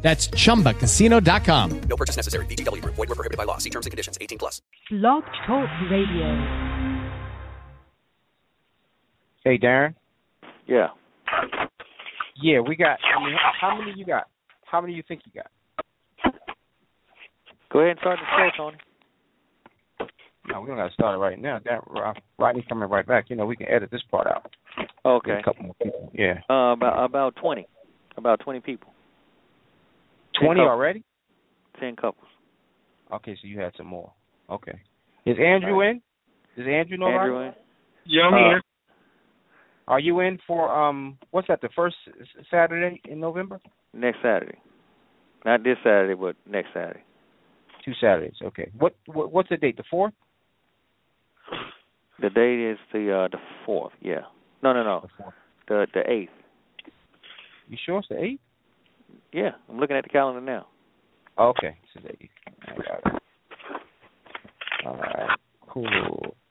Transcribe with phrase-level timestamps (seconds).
[0.00, 1.80] That's chumbacasino.com.
[1.88, 2.46] No purchase necessary.
[2.46, 2.94] VGW Group.
[2.94, 3.58] Void were prohibited by law.
[3.58, 4.16] See terms and conditions.
[4.20, 4.62] 18 plus.
[4.90, 6.78] Blog Talk Radio.
[9.44, 9.94] Hey, Darren.
[10.66, 10.88] Yeah.
[12.40, 12.98] Yeah, we got.
[13.02, 14.28] I mean, how many you got?
[14.64, 15.50] How many you think you got?
[17.72, 18.76] Go ahead and start the show, Tony.
[20.50, 21.58] No, we don't got to start it right now.
[21.64, 21.80] That
[22.38, 23.28] Rodney's coming right back.
[23.28, 24.50] You know, we can edit this part out.
[25.04, 25.38] Okay.
[25.40, 26.10] A couple more people.
[26.14, 26.40] Yeah.
[26.48, 27.66] Uh, about about twenty.
[28.16, 28.92] About twenty people.
[30.40, 30.70] Twenty couples.
[30.70, 31.04] already?
[31.80, 32.26] Ten couples.
[33.12, 34.12] Okay, so you had some more.
[34.50, 34.78] Okay.
[35.26, 36.00] Is Andrew in?
[36.56, 37.46] Does Andrew know about Andrew it?
[37.48, 37.54] in?
[38.06, 38.62] Yeah, I'm Uh, here.
[39.86, 41.18] Are you in for um?
[41.30, 41.60] What's that?
[41.60, 41.96] The first
[42.50, 43.58] Saturday in November?
[43.94, 44.58] Next Saturday.
[45.44, 47.02] Not this Saturday, but next Saturday.
[47.84, 48.34] Two Saturdays.
[48.42, 48.70] Okay.
[48.78, 49.76] What, what what's the date?
[49.78, 50.12] The fourth?
[52.20, 54.22] The date is the uh the fourth, yeah.
[54.62, 55.00] No no no.
[55.02, 55.34] The fourth.
[55.68, 56.32] The the eighth.
[57.68, 58.40] You sure it's the eighth?
[59.32, 59.50] Yeah.
[59.68, 60.66] I'm looking at the calendar now.
[61.38, 62.30] Okay, it's the eighth.
[62.66, 63.22] I got it.
[64.86, 65.38] All right.
[65.68, 65.86] Cool.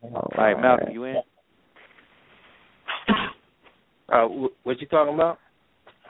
[0.02, 1.16] All All right, Malcolm, you in?
[4.10, 5.40] Uh, wh- what you talking about?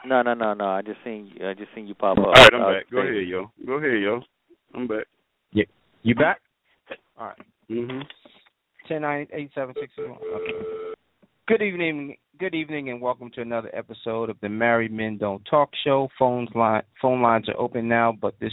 [0.06, 0.66] No, no, no, no.
[0.66, 2.26] I just seen I just seen you pop up.
[2.26, 2.90] All right, I'm Uh, back.
[2.90, 3.50] Go ahead, yo.
[3.66, 4.22] Go ahead, yo.
[4.74, 5.06] I'm back.
[5.52, 5.64] Yeah,
[6.02, 6.40] you back?
[7.18, 7.38] All right.
[7.68, 8.06] Mhm.
[8.86, 10.10] Ten nine eight seven six one.
[10.10, 10.94] Okay.
[11.48, 15.70] Good evening, good evening, and welcome to another episode of the Married Men Don't Talk
[15.82, 16.08] Show.
[16.18, 18.52] Phones line phone lines are open now, but this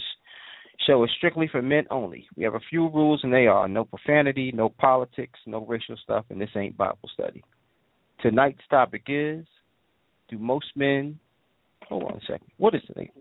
[0.86, 2.26] show is strictly for men only.
[2.38, 6.24] We have a few rules, and they are no profanity, no politics, no racial stuff,
[6.30, 7.44] and this ain't Bible study.
[8.22, 9.44] Tonight's topic is:
[10.30, 11.18] Do most men?
[11.90, 12.50] Hold on a second.
[12.56, 12.80] What is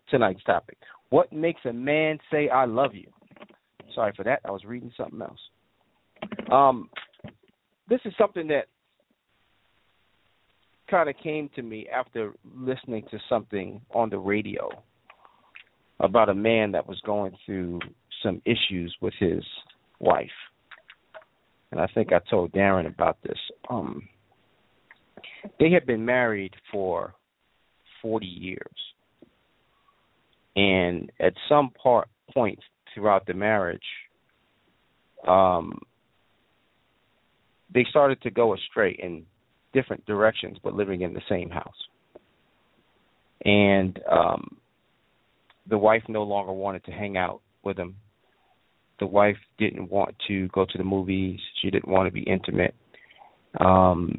[0.10, 0.78] tonight's topic?
[1.10, 3.12] What makes a man say "I love you"?
[3.94, 4.40] Sorry for that.
[4.46, 6.50] I was reading something else.
[6.50, 6.90] Um,
[7.90, 8.68] this is something that
[10.90, 14.70] kind of came to me after listening to something on the radio
[16.00, 17.80] about a man that was going through
[18.22, 19.44] some issues with his
[20.00, 20.28] wife.
[21.72, 23.38] And I think I told Darren about this.
[23.70, 24.08] Um,
[25.60, 27.14] they had been married for
[28.02, 28.60] 40 years.
[30.56, 32.60] And at some part point
[32.94, 33.82] throughout the marriage,
[35.28, 35.80] um,
[37.74, 39.26] they started to go astray in
[39.76, 41.76] different directions, but living in the same house.
[43.44, 44.58] And um,
[45.70, 47.98] the wife no longer wanted to hang out with him.
[49.00, 51.40] The wife didn't want to go to the movies.
[51.62, 52.74] She didn't want to be intimate.
[53.60, 54.18] Um,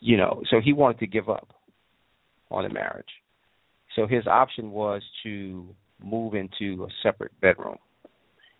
[0.00, 1.48] you know, so he wanted to give up
[2.50, 3.08] on the marriage.
[3.96, 5.66] So his option was to
[6.02, 7.78] move into a separate bedroom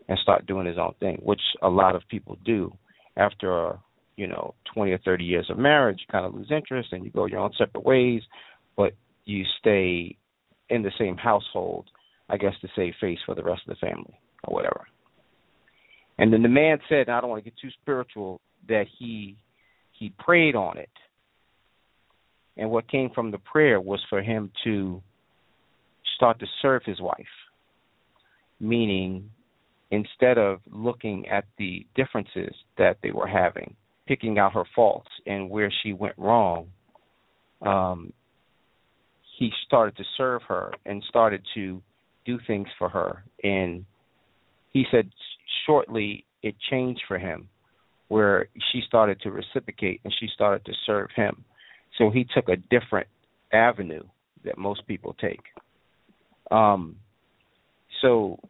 [0.09, 2.73] and start doing his own thing, which a lot of people do
[3.17, 3.79] after
[4.21, 6.01] you know 20 or 30 years of marriage.
[6.01, 8.21] You kind of lose interest and you go your own separate ways,
[8.77, 8.93] but
[9.25, 10.15] you stay
[10.69, 11.89] in the same household,
[12.29, 14.87] I guess, to save face for the rest of the family or whatever.
[16.19, 19.39] And then the man said, I don't want to get too spiritual, that he
[19.99, 20.91] he prayed on it.
[22.59, 25.03] And what came from the prayer was for him to
[26.17, 27.25] start to serve his wife,
[28.61, 29.31] meaning
[29.91, 33.77] instead of looking at the differences that they were having,
[34.11, 36.67] picking out her faults and where she went wrong,
[37.63, 38.13] um,
[39.39, 41.81] he started to serve her and started to
[42.27, 43.23] do things for her.
[43.45, 43.85] And
[44.73, 45.09] he said
[45.65, 47.49] shortly it changed for him
[48.09, 51.45] where she started to reciprocate and she started to serve him.
[51.97, 53.07] So he took a different
[53.53, 54.03] avenue
[54.45, 55.45] that most people take.
[56.51, 56.97] Um,
[58.03, 58.41] so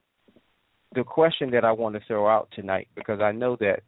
[0.94, 3.82] the question that I want to throw out tonight, because I know that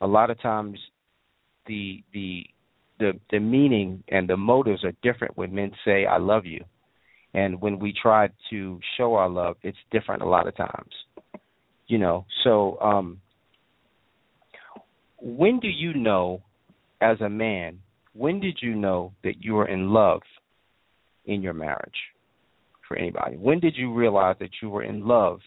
[0.00, 0.78] a lot of times
[1.68, 2.44] the the
[2.98, 6.64] the the meaning and the motives are different when men say I love you,
[7.34, 10.92] and when we try to show our love, it's different a lot of times.
[11.86, 13.20] You know, so um,
[15.20, 16.42] when do you know,
[17.00, 17.78] as a man,
[18.12, 20.22] when did you know that you were in love
[21.24, 21.92] in your marriage?
[22.86, 25.40] For anybody, when did you realize that you were in love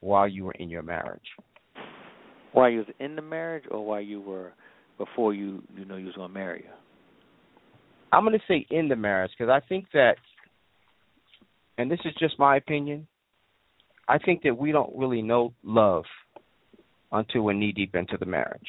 [0.00, 1.24] while you were in your marriage?
[2.52, 4.52] While you was in the marriage or while you were
[4.98, 6.74] before you you know you was gonna marry her?
[8.12, 10.16] I'm going to say in the marriage because I think that,
[11.76, 13.06] and this is just my opinion,
[14.08, 16.04] I think that we don't really know love
[17.12, 18.68] until we're knee deep into the marriage.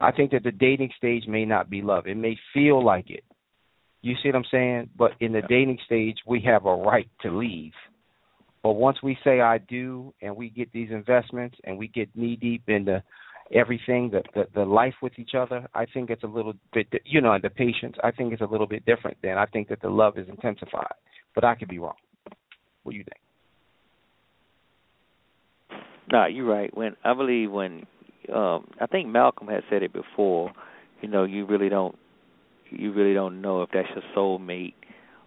[0.00, 2.06] I think that the dating stage may not be love.
[2.06, 3.24] It may feel like it.
[4.02, 4.90] You see what I'm saying?
[4.96, 7.72] But in the dating stage, we have a right to leave.
[8.62, 12.36] But once we say I do and we get these investments and we get knee
[12.36, 13.02] deep into
[13.52, 17.20] everything, the, the the life with each other, I think it's a little bit, you
[17.20, 17.96] know, the patience.
[18.02, 19.16] I think it's a little bit different.
[19.22, 20.94] Then I think that the love is intensified,
[21.34, 21.94] but I could be wrong.
[22.82, 23.20] What do you think?
[26.10, 26.76] No, you're right.
[26.76, 27.86] When I believe when
[28.32, 30.52] um I think Malcolm had said it before,
[31.00, 31.96] you know, you really don't
[32.70, 34.74] you really don't know if that's your soulmate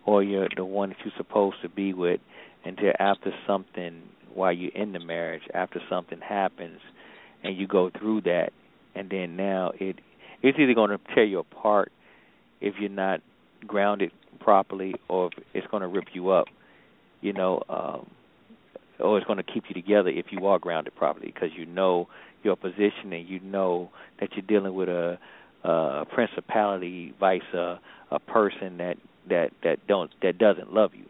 [0.05, 2.19] or you're the one that you're supposed to be with
[2.65, 4.01] until after something
[4.33, 6.79] while you're in the marriage, after something happens
[7.43, 8.49] and you go through that
[8.95, 9.97] and then now it
[10.41, 11.91] it's either going to tear you apart
[12.61, 13.21] if you're not
[13.67, 16.47] grounded properly or it's going to rip you up
[17.21, 18.09] you know um
[18.99, 22.07] or it's going to keep you together if you are grounded properly because you know
[22.43, 23.89] your position and you know
[24.19, 25.17] that you're dealing with a
[25.63, 27.79] a principality vice a
[28.11, 28.95] a person that
[29.29, 31.05] that that don't that doesn't love you.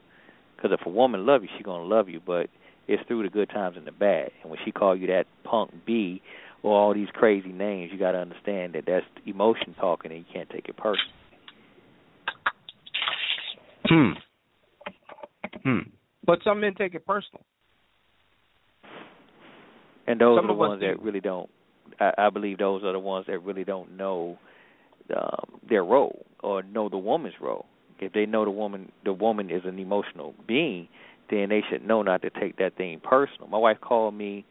[0.56, 2.50] Because if a woman love you she's to love you but
[2.90, 4.32] it's through the good times and the bad.
[4.42, 6.22] And when she call you that punk B
[6.64, 10.26] or all these crazy names, you got to understand that that's emotion talking, and you
[10.34, 11.14] can't take it personal.
[13.86, 14.12] Hmm.
[15.64, 15.90] Hmm.
[16.26, 17.44] But some men take it personal.
[20.08, 20.88] And those Some are the ones do.
[20.88, 21.50] that really don't.
[22.00, 24.40] I, I believe those are the ones that really don't know
[25.16, 27.68] um, their role or know the woman's role.
[28.00, 30.88] If they know the woman, the woman is an emotional being,
[31.30, 33.48] then they should know not to take that thing personal.
[33.48, 34.46] My wife called me.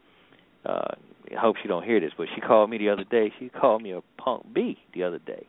[0.65, 0.95] Uh,
[1.35, 3.31] I hope she don't hear this, but she called me the other day.
[3.39, 5.45] She called me a punk B the other day,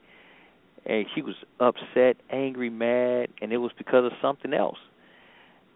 [0.84, 4.78] and she was upset, angry, mad, and it was because of something else.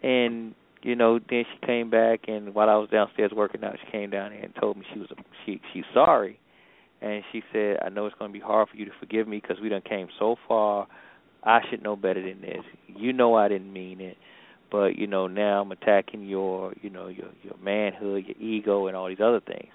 [0.03, 3.91] And you know, then she came back, and while I was downstairs working out, she
[3.91, 5.15] came down here and told me she was a,
[5.47, 6.39] she she's sorry,
[7.01, 9.41] and she said, "I know it's going to be hard for you to forgive me
[9.41, 10.87] because we done came so far.
[11.43, 12.65] I should know better than this.
[12.89, 14.19] You know I didn't mean it."
[14.71, 18.97] But you know now I'm attacking your you know your your manhood, your ego, and
[18.97, 19.71] all these other things.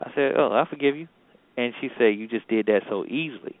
[0.00, 1.08] I said, oh, I forgive you,
[1.56, 3.58] and she said, you just did that so easily.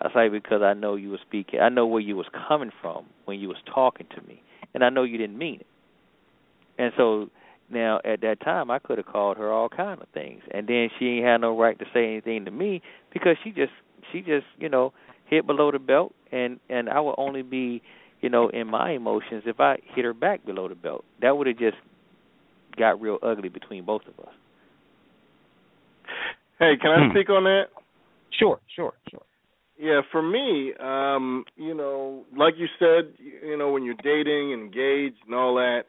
[0.00, 1.60] I say because I know you were speaking.
[1.60, 4.42] I know where you was coming from when you was talking to me,
[4.72, 5.66] and I know you didn't mean it.
[6.78, 7.30] And so
[7.70, 10.88] now at that time I could have called her all kind of things, and then
[10.98, 12.82] she ain't had no right to say anything to me
[13.12, 13.72] because she just
[14.12, 14.92] she just you know
[15.26, 17.82] hit below the belt, and and I would only be
[18.24, 21.46] you know, in my emotions, if I hit her back below the belt, that would
[21.46, 21.76] have just
[22.74, 24.32] got real ugly between both of us.
[26.58, 27.10] Hey, can I Hmm.
[27.10, 27.68] speak on that?
[28.30, 29.20] Sure, sure, sure.
[29.78, 35.18] Yeah, for me, um, you know, like you said, you know, when you're dating, engaged,
[35.26, 35.84] and all that,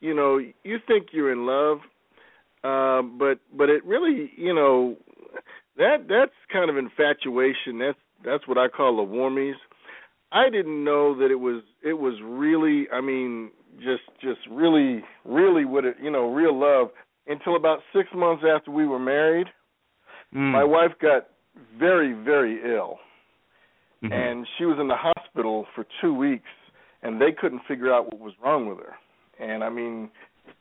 [0.00, 1.78] you know, you think you're in love,
[2.62, 4.98] uh, but but it really, you know,
[5.78, 7.78] that that's kind of infatuation.
[7.78, 9.56] That's that's what I call the warmies.
[10.32, 15.64] I didn't know that it was it was really, I mean, just just really really
[15.64, 16.88] what it, you know, real love
[17.26, 19.46] until about six months after we were married.
[20.34, 20.52] Mm.
[20.52, 21.28] My wife got
[21.78, 22.98] very very ill
[24.02, 24.12] Mhm.
[24.12, 26.48] and she was in the hospital for two weeks
[27.02, 28.94] and they couldn't figure out what was wrong with her
[29.38, 30.08] and i mean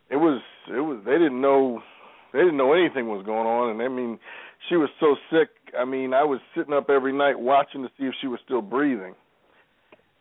[0.10, 1.82] it was it was they didn't know
[2.34, 4.20] they didn't know anything was going on and i mean
[4.68, 5.48] she was so sick
[5.80, 8.62] i mean i was sitting up every night watching to see if she was still
[8.62, 9.16] breathing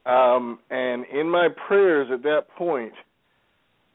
[0.09, 2.93] um and in my prayers at that point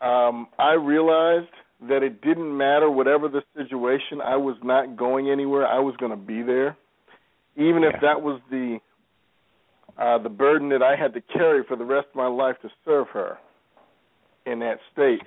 [0.02, 1.52] um i realized
[1.90, 6.12] that it didn't matter whatever the situation i was not going anywhere i was going
[6.12, 6.78] to be there
[7.56, 8.80] even if that was the
[9.98, 12.70] uh the burden that I had to carry for the rest of my life to
[12.86, 13.38] serve her
[14.46, 15.22] in that state.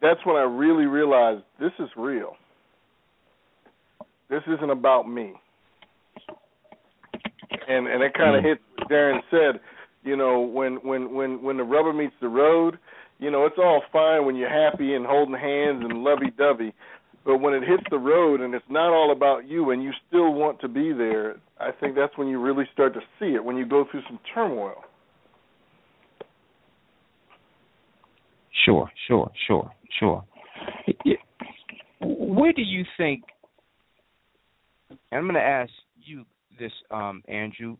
[0.00, 2.34] That's when I really realized this is real.
[4.28, 5.34] This isn't about me.
[7.68, 9.60] And and it kind of hits what Darren said,
[10.06, 12.78] you know, when when when when the rubber meets the road,
[13.18, 16.72] you know, it's all fine when you're happy and holding hands and lovey-dovey,
[17.24, 20.32] but when it hits the road and it's not all about you and you still
[20.32, 23.56] want to be there, I think that's when you really start to see it when
[23.56, 24.84] you go through some turmoil.
[28.64, 30.24] Sure, sure, sure, sure.
[32.00, 33.24] Where do you think?
[35.12, 35.70] I'm going to ask
[36.02, 36.24] you
[36.58, 37.76] this, um, Andrew.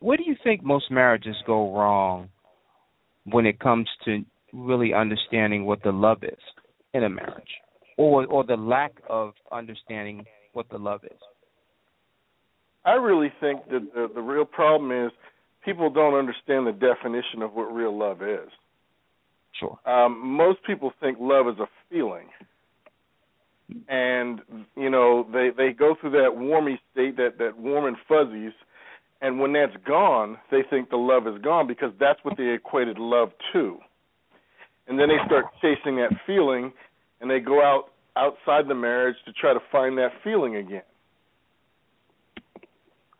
[0.00, 2.28] Where do you think most marriages go wrong
[3.24, 6.38] when it comes to really understanding what the love is
[6.94, 7.50] in a marriage,
[7.96, 11.18] or or the lack of understanding what the love is?
[12.84, 15.12] I really think that the the real problem is
[15.64, 18.48] people don't understand the definition of what real love is.
[19.58, 19.78] Sure.
[19.84, 22.28] Um, most people think love is a feeling,
[23.88, 24.40] and
[24.76, 28.52] you know they they go through that warmy state, that that warm and fuzzies,
[29.20, 32.98] and when that's gone, they think the love is gone because that's what they equated
[32.98, 33.78] love to.
[34.86, 36.72] And then they start chasing that feeling,
[37.20, 40.82] and they go out outside the marriage to try to find that feeling again.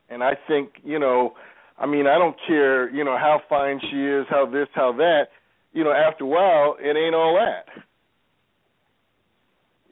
[0.09, 1.35] And I think, you know,
[1.79, 5.29] I mean, I don't care, you know, how fine she is, how this, how that.
[5.73, 7.67] You know, after a while, it ain't all that.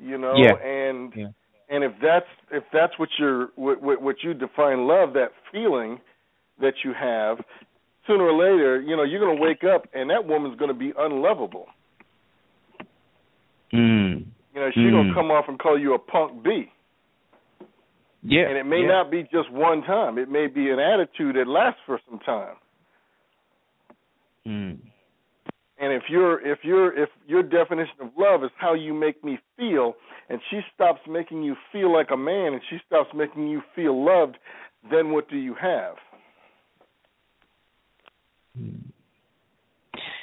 [0.01, 0.55] You know, Yeah.
[0.55, 1.29] and Yeah.
[1.69, 5.99] And if that's if that's what you're what, what what you define love, that feeling
[6.61, 7.39] that you have,
[8.07, 10.79] sooner or later, you know, you're going to wake up and that woman's going to
[10.79, 11.67] be unlovable.
[13.73, 14.25] Mm.
[14.55, 14.93] You know, she's Mm.
[14.93, 16.71] going to come off and call you a punk B.
[18.23, 18.49] Yeah.
[18.49, 18.89] And it may yeah.
[18.89, 20.19] not be just one time.
[20.19, 22.57] It may be an attitude that lasts for some time.
[24.47, 24.79] Mm.
[25.79, 29.39] And if your if your if your definition of love is how you make me
[29.57, 29.95] feel,
[30.31, 34.05] and she stops making you feel like a man, and she stops making you feel
[34.05, 34.37] loved,
[34.91, 35.97] then what do you have?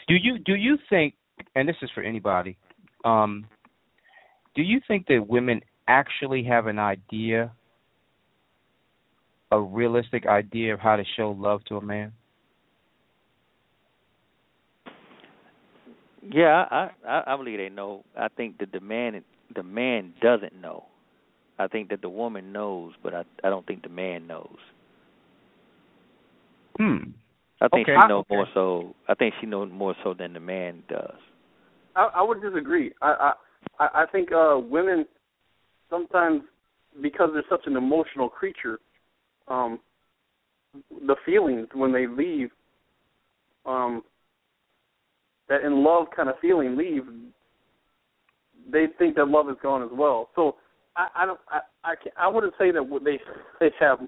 [0.07, 1.13] Do you do you think
[1.55, 2.57] and this is for anybody,
[3.05, 3.45] um,
[4.55, 7.51] do you think that women actually have an idea
[9.51, 12.11] a realistic idea of how to show love to a man?
[16.31, 18.03] Yeah, I, I I believe they know.
[18.17, 19.23] I think that the man
[19.55, 20.85] the man doesn't know.
[21.59, 24.57] I think that the woman knows, but I I don't think the man knows.
[26.77, 26.97] Hmm.
[27.61, 27.95] I think Okay.
[28.01, 28.35] she knows Okay.
[28.35, 28.95] more so.
[29.07, 31.15] I think she knows more so than the man does.
[31.95, 32.93] I, I would disagree.
[33.01, 33.33] I
[33.79, 35.05] I I think uh women
[35.89, 36.41] sometimes
[37.01, 38.79] because they're such an emotional creature,
[39.47, 39.79] um
[41.05, 42.49] the feelings when they leave,
[43.65, 44.03] um
[45.49, 47.03] that in love kind of feeling leave,
[48.71, 50.29] they think that love is gone as well.
[50.35, 50.55] So
[50.95, 53.19] I, I don't I I, can't, I wouldn't say that they
[53.59, 53.99] they have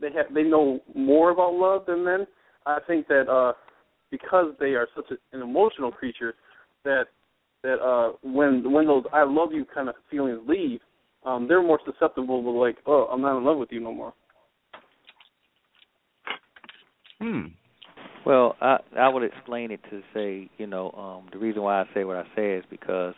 [0.00, 2.26] they have they know more about love than men.
[2.66, 3.52] I think that uh
[4.10, 6.34] because they are such a, an emotional creature
[6.84, 7.04] that
[7.62, 10.80] that uh when when those I love you kind of feelings leave,
[11.24, 14.12] um they're more susceptible to like, oh, I'm not in love with you no more.
[17.20, 17.46] Hmm.
[18.26, 21.84] Well, I I would explain it to say, you know, um the reason why I
[21.94, 23.14] say what I say is because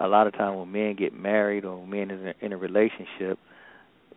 [0.00, 3.38] a lot of time when men get married or men in a, in a relationship,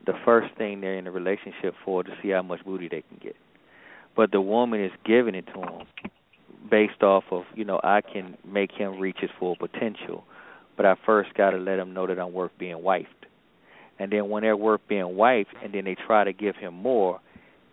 [0.06, 3.20] the first thing they're in a relationship for to see how much booty they can
[3.22, 3.36] get.
[4.16, 5.88] But the woman is giving it to him
[6.70, 10.24] based off of, you know, I can make him reach his full potential,
[10.78, 13.08] but I first got to let him know that I'm worth being wifed.
[14.00, 17.20] And then when they're worth being wifed and then they try to give him more,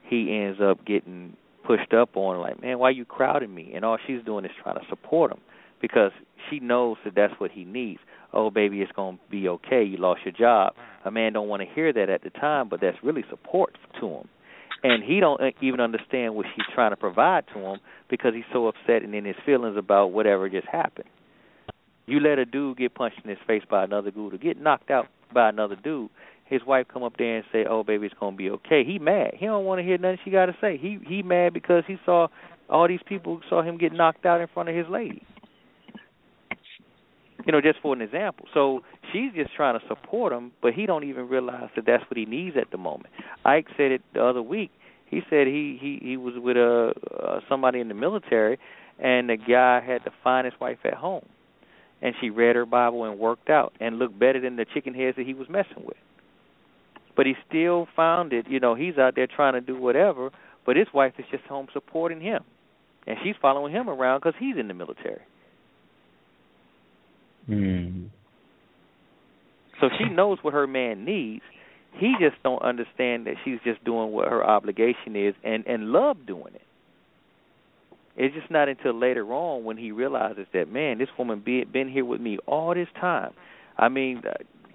[0.09, 1.37] he ends up getting
[1.71, 3.73] pushed up on like, man, why you crowding me?
[3.75, 5.39] And all she's doing is trying to support him
[5.81, 6.11] because
[6.49, 8.00] she knows that that's what he needs.
[8.33, 9.85] Oh, baby, it's gonna be okay.
[9.85, 10.75] You lost your job.
[11.05, 14.07] A man don't want to hear that at the time, but that's really support to
[14.07, 14.29] him.
[14.83, 18.45] And he don't uh, even understand what she's trying to provide to him because he's
[18.53, 21.09] so upset and in his feelings about whatever just happened.
[22.07, 24.91] You let a dude get punched in his face by another dude or get knocked
[24.91, 26.11] out by another dude.
[26.50, 29.35] His wife come up there and say, "Oh, baby, it's gonna be okay." He mad.
[29.35, 30.76] He don't want to hear nothing she got to say.
[30.76, 32.26] He he mad because he saw
[32.69, 35.23] all these people saw him get knocked out in front of his lady.
[37.47, 38.47] You know, just for an example.
[38.52, 42.16] So she's just trying to support him, but he don't even realize that that's what
[42.16, 43.14] he needs at the moment.
[43.45, 44.73] Ike said it the other week.
[45.07, 48.59] He said he he he was with a uh, somebody in the military,
[48.99, 51.26] and the guy had to find his wife at home,
[52.02, 55.16] and she read her Bible and worked out and looked better than the chicken heads
[55.16, 55.97] that he was messing with.
[57.21, 58.47] But he still found it.
[58.49, 60.31] You know, he's out there trying to do whatever,
[60.65, 62.43] but his wife is just home supporting him,
[63.07, 65.21] and she's following him around because he's in the military.
[67.45, 68.05] Hmm.
[69.83, 71.43] So she knows what her man needs.
[71.99, 76.27] He just don't understand that she's just doing what her obligation is and and love
[76.27, 76.62] doing it.
[78.17, 81.91] It's just not until later on when he realizes that man, this woman be been
[81.91, 83.33] here with me all this time.
[83.77, 84.33] I mean, uh,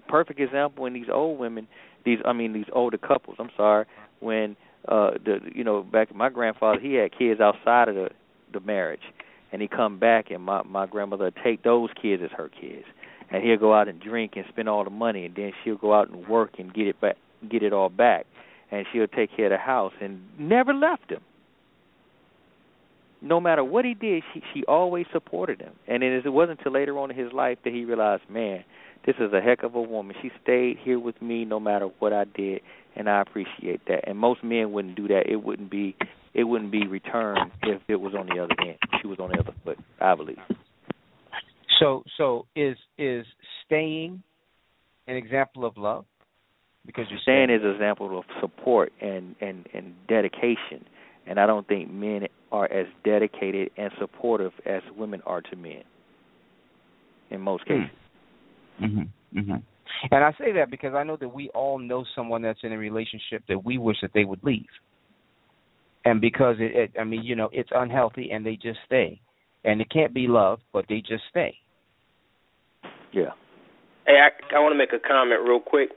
[0.08, 1.68] perfect example when these old women,
[2.06, 3.38] these I mean these older couples.
[3.40, 3.86] I'm sorry,
[4.20, 4.56] when
[4.88, 8.10] uh the you know back my grandfather he had kids outside of the
[8.54, 9.02] the marriage,
[9.52, 12.86] and he come back and my my grandmother would take those kids as her kids.
[13.32, 15.26] And he'll go out and drink and spend all the money.
[15.26, 17.18] And then she'll go out and work and get it back
[17.50, 18.28] get it all back.
[18.72, 21.22] And she'll take care of the house and never left him.
[23.22, 25.74] No matter what he did she she always supported him.
[25.88, 28.64] And it, is, it wasn't until later on in his life that he realized man
[29.06, 32.14] this is a heck of a woman she stayed here with me no matter what
[32.14, 32.62] i did
[32.96, 35.96] and i appreciate that and most men wouldn't do that it wouldn't be
[36.34, 39.40] it wouldn't be returned if it was on the other end she was on the
[39.40, 40.38] other foot i believe
[41.80, 43.26] So so is is
[43.66, 44.24] staying
[45.08, 46.06] an example of love?
[46.86, 50.86] Because you're staying is an example of support and and and dedication,
[51.28, 55.84] and I don't think men are as dedicated and supportive as women are to men.
[57.32, 57.84] In most Hmm.
[57.84, 57.98] cases.
[58.82, 59.08] Mhm.
[59.34, 59.62] Mhm.
[60.12, 62.78] And I say that because I know that we all know someone that's in a
[62.78, 64.70] relationship that we wish that they would leave.
[66.04, 69.20] And because it, it I mean, you know, it's unhealthy and they just stay.
[69.64, 71.58] And it can't be love, but they just stay.
[73.12, 73.32] Yeah.
[74.06, 75.90] Hey, I, I want to make a comment real quick.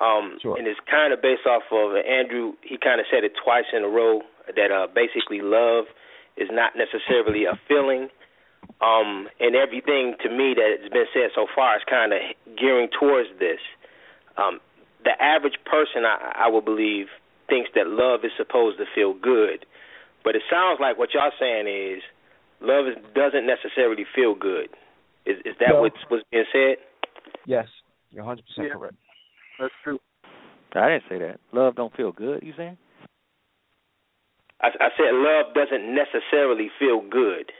[0.00, 0.58] Um, Sure.
[0.58, 2.52] And it's kind of based off of Andrew.
[2.62, 4.20] He kind of said it twice in a row
[4.54, 5.84] that uh, basically love
[6.36, 8.08] is not necessarily a feeling.
[8.80, 12.20] Um, and everything to me that has been said so far is kind of
[12.58, 13.60] gearing towards this.
[14.36, 14.60] Um,
[15.04, 17.06] the average person, I, I would believe,
[17.48, 19.66] thinks that love is supposed to feel good,
[20.24, 22.02] but it sounds like what y'all saying is
[22.60, 24.68] love is, doesn't necessarily feel good.
[25.26, 25.82] Is, is that No.
[25.82, 26.76] what's, what's being said?
[27.46, 27.68] Yes.
[28.10, 28.38] You're 100%
[28.72, 28.94] correct.
[29.58, 29.98] That's true.
[30.74, 31.38] I didn't say that.
[31.52, 32.76] Love don't feel good, you saying?
[34.60, 37.52] I, I said love doesn't necessarily feel good.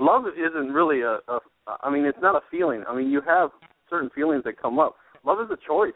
[0.00, 1.40] Love isn't really a, a.
[1.82, 2.82] I mean, it's not a feeling.
[2.88, 3.50] I mean, you have
[3.88, 4.96] certain feelings that come up.
[5.24, 5.92] Love is a choice.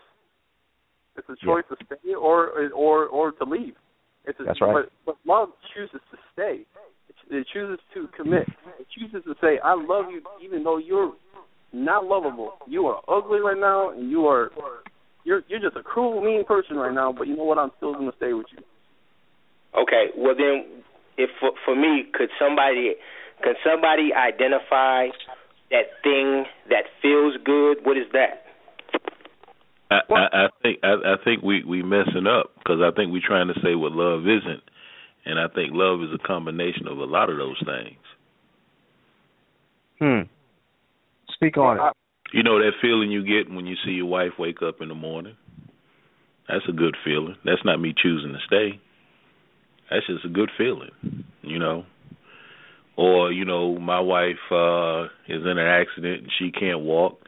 [1.16, 3.74] It's a choice to stay or or or to leave.
[4.26, 4.84] It's a, That's right.
[5.06, 6.66] But, but love chooses to stay.
[7.08, 8.46] It, it chooses to commit.
[8.78, 11.14] It chooses to say, "I love you," even though you're
[11.72, 12.52] not lovable.
[12.66, 14.50] You are ugly right now, and you are
[15.24, 17.12] you're you're just a cruel, mean person right now.
[17.12, 17.58] But you know what?
[17.58, 18.62] I'm still going to stay with you.
[19.80, 20.82] Okay, well then,
[21.16, 22.94] if for, for me, could somebody
[23.42, 25.08] could somebody identify
[25.70, 27.78] that thing that feels good?
[27.84, 28.44] What is that?
[29.90, 33.26] I, I, I think I, I think we we messing up because I think we're
[33.26, 34.62] trying to say what love isn't,
[35.24, 37.98] and I think love is a combination of a lot of those things.
[39.98, 40.28] Hmm.
[41.34, 41.92] Speak on it.
[42.32, 44.94] You know that feeling you get when you see your wife wake up in the
[44.94, 45.36] morning.
[46.48, 47.36] That's a good feeling.
[47.44, 48.80] That's not me choosing to stay.
[49.90, 50.90] That's just a good feeling,
[51.42, 51.84] you know.
[52.96, 57.20] Or you know, my wife uh is in an accident and she can't walk,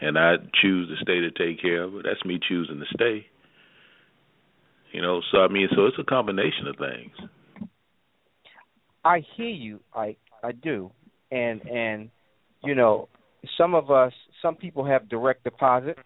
[0.00, 2.02] and I choose to stay to take care of her.
[2.02, 3.26] That's me choosing to stay.
[4.92, 7.68] You know, so I mean, so it's a combination of things.
[9.04, 9.80] I hear you.
[9.94, 10.90] I I do.
[11.30, 12.10] And and
[12.62, 13.08] you know,
[13.56, 15.98] some of us some people have direct deposit,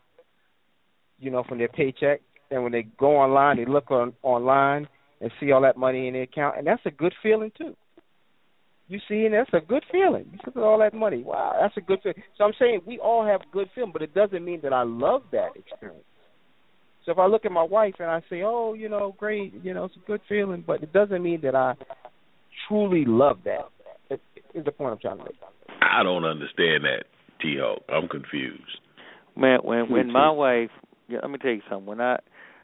[1.19, 4.89] you know, from their paycheck and when they go online they look on online
[5.21, 7.75] and see all that money in their account and that's a good feeling too.
[8.89, 10.27] You see, and that's a good feeling.
[10.33, 11.23] You look at all that money.
[11.23, 12.23] Wow, that's a good feeling.
[12.39, 15.23] So I'm saying we all have good feeling, but it doesn't mean that I love
[15.33, 16.05] that experience.
[17.05, 19.75] So if I look at my wife and I say, "Oh, you know, great, you
[19.75, 21.75] know, it's a good feeling," but it doesn't mean that I
[22.67, 23.69] truly love that.
[24.11, 24.23] It,
[24.55, 25.37] is the point I'm trying to make.
[25.83, 27.05] I don't understand that,
[27.43, 27.83] T Hawk.
[27.91, 28.81] I'm confused.
[29.37, 30.71] Man, when when my wife,
[31.09, 31.87] yeah, let me tell you something.
[31.87, 32.19] When I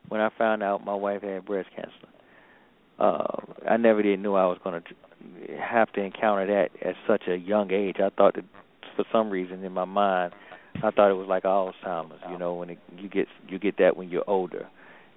[0.09, 2.09] when I found out my wife had breast cancer,
[2.99, 3.37] uh,
[3.69, 4.89] I never did knew I was going to
[5.59, 7.97] have to encounter that at such a young age.
[7.99, 8.45] I thought that
[8.97, 10.33] for some reason in my mind,
[10.83, 12.21] I thought it was like Alzheimer's.
[12.31, 14.69] You know, when it, you get you get that when you're older,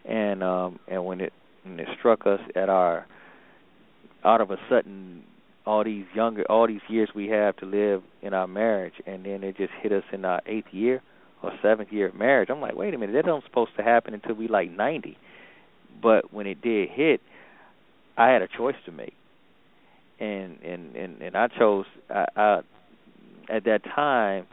[0.06, 3.06] and um and when it when it struck us at our
[4.24, 5.24] out of a sudden
[5.66, 9.44] all these younger all these years we have to live in our marriage and then
[9.44, 11.02] it just hit us in our eighth year
[11.44, 12.50] or seventh year of marriage.
[12.50, 15.18] I'm like, wait a minute, that don't supposed to happen until we like ninety.
[16.02, 17.22] But when it did hit,
[18.18, 19.14] I had a choice to make.
[20.20, 22.60] And and and, and I chose I, I
[23.50, 24.46] at that time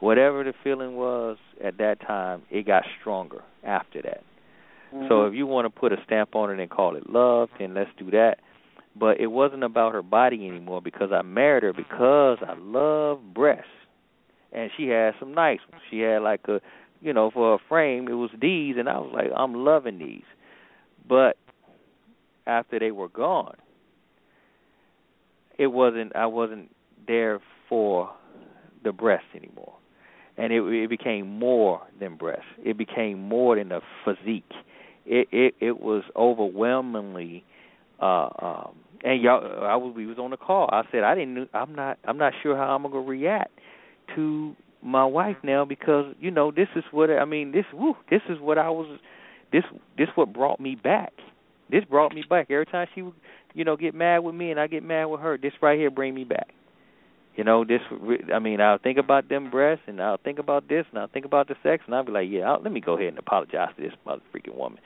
[0.00, 4.22] whatever the feeling was at that time, it got stronger after that.
[4.94, 5.06] Mm-hmm.
[5.08, 7.74] So if you want to put a stamp on it and call it love, then
[7.74, 8.36] let's do that.
[8.94, 13.64] But it wasn't about her body anymore because I married her because I love breasts.
[14.52, 15.82] And she had some nice ones.
[15.90, 16.60] She had like a
[17.00, 20.22] you know, for a frame it was these and I was like, I'm loving these.
[21.08, 21.36] But
[22.46, 23.56] after they were gone,
[25.58, 26.70] it wasn't I wasn't
[27.06, 28.10] there for
[28.82, 29.74] the breast anymore.
[30.36, 32.42] And it it became more than breast.
[32.64, 34.50] It became more than a physique.
[35.06, 37.44] It it it was overwhelmingly
[38.00, 40.68] uh um and y'all I was we was on the call.
[40.72, 43.52] I said I didn't I'm not I'm not sure how I'm to react
[44.14, 48.20] to my wife now because you know this is what I mean this woo this
[48.28, 48.98] is what I was
[49.52, 49.62] this
[49.96, 51.12] this what brought me back.
[51.70, 52.50] This brought me back.
[52.50, 53.02] Every time she
[53.54, 55.90] you know, get mad with me and I get mad with her, this right here
[55.90, 56.48] bring me back.
[57.36, 57.80] You know, this.
[58.32, 61.24] I mean, I'll think about them breasts, and I'll think about this, and I'll think
[61.24, 63.70] about the sex, and I'll be like, yeah, I'll, let me go ahead and apologize
[63.76, 64.78] to this mother freaking woman,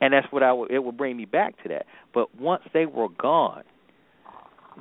[0.00, 0.70] and that's what I would.
[0.70, 1.86] It would bring me back to that.
[2.14, 3.64] But once they were gone,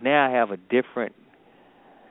[0.03, 1.15] now I have a different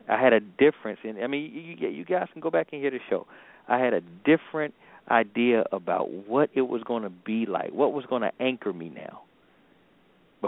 [0.09, 1.23] I had a difference in.
[1.23, 3.27] I mean, you, you guys can go back and hear the show.
[3.68, 4.75] I had a different
[5.11, 8.90] idea about what it was going to be like, what was going to anchor me
[8.90, 9.23] now.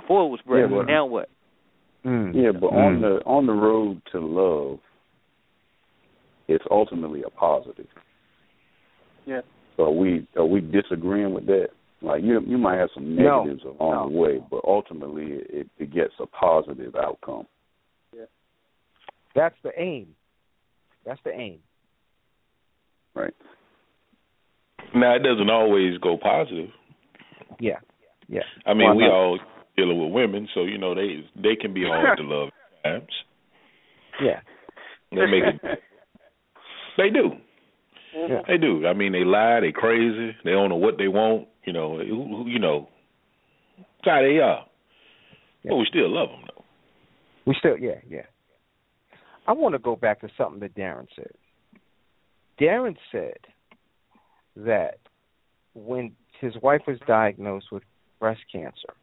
[0.00, 0.70] Before it was bread.
[0.70, 1.30] Yeah, but- now what?
[2.04, 2.34] Mm.
[2.34, 4.78] Yeah, but on the on the road to love,
[6.48, 7.88] it's ultimately a positive.
[9.24, 9.40] Yeah.
[9.76, 11.68] So are we are we disagreeing with that?
[12.02, 13.42] Like you you might have some No.
[13.42, 17.46] negatives along the way, but ultimately it, it gets a positive outcome.
[18.14, 18.26] Yeah.
[19.34, 20.14] That's the aim.
[21.06, 21.58] That's the aim.
[23.14, 23.34] Right.
[24.94, 26.68] Now it doesn't always go positive.
[27.58, 27.78] Yeah.
[28.28, 28.42] Yeah.
[28.66, 29.38] I mean, we all
[29.76, 32.48] dealing with women, so you know they they can be hard to love
[32.84, 33.12] at times.
[34.22, 34.40] Yeah.
[35.10, 35.78] They make it.
[36.98, 37.32] They do.
[38.14, 38.40] Yeah.
[38.48, 38.86] They do.
[38.86, 39.60] I mean, they lie.
[39.60, 40.34] They crazy.
[40.44, 41.46] They don't know what they want.
[41.66, 41.98] You know.
[41.98, 42.88] Who, who- you know.
[43.76, 44.64] That's how they are.
[45.62, 46.64] But we still love them though.
[47.44, 48.22] We still, yeah, yeah.
[49.46, 51.32] I want to go back to something that Darren said.
[52.58, 53.38] Darren said
[54.56, 54.98] that
[55.74, 57.82] when his wife was diagnosed with
[58.18, 58.94] breast cancer,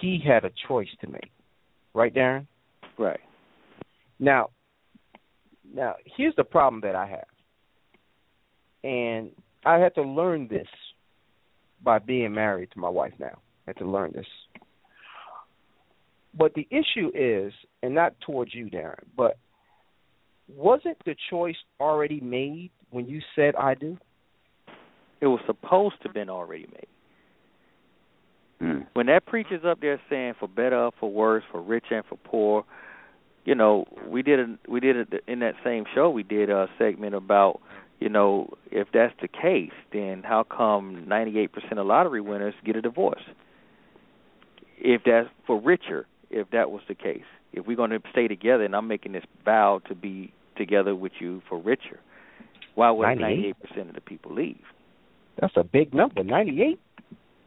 [0.00, 1.30] he had a choice to make.
[1.94, 2.46] Right, Darren?
[2.98, 3.20] Right.
[4.18, 4.50] Now,
[5.72, 7.26] now here's the problem that I have,
[8.84, 9.30] and
[9.64, 10.66] I had to learn this
[11.82, 13.12] by being married to my wife.
[13.18, 14.26] Now, I had to learn this.
[16.36, 19.38] But the issue is, and not towards you, Darren, but
[20.48, 23.98] wasn't the choice already made when you said I do?
[25.20, 26.86] It was supposed to have been already made.
[28.62, 28.86] Mm.
[28.94, 32.16] When that preacher's up there saying for better or for worse, for rich and for
[32.24, 32.64] poor,
[33.44, 36.10] you know, we did a, we did it in that same show.
[36.10, 37.60] We did a segment about,
[38.00, 42.82] you know, if that's the case, then how come 98% of lottery winners get a
[42.82, 43.22] divorce?
[44.76, 48.64] If that's for richer, if that was the case, if we're going to stay together,
[48.64, 52.00] and I'm making this vow to be together with you for richer,
[52.74, 53.56] why would 98?
[53.76, 54.60] 98% of the people leave?
[55.40, 56.78] That's a big number, 98.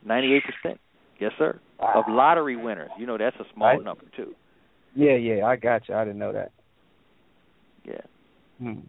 [0.04, 0.80] Ninety-eight percent,
[1.22, 2.92] yes, sir, of lottery winners.
[2.98, 3.84] You know that's a small Right.
[3.84, 4.36] number too.
[4.96, 5.96] Yeah, yeah, I got you.
[5.96, 6.52] I didn't know that.
[7.86, 8.02] Yeah,
[8.60, 8.80] Hmm.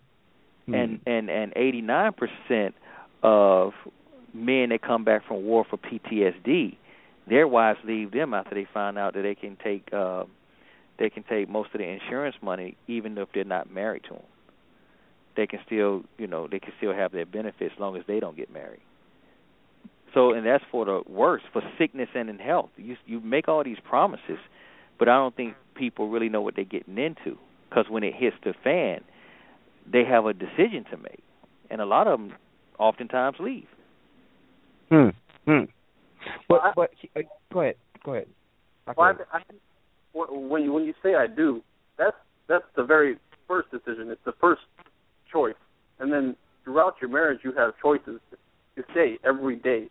[0.66, 0.74] Hmm.
[0.74, 2.74] and and and eighty-nine percent
[3.22, 3.72] of
[4.34, 6.76] men that come back from war for PTSD,
[7.28, 10.24] their wives leave them after they find out that they can take uh,
[10.98, 14.22] they can take most of the insurance money, even if they're not married to them.
[15.36, 18.20] They can still, you know, they can still have their benefits as long as they
[18.20, 18.80] don't get married.
[20.14, 22.70] So, and that's for the worst, for sickness and in health.
[22.76, 24.38] You you make all these promises,
[24.98, 27.38] but I don't think people really know what they're getting into.
[27.68, 29.00] Because when it hits the fan,
[29.90, 31.22] they have a decision to make,
[31.70, 32.34] and a lot of them
[32.78, 33.66] oftentimes leave.
[34.90, 35.08] Hmm.
[35.46, 35.64] Hmm.
[36.48, 37.20] But but uh,
[37.52, 37.76] go ahead.
[38.04, 38.26] Go ahead.
[38.86, 39.42] I Well, I, I
[40.12, 41.62] when you when you say I do,
[41.96, 42.16] that's
[42.48, 43.16] that's the very
[43.48, 44.10] first decision.
[44.10, 44.62] It's the first
[45.32, 45.54] choice,
[45.98, 48.20] and then throughout your marriage, you have choices
[48.76, 49.88] to stay every day,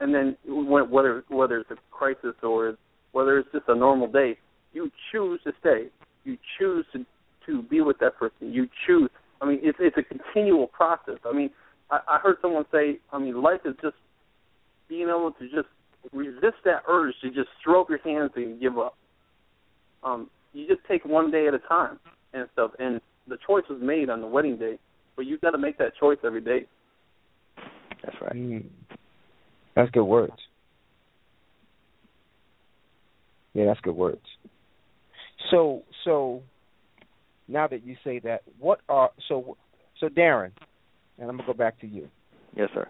[0.00, 2.76] and then whether whether it's a crisis or
[3.12, 4.36] whether it's just a normal day,
[4.72, 5.86] you choose to stay.
[6.24, 7.04] You choose to
[7.46, 8.52] to be with that person.
[8.52, 9.10] You choose.
[9.40, 11.18] I mean, it's it's a continual process.
[11.24, 11.50] I mean,
[11.90, 13.96] I, I heard someone say, I mean, life is just
[14.88, 15.68] being able to just
[16.12, 18.96] resist that urge to just throw up your hands and give up.
[20.02, 21.98] Um, you just take one day at a time
[22.32, 22.72] and stuff.
[22.78, 24.78] And the choice was made on the wedding day,
[25.16, 26.66] but you've got to make that choice every day.
[28.04, 28.34] That's right.
[28.34, 28.64] Mm.
[29.74, 30.32] That's good words.
[33.54, 34.22] Yeah, that's good words.
[35.50, 36.42] So so
[37.48, 39.56] now that you say that, what are so
[40.00, 40.50] so Darren,
[41.18, 42.08] and I'm gonna go back to you
[42.56, 42.88] Yes, sir.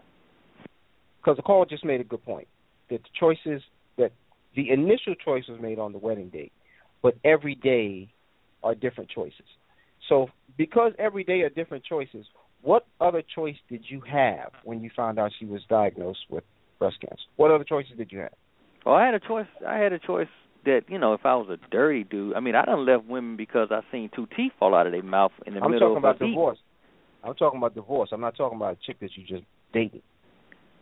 [1.21, 2.49] because the caller just made a good point
[2.91, 3.63] that the choices
[3.99, 4.13] that
[4.57, 6.53] the initial choice was made on the wedding date,
[7.03, 8.09] but every day
[8.63, 9.47] are different choices.
[10.09, 12.27] So because every day are different choices,
[12.63, 16.45] what other choice did you have when you found out she was diagnosed with
[16.79, 17.23] breast cancer?
[17.37, 18.33] What other choices did you have?
[18.85, 19.47] Well, I had a choice.
[19.67, 20.29] I had a choice
[20.65, 23.37] that you know, if I was a dirty dude, I mean, I done left women
[23.37, 25.97] because I seen two teeth fall out of their mouth in the I'm middle talking
[25.99, 26.31] of about a beat.
[26.31, 26.59] divorce.
[27.23, 28.11] I'm talking about divorce.
[28.13, 30.03] I'm not talking about a chick that you just dated.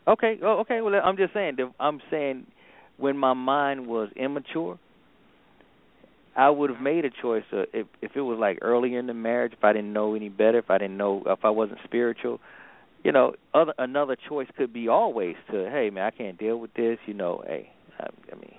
[0.07, 0.81] Okay, oh, okay.
[0.81, 1.57] Well, I'm just saying.
[1.79, 2.47] I'm saying
[2.97, 4.77] when my mind was immature,
[6.35, 7.43] I would have made a choice.
[7.51, 10.29] Uh, if if it was like early in the marriage, if I didn't know any
[10.29, 12.39] better, if I didn't know, if I wasn't spiritual,
[13.03, 16.73] you know, other another choice could be always to, hey man, I can't deal with
[16.73, 16.97] this.
[17.05, 18.55] You know, hey, I, I mean,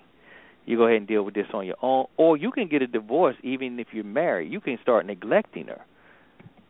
[0.66, 2.87] you go ahead and deal with this on your own, or you can get a
[2.87, 4.52] divorce even if you're married.
[4.52, 5.80] You can start neglecting her.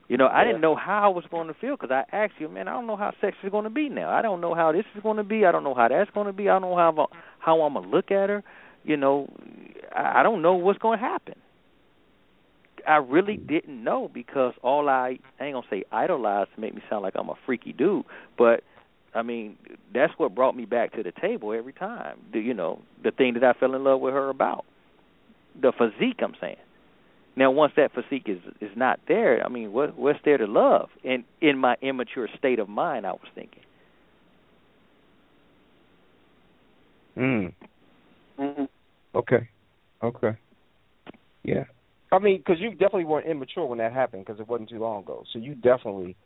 [0.09, 2.49] You know, I didn't know how I was going to feel because I asked you,
[2.49, 4.11] man, I don't know how sex is going to be now.
[4.11, 5.47] I don't know how this is going to be.
[5.47, 6.49] I don't know how that's going to be.
[6.49, 7.07] I don't know how I'm,
[7.39, 8.45] how I'm gonna look at her.
[8.85, 9.29] You know,
[9.97, 11.35] I I don't know what's going to happen.
[12.87, 16.83] I really didn't know because all I, I ain't gonna say idolized to make me
[16.89, 18.05] sound like I'm a freaky dude,
[18.37, 18.63] but
[19.15, 19.57] I mean
[19.93, 22.19] that's what brought me back to the table every time.
[22.33, 24.65] The, you know, the thing that I fell in love with her about,
[25.61, 26.21] the physique.
[26.23, 26.57] I'm saying.
[27.37, 30.89] Now, once that physique is is not there, I mean, what what's there to love?
[31.05, 33.63] And in my immature state of mind, I was thinking.
[37.17, 37.53] Mm.
[38.39, 38.65] Mm-hmm.
[39.15, 39.49] Okay.
[40.03, 40.37] Okay.
[41.43, 41.65] Yeah.
[42.15, 45.03] I mean, because you definitely weren't immature when that happened, because it wasn't too long
[45.03, 45.25] ago.
[45.33, 46.17] So you definitely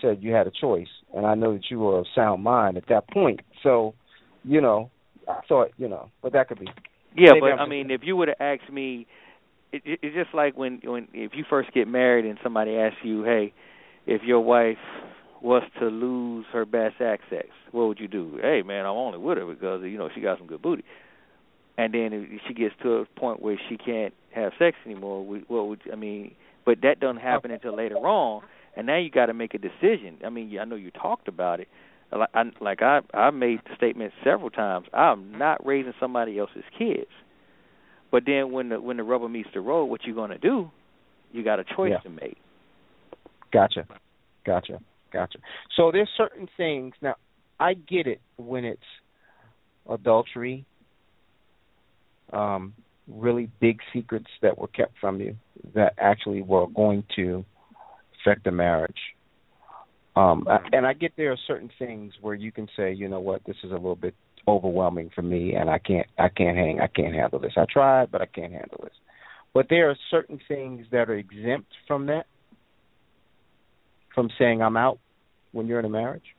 [0.00, 2.88] said you had a choice, and I know that you were of sound mind at
[2.88, 3.40] that point.
[3.62, 3.94] So,
[4.42, 4.90] you know,
[5.28, 6.66] I thought, you know, but that could be.
[7.16, 9.06] Yeah, Maybe but I'm I just- mean, if you would have asked me,
[9.72, 12.98] it, it, it's just like when when if you first get married and somebody asks
[13.04, 13.52] you, hey,
[14.06, 14.78] if your wife
[15.42, 18.38] was to lose her best access, what would you do?
[18.40, 20.84] Hey, man, I'm only with her because you know she got some good booty.
[21.76, 25.40] And then if she gets to a point where she can't have sex anymore, we,
[25.48, 26.34] what would I mean?
[26.64, 28.42] But that doesn't happen until later on,
[28.76, 30.18] and now you got to make a decision.
[30.24, 31.68] I mean, I know you talked about it.
[32.16, 34.86] Like I, like I, I made the statement several times.
[34.92, 37.10] I'm not raising somebody else's kids.
[38.12, 40.70] But then when the when the rubber meets the road, what you gonna do?
[41.32, 41.98] You got a choice Yeah.
[42.00, 42.36] to make.
[43.52, 43.86] Gotcha.
[44.46, 44.78] Gotcha.
[45.12, 45.38] Gotcha.
[45.76, 47.16] So there's certain things now
[47.58, 48.82] I get it when it's
[49.88, 50.64] adultery,
[52.32, 52.74] um,
[53.08, 55.36] really big secrets that were kept from you
[55.74, 57.44] that actually were going to
[58.20, 58.98] affect the marriage.
[60.16, 63.42] Um and I get there are certain things where you can say, you know what,
[63.46, 64.14] this is a little bit
[64.46, 67.54] overwhelming for me and I can't I can't hang, I can't handle this.
[67.56, 68.94] I tried but I can't handle this.
[69.52, 72.26] But there are certain things that are exempt from that
[74.14, 74.98] from saying I'm out
[75.52, 76.34] when you're in a marriage?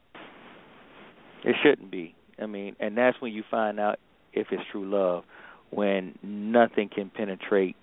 [1.44, 2.16] It shouldn't be.
[2.42, 4.00] I mean, and that's when you find out
[4.34, 5.24] if it's true love,
[5.72, 7.76] when nothing can penetrate,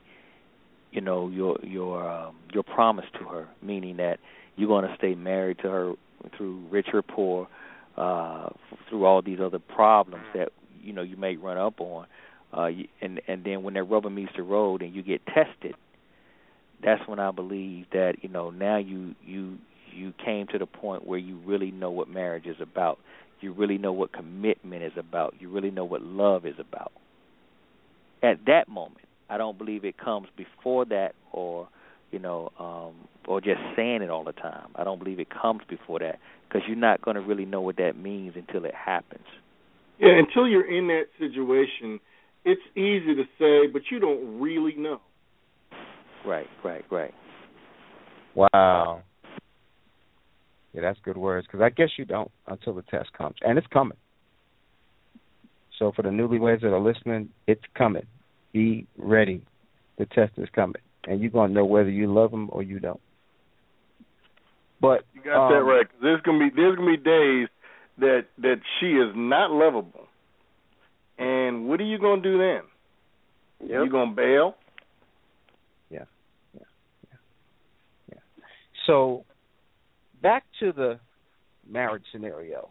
[0.91, 4.19] you know, your your um, your promise to her, meaning that
[4.57, 5.93] you're going to stay married to her
[6.37, 7.49] through rich or poor,
[7.97, 8.49] uh,
[8.89, 10.51] through all these other problems that
[10.83, 12.07] you know you may run up on,
[12.53, 12.69] uh,
[13.01, 15.75] and and then when that rubber meets the road and you get tested,
[16.83, 19.59] that's when I believe that you know now you you
[19.95, 22.99] you came to the point where you really know what marriage is about.
[23.41, 25.35] You really know what commitment is about.
[25.39, 26.93] You really know what love is about.
[28.23, 31.69] At that moment, I don't believe it comes before that or
[32.11, 34.69] you know um or just saying it all the time.
[34.75, 37.77] I don't believe it comes before that because you're not going to really know what
[37.77, 39.25] that means until it happens.
[39.99, 42.01] Yeah, until you're in that situation,
[42.45, 45.01] it's easy to say, but you don't really know.
[46.27, 47.15] Right, right, right.
[48.35, 49.03] Wow.
[50.73, 53.67] Yeah, that's good words because I guess you don't until the test comes, and it's
[53.69, 53.99] coming.
[55.83, 58.07] So for the newlyweds that are listening, it's coming.
[58.53, 59.45] Be ready.
[59.99, 63.01] The test is coming, and you're gonna know whether you love them or you don't.
[64.81, 65.91] But You got that um, right.
[65.91, 67.49] 'cause There's gonna be there's gonna be days
[67.99, 70.07] that that she is not lovable,
[71.19, 72.63] and what are you gonna do then?
[73.69, 74.57] You gonna bail?
[75.91, 76.05] Yeah,
[76.55, 76.61] yeah,
[77.11, 77.17] yeah,
[78.13, 78.21] yeah.
[78.87, 79.25] So
[80.21, 81.01] back to the
[81.69, 82.71] marriage scenario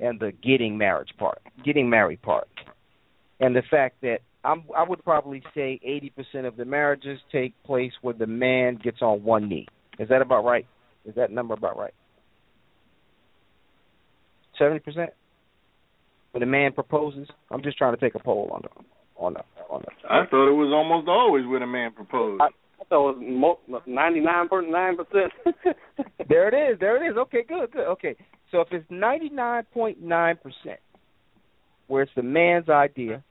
[0.00, 2.48] and the getting marriage part, getting married part,
[3.40, 5.80] and the fact that I'm, I would probably say
[6.34, 9.66] 80% of the marriages take place where the man gets on one knee.
[9.98, 10.66] Is that about right?
[11.04, 11.94] Is that number about right?
[14.60, 15.08] 70%?
[16.32, 17.28] When the man proposes?
[17.50, 18.68] I'm just trying to take a poll on the
[19.18, 22.40] on the on the I thought it was almost always when a man proposed.
[22.42, 22.48] I
[22.88, 25.32] thought it was ninety nine point nine percent.
[26.28, 26.78] there it is.
[26.78, 27.16] There it is.
[27.16, 27.86] Okay, good, good.
[27.88, 28.14] Okay.
[28.50, 30.80] So if it's ninety nine point nine percent
[31.86, 33.22] where it's the man's idea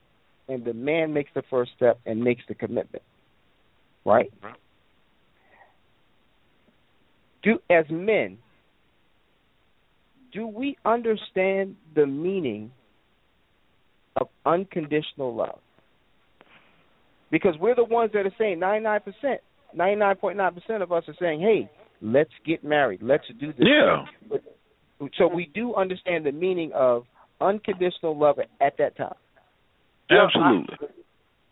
[0.48, 3.02] and the man makes the first step and makes the commitment.
[4.04, 4.32] Right?
[7.42, 8.38] Do as men
[10.32, 12.70] do we understand the meaning
[14.20, 15.58] of unconditional love?
[17.30, 19.02] Because we're the ones that are saying 99%,
[19.76, 23.02] 99.9% of us are saying, hey, let's get married.
[23.02, 23.66] Let's do this.
[23.66, 24.04] Yeah.
[24.28, 24.42] But,
[25.16, 27.04] so we do understand the meaning of
[27.40, 29.14] unconditional love at that time.
[30.10, 30.88] Absolutely.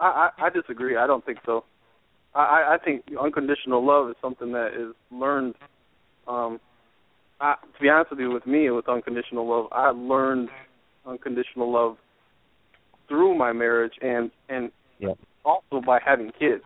[0.01, 0.97] I, I I disagree.
[0.97, 1.65] I don't think so.
[2.35, 5.55] I I I think unconditional love is something that is learned.
[6.27, 6.61] Um,
[7.41, 10.49] I, to be honest with you, with me with unconditional love, I learned
[11.07, 11.97] unconditional love
[13.09, 15.19] through my marriage and and Yep.
[15.45, 16.63] also by having kids.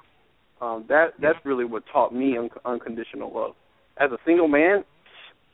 [0.61, 3.55] Um, that that's really what taught me un- unconditional love.
[3.99, 4.85] As a single man,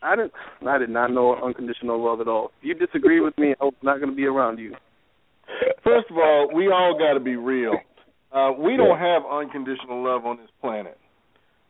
[0.02, 0.32] I didn't
[0.66, 2.52] I did not know unconditional love at all.
[2.60, 4.74] If you disagree with me, I'm not going to be around you.
[5.84, 7.74] First of all, we all got to be real.
[8.32, 10.98] Uh, we don't have unconditional love on this planet.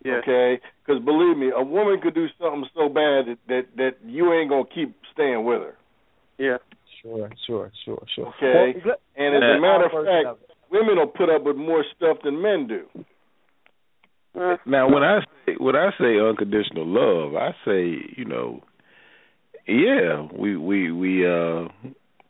[0.05, 0.21] Yeah.
[0.23, 4.33] Okay, because believe me, a woman could do something so bad that, that that you
[4.33, 5.75] ain't gonna keep staying with her.
[6.39, 6.59] Yeah.
[7.03, 8.35] Sure, sure, sure, sure.
[8.37, 12.19] Okay, Well, and as a matter of fact, women will put up with more stuff
[12.25, 12.87] than men do.
[14.39, 18.63] Uh, Now, when I say when I say unconditional love, I say you know,
[19.67, 21.69] yeah, we we we uh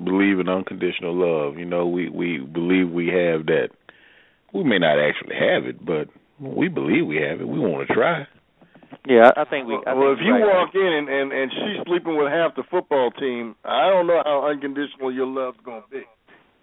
[0.03, 1.59] believe in unconditional love.
[1.59, 3.71] You know, we we believe we have that.
[4.53, 6.09] We may not actually have it, but
[6.41, 7.49] we believe we have it.
[7.49, 8.27] We want to try.
[9.07, 9.75] Yeah, I think we.
[9.87, 10.47] I well, think if you right.
[10.47, 14.23] walk in and, and and she's sleeping with half the football team, I don't know
[14.25, 16.03] how unconditional your love's gonna be.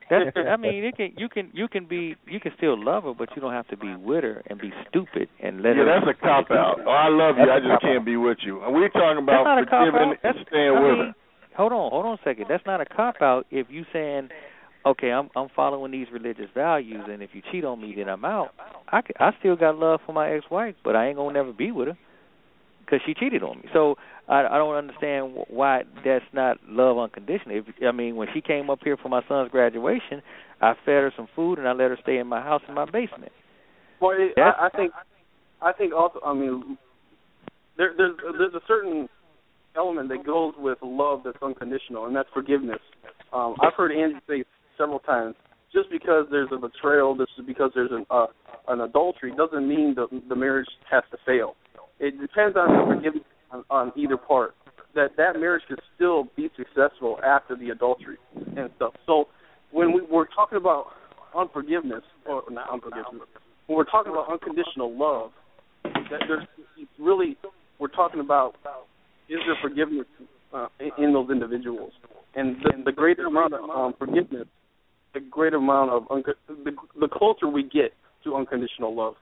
[0.10, 3.14] That's, I mean, it can you can you can be you can still love her,
[3.14, 5.86] but you don't have to be with her and be stupid and let yeah, her.
[5.86, 6.80] Yeah, that's a cop out.
[6.86, 7.44] Oh, I love you.
[7.44, 8.62] I That's a just can't be with you.
[8.64, 10.18] And we're talking about not a cop forgiving out.
[10.24, 11.16] and staying I with mean, her.
[11.56, 12.46] hold on, hold on a second.
[12.50, 14.30] That's not a cop out if you saying,
[14.86, 18.26] okay, I'm I'm following these religious values, and if you cheat on me, then I'm
[18.26, 18.50] out.
[18.92, 21.88] I I still got love for my ex-wife, but I ain't gonna never be with
[21.88, 21.98] her
[22.86, 23.70] because she cheated on me.
[23.74, 23.96] So
[24.28, 27.58] I I don't understand why that's not love unconditional.
[27.58, 30.22] If I mean, when she came up here for my son's graduation,
[30.62, 32.86] I fed her some food and I let her stay in my house in my
[32.86, 33.32] basement.
[34.00, 34.92] Well, it, I, I think,
[35.62, 36.78] I think also, I mean,
[37.78, 39.08] there, there's there's a certain
[39.76, 42.80] element that goes with love that's unconditional, and that's forgiveness.
[43.34, 44.44] Um, I've heard Andy say
[44.78, 45.36] several times,
[45.74, 48.28] just because there's a betrayal, just because there's an uh,
[48.68, 51.56] an adultery, doesn't mean the the marriage has to fail.
[52.00, 53.24] It depends on the forgiveness
[53.54, 54.56] on, on either part.
[54.96, 58.94] That that marriage could still be successful after the adultery and stuff.
[59.08, 59.28] So
[59.72, 60.88] when we, we're talking about
[61.36, 63.28] unforgiveness, or not unforgiveness,
[63.68, 65.32] when we're talking about unconditional love,
[65.84, 66.46] that there's
[67.00, 67.38] really
[67.80, 68.56] we're talking about
[69.30, 70.06] is there forgiveness
[70.54, 71.92] uh, in, those individuals,
[72.36, 74.48] and the, the greater amount of um, forgiveness,
[75.14, 79.16] the greater amount of unco- the, the closer we get to unconditional love.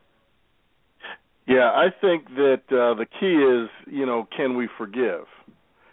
[1.47, 5.25] Yeah, I think that uh, the key is, you know, can we forgive?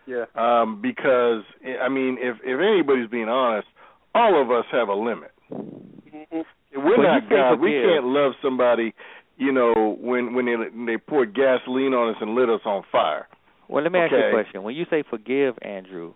[0.06, 0.24] Yeah.
[0.34, 1.42] Um, because
[1.82, 3.68] I mean, if if anybody's being honest,
[4.14, 5.32] all of us have a limit.
[5.52, 6.40] Mm-hmm.
[6.76, 7.60] We're When not you say God.
[7.60, 8.94] We can't love somebody,
[9.36, 12.84] you know, when when they when they poured gasoline on us and lit us on
[12.90, 13.26] fire.
[13.68, 14.62] Well, let me ask you a question.
[14.62, 16.14] When you say forgive, Andrew,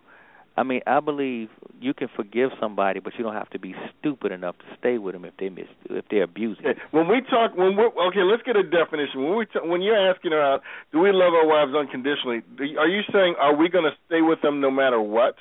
[0.55, 1.49] I mean I believe
[1.81, 5.13] you can forgive somebody, but you don't have to be stupid enough to stay with
[5.13, 6.65] them if they mis if they're abusing.
[6.65, 9.23] Okay, When we talk, when we're okay, let's get a definition.
[9.23, 10.61] When we ta- when you're asking about,
[10.91, 12.41] do we love our wives unconditionally?
[12.57, 15.35] Do are you saying are we going to stay with them no matter what?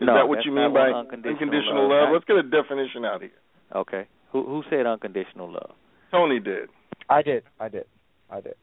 [0.00, 2.08] Is No, that what you mean by what unconditional love?
[2.08, 3.30] love- Let's get a definition out here.
[3.74, 4.06] Okay.
[4.32, 5.70] Who who said unconditional love?
[6.10, 6.68] Tony did.
[7.08, 7.84] I did, I did,
[8.30, 8.54] I did.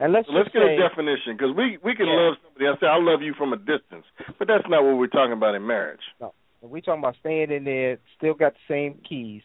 [0.00, 2.12] And let's So let's get say, a definition because we we can Yeah.
[2.32, 2.66] love somebody.
[2.68, 4.04] I say I love you from a distance,
[4.38, 6.00] but that's not what we're talking about in marriage.
[6.20, 9.42] no, we talking about staying in there, still got the same keys,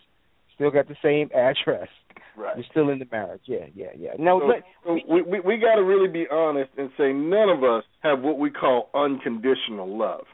[0.56, 1.90] still got the same address.
[2.36, 2.56] Right.
[2.56, 3.42] You're still in the marriage.
[3.46, 4.12] Yeah, yeah, yeah.
[4.20, 7.50] Now, So, let, so we we, we got to really be honest and say none
[7.50, 10.26] of us have what we call unconditional love.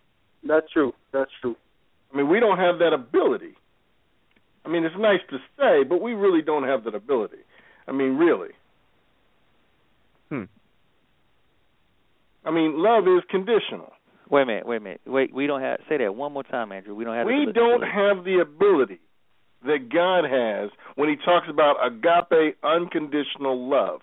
[0.46, 0.94] That's true.
[1.14, 1.56] That's true.
[2.14, 3.56] I mean, we don't have that ability.
[4.66, 7.40] I mean, it's nice to say, but we really don't have that ability.
[7.88, 8.50] I mean, really.
[10.34, 10.44] Hmm.
[12.46, 13.94] I mean, love is conditional.
[14.30, 15.02] Wait a minute, wait a minute.
[15.06, 16.96] Wait, we don't have say that one more time, Andrew.
[16.96, 19.00] We don't have the We ability- don't have the ability
[19.66, 24.02] that God has when He talks about agape, unconditional love.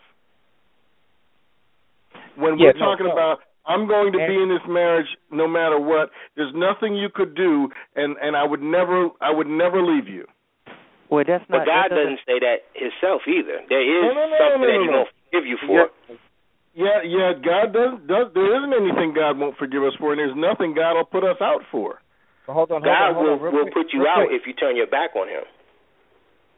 [2.36, 3.12] When Yeah, we're talking no.
[3.12, 7.34] about I'm going to be in this marriage no matter what, there's nothing you could
[7.34, 10.26] do, and and I would never I would never leave you.
[11.10, 11.58] Well, that's not.
[11.60, 11.66] But.
[11.66, 13.60] God that doesn't- doesn't say that Himself either.
[13.68, 15.04] There is No, no, no, something no, that no, He no.
[15.32, 15.88] Won't forgive you for.
[16.74, 20.36] Yeah, yeah, God does does there isn't anything God won't forgive us for, and there's
[20.36, 21.98] nothing God will put us out for.
[22.46, 24.26] But hold on, hold God on, hold will on, real will quick, put you out
[24.28, 24.40] quick.
[24.40, 25.42] if you turn your back on Him.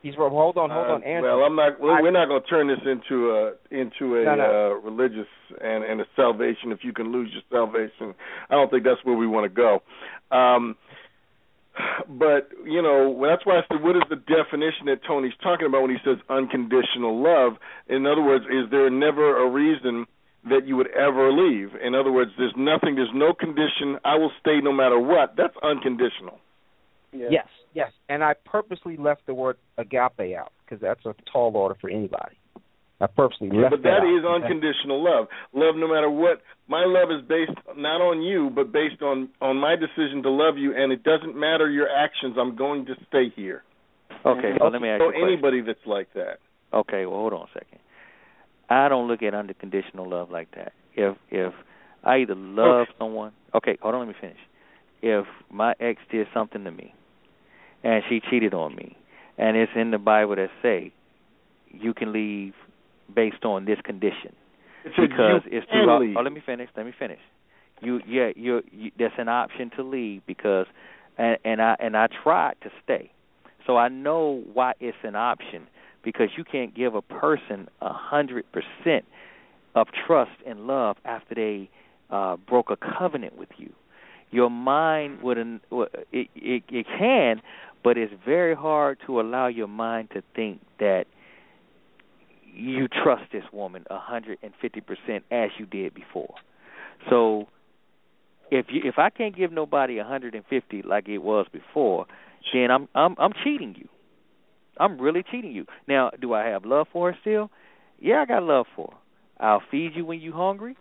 [0.03, 1.31] He's hold on, hold Uh, on, Andrew.
[1.31, 1.81] Well, I'm not.
[1.81, 4.45] We're, I- we're not going to turn this into a into a No, no.
[4.45, 5.29] Uh, religious
[5.63, 6.73] and and a salvation.
[6.73, 8.13] If you can lose your salvation,
[8.51, 9.81] I don't think that's where we want to go.
[10.37, 10.77] Um,
[12.09, 15.83] but you know, that's why I said, what is the definition that Tony's talking about
[15.83, 17.55] when he says unconditional love?
[17.89, 20.07] In other words, is there never a reason
[20.49, 21.71] that you would ever leave?
[21.83, 23.99] In other words, there's nothing, there's no condition.
[24.05, 25.37] I will stay no matter what.
[25.37, 26.39] That's unconditional.
[27.13, 27.29] Yeah.
[27.31, 27.93] Yes, yes.
[28.09, 32.37] And I purposely left the word agape out because that's a tall order for anybody.
[33.03, 34.15] I purposely Yeah, left but that out.
[34.17, 35.27] is unconditional love.
[35.53, 36.41] Love no matter what.
[36.69, 40.57] My love is based not on you, but based on on my decision to love
[40.57, 42.37] you, and it doesn't matter your actions.
[42.39, 43.65] I'm going to stay here.
[44.25, 45.29] Okay, so let me ask So you a question.
[45.29, 46.39] anybody that's like that.
[46.73, 47.81] Okay, well hold on a second.
[48.71, 50.73] I don't look at unconditional love like that.
[50.95, 51.53] If if
[52.05, 54.39] I either love someone okay, hold on, let me finish.
[55.03, 56.95] If my ex did something to me
[57.83, 58.97] and she cheated on me
[59.39, 60.93] and it's in the Bible that say
[61.73, 62.55] you can leave
[63.15, 64.33] based on this condition
[64.85, 66.01] It said because it's throughout.
[66.01, 66.17] leave.
[66.19, 66.69] Oh, let me finish.
[66.77, 67.21] Let me finish.
[67.81, 68.91] You, yeah, you're, you.
[68.99, 70.67] That's an option to leave because,
[71.19, 73.11] and, and I and I tried to stay,
[73.67, 75.67] so I know why it's an option
[76.05, 79.05] because you can't give a person a hundred percent
[79.75, 81.71] of trust and love after they
[82.11, 83.73] uh broke a covenant with you.
[84.31, 85.61] Your mind would it
[86.13, 87.43] it it can,
[87.83, 91.05] but it's very hard to allow your mind to think that
[92.53, 96.35] you trust this woman a hundred and fifty percent as you did before.
[97.11, 97.47] So
[98.51, 102.07] if you if I can't give nobody a hundred and fifty like it was before,
[102.53, 103.89] then I'm I'm I'm cheating you.
[104.79, 105.67] I'm really cheating you.
[105.87, 107.51] Now, do I have love for her still?
[108.01, 109.47] Yeah, I got love for her.
[109.47, 110.77] I'll feed you when you're hungry.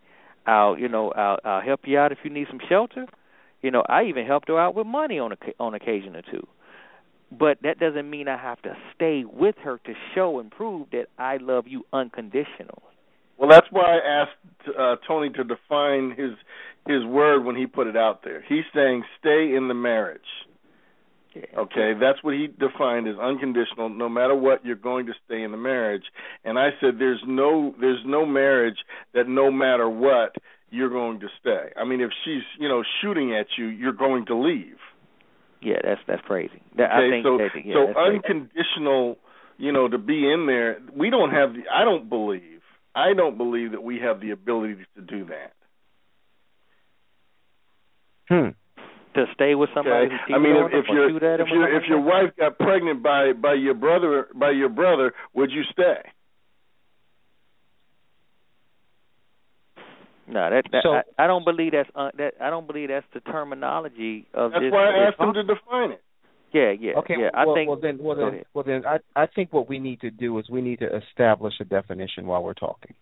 [0.45, 3.05] I'll you know I'll I'll help you out if you need some shelter.
[3.61, 6.47] You know, I even helped her out with money on a, on occasion or two.
[7.31, 11.07] But that doesn't mean I have to stay with her to show and prove that
[11.17, 12.83] I love you unconditionally.
[13.37, 16.31] Well, that's why I asked uh, Tony to define his
[16.87, 18.43] his word when he put it out there.
[18.47, 20.21] He's saying stay in the marriage.
[21.33, 21.43] Yeah.
[21.57, 23.89] Okay, that's what he defined as unconditional.
[23.89, 26.03] No matter what, you're going to stay in the marriage.
[26.43, 28.77] And I said, there's no there's no marriage
[29.13, 30.35] that no matter what
[30.69, 31.71] you're going to stay.
[31.77, 34.77] I mean, if she's you know shooting at you, you're going to leave.
[35.61, 36.61] Yeah, that's that's crazy.
[36.77, 38.15] That, okay, I think so that, yeah, so that's crazy.
[38.17, 39.17] unconditional,
[39.57, 40.79] you know, to be in there.
[40.95, 41.63] We don't have the.
[41.71, 42.61] I don't believe.
[42.95, 45.53] I don't believe that we have the ability to do that.
[48.27, 48.55] Hmm.
[49.15, 50.33] to stay with somebody Okay.
[50.33, 52.31] I mean, if, if on them or your shoot if them your if your wife
[52.39, 55.99] got pregnant by by your brother by your brother, would you stay?
[60.27, 63.05] No, that, that So- I, I don't believe that's uh, that I don't believe that's
[63.13, 64.71] the terminology of That's this.
[64.71, 66.03] why I this asked him to define it.
[66.53, 67.15] Yeah, yeah, Okay.
[67.17, 67.29] yeah.
[67.33, 70.01] well, I think well then, well then, well then, I I think what we need
[70.01, 72.93] to do is we need to establish a definition while we're talking.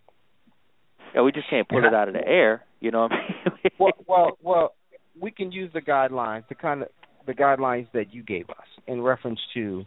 [1.16, 2.64] yeah, we just can't pull it I- out of the air.
[2.80, 3.72] You know what I mean?
[3.80, 4.74] well, well, well,
[5.20, 6.90] we can use the guidelines, the kind of
[7.28, 9.84] the guidelines that you gave us in reference to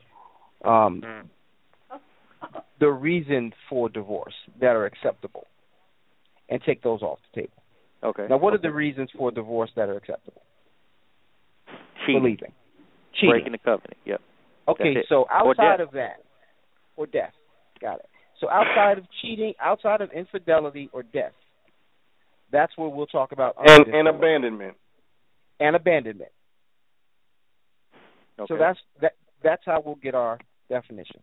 [0.64, 1.02] um,
[2.80, 5.46] the reason for divorce that are acceptable,
[6.52, 7.62] and take those off the table.
[8.04, 8.26] okay.
[8.28, 10.42] Now, what are the reasons for divorce that are acceptable?
[12.06, 12.52] Cheating, For leaving,
[13.14, 13.30] cheating.
[13.30, 13.96] breaking the covenant.
[14.04, 14.20] Yep.
[14.68, 16.16] Okay, so outside of that,
[16.96, 17.32] or death,
[17.80, 18.06] got it.
[18.40, 21.32] So outside of cheating, outside of infidelity or death,
[22.50, 24.76] that's where we'll talk about And and abandonment.
[25.60, 26.30] and abandonment.
[28.38, 28.46] Okay.
[28.52, 29.12] So that's that.
[29.42, 30.38] That's how we'll get our
[30.68, 31.20] definition.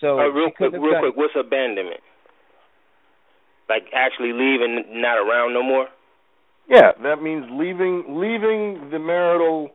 [0.00, 2.00] So uh, real quick, real done- quick, what's abandonment?
[3.72, 5.88] Like actually leaving, not around no more.
[6.68, 9.70] Yeah, that means leaving leaving the marital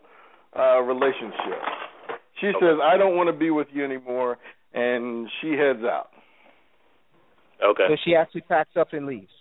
[0.53, 1.57] uh relationship.
[2.39, 4.37] She says, "I don't want to be with you anymore,"
[4.71, 6.09] and she heads out.
[7.63, 7.87] Okay.
[7.89, 9.33] So she actually packs up and leaves.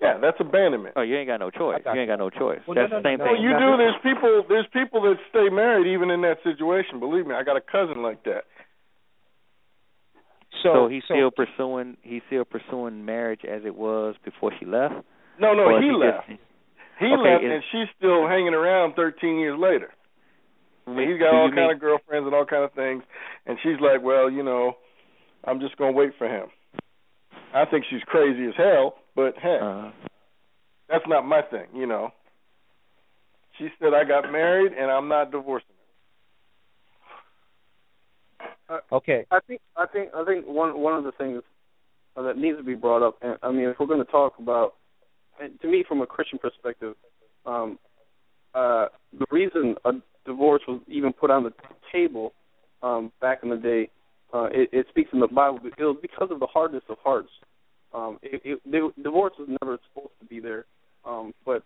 [0.00, 0.94] Yeah, that's abandonment.
[0.96, 1.82] Oh, you ain't got no choice.
[1.84, 2.60] got You ain't got no choice.
[2.66, 3.76] Well, That's no, the same no, Well, you do.
[3.76, 4.44] There's people.
[4.48, 7.00] There's people that stay married even in that situation.
[7.00, 8.46] Believe me, I got a cousin like that.
[10.62, 11.96] So, so he's so still pursuing.
[12.02, 14.94] He's still pursuing marriage as it was before she left.
[15.38, 16.28] No, no, Or he left.
[16.28, 16.40] Just,
[16.98, 19.90] He Okay, left, and she's still hanging around 13 years later.
[20.86, 23.02] I mean, he's got all kind mean- of girlfriends and all kind of things,
[23.46, 24.76] and she's like, "Well, you know,
[25.44, 26.48] I'm just gonna wait for him."
[27.54, 29.90] I think she's crazy as hell, but hey, uh,
[30.88, 32.12] that's not my thing, you know.
[33.58, 35.68] She said I got married and I'm not divorcing
[38.92, 39.26] okay.
[39.30, 41.42] I think I think I think one one of the things
[42.16, 44.74] that needs to be brought up, and I mean, if we're going to talk about,
[45.40, 46.94] and to me, from a Christian perspective,
[47.46, 47.78] um,
[48.54, 48.86] uh,
[49.18, 49.92] the reason a
[50.26, 51.52] divorce was even put on the
[51.92, 52.32] table
[52.82, 53.88] um, back in the day,
[54.32, 55.60] uh, it, it speaks in the Bible.
[55.64, 57.30] It was because of the hardness of hearts.
[57.92, 60.64] Um, it, it, the divorce was never supposed to be there,
[61.04, 61.62] um, but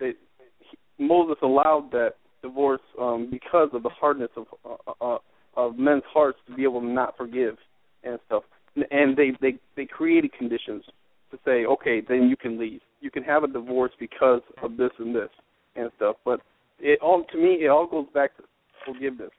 [0.00, 0.12] they,
[0.58, 5.18] he, Moses allowed that divorce um, because of the hardness of uh, uh,
[5.58, 7.56] of men's hearts to be able to not forgive
[8.04, 8.44] and stuff.
[8.92, 10.84] And they they they created conditions
[11.32, 12.80] to say, okay, then you can leave.
[13.00, 15.28] You can have a divorce because of this and this
[15.74, 16.16] and stuff.
[16.24, 16.40] But
[16.78, 18.44] it all to me, it all goes back to
[18.86, 19.30] forgiveness.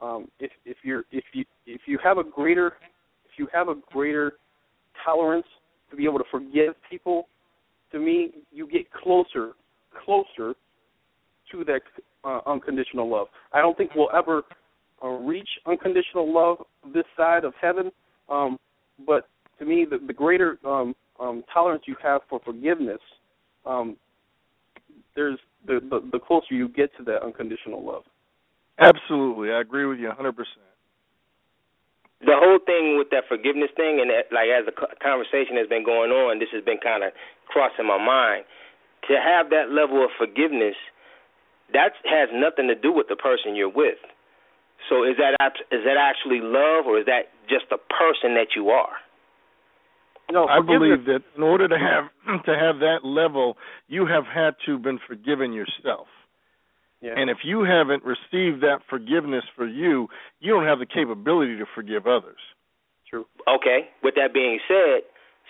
[0.00, 2.68] Um, if if you're if you if you have a greater
[3.24, 4.34] if you have a greater
[5.04, 5.46] tolerance
[5.90, 7.26] to be able to forgive people,
[7.90, 9.52] to me, you get closer
[10.04, 10.54] closer
[11.50, 11.82] to that
[12.24, 13.26] uh, unconditional love.
[13.52, 14.44] I don't think we'll ever
[15.04, 16.58] uh, reach unconditional love
[16.94, 17.92] this side of heaven.
[18.30, 18.58] Um,
[19.06, 19.28] but
[19.58, 23.00] to me, the, the greater um, um, tolerance you have for forgiveness,
[23.66, 23.96] um,
[25.14, 28.02] there's the, the the closer you get to that unconditional love.
[28.78, 30.34] Absolutely, I agree with you 100%.
[32.20, 35.84] the whole thing with that forgiveness thing, and that, like as the conversation has been
[35.84, 37.12] going on, this has been kind of
[37.46, 38.44] crossing my mind.
[39.08, 40.74] To have that level of forgiveness,
[41.72, 44.00] that has nothing to do with the person you're with.
[44.88, 45.34] So is that
[45.72, 48.96] is that actually love, or is that just the person that you are?
[50.30, 52.08] No, I believe that in order to have
[52.44, 53.56] to have that level,
[53.88, 56.08] you have had to been forgiven yourself.
[57.00, 57.12] Yeah.
[57.16, 60.08] And if you haven't received that forgiveness for you,
[60.40, 62.40] you don't have the capability to forgive others.
[63.08, 63.26] True.
[63.46, 63.92] Okay.
[64.02, 65.04] With that being said,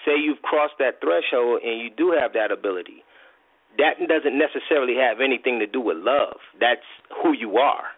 [0.05, 3.05] say you've crossed that threshold and you do have that ability.
[3.79, 6.43] That doesn't necessarily have anything to do with love.
[6.59, 6.87] That's
[7.22, 7.95] who you are.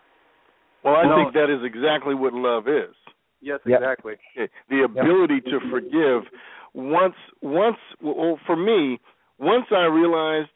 [0.87, 1.17] Well, I No.
[1.17, 2.95] think that is exactly what love is.
[3.41, 4.15] Yes, exactly.
[4.39, 4.49] Okay.
[4.69, 6.31] The ability to forgive.
[6.75, 9.01] Once, once, well, for me,
[9.39, 10.51] once I realized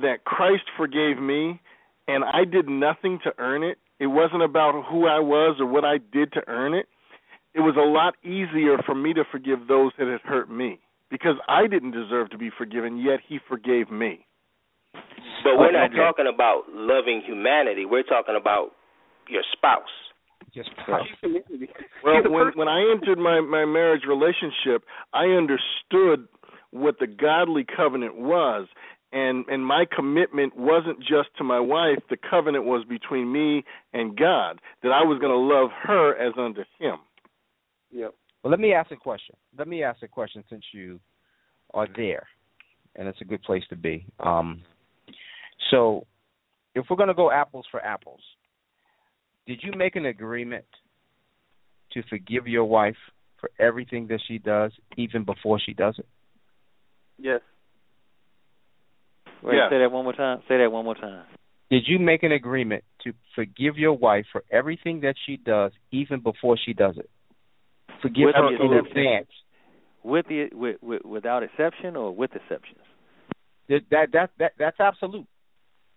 [0.00, 1.60] that Christ forgave me,
[2.06, 3.78] and I did nothing to earn it.
[3.98, 6.86] It wasn't about who I was or what I did to earn it.
[7.54, 10.78] It was a lot easier for me to forgive those that had hurt me
[11.10, 14.26] because I didn't deserve to be forgiven, yet He forgave me.
[15.42, 17.84] But we're not talking about loving humanity.
[17.84, 18.72] We're talking about
[19.28, 19.82] your spouse.
[20.54, 20.70] Just
[22.04, 26.28] Well, when when I entered my my marriage relationship, I understood
[26.70, 28.66] what the godly covenant was,
[29.12, 31.98] and and my commitment wasn't just to my wife.
[32.10, 36.34] The covenant was between me and God that I was going to love her as
[36.36, 36.96] unto Him.
[37.92, 38.14] Yep.
[38.42, 39.36] Well, let me ask a question.
[39.56, 40.98] Let me ask a question since you
[41.72, 42.26] are there,
[42.96, 44.04] and it's a good place to be.
[44.20, 44.62] Um,
[45.70, 46.06] so,
[46.74, 48.20] if we're going to go apples for apples,
[49.46, 50.64] did you make an agreement
[51.92, 52.96] to forgive your wife
[53.40, 56.06] for everything that she does, even before she does it?
[57.18, 57.40] Yes.
[59.42, 59.68] Wait, Yeah.
[59.68, 60.42] say that one more time.
[60.48, 61.24] Say that one more time.
[61.70, 66.20] Did you make an agreement to forgive your wife for everything that she does, even
[66.20, 67.10] before she does it?
[68.00, 69.30] Forgive With her the in exception- advance.
[70.04, 72.80] With the with, with without exception or with exceptions?
[73.68, 75.28] That that that, that that's absolute.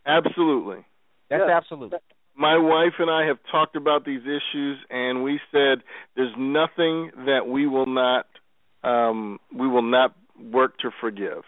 [0.05, 0.85] Absolutely.
[1.27, 1.91] That's absolute.
[2.37, 5.83] My wife and I have talked about these issues, and we said
[6.15, 8.25] there's nothing that we will not
[8.83, 10.15] um, we will not
[10.51, 11.43] work to forgive.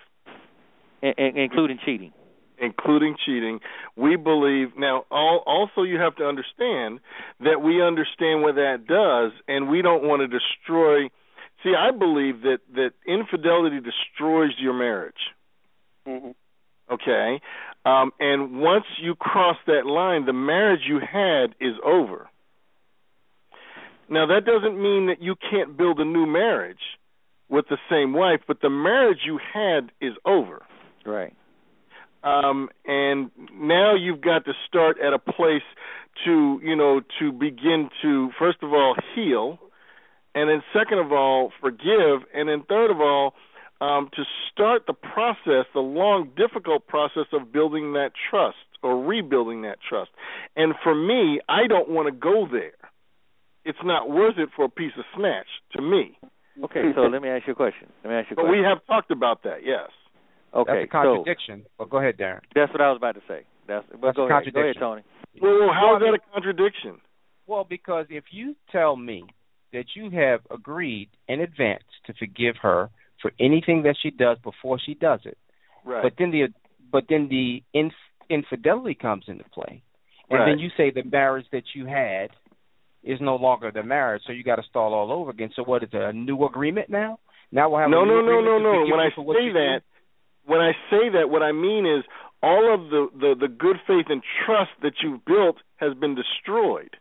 [1.01, 2.11] In, in, including cheating.
[2.57, 3.59] including cheating.
[3.95, 5.05] We believe now.
[5.11, 6.99] All, also, you have to understand
[7.39, 11.09] that we understand what that does, and we don't want to destroy.
[11.63, 15.13] See, I believe that that infidelity destroys your marriage.
[16.07, 16.31] Mm-hmm.
[16.89, 17.41] Okay,
[17.85, 22.27] um, and once you cross that line, the marriage you had is over.
[24.09, 26.79] Now, that doesn't mean that you can't build a new marriage
[27.49, 30.63] with the same wife, but the marriage you had is over
[31.05, 31.33] Right.
[32.23, 35.63] um, and now you've got to start at a place
[36.25, 39.59] to you know to begin to first of all heal,
[40.35, 43.33] and then second of all forgive, and then third of all
[43.81, 49.61] um, to start the process, the long difficult process of building that trust or rebuilding
[49.63, 50.11] that trust.
[50.55, 52.71] And for me, I don't want to go there.
[53.65, 56.17] It's not worth it for a piece of snatch to me.
[56.63, 57.87] Okay, so let me ask you a question.
[58.03, 58.61] Let me ask you a But question.
[58.61, 59.89] we have talked about that, yes.
[60.53, 61.65] okay, That's a contradiction.
[61.77, 62.39] but go ahead, Darren.
[62.55, 63.41] that's what I was about to say.
[63.67, 64.51] That's but That's go a ahead.
[64.53, 64.81] Go ahead, contradiction.
[64.81, 65.03] Tony.
[65.41, 66.99] Well, how is that a contradiction?
[67.45, 69.25] Well, because if you tell me
[69.73, 72.89] that you have agreed in advance to forgive her
[73.21, 75.37] for anything that she does before she does it,
[75.83, 76.03] Right.
[76.03, 76.47] but then the
[76.89, 77.93] but then the inf-
[78.29, 79.81] infidelity comes into play,
[80.29, 80.45] and Right.
[80.45, 82.31] then you say the marriage that you had
[83.03, 85.51] is no longer the marriage, so you got to start all over again.
[85.55, 86.01] So what is it?
[86.01, 87.19] A new agreement now?
[87.51, 88.85] Now we'll have no, no, no, no, no.
[88.85, 90.51] When I say that, do?
[90.51, 92.03] when I say that, what I mean is
[92.43, 96.97] all of the, the the good faith and trust that you've built has been destroyed.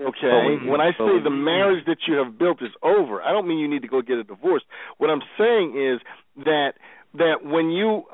[0.00, 0.58] Okay.
[0.68, 3.68] When I say the marriage that you have built is over, I don't mean you
[3.68, 4.62] need to go get a divorce.
[4.98, 6.00] What I'm saying is
[6.44, 6.72] that
[7.14, 8.04] that when you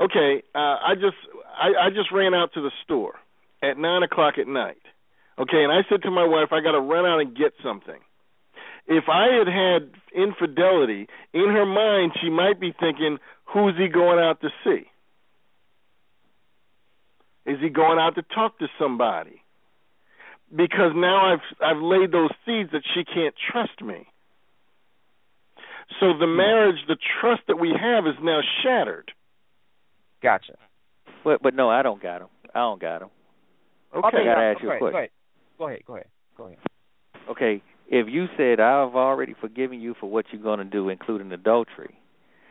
[0.00, 1.16] okay, uh, I just
[1.60, 3.14] I, I just ran out to the store
[3.62, 4.82] at nine o'clock at night.
[5.38, 7.98] Okay, and I said to my wife, I got to run out and get something.
[8.86, 13.18] If I had had infidelity in her mind, she might be thinking,
[13.52, 14.86] "Who's he going out to see?
[17.46, 19.42] Is he going out to talk to somebody?"
[20.54, 24.06] Because now I've I've laid those seeds that she can't trust me.
[25.98, 26.36] So the hmm.
[26.36, 29.12] marriage, the trust that we have, is now shattered.
[30.22, 30.54] Gotcha.
[31.24, 32.28] But but no, I don't got him.
[32.54, 33.10] I don't got him.
[33.94, 34.06] Okay.
[34.06, 35.08] I gotta ask you a okay, question.
[35.58, 35.84] Go ahead.
[35.86, 36.06] Go ahead.
[36.36, 36.58] Go ahead.
[37.28, 41.30] Okay, if you said I've already forgiven you for what you're going to do, including
[41.32, 41.94] adultery,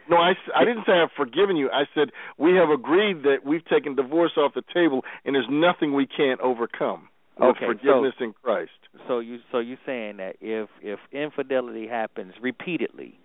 [0.09, 1.69] No, I, I didn't say I've forgiven you.
[1.69, 5.93] I said we have agreed that we've taken divorce off the table and there's nothing
[5.93, 7.09] we can't overcome.
[7.41, 8.71] Okay, forgiveness so- in Christ.
[9.07, 13.17] So you so you're saying that if if infidelity happens repeatedly,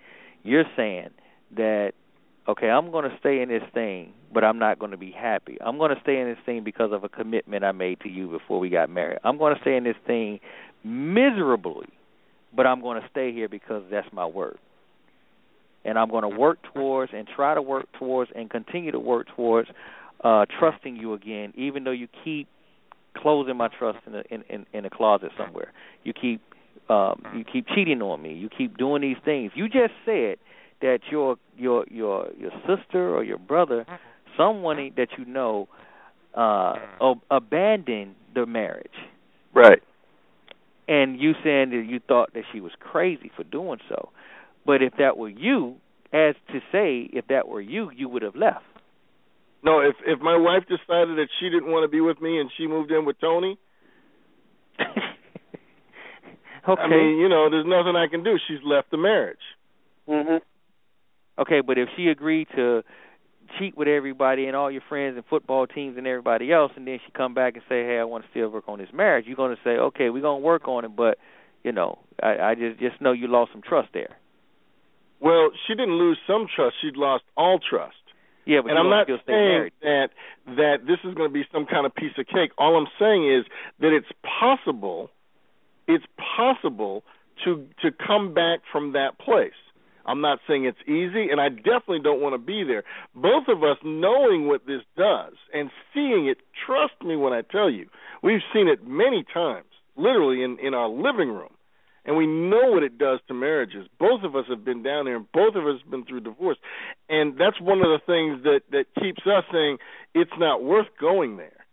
[0.43, 1.11] you're saying
[1.57, 1.93] that
[2.49, 5.57] okay, I'm going to stay in this thing, but I'm not going to be happy.
[5.65, 8.29] I'm going to stay in this thing because of a commitment I made to you
[8.29, 9.19] before we got married.
[9.25, 10.41] I'm going to stay in this thing
[10.85, 11.89] miserably,
[12.55, 14.59] but I'm going to stay here because that's my word.
[15.87, 19.27] And I'm going to work towards and try to work towards and continue to work
[19.35, 19.71] towards
[20.23, 22.47] uh trusting you again even though you keep
[23.17, 25.73] closing my trust in a in in, in a closet somewhere.
[26.03, 26.41] You keep
[26.89, 28.35] um you keep cheating on me.
[28.35, 29.53] You keep doing these things.
[29.55, 30.37] You just said
[30.81, 33.87] that your your your your sister or your brother,
[34.37, 35.69] someone that you know,
[36.35, 38.87] uh ab- abandoned the marriage.
[39.55, 39.83] Right.
[40.87, 44.11] And you saying that you thought that she was crazy for doing so.
[44.67, 45.77] But if that were you,
[46.13, 48.65] as to say if that were you, you would have left.
[49.65, 52.51] No, if if my wife decided that she didn't want to be with me and
[52.57, 53.59] she moved in with Tony,
[56.67, 56.81] Okay.
[56.81, 58.37] I mean, you know, there's nothing I can do.
[58.49, 59.37] She's left the marriage.
[60.09, 60.41] Mhm.
[61.39, 62.83] Okay, but if she agreed to
[63.59, 66.99] cheat with everybody and all your friends and football teams and everybody else, and then
[67.05, 69.37] she come back and say, "Hey, I want to still work on this marriage," you're
[69.37, 71.19] going to say, "Okay, we're going to work on it," but
[71.63, 74.17] you know, I, I just just know you lost some trust there.
[75.21, 76.77] Well, she didn't lose some trust.
[76.81, 77.97] She'd lost all trust.
[78.47, 79.73] Yeah, but and I'm not saying married.
[79.83, 80.09] that
[80.47, 82.53] that this is going to be some kind of piece of cake.
[82.59, 83.45] All I'm saying is
[83.81, 85.11] that it's possible,
[85.89, 86.05] it's
[86.37, 87.05] possible
[87.45, 89.53] to to come back from that place.
[90.07, 92.85] I'm not saying it's easy, and I definitely don't want to be there.
[93.15, 97.71] Both of us knowing what this does and seeing it, trust me when I tell
[97.71, 97.89] you,
[98.23, 101.54] we've seen it many times, literally in in our living room
[102.05, 103.87] and we know what it does to marriages.
[103.99, 106.59] Both of us have been down there, and both of us have been through divorce,
[107.09, 109.79] and that's one of the things that that keeps us saying
[110.15, 111.67] it's not worth going there.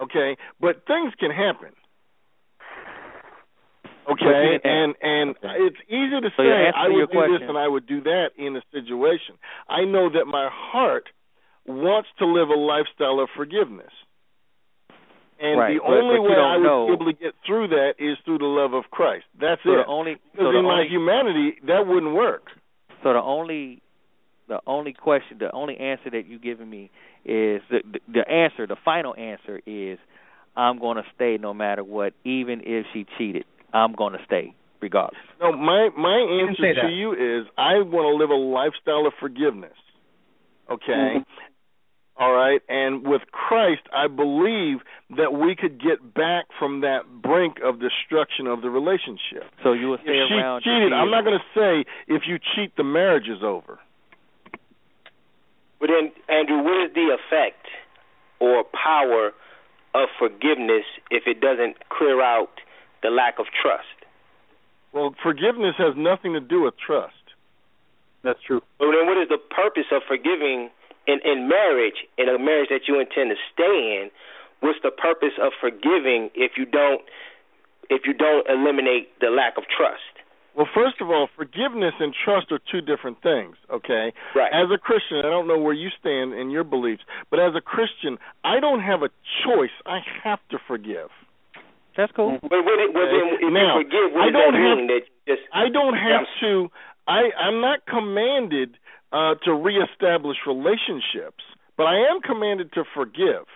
[0.00, 1.70] Okay, but things can happen.
[4.10, 7.86] Okay, and and it's easy to So say I would do this and I would
[7.86, 9.36] do that in a situation.
[9.68, 11.08] I know that my heart
[11.66, 13.92] wants to live a lifestyle of forgiveness.
[15.42, 17.34] And Right, the but- only but you way I would know- be able to get
[17.46, 19.24] through that is through the love of Christ.
[19.40, 19.76] That's So it.
[19.76, 22.52] the only because so the in my only, humanity, that wouldn't work.
[23.02, 23.80] so the only
[24.48, 26.90] the only question, the only answer that you've given me
[27.24, 29.98] is the the, the answer, the final answer is
[30.56, 33.44] I'm going to stay no matter what, even if she cheated.
[33.72, 35.20] I'm going to stay regardless.
[35.40, 36.90] No, my my answer to that.
[36.92, 39.72] you is I want to live a lifestyle of forgiveness.
[40.68, 40.92] Okay.
[40.92, 41.22] Mm-hmm.
[42.20, 44.80] All right, and with Christ, I believe
[45.16, 49.48] that we could get back from that brink of destruction of the relationship.
[49.62, 50.60] So you will If stay she around.
[50.60, 53.78] to cheated, I'm not going to say if you cheat, the marriage is over.
[55.80, 57.64] But then, Andrew, what is the effect
[58.38, 59.32] or power
[59.94, 62.52] of forgiveness if it doesn't clear out
[63.02, 63.96] the lack of trust?
[64.92, 67.14] Well, forgiveness has nothing to do with trust.
[68.22, 68.60] That's true.
[68.78, 70.68] But then, what is the purpose of forgiving
[71.10, 74.10] in in marriage, in a marriage that you intend to stay in?
[74.60, 77.02] What's the purpose of forgiving if you don't
[77.88, 80.02] if you don't eliminate the lack of trust?
[80.56, 84.12] Well, first of all, forgiveness and trust are two different things, okay?
[84.34, 84.50] Right.
[84.52, 87.60] As a Christian, I don't know where you stand in your beliefs, but as a
[87.60, 89.10] Christian, I don't have a
[89.46, 89.70] choice.
[89.86, 91.08] I have to forgive.
[91.96, 92.38] That's cool.
[92.42, 94.78] But when it, well, then, if Now, you forgive, what I does don't that have-
[94.78, 94.86] mean?
[94.88, 96.70] That you just I don't have to
[97.06, 98.76] I I'm not commanded
[99.12, 101.42] uh to reestablish relationships,
[101.76, 103.46] but I am commanded to forgive.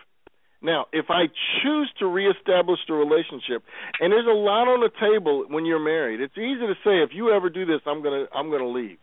[0.62, 1.26] Now, if I
[1.62, 3.62] choose to reestablish the relationship,
[4.00, 7.10] and there's a lot on the table when you're married, it's easy to say if
[7.12, 8.96] you ever do this, I'm gonna I'm gonna leave.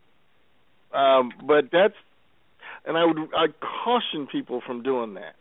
[0.92, 1.94] Um, but that's,
[2.84, 3.46] and I would I
[3.84, 5.36] caution people from doing that,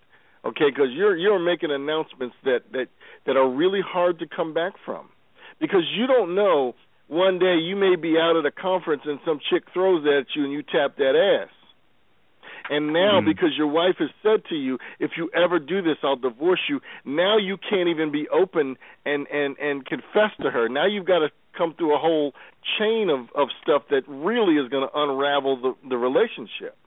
[0.45, 0.69] okay?
[0.69, 2.87] Because you're you're making announcements that that
[3.25, 5.09] that are really hard to come back from,
[5.59, 6.75] because you don't know.
[7.11, 10.45] One day you may be out at a conference and some chick throws at you
[10.45, 11.49] and you tap that ass.
[12.69, 13.25] And now, Mhm.
[13.25, 16.79] because your wife has said to you, "If you ever do this, I'll divorce you."
[17.03, 20.69] Now you can't even be open and and and confess to her.
[20.69, 22.33] Now you've got to come through a whole
[22.77, 26.77] chain of of stuff that really is going to unravel the the relationship.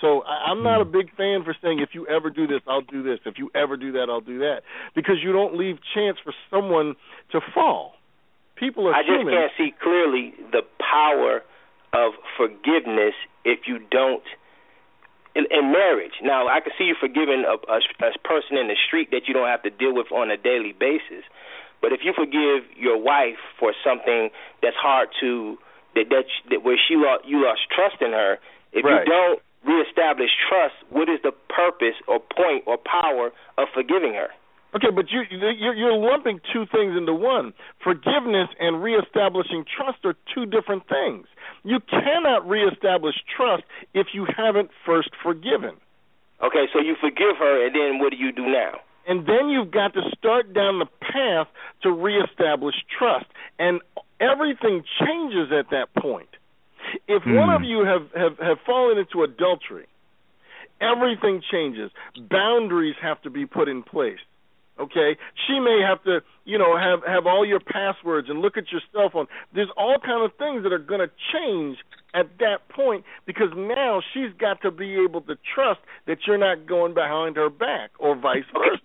[0.00, 2.82] So I, I'm not a big fan for saying if you ever do this, I'll
[2.82, 3.18] do this.
[3.24, 4.62] If you ever do that, I'll do that,
[4.94, 6.94] because you don't leave chance for someone
[7.30, 7.96] to fall.
[8.56, 9.34] People are I just human.
[9.34, 11.42] can't see clearly the power
[11.92, 14.22] of forgiveness if you don't
[15.34, 16.14] in, in marriage.
[16.22, 19.34] Now, I can see you forgiving a, a, a person in the street that you
[19.34, 21.24] don't have to deal with on a daily basis.
[21.82, 24.30] But if you forgive your wife for something
[24.62, 25.58] that's hard to
[25.94, 28.38] that that, that where she lost you lost trust in her,
[28.72, 29.06] if Right.
[29.06, 34.28] you don't reestablish trust, what is the purpose or point or power of forgiving her?
[34.74, 37.54] Okay, but you you're, you're lumping two things into one.
[37.82, 41.26] Forgiveness and reestablishing trust are two different things.
[41.62, 43.62] You cannot reestablish trust
[43.94, 45.76] if you haven't first forgiven.
[46.42, 48.80] Okay, so you forgive her, and then what do you do now?
[49.06, 51.46] And then you've got to start down the path
[51.82, 53.26] to reestablish trust,
[53.60, 53.80] and
[54.18, 56.30] everything changes at that point.
[57.06, 57.36] If hmm.
[57.36, 59.86] one of you have have have fallen into adultery,
[60.80, 61.92] everything changes.
[62.28, 64.18] Boundaries have to be put in place
[64.78, 65.16] okay?
[65.46, 68.80] She may have to you know have have all your passwords and look at your
[68.92, 69.26] cell phone.
[69.54, 71.78] There's all kind of things that are going to change
[72.14, 76.66] at that point because now she's got to be able to trust that you're not
[76.66, 78.82] going behind her back or vice versa.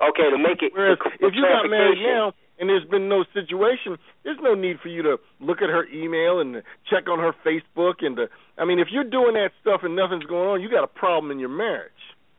[0.00, 3.98] Okay to make it whereas if you got married now and there's been no situation
[4.24, 8.00] there's no need for you to look at her email and check on her facebook
[8.00, 10.84] and to i mean if you're doing that stuff and nothing's going on you got
[10.84, 11.92] a problem in your marriage.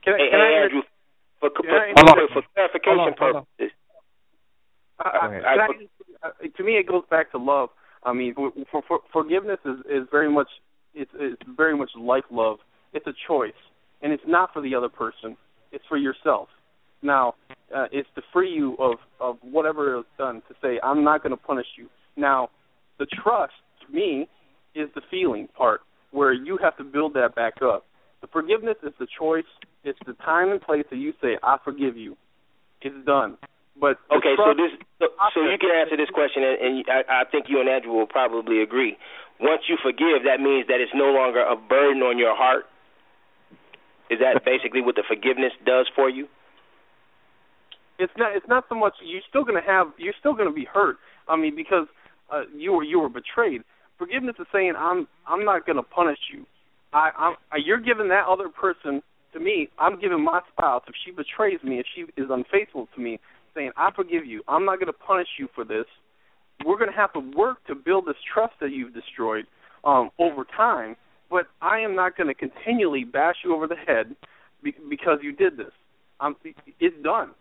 [0.03, 0.81] Can, I- Hey, can hey, I Andrew,
[1.41, 3.45] for, for, for, for clarification Hold on, hold on.
[3.57, 3.75] purposes,
[4.99, 5.67] I, I,
[6.23, 7.69] I, to me, it goes back to love.
[8.03, 10.47] I mean, for, for, for, forgiveness is, is very much
[10.93, 12.57] it's, it's very much like love.
[12.93, 13.53] It's a choice,
[14.01, 15.37] and it's not for the other person.
[15.71, 16.49] It's for yourself.
[17.01, 17.35] Now,
[17.75, 20.41] uh, it's to free you of of whatever is done.
[20.49, 21.87] To say, I'm not going to punish you.
[22.17, 22.49] Now,
[22.99, 23.53] the trust
[23.87, 24.27] to me
[24.75, 25.81] is the feeling part,
[26.11, 27.85] where you have to build that back up.
[28.21, 29.49] The forgiveness is the choice.
[29.83, 32.17] It's the time and place that you say, I forgive you.
[32.81, 33.37] It's done.
[33.79, 37.23] But Okay, so this, so, so you can answer this question, and, and I, I
[37.25, 38.97] think you and Andrew will probably agree.
[39.39, 42.65] Once you forgive, that means that it's no longer a burden on your heart.
[44.11, 46.27] Is that basically what the forgiveness does for you?
[48.01, 50.53] it's not it's not so much you're still going to have you're still going to
[50.53, 50.97] be hurt.
[51.27, 51.87] I mean because
[52.33, 53.61] uh, you were you were betrayed.
[53.97, 56.45] Forgiveness is saying I'm I'm not going to punish you.
[56.93, 59.01] I I'm I, you're giving that other person
[59.33, 59.69] to me.
[59.79, 63.19] I'm giving my spouse if she betrays me, if she is unfaithful to me,
[63.55, 64.43] saying I forgive you.
[64.47, 65.85] I'm not going to punish you for this.
[66.65, 69.45] We're going to have to work to build this trust that you've destroyed
[69.83, 70.95] um, over time.
[71.29, 74.15] But I am not going to continually bash you over the head
[74.63, 75.71] be, because you did this.
[76.19, 76.35] Um,
[76.79, 77.31] it's done.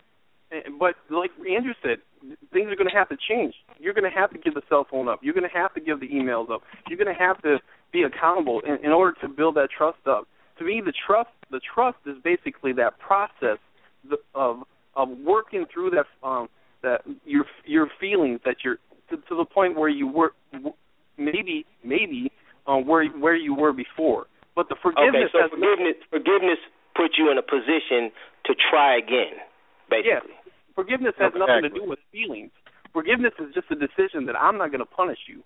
[0.79, 1.99] But like Andrew said,
[2.53, 3.55] things are going to have to change.
[3.79, 5.21] You're going to have to give the cell phone up.
[5.23, 6.63] You're going to have to give the emails up.
[6.89, 7.59] You're going to have to
[7.93, 10.27] be accountable in, in order to build that trust up.
[10.59, 13.59] To me, the trust the trust is basically that process
[14.35, 14.63] of
[14.95, 16.49] of working through that um,
[16.83, 18.79] that your your feelings that you're
[19.11, 20.33] to, to the point where you were
[21.19, 22.31] maybe maybe
[22.67, 24.27] um, where where you were before.
[24.55, 26.59] But the forgiveness okay, so has forgiveness forgiveness
[26.97, 28.11] puts you in a position
[28.47, 29.41] to try again,
[29.89, 30.35] basically.
[30.37, 30.55] Yes.
[30.75, 32.51] Forgiveness has nothing to do with feelings.
[32.93, 35.43] Forgiveness is just a decision that I'm not going to punish you.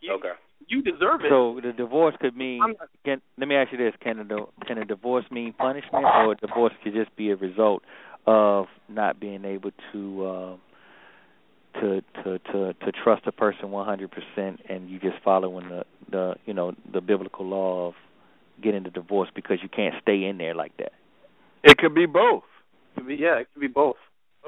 [0.00, 0.32] you Okay.
[0.68, 1.28] You deserve it.
[1.30, 2.58] So the divorce could mean.
[2.58, 6.32] Not- Can, let me ask you this: Can a can a divorce mean punishment, or
[6.32, 7.82] a divorce could just be a result
[8.26, 10.56] of not being able to uh,
[11.80, 16.34] to to to to trust a person 100 percent, and you just following the the
[16.46, 17.94] you know the biblical law of
[18.62, 20.92] getting the divorce because you can't stay in there like that.
[21.62, 22.42] It could be both.
[22.92, 23.96] It could be- yeah, it could be both.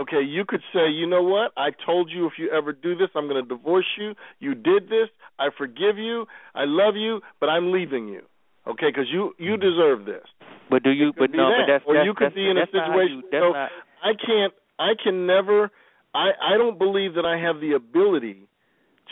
[0.01, 1.53] Okay, you could say, you know what?
[1.57, 4.15] I told you if you ever do this, I'm going to divorce you.
[4.39, 5.09] You did this.
[5.39, 6.27] I forgive you.
[6.55, 8.23] I love you, but I'm leaving you.
[8.67, 9.63] Okay, because you you mm-hmm.
[9.63, 10.27] deserve this.
[10.71, 11.13] But do you?
[11.17, 11.49] But no.
[11.49, 11.65] that.
[11.67, 13.23] But that's or that's, you could that's, be in a that's not how situation.
[13.25, 13.71] you- so not,
[14.05, 14.53] I can't.
[14.79, 15.71] I can never.
[16.15, 18.49] I I don't believe that I have the ability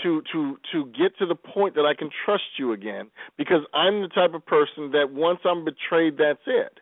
[0.02, 4.02] to to to get to the point that I can trust you again because I'm
[4.02, 6.78] the type of person that once I'm betrayed, that's it.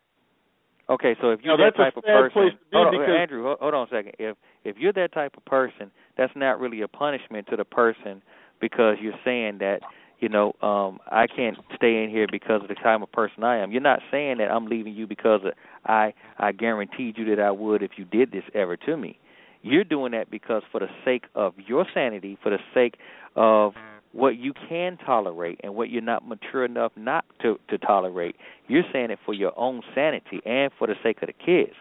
[0.90, 2.92] Okay, so if you're that that's a type of person, place to be hold on,
[3.00, 4.12] because- Andrew, hold, hold on a second.
[4.18, 8.22] If if you're that type of person, that's not really a punishment to the person
[8.60, 9.80] because you're saying that
[10.20, 13.58] you know um I can't stay in here because of the type of person I
[13.58, 13.72] am.
[13.72, 15.52] You're not saying that I'm leaving you because of,
[15.86, 19.18] I I guaranteed you that I would if you did this ever to me.
[19.62, 22.96] You're doing that because for the sake of your sanity, for the sake
[23.36, 23.72] of
[24.14, 28.36] what you can tolerate and what you're not mature enough not to to tolerate.
[28.68, 31.74] You're saying it for your own sanity and for the sake of the kids.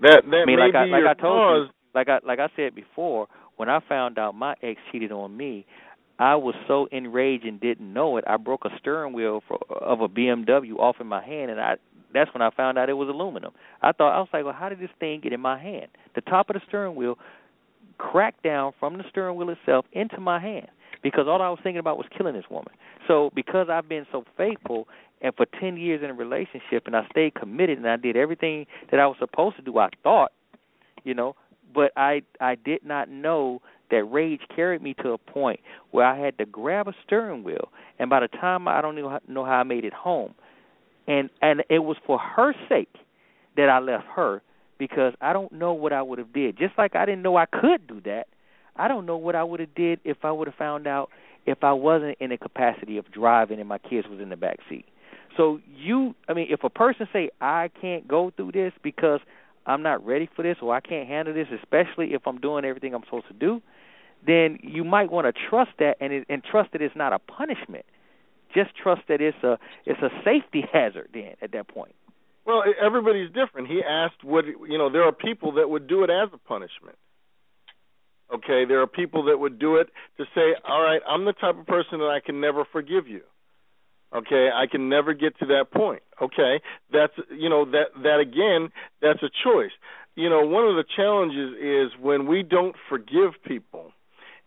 [0.00, 1.68] That that I mean, may like be I like your I told cause.
[1.68, 3.26] you, like I like I said before,
[3.56, 5.66] when I found out my ex cheated on me,
[6.20, 8.24] I was so enraged and didn't know it.
[8.28, 11.76] I broke a steering wheel for, of a BMW off in my hand, and I
[12.14, 13.52] that's when I found out it was aluminum.
[13.82, 15.88] I thought I was like, well, how did this thing get in my hand?
[16.14, 17.18] The top of the steering wheel
[17.98, 20.68] cracked down from the steering wheel itself into my hand
[21.02, 22.72] because all I was thinking about was killing this woman.
[23.08, 24.88] So because I've been so faithful
[25.22, 28.66] and for 10 years in a relationship and I stayed committed and I did everything
[28.90, 30.32] that I was supposed to do, I thought,
[31.04, 31.36] you know,
[31.74, 36.18] but I I did not know that rage carried me to a point where I
[36.18, 39.52] had to grab a steering wheel and by the time I don't how, know how
[39.52, 40.34] I made it home
[41.06, 42.94] and and it was for her sake
[43.56, 44.42] that I left her
[44.78, 46.56] because I don't know what I would have did.
[46.56, 48.28] Just like I didn't know I could do that,
[48.80, 51.10] I don't know what I would have did if I would have found out
[51.44, 54.58] if I wasn't in a capacity of driving and my kids was in the back
[54.70, 54.86] seat.
[55.36, 59.20] So you, I mean, if a person say I can't go through this because
[59.66, 62.94] I'm not ready for this or I can't handle this, especially if I'm doing everything
[62.94, 63.60] I'm supposed to do,
[64.26, 67.18] then you might want to trust that and it, and trust that it's not a
[67.18, 67.84] punishment.
[68.54, 71.10] Just trust that it's a it's a safety hazard.
[71.12, 71.94] Then at that point.
[72.46, 73.68] Well, everybody's different.
[73.68, 74.90] He asked what you know.
[74.90, 76.96] There are people that would do it as a punishment.
[78.32, 81.58] Okay, there are people that would do it to say, "All right, I'm the type
[81.58, 83.22] of person that I can never forgive you."
[84.14, 86.02] Okay, I can never get to that point.
[86.20, 86.60] Okay,
[86.92, 89.70] that's you know that that again, that's a choice.
[90.16, 93.92] You know, one of the challenges is when we don't forgive people,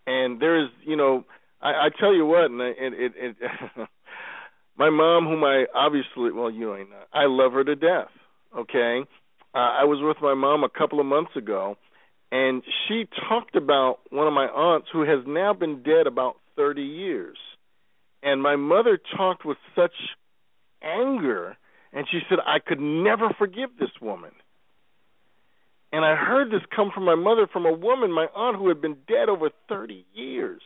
[0.06, 1.24] and there's you know,
[1.62, 3.36] I, I tell you what, and it, it, it
[4.76, 8.08] my mom, whom I obviously, well, you know, I love her to death.
[8.54, 9.00] Okay,
[9.54, 11.76] uh, I was with my mom a couple of months ago,
[12.34, 16.82] and she talked about one of my aunts who has now been dead about thirty
[16.82, 17.38] years,
[18.22, 19.94] and my mother talked with such
[20.82, 21.56] anger,
[21.92, 24.32] and she said, "I could never forgive this woman."
[25.92, 28.80] And I heard this come from my mother, from a woman, my aunt, who had
[28.80, 30.60] been dead over 30 years.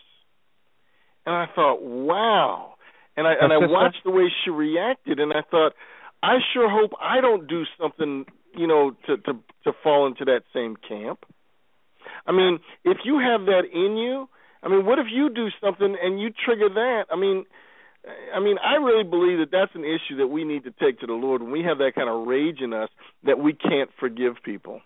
[1.27, 2.79] And I thought, wow
[3.19, 5.73] and I and I watched the way she reacted, and I thought,
[6.23, 9.33] I sure hope I don't do something, you know, to to
[9.64, 11.25] to fall into that same camp.
[12.26, 14.28] I mean, if you have that in you,
[14.62, 17.04] I mean, what if you do something and you trigger that?
[17.11, 17.44] I mean,
[18.34, 21.06] I mean, I really believe that that's an issue that we need to take to
[21.06, 22.88] the Lord when we have that kind of rage in us
[23.24, 24.80] that we can't forgive people.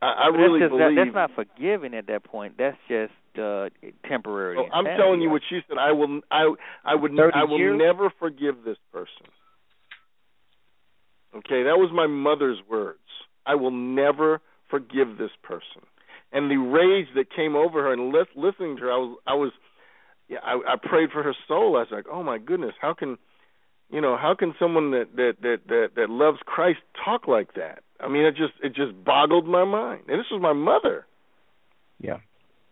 [0.00, 2.54] I, I really believe that, that's not forgiving at that point.
[2.58, 3.68] That's just uh
[4.08, 4.56] temporary.
[4.58, 5.76] Oh, I'm telling you what she said.
[5.78, 6.20] I will.
[6.30, 6.54] I.
[6.84, 7.18] I would.
[7.18, 7.78] I will years?
[7.78, 9.26] never forgive this person.
[11.34, 12.98] Okay, that was my mother's words.
[13.44, 15.82] I will never forgive this person.
[16.32, 19.18] And the rage that came over her and li- listening to her, I was.
[19.26, 19.52] I was.
[20.28, 21.76] Yeah, I, I prayed for her soul.
[21.76, 23.16] I was like, oh my goodness, how can,
[23.90, 27.82] you know, how can someone that that that that, that loves Christ talk like that?
[27.98, 30.02] I mean, it just it just boggled my mind.
[30.06, 31.06] And this was my mother.
[31.98, 32.18] Yeah.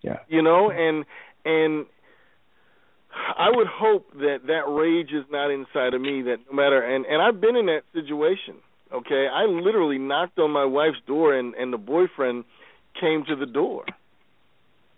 [0.02, 0.18] Yeah.
[0.28, 1.06] You know, and
[1.46, 1.86] and
[3.38, 6.22] I would hope that that rage is not inside of me.
[6.22, 8.56] That no matter and and I've been in that situation.
[8.92, 12.44] Okay, I literally knocked on my wife's door, and and the boyfriend
[13.00, 13.84] came to the door.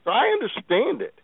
[0.04, 1.14] So I understand it.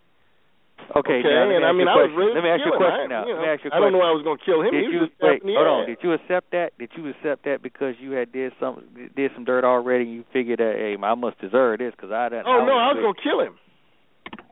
[0.84, 1.22] Okay, okay?
[1.24, 2.18] now, let me and I ask mean, you a I was question.
[2.20, 3.22] ready Let me ask you a question I, now.
[3.24, 4.04] you know, Let me ask you a I don't know.
[4.04, 4.72] I was going to kill him.
[4.74, 5.40] Did you wait?
[5.40, 5.86] Hold on.
[5.88, 6.76] Did you accept that?
[6.76, 8.84] Did you accept that because you had did some
[9.16, 10.04] did some dirt already?
[10.04, 12.44] and You figured that hey, I must deserve this because I didn't.
[12.46, 13.54] Oh no, I was going going to kill him.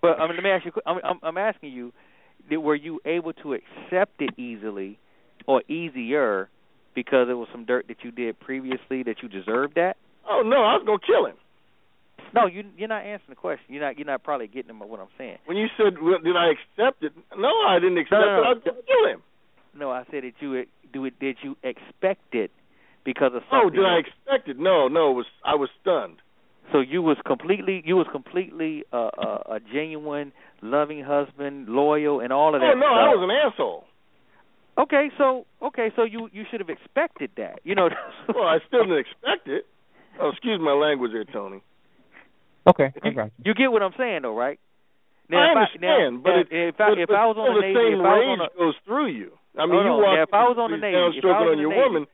[0.00, 0.72] But I mean, let me ask you.
[0.86, 1.92] I'm, I'm, I'm asking you,
[2.48, 4.98] did, were you able to accept it easily
[5.46, 6.48] or easier
[6.94, 9.96] because it was some dirt that you did previously that you deserved that?
[10.28, 11.36] Oh no, I was going to kill him.
[12.34, 13.66] No, you you're not answering the question.
[13.68, 15.38] You're not you're not probably getting what I'm saying.
[15.44, 18.36] When you said, well, "Did I accept it?" No, I didn't accept No, no, it.
[18.36, 18.42] no.
[18.44, 19.22] I was going to kill him.
[19.74, 21.18] No, I said that you do it.
[21.20, 22.50] Did you expect it
[23.04, 23.60] because of something?
[23.64, 24.58] Oh, did I expect it?
[24.58, 25.10] No, no.
[25.10, 26.16] It was I was stunned.
[26.72, 30.32] So you was completely you was completely uh, a, a genuine,
[30.62, 32.66] loving husband, loyal, and all of that.
[32.66, 32.80] Oh that.
[32.80, 32.96] no, stuff.
[32.96, 33.84] I was an asshole.
[34.78, 37.60] Okay, so okay, so you you should have expected that.
[37.64, 37.88] You know.
[38.34, 39.66] Well, I still didn't expect it.
[40.20, 41.60] Oh, excuse my language there, Tony.
[42.66, 43.44] Okay, I you, got you.
[43.44, 44.58] you get what I'm saying, though, right?
[45.32, 47.54] I if understand, now, but now, it, if I but, if but I was on
[47.56, 49.30] the the Navy, same if I was on the, goes through you.
[49.56, 50.02] I mean, you on.
[50.02, 51.76] walk Now, if I was on the Navy, if I was on in your the
[51.76, 52.06] Navy, woman.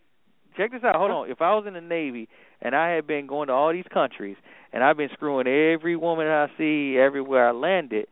[0.56, 0.94] check this out.
[0.96, 1.30] Hold on.
[1.30, 2.28] If I was in the Navy
[2.62, 4.36] and I had been going to all these countries
[4.72, 8.06] and I've been screwing every woman I see everywhere I landed,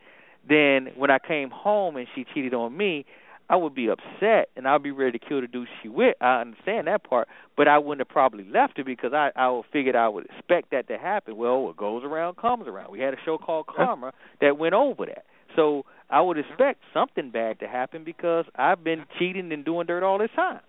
[0.48, 3.04] then when I came home and she cheated on me,
[3.48, 6.16] I would be upset and I'd be ready to kill the dude she with.
[6.20, 9.64] I understand that part, but I wouldn't have probably left her because I I would
[9.72, 11.36] figured I would expect that to happen.
[11.36, 12.90] Well, what goes around comes around.
[12.90, 15.24] We had a show called Karma that went over that.
[15.54, 20.02] So I would expect something bad to happen because I've been cheating and doing dirt
[20.02, 20.60] all this time.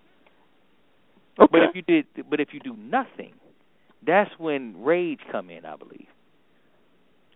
[1.38, 1.48] Okay.
[1.50, 3.34] But if you did, but if you do nothing,
[4.04, 5.64] that's when rage come in.
[5.64, 6.06] I believe.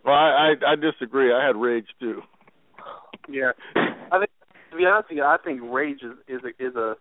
[0.05, 1.33] Well, I, I I disagree.
[1.33, 2.23] I had rage too.
[3.29, 4.31] Yeah, I think
[4.73, 6.95] to be honest with you, I think rage is is a, is a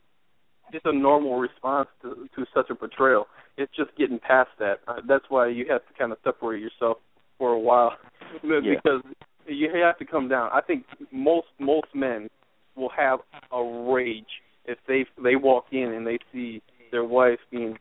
[0.74, 3.28] it's a normal response to to such a portrayal.
[3.58, 4.80] It's just getting past that.
[4.88, 6.98] Uh, that's why you have to kind of separate yourself
[7.38, 7.94] for a while
[8.42, 9.02] because
[9.48, 10.50] you have to come down.
[10.54, 12.30] I think most most men
[12.76, 13.20] will have
[13.52, 16.62] a rage if they they walk in and they see
[16.92, 17.78] their wife being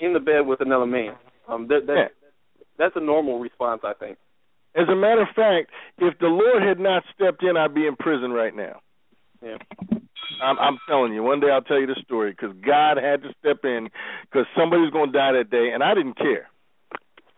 [0.00, 1.14] in the bed with another man.
[1.48, 2.28] Um, that, that Yeah.
[2.78, 4.18] that's a normal response, I think.
[4.76, 7.96] As a matter of fact, if the Lord had not stepped in, I'd be in
[7.96, 8.80] prison right now.
[9.42, 9.56] Yeah.
[10.42, 13.30] I'm, I'm telling you, one day I'll tell you the story because God had to
[13.40, 13.88] step in
[14.22, 16.48] because somebody was going to die that day, and I didn't care,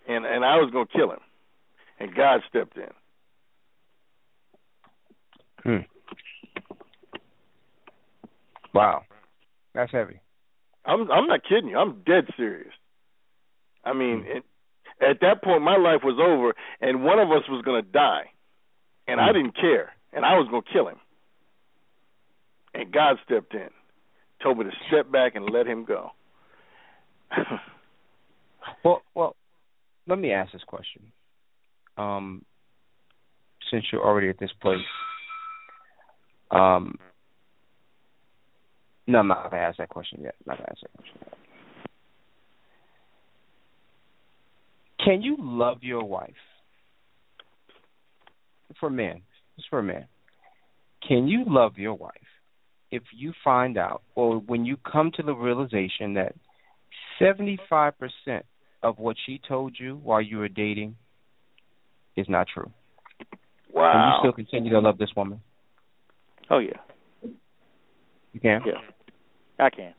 [0.09, 1.20] and and I was going to kill him,
[2.01, 2.91] and God stepped in.
[5.62, 5.86] Hmm.
[8.74, 9.03] Wow,
[9.74, 10.20] that's heavy.
[10.84, 11.78] I'm I'm not kidding you.
[11.78, 12.72] I'm dead serious.
[13.84, 14.36] I mean, Hmm.
[14.39, 14.45] it,
[15.01, 18.30] at that point, my life was over, and one of us was going to die,
[19.07, 19.36] and I Hmm.
[19.36, 20.99] didn't care, and I was going to kill him.
[22.74, 23.70] And God stepped in,
[24.42, 26.11] told me to step back and let him go.
[28.84, 29.36] Well, well,
[30.07, 31.12] let me ask this question.
[31.96, 32.44] Um,
[33.70, 34.84] since you're already at this place,
[36.51, 36.99] um,
[39.07, 40.34] no, I'm not gonna ask that question yet.
[40.40, 41.38] I'm not gonna ask that question yet.
[45.09, 46.34] Can you love your wife?
[48.78, 49.22] For men,
[49.56, 50.04] just for a man.
[51.06, 52.12] Can you love your wife
[52.90, 56.34] if you find out, or when you come to the realization that
[57.18, 58.44] seventy-five percent
[58.82, 60.94] of what she told you while you were dating
[62.14, 62.70] is not true?
[63.72, 63.92] Wow.
[63.92, 65.40] Can you still continue to love this woman?
[66.50, 66.76] Oh yeah,
[68.34, 68.61] You can.
[68.66, 68.74] yeah,
[69.59, 69.94] I can.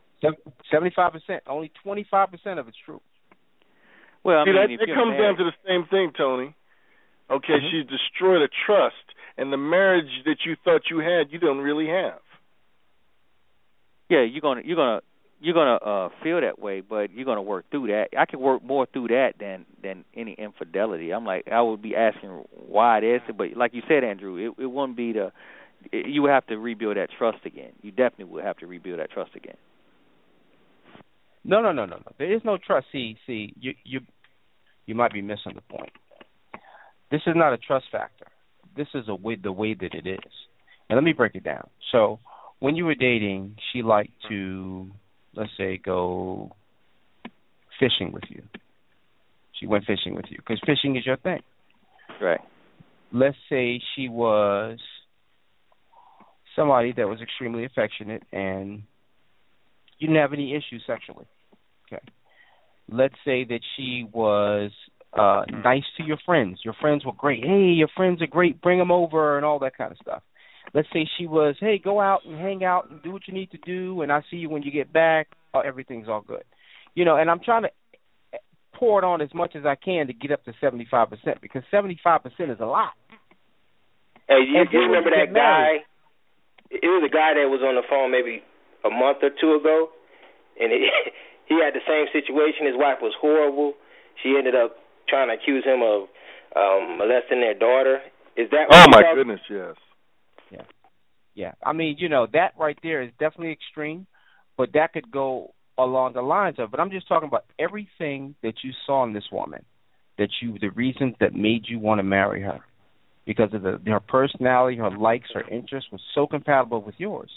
[0.72, 1.42] Seventy-five percent.
[1.48, 3.02] Only twenty-five percent of it's true.
[4.24, 6.54] Well, I See, mean, that it comes down to the same thing, Tony.
[7.30, 7.70] Okay, Mhm.
[7.72, 11.88] she's destroyed a trust, and the marriage that you thought you had, you don't really
[11.88, 12.20] have.
[14.10, 15.02] yeah, you're gonna you're gonna
[15.40, 18.10] you're gonna uh feel that way, but you're gonna work through that.
[18.18, 21.12] I can work more through that than than any infidelity.
[21.12, 22.30] I'm like I would be asking
[22.68, 25.32] why it is, but like you said, Andrew, it it wouldn't be the
[25.92, 27.72] it, you would have to rebuild that trust again.
[27.82, 29.58] You definitely would have to rebuild that trust again.
[31.44, 32.12] No, no, no, no, no.
[32.18, 32.88] There is no trust.
[32.92, 34.02] See, see, you you
[34.86, 35.92] you might be missing the point.
[37.12, 38.28] This is not a trust factor.
[38.76, 40.32] This is a way the way that it is.
[40.90, 41.70] And let me break it down.
[41.92, 42.20] So,
[42.60, 44.90] when you were dating, she liked to,
[45.36, 46.56] let's say, go
[47.80, 48.44] fishing with you.
[49.60, 51.42] She went fishing with you because fishing is your thing.
[52.22, 52.42] Right.
[53.12, 54.80] let's say she was
[56.56, 58.84] somebody that was extremely affectionate and
[60.00, 61.26] you didn't have any issues sexually.
[61.92, 62.02] Okay.
[62.92, 64.72] Let's say that she was
[65.18, 66.60] uh nice to your friends.
[66.64, 67.44] Your friends were great.
[67.44, 68.62] Hey, your friends are great.
[68.62, 70.24] Bring them over and all that kind of stuff.
[70.74, 73.50] Let's say she was, hey, go out and hang out and do what you need
[73.52, 75.28] to do, and I see you when you get back.
[75.54, 76.44] Oh, everything's all good.
[76.94, 77.70] You know, and I'm trying to
[78.76, 81.08] pour it on as much as I can to get up to 75%
[81.42, 82.20] because 75%
[82.54, 82.94] is a lot.
[84.28, 85.86] Hey, you, you remember that married- guy?
[86.72, 88.44] It was a guy that was on the phone maybe
[88.86, 89.90] a month or two ago,
[90.60, 90.82] and it,
[91.48, 92.66] he had the same situation.
[92.66, 93.74] His wife was horrible.
[94.24, 94.76] She ended up
[95.08, 96.08] trying to accuse him of
[96.56, 98.00] um molesting their daughter.
[98.38, 98.68] Is that?
[98.72, 99.76] Oh my goodness, yes.
[100.52, 100.66] Yeah,
[101.36, 101.52] yeah.
[101.66, 104.08] I mean, you know, that right there is definitely extreme,
[104.58, 108.56] but that could go along the lines of but I'm just talking about everything that
[108.64, 109.64] you saw in this woman,
[110.18, 112.60] that you the reasons that made you want to marry her.
[113.26, 117.30] Because of the her personality, her likes, her interests was so compatible with yours.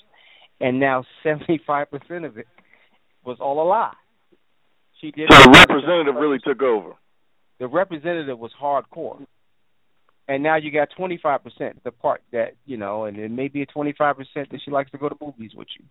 [0.60, 2.46] And now seventy five percent of it
[3.24, 3.94] was all a lie.
[5.00, 6.92] She did So the representative really took over.
[7.58, 9.24] the representative was hardcore.
[10.28, 11.40] And now you got 25%,
[11.82, 14.98] the part that, you know, and it may be a 25% that she likes to
[14.98, 15.84] go to movies with you.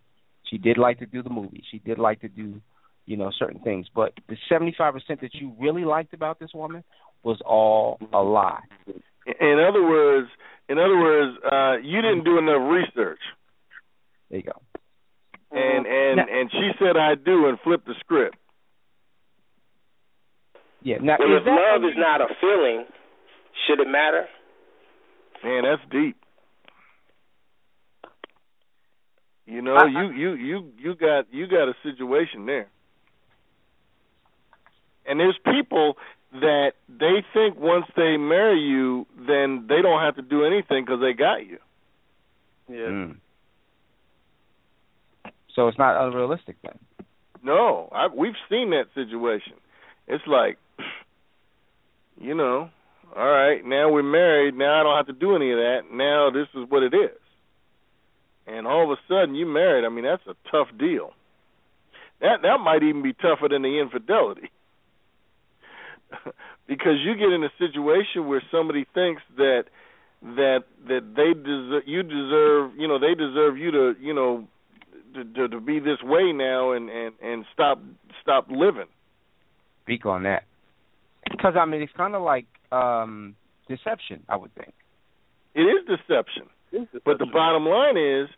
[0.49, 1.63] She did like to do the movies.
[1.69, 2.61] She did like to do,
[3.05, 3.87] you know, certain things.
[3.93, 6.83] But the 75% that you really liked about this woman
[7.23, 8.61] was all a lie.
[9.27, 10.29] In other words,
[10.69, 13.19] in other words, uh, you didn't do enough research.
[14.31, 14.61] There you go.
[15.51, 18.37] And and Now- and she said I do and flipped the script.
[20.81, 20.97] Yeah.
[21.01, 22.85] Now, Well, is if that love is not a feeling,
[23.67, 24.27] should it matter?
[25.43, 26.15] Man, that's deep.
[29.45, 32.69] You know, I- you you you you got you got a situation there.
[35.05, 35.97] And there's people
[36.31, 41.01] that they think once they marry you, then they don't have to do anything because
[41.01, 41.59] they got you.
[42.69, 42.87] Yeah.
[42.87, 43.17] Mm.
[45.55, 46.77] So it's not unrealistic then.
[47.43, 49.53] No, I, we've seen that situation.
[50.07, 50.57] It's like,
[52.19, 52.69] you know,
[53.15, 54.55] all right, now we're married.
[54.55, 55.81] Now I don't have to do any of that.
[55.91, 57.17] Now this is what it is.
[58.47, 59.85] And all of a sudden you married.
[59.85, 61.11] I mean, that's a tough deal.
[62.21, 64.51] That that might even be tougher than the infidelity.
[66.67, 69.65] because you get in a situation where somebody thinks that
[70.21, 74.47] that that they deserve you deserve you know they deserve you to you know
[75.13, 77.81] to, to to be this way now and and and stop
[78.21, 78.87] stop living
[79.83, 80.43] Speak on that.
[81.29, 83.35] Because, I mean, it's kind of like um
[83.67, 84.73] deception, I would think.
[85.55, 86.47] it is deception
[87.05, 88.29] but the bottom line is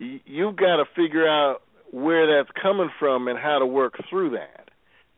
[0.00, 4.30] y- you've got to figure out where that's coming from and how to work through
[4.30, 4.68] that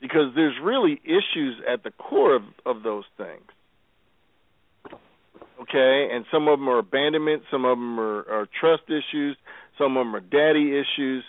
[0.00, 3.42] because there's really issues at the core of, of those things.
[5.60, 9.36] Okay, and some of them are abandonment, some of them are, are trust issues,
[9.78, 11.24] some of them are daddy issues.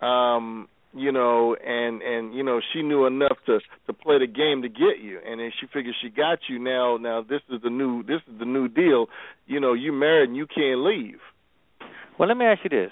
[0.00, 4.62] Um, you know, and and you know she knew enough to to play the game
[4.62, 6.58] to get you, and then she figures she got you.
[6.58, 9.06] Now, now this is the new this is the new deal.
[9.46, 11.18] You know, you married and you can't leave.
[12.18, 12.90] Well, let me ask you this: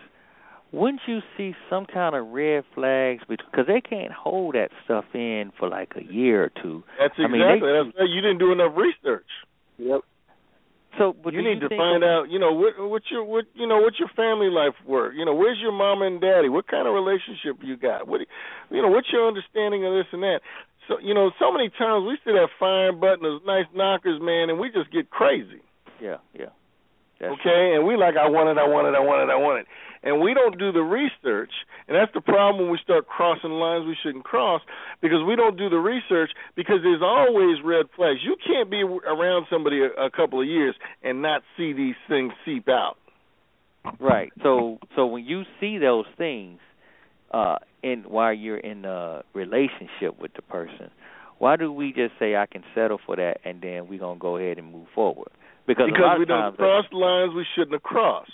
[0.72, 5.52] Wouldn't you see some kind of red flags because they can't hold that stuff in
[5.58, 6.84] for like a year or two?
[7.00, 7.38] That's I exactly.
[7.38, 9.26] mean, they, that's you didn't do enough research.
[9.78, 10.00] Yep.
[10.98, 13.44] So, but you need you to find that- out, you know, what what's your what
[13.54, 15.14] you know, what's your family life work?
[15.14, 16.48] You know, where's your mom and daddy?
[16.48, 18.08] What kind of relationship you got?
[18.08, 18.20] What
[18.70, 20.40] you know, what's your understanding of this and that?
[20.88, 24.50] So, you know, so many times we see that firing button, those nice knockers, man,
[24.50, 25.60] and we just get crazy.
[26.00, 26.50] Yeah, yeah.
[27.20, 29.36] That's okay, and we like I want it, I want it, I want it, I
[29.36, 29.66] want it,
[30.02, 31.50] and we don't do the research,
[31.88, 34.60] and that's the problem when we start crossing lines we shouldn't cross
[35.00, 38.20] because we don't do the research because there's always red flags.
[38.22, 42.32] You can't be around somebody a, a couple of years and not see these things
[42.44, 42.96] seep out.
[43.98, 44.32] Right.
[44.42, 46.58] So so when you see those things
[47.32, 50.90] uh in while you're in a relationship with the person,
[51.38, 54.20] why do we just say I can settle for that and then we're going to
[54.20, 55.30] go ahead and move forward?
[55.66, 58.30] Because, because we of don't cross lines we shouldn't have crossed.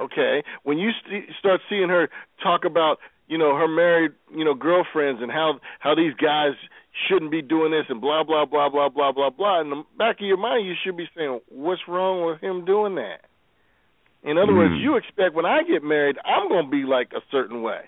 [0.00, 2.08] Okay, when you st- start seeing her
[2.42, 2.98] talk about
[3.28, 6.52] you know her married you know girlfriends and how how these guys
[7.08, 10.16] shouldn't be doing this and blah blah blah blah blah blah blah in the back
[10.20, 13.20] of your mind you should be saying what's wrong with him doing that.
[14.22, 14.80] In other words, Mm.
[14.80, 17.82] you expect when I get married I'm going to be like a certain way.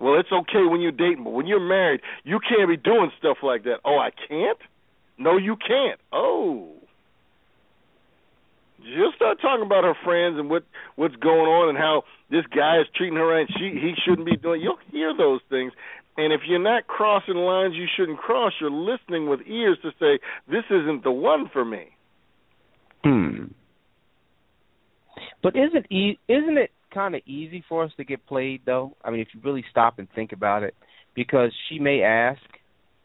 [0.00, 3.38] Well, it's okay when you're dating, but when you're married, you can't be doing stuff
[3.42, 3.80] like that.
[3.84, 4.58] Oh, I can't?
[5.18, 5.98] No, you can't.
[6.12, 6.68] Oh.
[8.82, 10.64] She'll start talking about her friends and what
[10.96, 14.36] what's going on and how this guy is treating her and she he shouldn't be
[14.36, 14.60] doing.
[14.60, 15.72] You'll hear those things,
[16.16, 20.18] and if you're not crossing lines you shouldn't cross, you're listening with ears to say
[20.48, 21.88] this isn't the one for me.
[23.02, 23.44] Hmm.
[25.42, 28.96] But isn't e- isn't it kind of easy for us to get played though?
[29.04, 30.74] I mean, if you really stop and think about it,
[31.14, 32.42] because she may ask,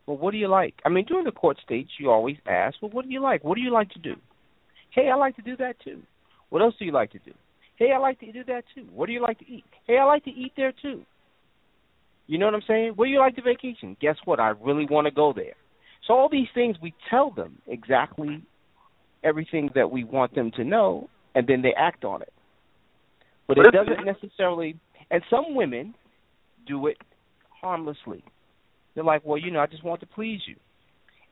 [0.05, 2.91] "Well, what do you like?" I mean, during the court stage, you always ask, "Well,
[2.91, 3.43] what do you like?
[3.43, 4.15] What do you like to do?"
[4.91, 6.01] Hey, I like to do that too.
[6.49, 7.31] What else do you like to do?
[7.77, 8.85] Hey, I like to do that too.
[8.93, 9.63] What do you like to eat?
[9.87, 11.01] Hey, I like to eat there too.
[12.27, 12.93] You know what I'm saying?
[12.95, 13.97] Where do you like to vacation?
[13.99, 14.39] Guess what?
[14.39, 15.53] I really want to go there.
[16.07, 18.43] So all these things we tell them exactly
[19.23, 22.33] everything that we want them to know, and then they act on it.
[23.47, 24.77] But it doesn't necessarily.
[25.09, 25.93] And some women
[26.67, 26.97] do it
[27.61, 28.23] harmlessly.
[28.95, 30.55] They're like, well, you know, I just want to please you.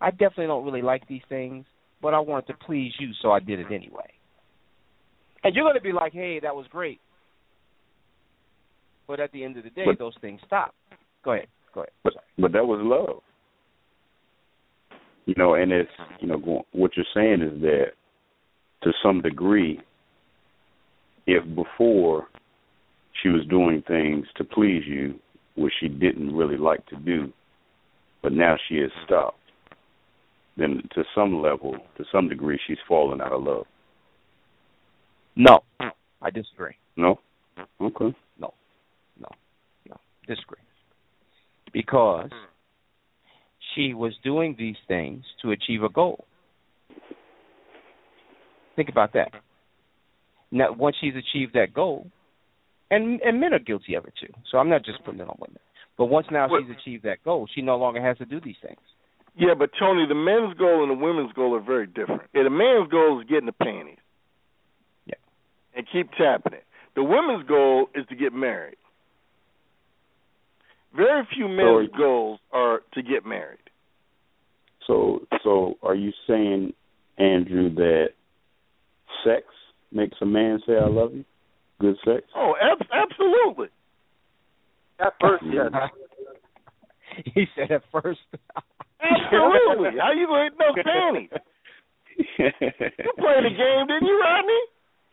[0.02, 1.66] I definitely don't really like these things,
[2.02, 4.12] but I wanted to please you, so I did it anyway.
[5.44, 7.00] And you're going to be like, hey, that was great.
[9.08, 10.76] But at the end of the day, But- those things stop.
[11.24, 11.48] Go ahead.
[11.74, 11.92] Go ahead.
[12.04, 13.22] But but that was love.
[15.26, 17.92] You know, and it's you know what you're saying is that
[18.84, 19.80] to some degree,
[21.28, 22.28] if before
[23.22, 25.20] she was doing things to please you,
[25.56, 27.32] which she didn't really like to do,
[28.24, 29.39] but now she has stopped,
[30.60, 33.66] then to some level, to some degree, she's fallen out of love.
[35.36, 35.90] No, mm-hmm.
[36.22, 36.76] I disagree.
[36.98, 37.20] No.
[37.58, 37.86] Mm-hmm.
[37.86, 38.16] Okay.
[38.40, 38.54] No,
[39.20, 39.30] no,
[39.88, 39.96] no,
[40.28, 40.60] disagree.
[41.72, 42.30] Because
[43.76, 46.26] she was doing these things to achieve a goal.
[48.76, 49.32] Think about that.
[50.52, 52.08] Now, once she's achieved that goal,
[52.92, 54.34] and and men are guilty of it too.
[54.52, 55.60] So I'm not just putting it on women.
[55.98, 58.58] But once now Well- she's achieved that goal, she no longer has to do these
[58.62, 58.80] things.
[59.40, 62.24] Yeah, but Tony, the men's goal and the women's goal are very different.
[62.34, 63.98] Yeah, the man's goal is getting the panties.
[65.06, 65.16] Yeah.
[65.76, 66.66] And keep tapping it.
[66.96, 68.76] The women's goal is to get married.
[70.96, 73.60] Very few men's So- goals are to get married.
[74.88, 76.74] So so are you saying,
[77.20, 78.10] Andrew, that
[79.24, 79.46] sex
[79.92, 81.24] makes a man say I love you?
[81.80, 82.24] Good sex?
[82.36, 83.68] Oh, ab- absolutely.
[85.00, 85.72] At first, yes.
[87.36, 88.20] he said at first.
[89.02, 90.00] Absolutely.
[90.02, 91.30] How you going to no panties?
[92.28, 94.62] You played the game, didn't you, Rodney?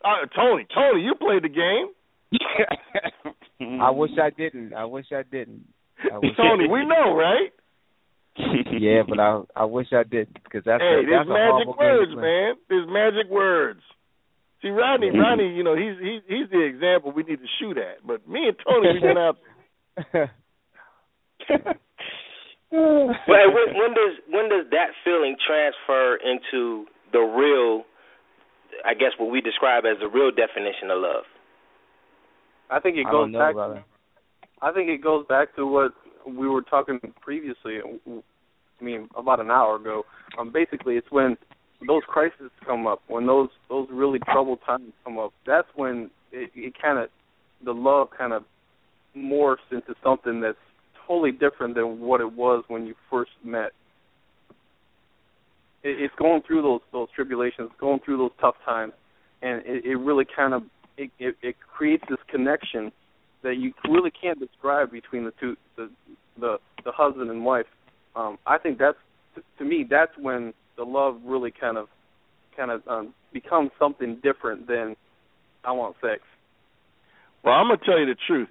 [0.03, 1.93] Uh, Tony, Tony, you played the game.
[3.81, 4.73] I wish I didn't.
[4.73, 5.65] I wish I didn't.
[6.11, 7.51] I wish Tony, I we know, right?
[8.79, 11.65] yeah, but I I wish I didn't because that's hey, a, there's that's a magic
[11.65, 12.55] horrible game words, man.
[12.69, 13.81] There's magic words.
[14.61, 15.09] See, Rodney.
[15.09, 18.05] Rodney, you know, he's he's he's the example we need to shoot at.
[18.05, 19.37] But me and Tony, we went out.
[22.71, 27.83] Well, when, when does when does that feeling transfer into the real?
[28.85, 31.23] I guess what we describe as the real definition of love.
[32.69, 33.53] I think it I goes don't know, back.
[33.53, 33.83] brother.
[34.61, 35.93] I think it goes back to what
[36.27, 37.79] we were talking previously.
[37.79, 40.03] I mean, about an hour ago.
[40.37, 41.37] Um, basically, it's when
[41.87, 45.31] those crises come up, when those those really troubled times come up.
[45.45, 47.09] That's when it, it kind of
[47.63, 48.43] the love kind of
[49.15, 50.57] morphs into something that's
[51.07, 53.71] totally different than what it was when you first met.
[55.83, 58.93] It, it's going through those those tribulations, going through those tough times,
[59.41, 60.63] and it, it really kind of
[60.97, 62.91] it, it it creates this connection
[63.43, 65.89] that you really can't describe between the two the
[66.39, 67.67] the the husband and wife.
[68.15, 68.97] Um, I think that's
[69.59, 71.87] to me that's when the love really kind of
[72.55, 74.95] kind of um, becomes something different than
[75.63, 76.21] I want sex.
[77.43, 78.49] Well, I'm gonna tell you the truth.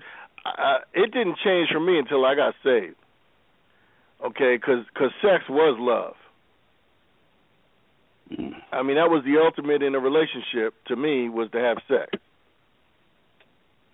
[0.56, 2.96] I, it didn't change for me until I got saved.
[4.24, 6.14] Okay, because cause sex was love.
[8.72, 12.10] I mean, that was the ultimate in a relationship to me was to have sex.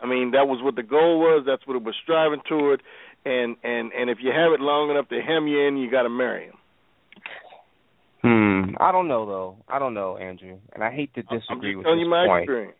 [0.02, 1.44] I mean, that was what the goal was.
[1.46, 2.82] That's what it was striving toward.
[3.24, 6.02] And and and if you have it long enough to hem you in, you got
[6.02, 6.54] to marry him.
[8.22, 8.74] Hmm.
[8.80, 9.56] I don't know though.
[9.68, 12.10] I don't know, Andrew, and I hate to I'm disagree just with telling this you
[12.10, 12.42] my point.
[12.44, 12.76] experience.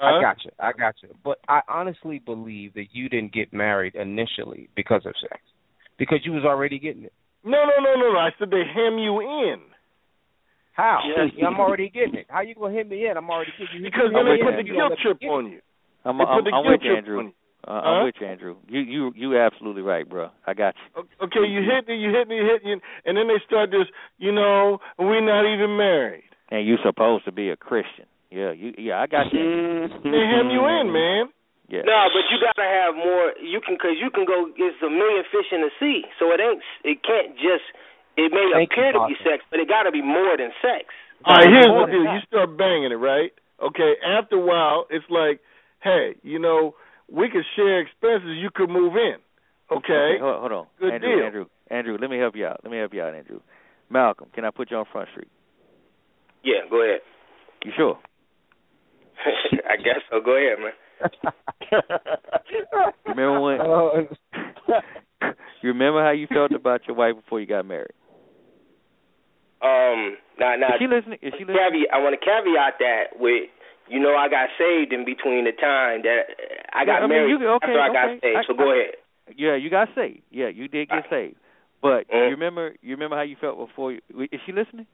[0.00, 0.50] I got you.
[0.58, 1.10] I got you.
[1.22, 5.40] But I honestly believe that you didn't get married initially because of sex,
[5.98, 7.12] because you was already getting it.
[7.44, 8.18] No, no, no, no, no.
[8.18, 9.60] I said they hem you in.
[10.72, 11.00] How?
[11.04, 11.32] Yes.
[11.46, 12.26] I'm already getting it.
[12.28, 13.16] How you gonna hit me in?
[13.16, 13.90] I'm already getting you.
[13.90, 15.60] Because you then they put the guilt trip on you.
[16.04, 17.18] I'm, They I'm, put the I'm guilt with you, Andrew.
[17.18, 17.32] on you.
[17.66, 18.56] Uh, I'm with you, Andrew.
[18.68, 20.30] You you you absolutely right, bro.
[20.46, 21.04] I got you.
[21.22, 23.86] Okay, you hit me, you hit me, you hit me, and then they start this.
[24.16, 26.24] You know, we're not even married.
[26.50, 28.06] And you supposed to be a Christian.
[28.30, 29.42] Yeah, you yeah, I got you.
[29.42, 30.06] Mm-hmm.
[30.06, 31.34] They hem you in, man.
[31.66, 31.86] Yeah.
[31.86, 33.34] No, but you gotta have more.
[33.38, 34.50] You can, cause you can go.
[34.54, 36.62] It's a million fish in the sea, so it ain't.
[36.82, 37.66] It can't just.
[38.18, 40.90] It may Thank appear to be sex, but it got to be more than sex.
[41.24, 42.14] All right, here's More the than deal.
[42.14, 43.30] You start banging it, right?
[43.62, 43.94] Okay.
[44.02, 45.40] After a while, it's like,
[45.82, 46.74] hey, you know,
[47.10, 48.36] we could share expenses.
[48.36, 49.22] You could move in.
[49.70, 50.18] Okay.
[50.18, 50.66] hold, hold on.
[50.80, 51.26] Good Andrew, deal.
[51.26, 52.60] Andrew, Andrew, let me help you out.
[52.64, 53.40] Let me help you out, Andrew.
[53.88, 55.30] Malcolm, can I put you on Front Street?
[56.42, 57.00] Yeah, go ahead.
[57.64, 57.98] You sure?
[59.70, 60.20] I guess so.
[60.20, 60.72] Go ahead, man.
[63.06, 63.60] Remember when?
[63.60, 65.30] Uh,
[65.62, 67.92] you remember how you felt about your wife before you got married?
[69.62, 71.18] Um, now, now, Is she listening?
[71.22, 71.56] Is she listening?
[71.60, 73.44] caveat, I want to caveat that with,
[73.88, 76.32] you know, I got saved in between the time that
[76.72, 78.36] I got Yeah, I mean, married you- okay, after I got saved.
[78.36, 78.94] I- so go I- ahead.
[79.36, 80.22] Yeah, you got saved.
[80.30, 81.36] Yeah, you did get saved.
[81.82, 82.24] But Mhm.
[82.24, 82.74] you remember?
[82.82, 83.92] You remember how you felt before?
[83.92, 84.00] You,
[84.32, 84.86] is she listening?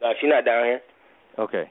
[0.00, 0.80] No, she's not down here.
[1.38, 1.70] Okay.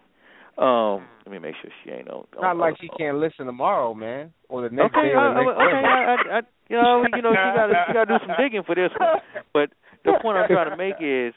[0.58, 2.26] Um, let me make sure she ain't on.
[2.38, 5.34] on Not like she can't listen tomorrow, man, or the next Okay, day or I,
[5.34, 5.82] the next okay.
[5.82, 5.88] day.
[5.88, 8.36] I, I, I, you know, you know, she got to she got to do some
[8.40, 9.20] digging for this one.
[9.54, 9.70] But
[10.04, 11.34] the point I'm trying to make is,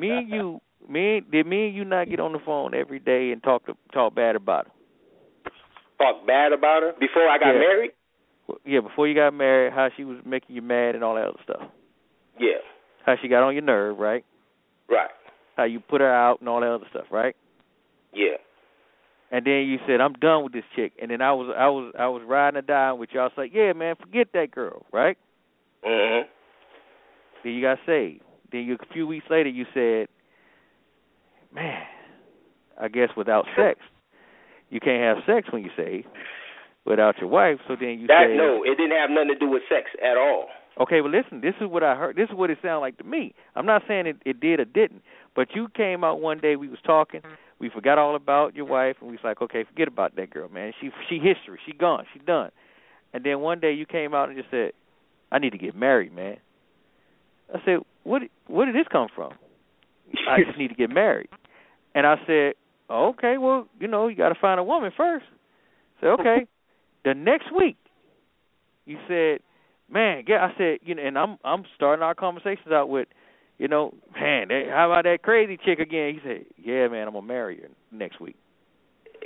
[0.00, 3.30] me and you, me did me and you not get on the phone every day
[3.30, 4.72] and talk to, talk bad about her?
[5.98, 7.58] Talk bad about her before I got Yeah.
[7.60, 7.90] married.
[8.48, 11.28] Well, Yeah, before you got married, how she was making you mad and all that
[11.28, 11.62] other stuff.
[12.40, 12.58] Yeah,
[13.04, 14.24] How she got on your nerve, right?
[14.88, 15.10] right.
[15.56, 17.34] How you put her out and all that other stuff, right?
[18.12, 18.36] Yeah.
[19.30, 21.92] And then you said, "I'm done with this chick." And then I was, I was,
[21.98, 23.30] I was riding or dying with y'all.
[23.36, 25.18] like, "Yeah, man, forget that girl," right?
[25.84, 26.22] Mhm.
[27.44, 28.22] Then you got saved.
[28.50, 30.08] Then you, a few weeks later, you said,
[31.54, 31.82] "Man,
[32.80, 33.80] I guess without sex,
[34.70, 36.04] you can't have sex when you say
[36.86, 39.48] without your wife." So then you That said, no, it didn't have nothing to do
[39.48, 40.46] with sex at all.
[40.80, 41.40] Okay, well, listen.
[41.40, 42.16] This is what I heard.
[42.16, 43.34] This is what it sounded like to me.
[43.56, 45.02] I'm not saying it, it did or didn't,
[45.34, 46.56] but you came out one day.
[46.56, 47.20] We was talking.
[47.60, 50.48] We forgot all about your wife, and we was like, okay, forget about that girl,
[50.48, 50.72] man.
[50.80, 51.58] She she history.
[51.66, 52.04] She gone.
[52.12, 52.50] She done.
[53.12, 54.72] And then one day you came out and just said,
[55.32, 56.36] I need to get married, man.
[57.52, 59.32] I said, what where did this come from?
[60.28, 61.28] I just need to get married.
[61.94, 62.54] And I said,
[62.90, 65.24] okay, well, you know, you got to find a woman first.
[66.00, 66.46] Said, okay.
[67.04, 67.76] the next week,
[68.86, 69.40] you said,
[69.92, 73.08] man, yeah, I said, you know, and I'm I'm starting our conversations out with,
[73.58, 76.14] you know, man, that, how about that crazy chick again?
[76.14, 78.36] He said, yeah, man, I'm gonna marry her next week.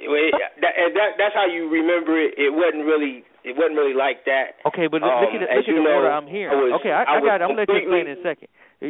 [0.09, 2.35] Well, it, that, and that that's how you remember it.
[2.39, 4.57] It wasn't really it wasn't really like that.
[4.67, 6.57] Okay, but look, look Um, at the, look at the know, order I'm hearing.
[6.57, 7.41] I was- okay, I, I, I got.
[7.41, 7.45] It.
[7.45, 8.49] I'm gonna let you explain in a second.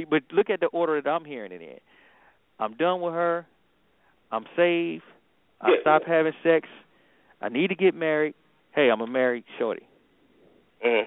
[0.09, 1.79] But look at the order that I'm hearing it in.
[2.59, 3.47] I'm done with her.
[4.31, 5.03] I'm saved.
[5.61, 5.81] I Yeah.
[5.83, 6.69] stopped having sex.
[7.41, 8.35] I need to get married.
[8.75, 9.83] Hey, I'm a married shorty.
[10.87, 11.03] Mm.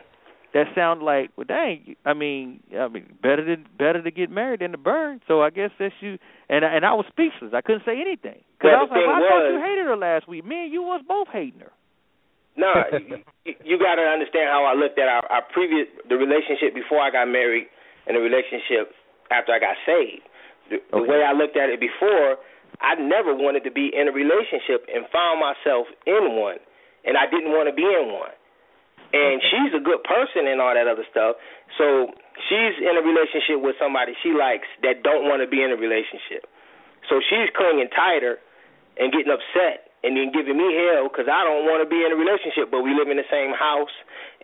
[0.56, 2.00] That sounds like well, dang.
[2.08, 5.20] I mean, I mean, better to better to get married than to burn.
[5.28, 6.16] So I guess that's you.
[6.48, 7.52] And I- and I was speechless.
[7.54, 9.98] I couldn't say anything because Well, I was like, well, I thought you hated her
[10.00, 10.46] last week.
[10.48, 11.74] Me and you was both hating her.
[12.56, 12.72] No,
[13.44, 17.04] you, you got to understand how I looked at our, our previous the relationship before
[17.04, 17.68] I got married
[18.08, 18.96] and the relationship
[19.30, 20.24] after I got saved.
[20.72, 22.40] The, the way I looked at it before,
[22.80, 26.64] I never wanted to be in a relationship and found myself in one.
[27.04, 28.32] and I didn't want to be in one.
[29.16, 31.40] And she's a good person and all that other stuff.
[31.80, 32.12] So
[32.52, 35.80] she's in a relationship with somebody she likes that don't want to be in a
[35.80, 36.44] relationship.
[37.08, 38.44] So she's clinging tighter
[39.00, 42.14] and getting upset and then giving me hell because I don't want to be in
[42.14, 43.94] a relationship, but we live in the same house,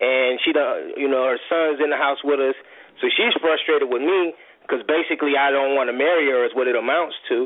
[0.01, 0.49] and she,
[0.97, 2.57] you know, her son's in the house with us,
[2.97, 4.33] so she's frustrated with me
[4.65, 7.45] because basically I don't want to marry her is what it amounts to,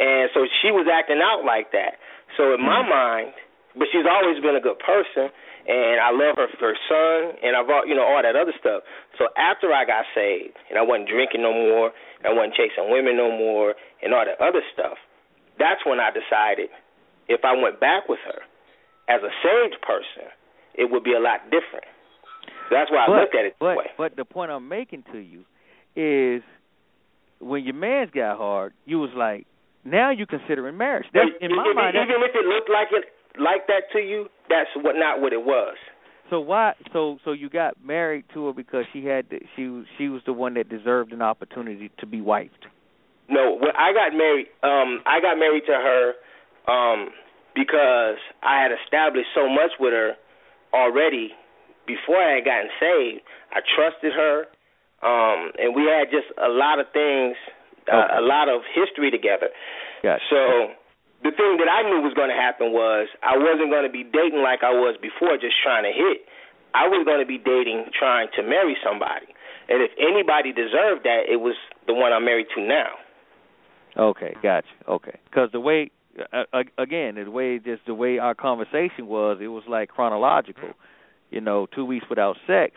[0.00, 2.00] and so she was acting out like that.
[2.40, 2.88] So in my mm.
[2.88, 3.32] mind,
[3.76, 5.28] but she's always been a good person,
[5.66, 8.82] and I love her for her son, and I've you know all that other stuff.
[9.18, 12.90] So after I got saved, and I wasn't drinking no more, and I wasn't chasing
[12.90, 14.98] women no more, and all that other stuff,
[15.58, 16.70] that's when I decided
[17.28, 18.42] if I went back with her
[19.08, 20.30] as a saved person,
[20.74, 21.86] it would be a lot different.
[22.68, 23.88] So that's why I but, looked at it but, way.
[23.96, 25.44] But the point I'm making to you
[25.94, 26.42] is
[27.38, 29.46] when your man's got hard, you was like,
[29.84, 31.06] now you're considering marriage.
[31.12, 31.96] That's in my even, mind.
[31.98, 33.04] Even if it looked like it
[33.38, 35.76] like that to you, that's what not what it was.
[36.30, 36.74] So why?
[36.92, 40.32] So so you got married to her because she had the, she she was the
[40.32, 42.66] one that deserved an opportunity to be wifed.
[43.28, 46.12] No, when I got married, um, I got married to her
[46.68, 47.10] um,
[47.54, 50.14] because I had established so much with her
[50.74, 51.32] already
[51.86, 53.22] before I had gotten saved.
[53.52, 54.48] I trusted her,
[55.02, 57.36] um, and we had just a lot of things,
[57.92, 59.48] uh, a lot of history together.
[60.02, 60.22] Gotcha.
[60.30, 60.72] So
[61.22, 64.02] the thing that I knew was going to happen was I wasn't going to be
[64.02, 66.26] dating like I was before, just trying to hit.
[66.74, 69.30] I was going to be dating, trying to marry somebody.
[69.68, 71.54] And if anybody deserved that, it was
[71.86, 72.98] the one I'm married to now.
[73.96, 74.72] Okay, gotcha.
[74.88, 75.92] Okay, because the way
[76.32, 80.70] uh, again, the way just the way our conversation was, it was like chronological.
[81.30, 82.74] You know, two weeks without sex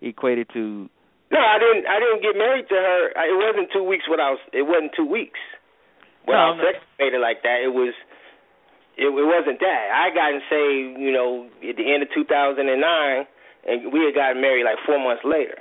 [0.00, 0.88] equated to
[1.32, 1.86] No, I didn't.
[1.88, 3.08] I didn't get married to her.
[3.16, 4.38] It wasn't two weeks without.
[4.52, 5.40] It wasn't two weeks
[6.28, 6.64] without No, no.
[6.68, 7.64] sex made it like that.
[7.64, 7.94] It was.
[9.00, 9.84] It, it wasn't that.
[9.94, 14.64] I gotten saved, you know, at the end of 2009, and we had gotten married
[14.64, 15.54] like four months later.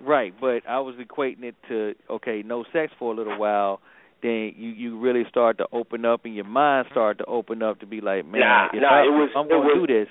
[0.00, 0.34] right.
[0.40, 3.80] But I was equating it to okay, no sex for a little while.
[4.22, 7.78] Then you you really start to open up, and your mind started to open up
[7.80, 9.86] to be like, man, Nah, if, nah, I, it was- I'm it going to was-
[9.88, 10.08] do this.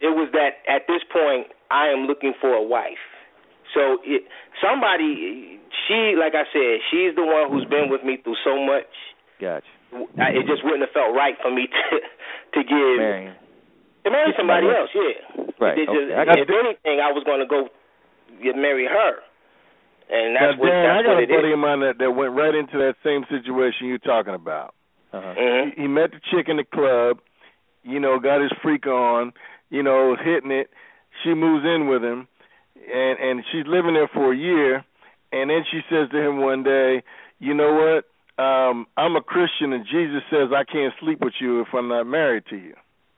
[0.00, 3.02] It was that at this point I am looking for a wife.
[3.74, 4.22] So it,
[4.62, 8.90] somebody, she, like I said, she's the one who's been with me through so much.
[9.40, 9.66] Gotcha.
[10.20, 11.84] I, it just wouldn't have felt right for me to
[12.54, 13.34] to give Marion.
[14.04, 14.90] to marry Get somebody somebody else.
[14.94, 15.54] Yeah.
[15.60, 17.68] Right, It just, okay, I got if anything, I was going to go
[18.42, 19.12] get marry her,
[20.08, 21.54] and that's now, what Dan, that's I got what a buddy is.
[21.54, 24.74] of mine that, that went right into that same situation you're talking about.
[25.12, 25.34] Uh-huh.
[25.34, 25.74] Mhm.
[25.74, 27.18] He, he met the chick in the club,
[27.82, 29.32] you know, got his freak on,
[29.70, 30.70] you know, hitting it.
[31.24, 32.28] She moves in with him,
[32.80, 34.84] and and she's living there for a year,
[35.32, 37.02] and then she says to him one day,
[37.38, 38.04] you know what?
[38.42, 42.04] Um, I'm a Christian, and Jesus says I can't sleep with you if I'm not
[42.04, 42.74] married to you.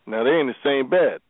[0.06, 1.20] Now they're in the same bed.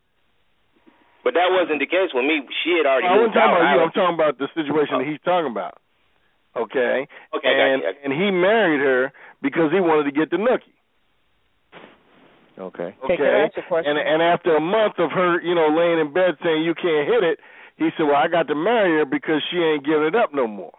[1.25, 2.43] But that wasn't the case with me.
[2.65, 3.63] She had already I wasn't moved talking out.
[3.63, 3.81] about you.
[3.81, 5.79] I I'm talking about the situation that he's talking about.
[6.57, 7.07] Okay.
[7.33, 10.15] Okay, I got and you, I got and he married her because he wanted to
[10.17, 10.73] get the nookie.
[12.59, 12.95] Okay.
[13.05, 13.17] Okay.
[13.17, 13.97] can I ask a question?
[13.97, 17.09] And and after a month of her, you know, laying in bed saying you can't
[17.09, 17.39] hit it,
[17.77, 20.47] he said, "Well, I got to marry her because she ain't giving it up no
[20.47, 20.73] more."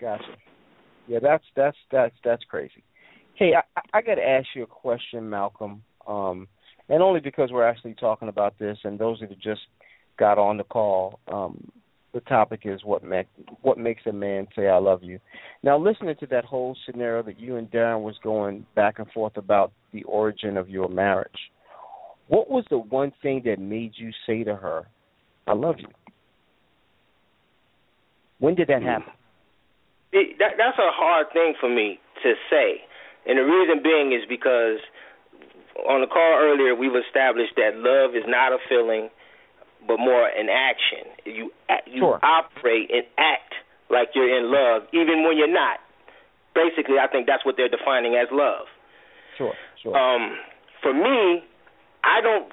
[0.00, 0.36] Gotcha.
[1.06, 2.82] Yeah, that's that's that's that's crazy.
[3.34, 6.48] Hey, I, I got to ask you a question, Malcolm, um,
[6.88, 9.62] and only because we're actually talking about this, and those that just
[10.18, 11.70] got on the call, um,
[12.12, 13.26] the topic is what make,
[13.62, 15.18] what makes a man say "I love you."
[15.62, 19.36] Now, listening to that whole scenario that you and Darren was going back and forth
[19.36, 21.50] about the origin of your marriage,
[22.28, 24.86] what was the one thing that made you say to her,
[25.46, 25.88] "I love you"?
[28.38, 29.12] When did that happen?
[30.12, 32.82] it, that that's a hard thing for me to say,
[33.26, 34.78] and the reason being is because
[35.88, 39.08] on the call earlier we've established that love is not a feeling,
[39.88, 41.08] but more an action.
[41.24, 41.52] You
[41.86, 42.20] you Sure.
[42.22, 43.54] operate and act
[43.88, 45.80] like you're in love, even when you're not.
[46.54, 48.66] Basically, I think that's what they're defining as love.
[49.38, 49.96] Sure, sure.
[49.96, 50.36] Um,
[50.82, 51.42] for me,
[52.04, 52.52] I don't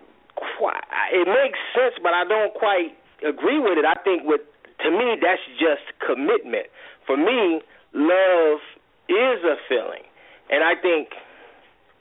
[0.58, 0.84] quite.
[1.12, 2.96] It makes sense, but I don't quite
[3.26, 3.86] agree with it.
[3.86, 4.42] I think with
[4.84, 6.68] to me that's just commitment.
[7.06, 7.62] For me,
[7.94, 8.60] love
[9.10, 10.06] is a feeling,
[10.50, 11.10] and I think,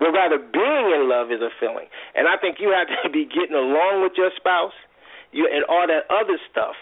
[0.01, 3.24] well, rather being in love is a feeling, and I think you have to be
[3.24, 4.77] getting along with your spouse,
[5.32, 6.77] you and all that other stuff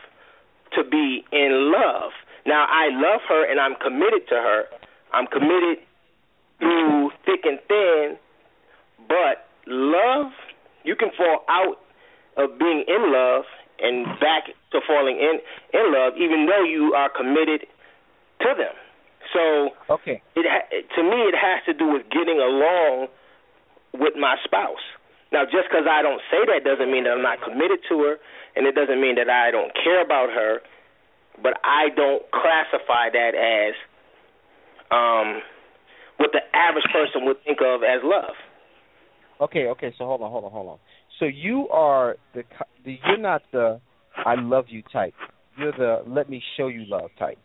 [0.75, 2.13] to be in love.
[2.45, 4.65] Now, I love her and I'm committed to her.
[5.13, 5.79] I'm committed
[6.59, 8.17] through thick and thin,
[9.09, 10.33] but love,
[10.87, 11.83] you can fall out
[12.37, 13.45] of being in love
[13.79, 15.41] and back to falling in
[15.75, 17.67] in love, even though you are committed
[18.41, 18.75] to them.
[19.35, 23.09] So okay, it ha- to me, it has to do with getting along
[23.93, 24.85] with my spouse.
[25.33, 28.15] Now, just because I don't say that doesn't mean that I'm not committed to her,
[28.55, 30.61] and it doesn't mean that I don't care about her.
[31.43, 33.75] But I don't classify that as
[34.89, 35.43] um,
[36.17, 38.39] what the average person would think of as love.
[39.41, 39.95] Okay, okay.
[39.99, 40.79] So hold on, hold on, hold on.
[41.19, 42.43] So you are the,
[42.85, 43.81] the you're not the
[44.17, 45.15] I love you type.
[45.59, 47.39] You're the let me show you love type.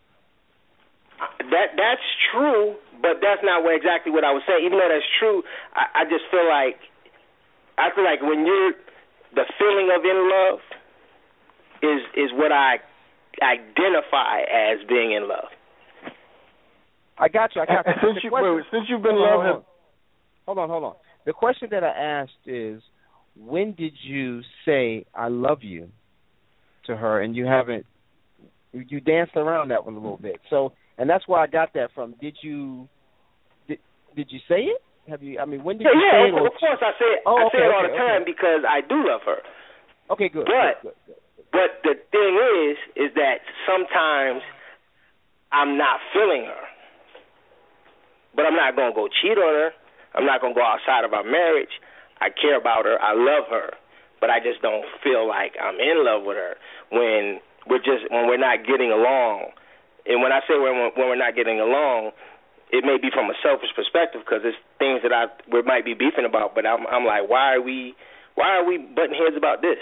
[1.38, 4.64] That that's true, but that's not what, exactly what I was saying.
[4.64, 5.42] Even though that's true,
[5.74, 6.80] I, I just feel like
[7.76, 8.72] I feel like when you're
[9.34, 10.60] the feeling of in love
[11.82, 12.80] is is what I
[13.40, 15.48] identify as being in love.
[17.18, 17.62] I got you.
[17.62, 17.92] I got you.
[18.02, 19.62] since you wait, since you've been hold love, on,
[20.46, 20.94] hold on, hold on.
[21.24, 22.82] The question that I asked is,
[23.36, 25.88] when did you say "I love you"
[26.86, 27.86] to her, and you haven't?
[28.72, 30.40] You danced around that one a little bit.
[30.48, 32.14] So, and that's where I got that from.
[32.20, 32.88] Did you?
[33.68, 33.78] Did,
[34.16, 34.82] did you say it?
[35.08, 35.38] Have you?
[35.38, 36.34] I mean, when did yeah, you yeah, say it?
[36.34, 37.22] or- of course I say it.
[37.26, 38.32] Oh, I okay, say it all okay, the time okay.
[38.32, 39.40] because I do love her.
[40.10, 40.46] Okay, good.
[40.46, 41.50] But good, good, good.
[41.52, 44.42] but the thing is, is that sometimes
[45.52, 46.64] I'm not feeling her.
[48.34, 49.70] But I'm not gonna go cheat on her.
[50.14, 51.80] I'm not gonna go outside of our marriage.
[52.20, 53.00] I care about her.
[53.00, 53.74] I love her.
[54.20, 56.54] But I just don't feel like I'm in love with her
[56.90, 59.50] when we're just when we're not getting along.
[60.06, 62.12] And when I say when when we're not getting along,
[62.70, 65.94] it may be from a selfish perspective because it's things that I we might be
[65.94, 66.54] beefing about.
[66.54, 67.94] But I'm I'm like, why are we
[68.34, 69.78] why are we butting heads about this?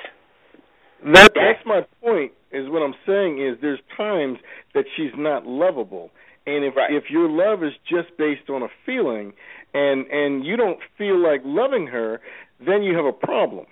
[1.05, 2.32] That that's my point.
[2.52, 4.39] Is what I'm saying is there's times
[4.74, 6.11] that she's not lovable,
[6.47, 9.32] and if if your love is just based on a feeling,
[9.75, 12.21] and and you don't feel like loving her,
[12.65, 13.67] then you have a problem.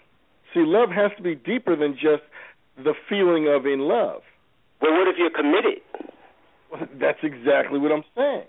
[0.55, 2.23] See, love has to be deeper than just
[2.77, 4.23] the feeling of in love.
[4.81, 5.83] Well, what if you're committed?
[7.01, 8.47] That's exactly what I'm saying.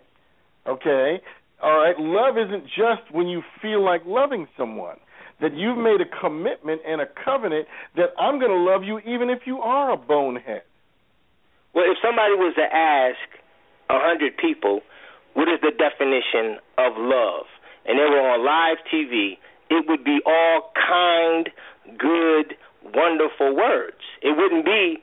[0.68, 1.22] Okay?
[1.62, 4.98] All right, love isn't just when you feel like loving someone.
[5.42, 7.66] That you've made a commitment and a covenant
[7.96, 10.64] that I'm going to love you even if you are a bonehead.
[11.74, 13.40] Well, if somebody was to ask
[13.90, 14.82] a hundred people,
[15.40, 17.48] what is the definition of love,
[17.88, 19.40] and they were on live TV,
[19.72, 21.48] it would be all kind,
[21.98, 24.03] good, wonderful words.
[24.22, 24.99] It wouldn't be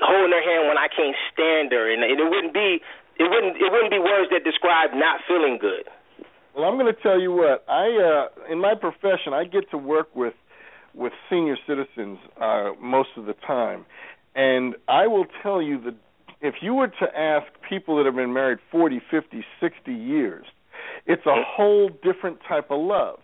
[0.00, 2.80] holding her hand when I can't stand her, and it wouldn't be
[3.20, 5.84] it wouldn't it wouldn't be words that describe not feeling good.
[6.56, 7.62] Well, I'm going to tell you what.
[7.68, 10.32] I uh in my profession, I get to work with
[10.94, 13.84] with senior citizens uh most of the time.
[14.34, 15.96] And I will tell you that
[16.40, 20.46] if you were to ask people that have been married 40, 50, 60 years,
[21.06, 23.18] it's a whole different type of love.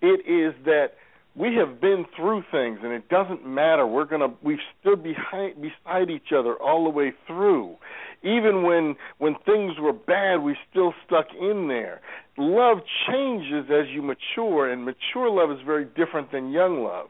[0.00, 0.94] It is that
[1.34, 3.86] we have been through things and it doesn't matter.
[3.86, 7.76] We're going to we've stood behind beside each other all the way through.
[8.22, 12.00] Even when when things were bad, we still stuck in there.
[12.36, 12.78] Love
[13.08, 17.08] changes as you mature and mature love is very different than young love.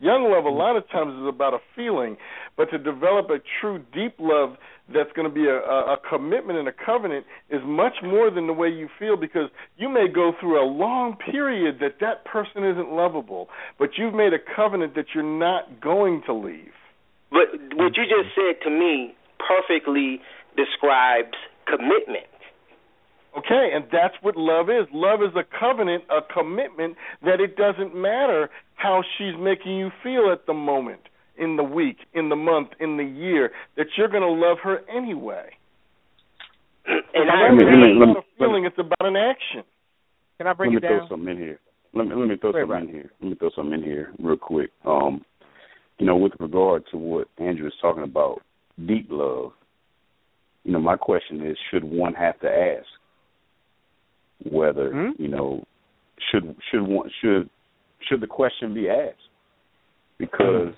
[0.00, 2.16] Young love a lot of times is about a feeling,
[2.56, 4.56] but to develop a true deep love
[4.92, 8.52] that's going to be a, a, commitment and a covenant is much more than the
[8.52, 12.90] way you feel because you may go through a long period that that person isn't
[12.90, 13.48] lovable,
[13.78, 16.72] but you've made a covenant that you're not going to leave.
[17.30, 20.20] But what you just said to me perfectly
[20.56, 21.36] describes
[21.66, 22.26] commitment.
[23.38, 24.86] Okay, and that's what love is.
[24.92, 30.30] Love is a covenant, a commitment that it doesn't matter how she's making you feel
[30.32, 31.00] at the moment,
[31.38, 34.80] in the week, in the month, in the year, that you're going to love her
[34.88, 35.50] anyway.
[36.86, 39.62] And I Let me- let me- let me- about a feeling, it's about an action.
[40.38, 40.98] Can I bring let it me down?
[41.00, 41.58] throw something in here.
[41.92, 43.10] Let me let me throw Go ahead, something in here.
[43.20, 44.70] Let me throw something in here real quick.
[44.84, 45.24] Um,
[45.98, 48.42] you know, with regard to what Andrew is talking about,
[48.86, 49.52] deep love.
[50.64, 52.86] You know, my question is, should one have to ask
[54.44, 55.22] whether Hmm?
[55.22, 55.64] you know
[56.30, 57.48] should should one should
[58.08, 59.16] should the question be asked?
[60.18, 60.74] Because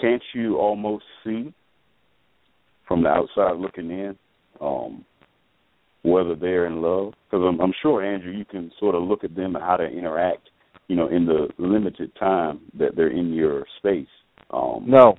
[0.00, 1.52] can't you almost see
[2.86, 4.16] from the outside looking in
[4.60, 5.04] um,
[6.02, 7.14] whether they're in love?
[7.30, 9.96] Because I'm, I'm sure Andrew, you can sort of look at them and how they
[9.96, 10.48] interact.
[10.88, 14.08] You know, in the limited time that they're in your space.
[14.50, 15.14] Um, No,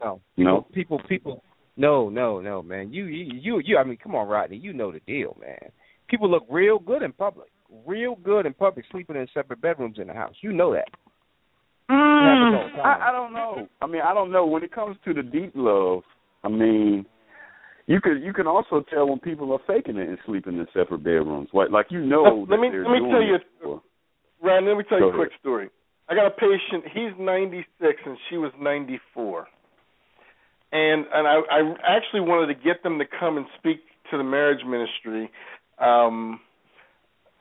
[0.00, 0.20] no.
[0.36, 0.66] No?
[0.72, 1.42] People, people.
[1.76, 2.92] No, no, no, man.
[2.92, 3.76] You, you, you, you.
[3.76, 4.56] I mean, come on, Rodney.
[4.56, 5.70] You know the deal, man.
[6.08, 7.48] People look real good in public.
[7.86, 10.34] Real good in public, sleeping in separate bedrooms in the house.
[10.40, 10.88] You know that.
[11.90, 13.02] Mm, happens all the time.
[13.02, 13.68] I, I don't know.
[13.82, 14.46] I mean, I don't know.
[14.46, 16.02] When it comes to the deep love,
[16.44, 17.06] I mean,
[17.86, 21.04] you could you can also tell when people are faking it and sleeping in separate
[21.04, 21.48] bedrooms.
[21.52, 22.46] Like like you know.
[22.48, 23.82] Let- me- let me tell you for-
[24.42, 25.40] Ryan, let me tell you a quick ahead.
[25.40, 25.70] story.
[26.08, 26.84] I got a patient.
[26.92, 27.66] He's 96
[28.04, 29.48] and she was 94,
[30.72, 33.80] and and I, I actually wanted to get them to come and speak
[34.10, 35.30] to the marriage ministry.
[35.78, 36.40] Um,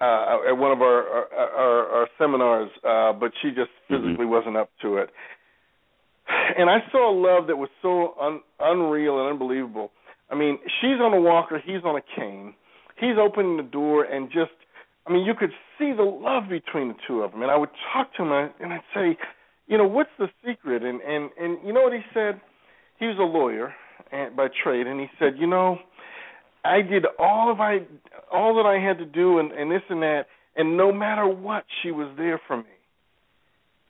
[0.01, 4.03] uh, at one of our our, our, our seminars, uh, but she just Mm-hmm.
[4.03, 5.09] physically wasn't up to it.
[6.57, 9.91] And I saw a love that was so un, unreal and unbelievable.
[10.31, 12.55] I mean, she's on a walker, he's on a cane.
[12.99, 14.51] He's opening the door and just
[15.07, 17.43] I mean, you could see the love between the two of them.
[17.43, 19.17] And I would talk to him and I'd say,
[19.67, 20.81] you know, what's the secret?
[20.81, 22.41] And and and you know what he said?
[22.99, 23.71] He was a lawyer
[24.11, 25.77] and by trade, and he said, you know,
[26.65, 27.79] I did all of I
[28.31, 30.25] all that I had to do, and and this and that,
[30.55, 32.63] and no matter what, she was there for me.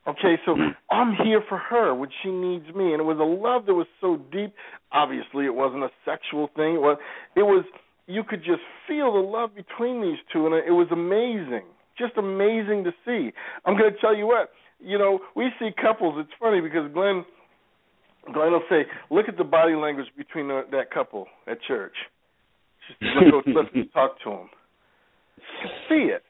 [0.07, 0.69] Okay, so hmm.
[0.91, 3.87] I'm here for her when she needs me, and it was a love that was
[3.99, 4.53] so deep.
[4.91, 6.75] Obviously, it wasn't a sexual thing.
[6.75, 6.97] It was,
[7.35, 7.65] it was
[8.05, 11.65] you could just feel the love between these two, and it was amazing,
[11.97, 13.31] just amazing to see.
[13.65, 16.15] I'm going to tell you what, you know, we see couples.
[16.19, 17.25] It's funny because Glenn,
[18.31, 21.95] Glenn will say, "Look at the body language between the, that couple at church."
[22.87, 24.49] Just let's go, let's talk to them.
[25.37, 26.23] You can see it,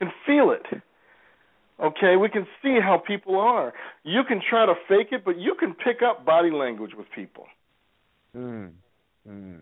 [0.00, 0.82] you can feel it.
[1.82, 3.72] Okay, we can see how people are.
[4.04, 7.46] You can try to fake it, but you can pick up body language with people.
[8.36, 8.72] Mm.
[9.26, 9.60] Mm.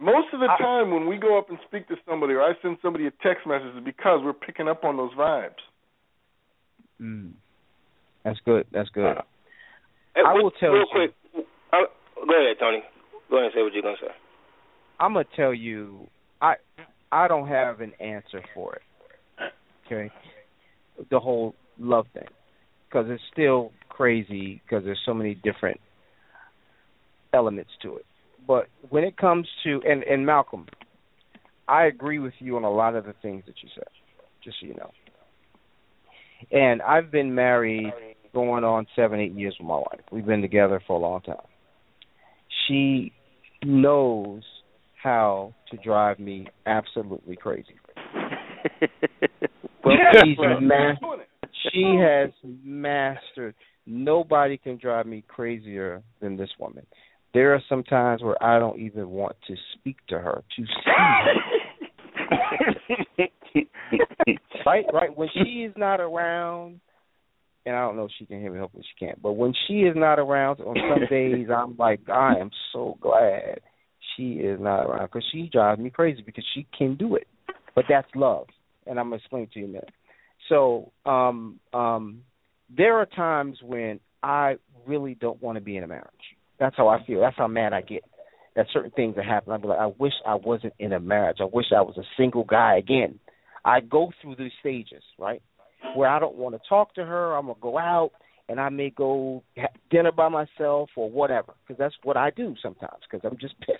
[0.00, 2.78] Most of the time, when we go up and speak to somebody, or I send
[2.82, 5.62] somebody a text message, is because we're picking up on those vibes.
[7.00, 7.32] Mm.
[8.24, 8.66] That's good.
[8.72, 9.16] That's good.
[10.14, 10.86] Hey, I will tell real you.
[10.92, 11.46] quick.
[11.72, 11.86] Uh,
[12.26, 12.82] go ahead, Tony.
[13.30, 14.12] Go ahead and say what you're gonna say.
[15.00, 16.06] I'm gonna tell you,
[16.40, 16.54] I
[17.10, 18.82] I don't have an answer for it.
[19.86, 20.12] Okay,
[21.10, 22.28] the whole love thing,
[22.88, 25.80] because it's still crazy because there's so many different
[27.32, 28.04] elements to it.
[28.46, 30.66] But when it comes to and and Malcolm,
[31.66, 33.88] I agree with you on a lot of the things that you said.
[34.44, 34.90] Just so you know.
[36.52, 37.92] And I've been married
[38.32, 40.00] going on seven, eight years with my wife.
[40.12, 41.36] We've been together for a long time.
[42.66, 43.12] She
[43.62, 44.42] knows
[45.02, 47.78] how to drive me absolutely crazy.
[49.84, 50.94] well, She's ma-
[51.72, 52.30] she has
[52.62, 53.54] mastered.
[53.86, 56.86] Nobody can drive me crazier than this woman.
[57.32, 60.70] There are some times where I don't even want to speak to her to see
[60.86, 61.24] her.
[64.66, 65.16] right, right.
[65.16, 66.80] When she is not around,
[67.64, 68.58] and I don't know if she can hear me.
[68.58, 69.20] Hopefully she can't.
[69.22, 73.60] But when she is not around, on some days I'm like, I am so glad
[74.20, 77.26] she is not around because she drives me crazy because she can do it.
[77.74, 78.46] But that's love,
[78.86, 79.90] and I'm gonna explain to you in a minute.
[80.48, 82.22] So, um, um,
[82.76, 84.56] there are times when I
[84.86, 86.08] really don't want to be in a marriage.
[86.58, 87.20] That's how I feel.
[87.20, 88.02] That's how mad I get.
[88.56, 89.58] That certain things that happen.
[89.60, 91.38] Be like, I wish I wasn't in a marriage.
[91.40, 93.20] I wish I was a single guy again.
[93.64, 95.42] I go through these stages, right?
[95.94, 97.36] Where I don't want to talk to her.
[97.36, 98.10] I'm gonna go out
[98.48, 102.56] and I may go have dinner by myself or whatever, because that's what I do
[102.60, 103.02] sometimes.
[103.08, 103.78] Because I'm just pissed.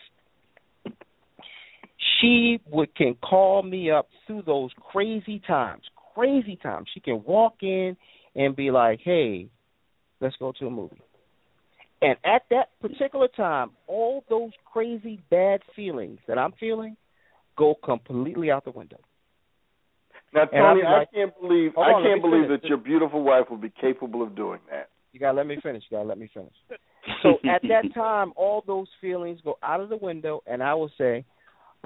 [2.20, 5.82] She would can call me up through those crazy times,
[6.14, 6.88] crazy times.
[6.94, 7.96] She can walk in
[8.34, 9.48] and be like, "Hey,
[10.20, 11.00] let's go to a movie."
[12.02, 16.96] And at that particular time, all those crazy bad feelings that I'm feeling
[17.56, 18.98] go completely out the window.
[20.32, 22.62] Now, Tony, be I can't believe Hold I can't believe finish.
[22.62, 24.88] that your beautiful wife would be capable of doing that.
[25.12, 25.82] You gotta let me finish.
[25.90, 26.52] You gotta let me finish.
[27.22, 30.90] So at that time, all those feelings go out of the window, and I will
[30.96, 31.24] say,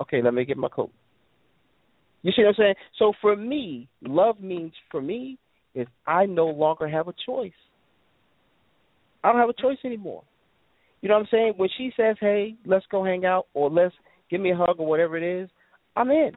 [0.01, 0.91] "Okay, let me get my coat."
[2.23, 2.75] You see what I'm saying?
[2.99, 5.39] So for me, love means for me
[5.75, 7.53] is I no longer have a choice.
[9.23, 10.23] I don't have a choice anymore.
[11.01, 11.55] You know what I'm saying?
[11.57, 13.95] When she says, "Hey, let's go hang out," or "Let's
[14.31, 15.51] give me a hug," or whatever it is,
[15.97, 16.37] I'm in.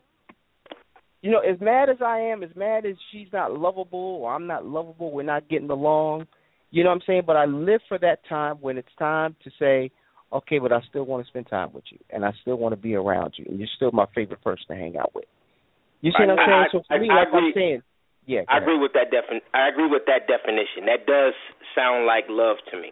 [1.21, 4.45] You know, as mad as I am, as mad as she's not lovable or I'm
[4.45, 6.27] not lovable, we're not getting along.
[6.69, 7.23] You know what I'm saying?
[7.25, 9.91] But I live for that time when it's time to say,
[10.33, 12.77] okay, but I still want to spend time with you, and I still want to
[12.81, 15.25] be around you, and you're still my favorite person to hang out with.
[16.01, 16.49] You see what I'm saying?
[16.59, 17.81] I- so for I- me, I like I'm saying,
[18.25, 18.63] yeah, I ahead.
[18.63, 20.85] agree with that defin- I agree with that definition.
[20.85, 21.33] That does
[21.75, 22.91] sound like love to me.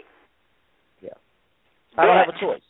[1.01, 1.09] Yeah.
[1.97, 2.61] I don't have a choice.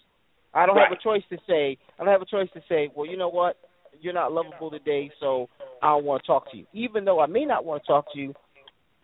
[0.53, 0.87] I don't Right.
[0.89, 1.77] have a choice to say.
[1.99, 2.89] I don't have a choice to say.
[2.95, 3.57] Well, you know what?
[4.01, 5.49] You're not lovable today, so
[5.81, 6.65] I don't want to talk to you.
[6.73, 8.33] Even though I may not want to talk to you,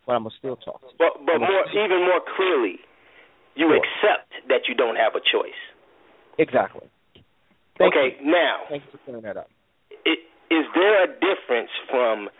[0.06, 0.92] but I'm gonna still talk to you.
[0.98, 2.80] But but more even more clearly,
[3.54, 3.76] you Sure.
[3.76, 5.58] accept that you don't have a choice.
[6.38, 6.88] Exactly.
[7.78, 8.30] Thank okay, you.
[8.30, 9.48] now Thank you for clearing that up.
[10.06, 12.30] i- is there a difference from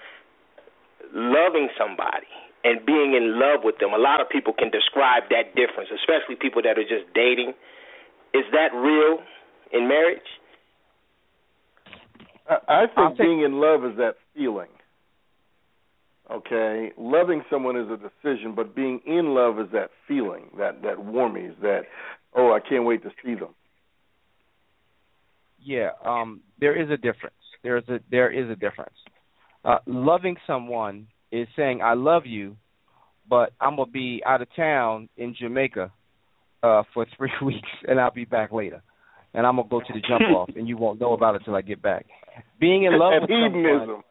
[1.13, 2.27] loving somebody
[2.65, 3.93] and being in love with them?
[3.95, 7.55] A lot of people can describe that difference, especially people that are just dating.
[8.35, 9.23] Is that real
[9.73, 10.27] in marriage?
[12.49, 14.69] I, I think take- being in love is that feeling.
[16.31, 20.97] Okay, loving someone is a decision, but being in love is that feeling, that that
[20.97, 21.83] warmies, that
[22.35, 23.55] oh, I can't wait to see them.
[25.61, 27.35] Yeah, um, there is a difference.
[27.63, 28.95] There is a there is a difference.
[29.65, 32.57] Uh, loving someone is saying I love you,
[33.29, 35.93] but I'm gonna be out of town in Jamaica
[36.63, 38.83] uh, for three weeks, and I'll be back later.
[39.35, 41.55] And I'm gonna go to the jump off, and you won't know about it till
[41.55, 42.07] I get back.
[42.61, 43.81] Being in love and with hedonism.
[43.81, 44.03] someone,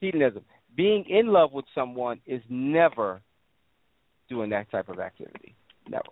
[0.00, 0.44] hedonism.
[0.80, 3.20] Being in love with someone is never
[4.30, 5.54] doing that type of activity.
[5.86, 6.04] Never.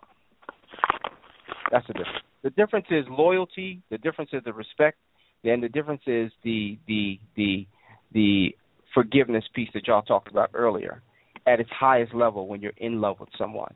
[1.73, 2.19] That's the difference.
[2.43, 3.81] The difference is loyalty.
[3.91, 4.99] The difference is the respect.
[5.43, 7.67] Then the difference is the the the
[8.13, 8.49] the
[8.93, 11.01] forgiveness piece that y'all talked about earlier.
[11.47, 13.73] At its highest level, when you're in love with someone,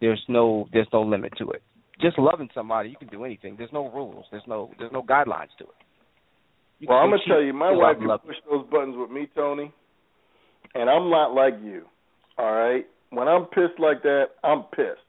[0.00, 1.62] there's no there's no limit to it.
[2.00, 3.56] Just loving somebody, you can do anything.
[3.58, 4.26] There's no rules.
[4.30, 5.80] There's no there's no guidelines to it.
[6.78, 9.74] You well, I'm gonna tell you, my wife can push those buttons with me, Tony,
[10.76, 11.84] and I'm not like you.
[12.38, 15.00] All right, when I'm pissed like that, I'm pissed.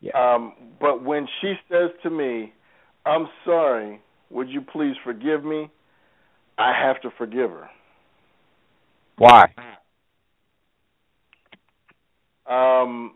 [0.00, 0.12] Yeah.
[0.14, 2.52] Um, but when she says to me,
[3.04, 5.70] "I'm sorry, would you please forgive me?"
[6.58, 7.68] I have to forgive her.
[9.18, 9.46] Why?
[12.46, 13.14] Um,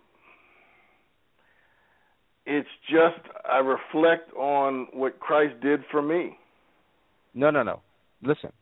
[2.47, 3.21] it's just
[3.51, 6.37] I reflect on what Christ did for me.
[7.35, 7.81] No, no, no.
[8.23, 8.53] Listen.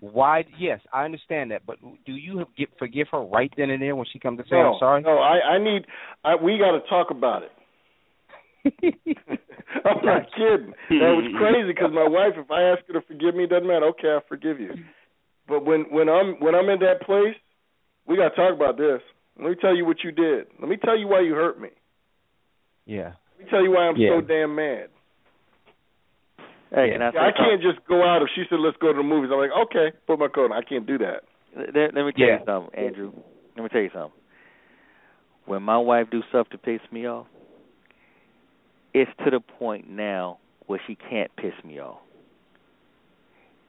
[0.00, 0.44] Why?
[0.58, 4.06] Yes, I understand that, but do you get, forgive her right then and there when
[4.12, 5.02] she comes to say no, I'm sorry?
[5.02, 5.86] No, I, I need.
[6.24, 7.52] I, we got to talk about it.
[9.84, 10.74] I'm not kidding.
[10.90, 13.66] That was crazy because my wife, if I ask her to forgive me, it doesn't
[13.66, 13.86] matter.
[13.86, 14.74] Okay, I forgive you.
[15.48, 17.36] But when when I'm when I'm in that place,
[18.06, 19.00] we got to talk about this.
[19.38, 20.46] Let me tell you what you did.
[20.60, 21.68] Let me tell you why you hurt me.
[22.86, 23.12] Yeah.
[23.38, 24.10] Let me tell you why I'm Yeah.
[24.10, 24.88] so damn mad.
[26.70, 29.02] Hey, can I I can't just go out if she said let's go to the
[29.02, 29.30] movies.
[29.32, 30.52] I'm like, okay, put my coat on.
[30.52, 31.22] I can't do that.
[31.56, 32.38] Let, let me tell Yeah.
[32.38, 33.12] you something, Andrew.
[33.56, 34.20] Let me tell you something.
[35.46, 37.26] When my wife do stuff to piss me off,
[38.92, 41.98] it's to the point now where she can't piss me off.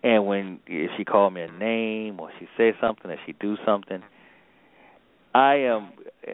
[0.03, 3.57] And when if she call me a name or she say something or she do
[3.65, 4.01] something,
[5.33, 5.91] I am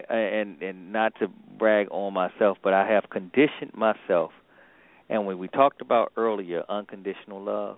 [0.10, 1.28] and and not to
[1.58, 4.32] brag on myself, but I have conditioned myself.
[5.10, 7.78] And when we talked about earlier unconditional love,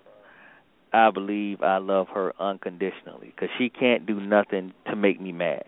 [0.94, 5.64] I believe I love her unconditionally because she can't do nothing to make me mad.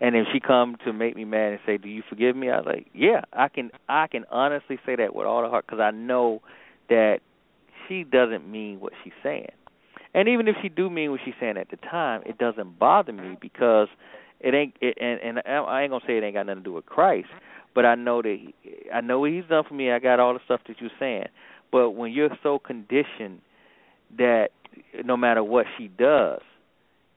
[0.00, 2.56] And if she come to make me mad and say, "Do you forgive me?" I
[2.56, 3.70] was like, "Yeah, I can.
[3.88, 6.42] I can honestly say that with all the heart because I know
[6.88, 7.20] that
[7.86, 9.52] she doesn't mean what she's saying.
[10.14, 13.12] And even if she do mean what she's saying at the time, it doesn't bother
[13.12, 13.88] me because
[14.40, 14.76] it ain't.
[14.80, 17.28] It, and and I ain't gonna say it ain't got nothing to do with Christ,
[17.74, 18.54] but I know that he,
[18.92, 19.90] I know what He's done for me.
[19.90, 21.26] I got all the stuff that you're saying.
[21.72, 23.40] But when you're so conditioned
[24.16, 24.48] that
[25.04, 26.40] no matter what she does,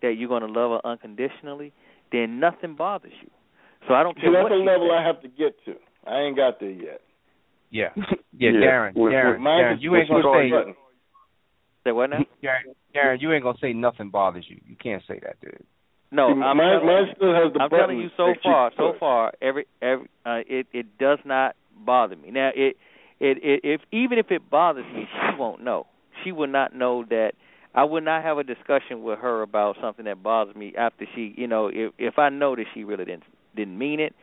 [0.02, 1.74] that you're gonna love her unconditionally,
[2.12, 3.30] then nothing bothers you.
[3.88, 5.00] So I don't See, care that's what a level says.
[5.00, 5.76] I have to get to.
[6.06, 7.02] I ain't got there yet.
[7.70, 7.90] Yeah.
[8.40, 8.68] Yeah, Yeah.
[8.68, 10.76] Darren, With- Darren, with mine Darren, you ain't gonna say button.
[11.84, 12.20] Say what now?
[12.44, 14.60] Darren, Darren, you ain't gonna say nothing bothers you.
[14.68, 15.64] You can't say that, dude.
[16.12, 18.38] No, See, I'm mine, telling mine you, still has the I'm telling you so that
[18.44, 21.56] you far, so far, every every uh, it it does not
[21.86, 22.32] bother me.
[22.32, 22.78] Now it
[23.20, 25.86] it it if even if it bothers me, she won't know.
[26.24, 27.34] She will not know that
[27.76, 31.34] I would not have a discussion with her about something that bothers me after she,
[31.38, 33.24] you know, if if I know that she really didn't
[33.56, 34.16] didn't mean it,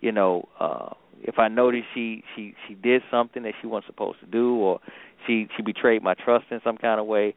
[0.00, 0.90] you know, uh
[1.22, 4.56] if I know that she she she did something that she wasn't supposed to do
[4.56, 4.80] or
[5.26, 7.34] she she betrayed my trust in some kind of way,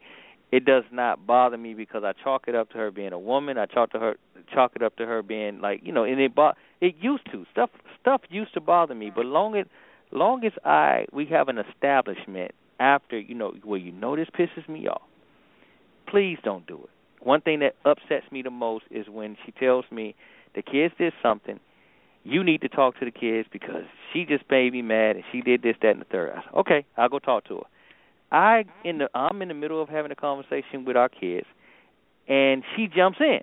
[0.54, 3.58] it does not bother me because I chalk it up to her being a woman.
[3.58, 4.14] I chalk to her
[4.52, 7.44] chalk it up to her being like you know, and it bo- it used to
[7.50, 7.70] stuff
[8.00, 9.66] stuff used to bother me, but long as
[10.12, 14.68] long as I we have an establishment after you know where you know this pisses
[14.68, 15.02] me off,
[16.06, 16.90] please don't do it.
[17.26, 20.14] One thing that upsets me the most is when she tells me
[20.54, 21.58] the kids did something.
[22.22, 25.40] You need to talk to the kids because she just made me mad and she
[25.40, 26.30] did this, that, and the third.
[26.30, 27.62] I said, okay, I'll go talk to her.
[28.32, 31.46] I in the I'm in the middle of having a conversation with our kids,
[32.28, 33.40] and she jumps in,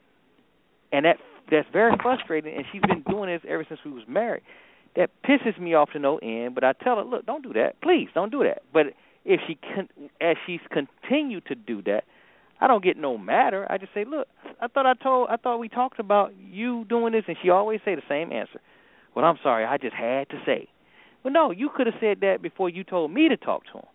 [0.91, 1.17] and that
[1.49, 2.55] that's very frustrating.
[2.55, 4.43] And she's been doing this ever since we was married.
[4.95, 6.55] That pisses me off to no end.
[6.55, 8.63] But I tell her, look, don't do that, please, don't do that.
[8.73, 8.87] But
[9.23, 12.03] if she con- as she's continued to do that,
[12.59, 13.65] I don't get no matter.
[13.71, 14.27] I just say, look,
[14.61, 17.79] I thought I told, I thought we talked about you doing this, and she always
[17.85, 18.59] say the same answer.
[19.15, 20.67] Well, I'm sorry, I just had to say.
[21.23, 23.85] Well, no, you could have said that before you told me to talk to him.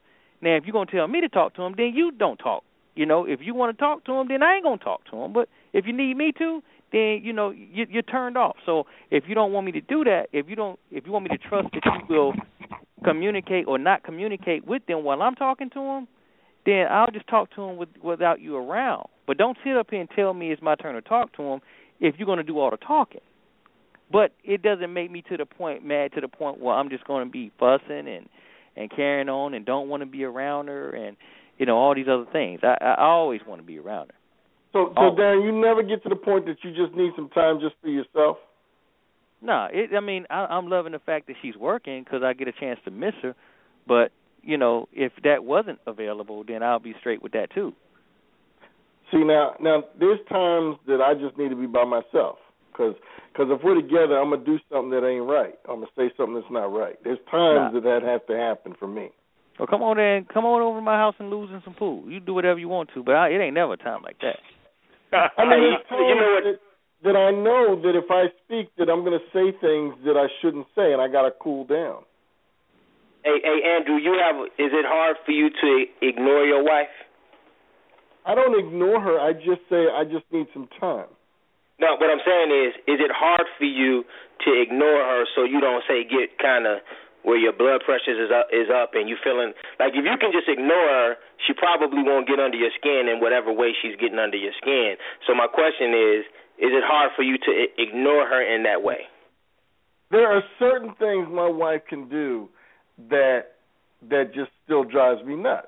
[0.41, 2.65] Now, if you're gonna tell me to talk to him, then you don't talk.
[2.95, 5.17] You know, if you want to talk to him, then I ain't gonna talk to
[5.17, 5.33] him.
[5.33, 8.57] But if you need me to, then you know you, you're turned off.
[8.65, 11.25] So if you don't want me to do that, if you don't, if you want
[11.25, 12.33] me to trust that you will
[13.05, 16.09] communicate or not communicate with them while I'm talking to them,
[16.65, 19.09] then I'll just talk to them with, without you around.
[19.27, 21.61] But don't sit up here and tell me it's my turn to talk to them
[22.01, 23.21] if you're going to do all the talking.
[24.11, 27.05] But it doesn't make me to the point mad to the point where I'm just
[27.05, 28.29] going to be fussing and
[28.77, 31.17] and carrying on and don't want to be around her and
[31.59, 32.61] you know all these other things.
[32.63, 34.15] I I always want to be around her.
[34.73, 35.17] So, so Oh.
[35.17, 37.89] Darren, you never get to the point that you just need some time just for
[37.89, 38.39] yourself.
[39.41, 42.49] No, it, I mean I, I'm loving the fact that she's working because I get
[42.49, 43.35] a chance to miss her.
[43.87, 44.13] But
[44.43, 47.73] you know, if that wasn't available, then I'll be straight with that too.
[49.13, 52.39] See now, now there's times that I just need to be by myself
[52.77, 52.95] because
[53.37, 55.55] cause if we're together, I'm gonna do something that ain't right.
[55.69, 56.97] I'm gonna say something that's not right.
[57.05, 57.81] There's times Nah.
[57.81, 59.11] that that has to happen for me.
[59.59, 62.05] Well, come on in, come on over to my house and lose in some pool.
[62.11, 64.37] You do whatever you want to, but I, it ain't never a time like that.
[65.17, 66.45] I mean, there's you know what?
[66.45, 66.59] that,
[67.05, 70.67] that I know that if I speak, that I'm gonna say things that I shouldn't
[70.77, 72.05] say, and I gotta cool down.
[73.25, 74.37] Hey, hey, Andrew, you have.
[74.59, 76.93] Is it hard for you to ignore your wife?
[78.27, 79.19] I don't ignore her.
[79.21, 81.07] I just say I just need some time.
[81.79, 84.05] No, what I'm saying is, is it hard for you
[84.45, 86.79] to ignore her so you don't say get kind of
[87.23, 90.31] where your blood pressure is up is up and you feeling like if you can
[90.31, 94.19] just ignore her, she probably won't get under your skin in whatever way she's getting
[94.19, 94.95] under your skin.
[95.27, 96.23] So my question is,
[96.63, 99.11] is it hard for you to i- ignore her in that way?
[100.11, 102.49] There are certain things my wife can do
[103.11, 103.59] that
[104.09, 105.67] that just still drives me nuts.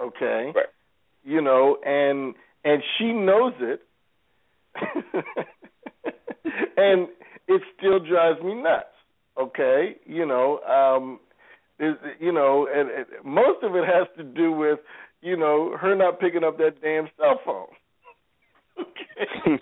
[0.00, 0.52] Okay?
[0.54, 0.72] Right.
[1.22, 2.34] You know, and
[2.64, 3.82] and she knows it.
[6.76, 7.08] and
[7.48, 8.86] it still drives me nuts.
[9.40, 9.96] Okay?
[10.06, 11.20] You know, um
[11.80, 14.78] is you know, and, and most of it has to do with,
[15.22, 17.66] you know, her not picking up that damn cell phone.
[18.76, 19.14] Okay.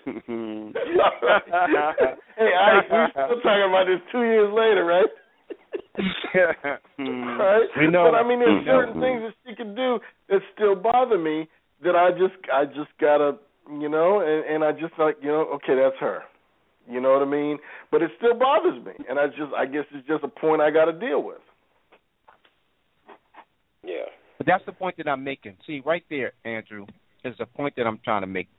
[2.35, 5.05] hey, Ike, we still talking about this two years later, right?
[6.33, 6.51] yeah.
[6.97, 7.67] right?
[7.77, 8.09] We know.
[8.11, 9.99] But I mean, there's certain things that she can do
[10.29, 11.47] that still bother me
[11.83, 13.37] that I just, I just gotta,
[13.69, 16.23] you know, and and I just like, you know, okay, that's her.
[16.89, 17.59] You know what I mean?
[17.91, 20.69] But it still bothers me, and I just, I guess it's just a point I
[20.69, 21.39] got to deal with.
[23.83, 24.05] Yeah.
[24.37, 25.55] But that's the point that I'm making.
[25.65, 26.85] See, right there, Andrew,
[27.23, 28.49] is the point that I'm trying to make.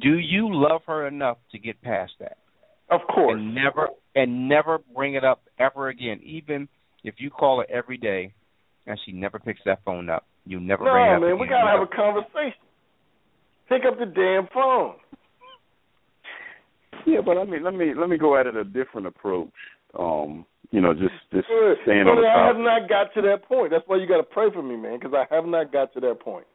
[0.00, 2.36] Do you love her enough to get past that?
[2.90, 3.34] Of course.
[3.34, 6.68] And never and never bring it up ever again, even
[7.02, 8.32] if you call her every day
[8.86, 10.24] and she never picks that phone up.
[10.44, 11.40] You never no, bring it up man, again.
[11.40, 12.65] we gotta have a conversation.
[13.68, 14.94] Pick up the damn phone.
[17.06, 19.52] Yeah, but I mean, let me let me go at it a different approach.
[19.98, 21.78] Um, you know, just just Good.
[21.84, 23.70] staying But on the I have not got to that point.
[23.70, 26.00] That's why you got to pray for me, man, because I have not got to
[26.00, 26.46] that point.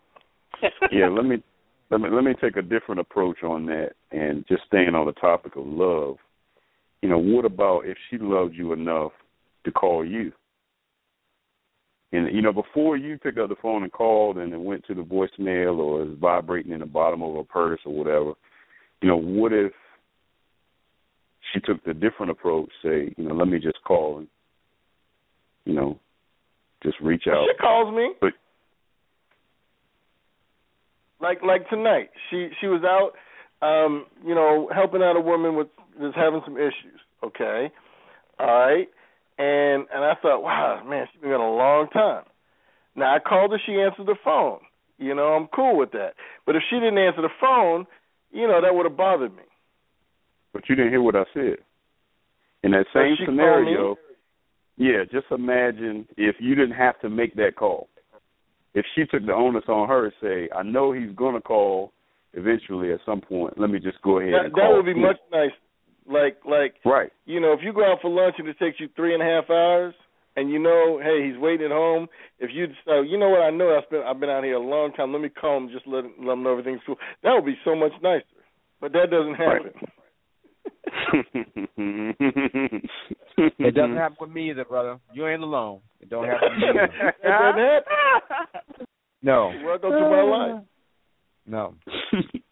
[0.92, 1.42] yeah, let me
[1.90, 5.14] let me let me take a different approach on that and just staying on the
[5.14, 6.18] topic of love.
[7.02, 9.12] You know, what about if she loved you enough
[9.66, 10.32] to call you?
[12.14, 14.94] And you know, before you picked up the phone and called and it went to
[14.94, 18.34] the voicemail or is vibrating in the bottom of her purse or whatever,
[19.02, 19.72] you know, what if
[21.54, 24.28] she took the different approach, say, you know, let me just call and
[25.66, 26.00] you know,
[26.84, 27.46] just reach out.
[27.50, 28.14] She calls me.
[28.20, 28.34] But
[31.22, 32.10] like like tonight.
[32.30, 33.14] She she was out
[33.62, 35.68] um, you know, helping out a woman with
[36.00, 37.72] that's having some issues, okay?
[38.40, 38.90] All right.
[39.42, 42.24] And and I thought, wow, man, she's been gone a long time.
[42.96, 44.60] Now I called her, she answered the phone.
[45.00, 46.12] You know, I'm cool with that.
[46.46, 47.88] But if she didn't answer the phone,
[48.32, 49.44] you know, that would have bothered me.
[50.54, 51.58] But you didn't hear what I said.
[52.64, 53.96] In that same scenario,
[54.78, 57.88] yeah, just imagine if you didn't have to make that call.
[58.76, 61.92] If she took the onus on her to say, I know he's going to call
[62.34, 64.76] eventually at some point, let me just go ahead That and that call.
[64.78, 65.02] would be him.
[65.02, 65.54] much nicer.
[66.08, 67.12] Like like Right.
[67.26, 69.26] you know, if you go out for lunch and it takes you three and a
[69.26, 69.94] half hours,
[70.36, 72.08] and you know, hey, he's waiting at home.
[72.40, 74.60] If you decide, you know what, I know I've been I've been out here a
[74.60, 75.14] long time.
[75.14, 76.98] Let me call him, just let let him know everything's cool.
[77.24, 78.26] That would be so much nicer.
[78.80, 79.72] But that doesn't happen.
[83.38, 85.00] It doesn't happen with me either, brother.
[85.14, 85.80] You ain't alone.
[86.00, 86.68] It don't happen with me.
[87.24, 88.86] It doesn't happen.
[89.24, 89.52] No.
[89.64, 90.64] Welcome to my life.
[91.46, 91.76] No.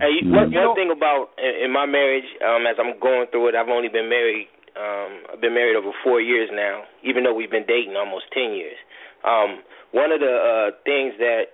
[0.00, 0.32] Hey, Mm.
[0.32, 3.54] one, You one thing about in, in my marriage, um, as I'm going through it,
[3.54, 4.48] I've only been married.
[4.74, 8.52] Um, I've been married over four years now, even though we've been dating almost ten
[8.54, 8.76] years.
[9.24, 9.62] Um,
[9.92, 11.52] one of the uh, things that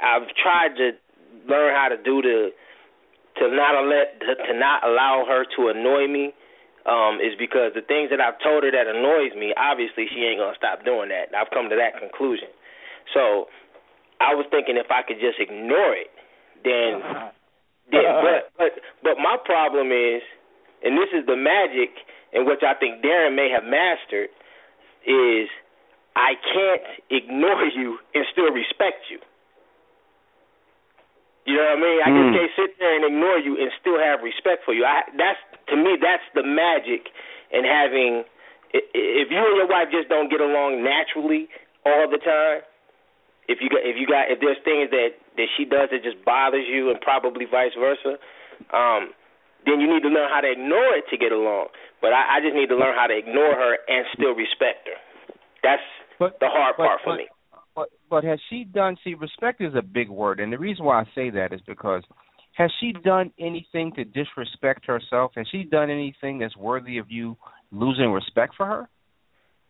[0.00, 0.92] I've tried to
[1.48, 2.50] learn how to do to
[3.42, 6.32] to not let to, to not allow her to annoy me
[6.86, 10.38] um, is because the things that I've told her that annoys me, obviously she ain't
[10.38, 11.34] gonna stop doing that.
[11.34, 12.48] I've come to that conclusion.
[13.12, 13.48] So
[14.20, 16.08] I was thinking if I could just ignore it,
[16.64, 17.02] then
[17.92, 18.72] yeah, but but
[19.02, 20.22] but my problem is,
[20.82, 21.90] and this is the magic
[22.32, 24.30] in which I think Darren may have mastered,
[25.06, 25.48] is
[26.16, 29.18] I can't ignore you and still respect you.
[31.44, 31.98] You know what I mean?
[32.02, 32.34] I just Mm.
[32.38, 34.84] can't sit there and ignore you and still have respect for you.
[34.84, 37.08] I that's to me that's the magic
[37.50, 38.24] in having.
[38.72, 41.48] If you and your wife just don't get along naturally
[41.84, 42.62] all the time,
[43.48, 46.24] if you got if you got if there's things that that she does that just
[46.24, 48.18] bothers you, and probably vice versa,
[48.72, 49.12] um,
[49.64, 51.68] then you need to learn how to ignore it to get along.
[52.00, 54.98] But I, I just need to learn how to ignore her and still respect her.
[55.62, 55.82] That's
[56.18, 57.26] but, the hard but, part for but, me.
[57.74, 58.96] But but has she done?
[59.02, 62.02] See, respect is a big word, and the reason why I say that is because
[62.54, 65.32] has she done anything to disrespect herself?
[65.36, 67.36] Has she done anything that's worthy of you
[67.70, 68.88] losing respect for her?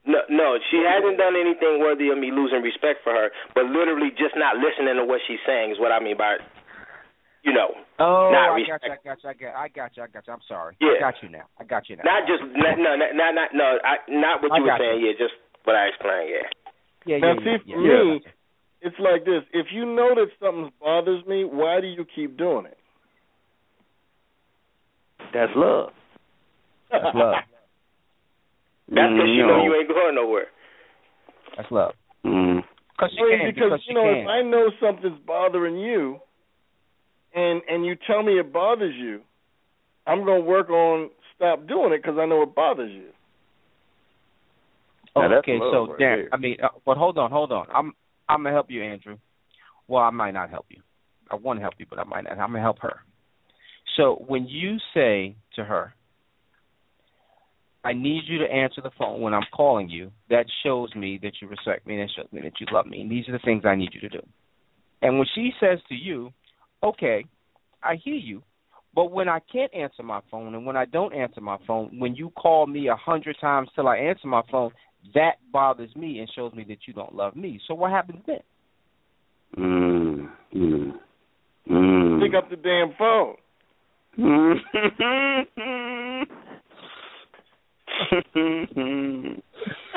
[0.05, 4.11] No, no, she hasn't done anything worthy of me losing respect for her, but literally
[4.11, 6.43] just not listening to what she's saying is what I mean by,
[7.47, 7.71] you know,
[8.03, 8.83] Oh, not I respect.
[8.83, 9.07] got you.
[9.07, 9.31] I got you.
[9.31, 9.55] I got.
[9.55, 10.03] I got you.
[10.03, 10.33] I got you.
[10.35, 10.75] I'm sorry.
[10.83, 10.99] Yeah.
[10.99, 11.47] I got you now.
[11.61, 12.03] I got you now.
[12.03, 14.81] Not just no, no, no, not not no, I, not what I you were got
[14.83, 15.07] saying.
[15.07, 16.31] Yeah, just what I explained.
[16.35, 16.51] Yeah.
[17.07, 18.03] Yeah, now, yeah, see, yeah, for yeah.
[18.15, 18.23] me,
[18.83, 22.67] it's like this: if you know that something bothers me, why do you keep doing
[22.67, 22.79] it?
[25.33, 25.91] That's love.
[26.91, 27.35] That's love.
[28.93, 30.47] That's because Mm, you know you ain't going nowhere.
[31.57, 31.95] That's love.
[32.25, 32.63] Mm.
[32.93, 33.47] Because she can.
[33.47, 34.23] because because you she know, can.
[34.23, 36.21] if I know something's bothering you,
[37.35, 39.21] and and you tell me it bothers you,
[40.07, 43.09] I'm gonna work on stop doing it because I know it bothers you.
[45.17, 46.29] Now, that's okay, so right Dan, there.
[46.33, 47.67] I mean, uh, but hold on, hold on.
[47.75, 47.93] I'm
[48.29, 49.17] I'm gonna help you, Andrew.
[49.89, 50.83] Well, I might not help you.
[51.31, 52.33] I want to help you, but I might not.
[52.33, 53.01] I'm gonna help her.
[53.97, 55.95] So when you say to her,
[57.85, 61.35] "I need you to answer the phone when I'm calling you," that shows me that
[61.41, 63.01] you respect me and that shows me that you love me.
[63.01, 64.23] And these are the things I need you to do.
[65.03, 66.33] And when she says to you,
[66.83, 67.25] "Okay,
[67.83, 68.43] I hear you,"
[68.95, 72.15] but when I can't answer my phone and when I don't answer my phone, when
[72.15, 74.71] you call me a hundred times till I answer my phone,
[75.15, 77.59] that bothers me and shows me that you don't love me.
[77.67, 78.41] So what happens then?
[79.57, 80.31] Mm.
[80.55, 80.93] Mm.
[81.71, 82.23] Mm.
[82.23, 83.37] Pick up the damn phone.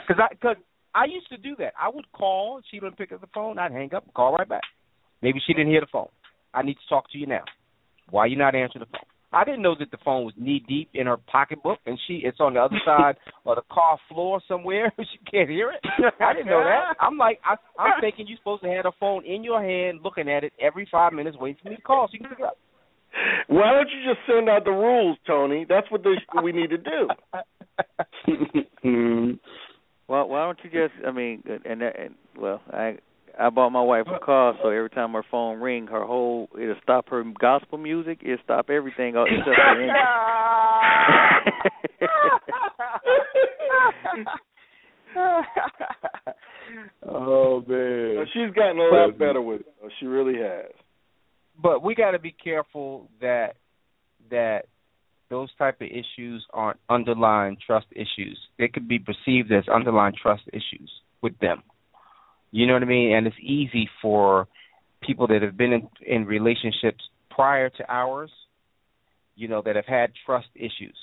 [0.08, 0.56] Because I, cause
[0.94, 1.74] I used to do that.
[1.82, 4.48] I would call, she wouldn't pick up the phone, I'd hang up and call right
[4.48, 4.62] back.
[5.22, 6.10] Maybe she didn't hear the phone.
[6.54, 7.44] I need to talk to you now.
[8.12, 9.08] Why are you not answering the phone?
[9.34, 12.40] I didn't know that the phone was knee deep in her pocketbook and she it's
[12.40, 13.16] on the other side
[13.46, 14.94] of the car floor somewhere.
[14.98, 15.84] she can't hear it.
[16.22, 16.96] I didn't know that.
[17.02, 20.30] I'm like I I'm thinking you're supposed to have the phone in your hand looking
[20.30, 22.46] at it every five minutes waiting for me to call so you can pick it
[22.46, 22.58] up.
[23.48, 25.66] Why don't you just send out the rules, Tony?
[25.68, 27.08] That's what they, we need to do.
[28.86, 29.40] Mm.
[30.08, 30.94] Well, why don't you just?
[31.06, 33.00] I mean, and, and well, I
[33.40, 36.76] I bought my wife a car, so every time her phone ring, her whole it'll
[36.84, 39.98] stop her gospel music, it'll stop everything except for English.
[47.08, 48.26] oh man.
[48.34, 49.74] She's gotten a lot better with it.
[50.00, 50.72] She really has.
[51.62, 53.56] But we got to be careful that
[54.30, 54.66] that
[55.30, 58.38] those type of issues aren't underlying trust issues.
[58.60, 60.92] They could be perceived as underlying trust issues
[61.22, 61.64] with them.
[62.52, 63.14] You know what I mean?
[63.16, 64.48] And it's easy for
[65.02, 68.32] people that have been in, in relationships prior to ours,
[69.36, 70.96] you know, that have had trust issues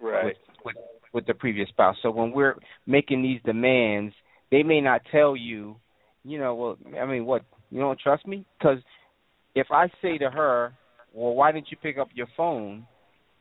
[0.00, 0.24] Right.
[0.26, 0.76] with, with
[1.14, 1.96] with the previous spouse.
[2.02, 2.56] So when we're
[2.86, 4.14] making these demands,
[4.50, 5.76] they may not tell you,
[6.24, 8.44] you know, well, I mean, what you don't trust me?
[8.58, 8.78] Because
[9.56, 10.72] if I say to her,
[11.12, 12.86] well, why didn't you pick up your phone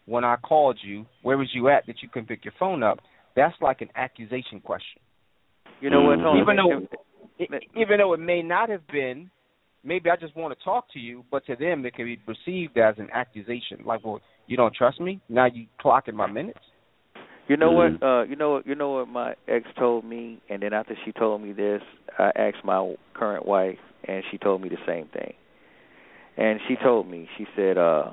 [0.05, 1.05] when I called you?
[1.21, 2.99] Where was you at that you couldn't pick your phone up?
[3.35, 5.01] That's like an accusation question.
[5.81, 6.41] You know what, Tony?
[6.41, 9.29] Even though, even though it may not have been,
[9.83, 12.77] maybe I just want to talk to you, but to them it can be perceived
[12.77, 13.83] as an accusation.
[13.85, 15.19] Like, well, you don't trust me?
[15.27, 16.59] Now you clocking my minutes?
[17.49, 17.99] You know Mhm.
[17.99, 18.07] what?
[18.07, 18.65] Uh, you know what?
[18.65, 21.83] You know what my ex told me, and then after she told me this,
[22.17, 25.33] I asked my current wife, and she told me the same thing.
[26.37, 28.11] And she told me, she said, uh,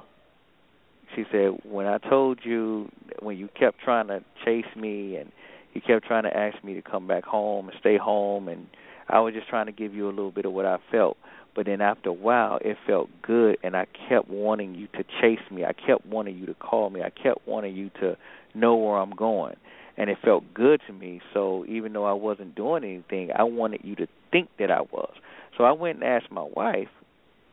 [1.14, 2.90] she said, when I told you,
[3.20, 5.32] when you kept trying to chase me, and
[5.74, 8.66] you kept trying to ask me to come back home and stay home, and
[9.08, 11.16] I was just trying to give you a little bit of what I felt.
[11.54, 15.50] But then after a while, it felt good, and I kept wanting you to chase
[15.50, 15.64] me.
[15.64, 17.02] I kept wanting you to call me.
[17.02, 18.16] I kept wanting you to
[18.54, 19.56] know where I'm going.
[19.98, 21.20] And it felt good to me.
[21.34, 25.12] So even though I wasn't doing anything, I wanted you to think that I was.
[25.58, 26.88] So I went and asked my wife,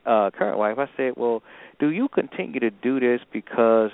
[0.06, 1.44] uh, current wife, I said, Well,
[1.80, 3.92] do you continue to do this because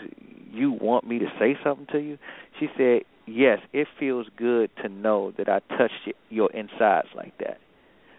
[0.52, 2.18] you want me to say something to you?
[2.60, 7.58] She said, Yes, it feels good to know that I touched your insides like that.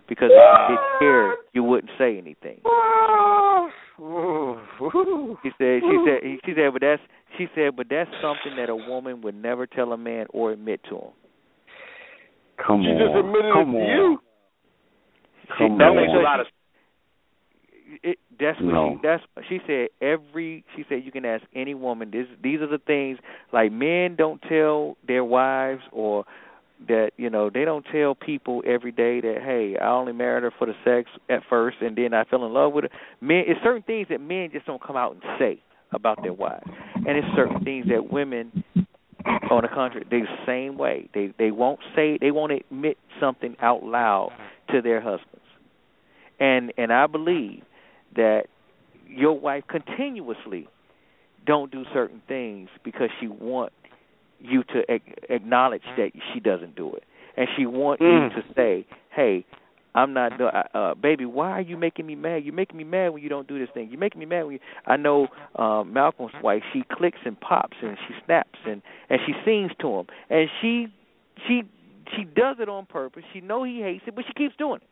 [0.08, 2.60] Because if you didn't care, you wouldn't say anything.
[5.42, 7.02] She said, she said, she said, but that's,
[7.38, 10.80] she said, but that's something that a woman would never tell a man or admit
[10.90, 11.10] to him.
[12.64, 12.98] Come She on.
[12.98, 13.96] just admitted Come it to on.
[13.96, 14.18] you.
[15.58, 15.96] Come that on.
[15.96, 16.46] makes a lot of
[18.02, 18.98] It, that's what No.
[19.00, 19.06] she.
[19.06, 19.88] That's she said.
[20.00, 22.10] Every she said you can ask any woman.
[22.10, 23.18] This these are the things
[23.52, 26.24] like men don't tell their wives or
[26.88, 30.52] that you know they don't tell people every day that hey I only married her
[30.58, 32.90] for the sex at first and then I fell in love with her.
[33.20, 36.66] Men, it's certain things that men just don't come out and say about their wives,
[36.96, 38.64] and it's certain things that women,
[39.50, 41.08] on the contrary, they the same way.
[41.14, 44.32] They they won't say they won't admit something out loud
[44.70, 45.46] to their husbands,
[46.40, 47.62] and and I believe
[48.16, 48.44] that
[49.08, 50.68] your wife continuously
[51.46, 53.72] don't do certain things because she want
[54.40, 54.82] you to
[55.30, 57.04] acknowledge that she doesn't do it,
[57.36, 58.34] and she want mm.
[58.34, 59.46] you to say, "Hey,
[59.94, 60.32] I'm not,
[60.74, 61.24] uh, baby.
[61.24, 62.44] Why are you making me mad?
[62.44, 63.88] You're making me mad when you don't do this thing.
[63.90, 66.62] You're making me mad when you." I know uh, Malcolm's wife.
[66.72, 70.88] She clicks and pops and she snaps and and she sings to him, and she
[71.46, 71.62] she
[72.14, 73.22] she does it on purpose.
[73.32, 74.88] She know he hates it, but she keeps doing it.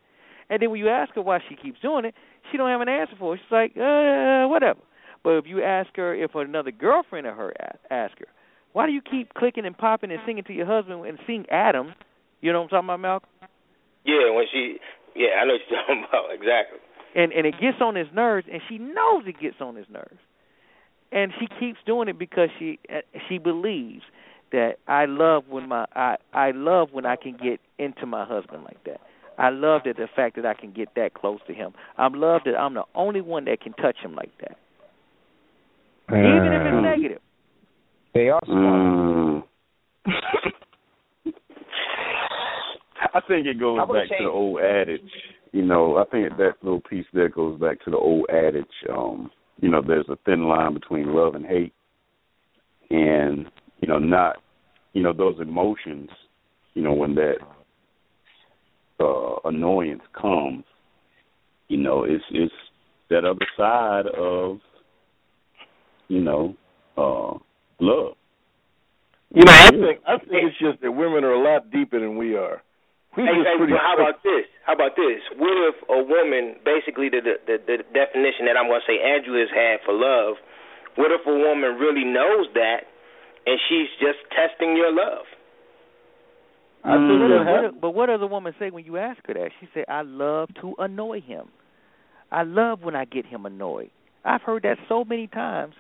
[0.51, 2.15] And then when you ask her why she keeps doing it,
[2.51, 3.41] she don't have an answer for it.
[3.45, 4.81] She's like, uh, whatever.
[5.23, 7.55] But if you ask her if another girlfriend of her
[7.91, 8.27] ask her,
[8.73, 11.95] why do you keep clicking and popping and singing to your husband and sing Adam?
[12.41, 13.31] You know what I'm talking about, Malcolm?
[14.05, 14.77] Yeah, when she,
[15.17, 16.79] yeah, I know what you're talking about exactly.
[17.17, 20.19] And and it gets on his nerves, and she knows it gets on his nerves,
[21.13, 22.81] and she keeps doing it because she
[23.29, 24.03] she believes
[24.51, 28.65] that I love when my I I love when I can get into my husband
[28.65, 29.01] like that.
[29.39, 31.73] I love that the fact that I can get that close to him.
[31.99, 34.57] I'm love that I'm the only one that can touch him like that,
[36.13, 37.21] uh, even if it's negative.
[38.15, 38.75] They are smart.
[38.75, 39.43] Mm.
[43.15, 45.01] I think it goes back to the old adage.
[45.53, 48.65] You know, I think that little piece there goes back to the old adage.
[48.93, 49.31] Um,
[49.61, 51.73] you know, there's a thin line between love and hate,
[52.91, 53.47] and
[53.81, 54.37] you know, not,
[54.93, 56.09] you know, those emotions.
[56.75, 57.37] You know, when that
[59.05, 60.65] uh, annoyance comes,
[61.69, 62.55] you know, it's it's
[63.11, 64.59] that other side of,
[66.09, 66.57] you know,
[66.97, 67.37] uh,
[67.81, 68.17] love.
[69.35, 72.17] You know, I think I think it's just that women are a lot deeper than
[72.17, 72.63] we are.
[73.17, 74.47] We hey, hey, well, how about this?
[74.67, 75.23] How about this?
[75.39, 79.39] What if a woman, basically the the, the definition that I'm going to say Andrew
[79.39, 80.39] has had for love,
[80.97, 82.87] what if a woman really knows that,
[83.47, 85.27] and she's just testing your love?
[86.85, 87.47] I think mm.
[87.47, 89.51] what, but what does a woman say when you ask her that?
[89.59, 91.47] She said, "I love to annoy him.
[92.31, 93.91] I love when I get him annoyed."
[94.25, 95.75] I've heard that so many times,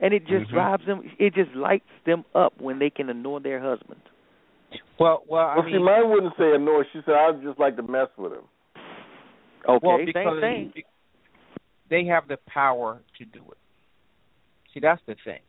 [0.00, 0.54] and it just mm-hmm.
[0.54, 1.02] drives them.
[1.18, 4.00] It just lights them up when they can annoy their husband.
[4.98, 6.82] Well, well, I well, mean, see, mine wouldn't say annoy.
[6.92, 8.44] She said, "I'd just like to mess with him."
[9.68, 10.82] Okay, well, because same thing.
[11.90, 13.58] They have the power to do it.
[14.72, 15.40] See, that's the thing.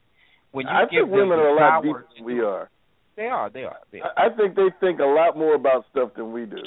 [0.51, 2.69] When you I give think women are a lot deeper than we are.
[3.17, 3.49] They are.
[3.49, 3.79] They are.
[3.91, 4.13] They are.
[4.15, 6.61] I think they think a lot more about stuff than we do.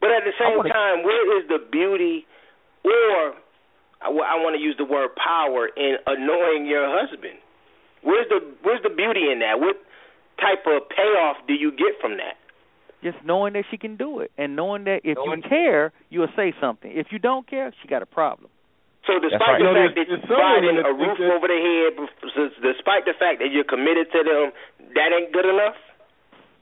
[0.00, 0.68] But at the same wanna...
[0.68, 2.26] time, where is the beauty,
[2.84, 3.38] or
[4.02, 7.38] I, I want to use the word power in annoying your husband?
[8.02, 9.60] Where's the Where's the beauty in that?
[9.60, 9.76] What
[10.40, 12.34] type of payoff do you get from that?
[13.02, 16.32] Just knowing that she can do it, and knowing that if knowing you care, you'll
[16.34, 16.90] say something.
[16.92, 18.50] If you don't care, she got a problem.
[19.06, 19.62] So despite right.
[19.62, 21.94] the fact that you're providing a roof over their head,
[22.58, 24.50] despite the fact that you're committed to them,
[24.98, 25.78] that ain't good enough.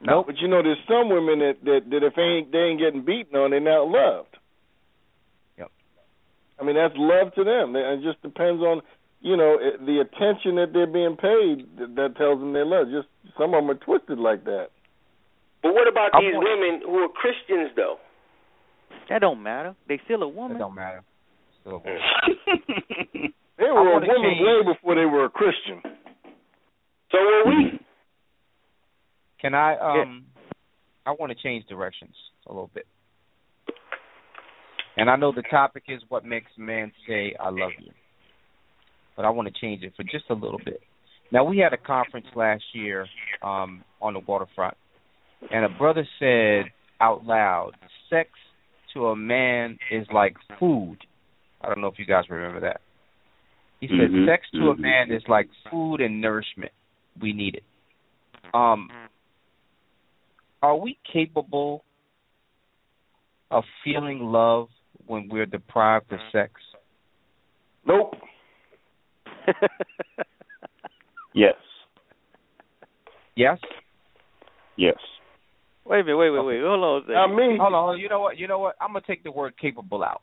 [0.04, 0.26] No, nope.
[0.28, 3.04] but you know, there's some women that that, that if they ain't they ain't getting
[3.04, 4.36] beaten on, they're not loved.
[5.56, 5.72] Yep.
[6.60, 7.72] I mean, that's love to them.
[7.74, 8.82] It just depends on
[9.24, 11.64] you know the attention that they're being paid
[11.96, 12.92] that tells them they love.
[12.92, 13.08] Just
[13.40, 14.68] some of them are twisted like that.
[15.64, 17.96] But what about these women who are Christians though?
[19.08, 19.74] That don't matter.
[19.88, 20.58] They still a woman.
[20.58, 21.02] That don't matter.
[23.58, 24.40] they were a woman change.
[24.40, 25.80] way before they were a Christian.
[27.10, 27.80] So were we.
[29.40, 30.24] Can I um
[31.06, 32.14] I want to change directions
[32.46, 32.86] a little bit.
[34.96, 37.92] And I know the topic is what makes a man say I love you.
[39.16, 40.80] But I want to change it for just a little bit.
[41.30, 43.06] Now we had a conference last year
[43.42, 44.76] um on the waterfront
[45.50, 46.66] and a brother said
[47.00, 47.72] out loud,
[48.08, 48.30] sex
[48.94, 50.98] to a man is like food
[51.64, 52.80] I don't know if you guys remember that.
[53.80, 54.26] He said, mm-hmm.
[54.28, 54.78] "Sex to mm-hmm.
[54.78, 56.72] a man is like food and nourishment.
[57.20, 57.64] We need it."
[58.52, 58.88] Um,
[60.62, 61.84] are we capable
[63.50, 64.68] of feeling love
[65.06, 66.52] when we're deprived of sex?
[67.86, 68.14] Nope.
[71.34, 71.54] yes.
[73.36, 73.58] Yes.
[74.76, 74.96] Yes.
[75.84, 76.16] Wait a minute.
[76.16, 76.60] Wait, wait, wait.
[76.62, 77.02] Hold on.
[77.02, 77.16] A second.
[77.16, 77.98] I mean, hold on.
[77.98, 78.38] You know what?
[78.38, 78.76] You know what?
[78.80, 80.22] I'm gonna take the word capable out.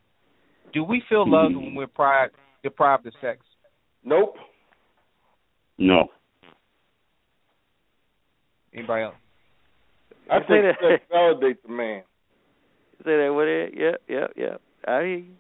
[0.74, 2.34] Do we feel love when we're deprived,
[2.64, 3.40] deprived of sex?
[4.04, 4.36] Nope.
[5.78, 6.08] No.
[8.74, 9.16] Anybody else?
[10.30, 12.04] I think that sex validates the man.
[13.00, 13.74] Say that what it?
[13.76, 14.58] Yeah, yeah, yeah.
[14.88, 15.34] I hear you.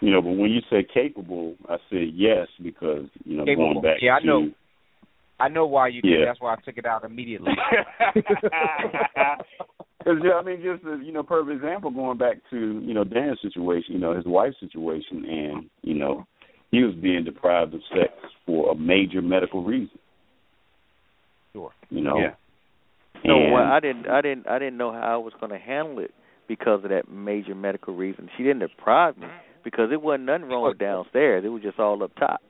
[0.00, 3.74] You know, but when you say capable, I said yes because you know capable.
[3.74, 4.50] going back yeah, to I know.
[5.42, 6.20] I know why you did.
[6.20, 6.26] Yeah.
[6.26, 7.52] That's why I took it out immediately.
[10.04, 13.04] Because yeah, I mean, just as you know, perfect example going back to you know
[13.04, 16.26] Dan's situation, you know his wife's situation, and you know
[16.72, 18.10] he was being deprived of sex
[18.44, 19.96] for a major medical reason.
[21.52, 21.70] Sure.
[21.90, 22.18] You know.
[22.18, 22.34] Yeah.
[23.24, 25.58] No, And- well, I didn't, I didn't, I didn't know how I was going to
[25.58, 26.12] handle it
[26.48, 28.28] because of that major medical reason.
[28.36, 29.28] She didn't deprive me
[29.62, 31.44] because it wasn't nothing wrong with downstairs.
[31.46, 32.40] It was just all up top.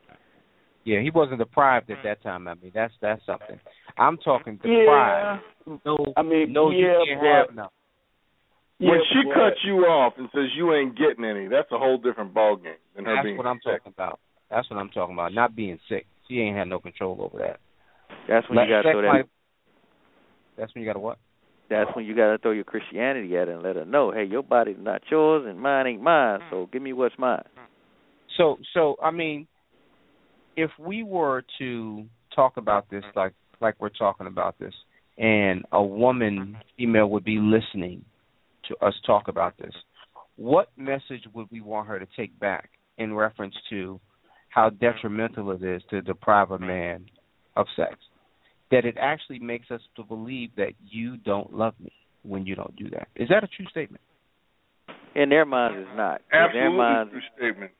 [0.84, 2.02] Yeah, he wasn't deprived at mm.
[2.04, 2.48] that time.
[2.48, 3.58] I mean, that's that's something.
[3.96, 5.42] I'm talking deprived.
[5.84, 7.68] No, I mean, no, yeah, you can't but- have none.
[8.78, 11.78] when Yeah, she but- cuts you off and says you ain't getting any, that's a
[11.78, 13.78] whole different ball game than her That's being what I'm sick.
[13.78, 14.18] talking about.
[14.50, 15.32] That's what I'm talking about.
[15.32, 16.06] Not being sick.
[16.28, 17.60] She ain't had no control over that.
[18.28, 19.12] That's when Like, you got to throw that.
[19.12, 19.28] might-
[20.56, 21.18] That's when you got to what?
[21.70, 24.24] That's when you got to throw your Christianity at her and let her know, hey,
[24.24, 26.40] your body's not yours and mine ain't mine.
[26.50, 26.72] So mm.
[26.72, 27.44] give me what's mine.
[28.36, 29.46] So, so I mean,
[30.56, 32.04] if we were to
[32.34, 34.74] talk about this like like we're talking about this,
[35.18, 38.04] and a woman, female, would be listening
[38.68, 39.72] to us talk about this,
[40.36, 44.00] what message would we want her to take back in reference to
[44.48, 47.06] how detrimental it is to deprive a man
[47.56, 47.94] of sex?
[48.70, 51.92] That it actually makes us to believe that you don't love me
[52.22, 53.08] when you don't do that.
[53.14, 54.02] Is that a true statement?
[55.14, 56.22] In their minds, it's not.
[56.22, 57.70] In their Absolutely minds, true statement.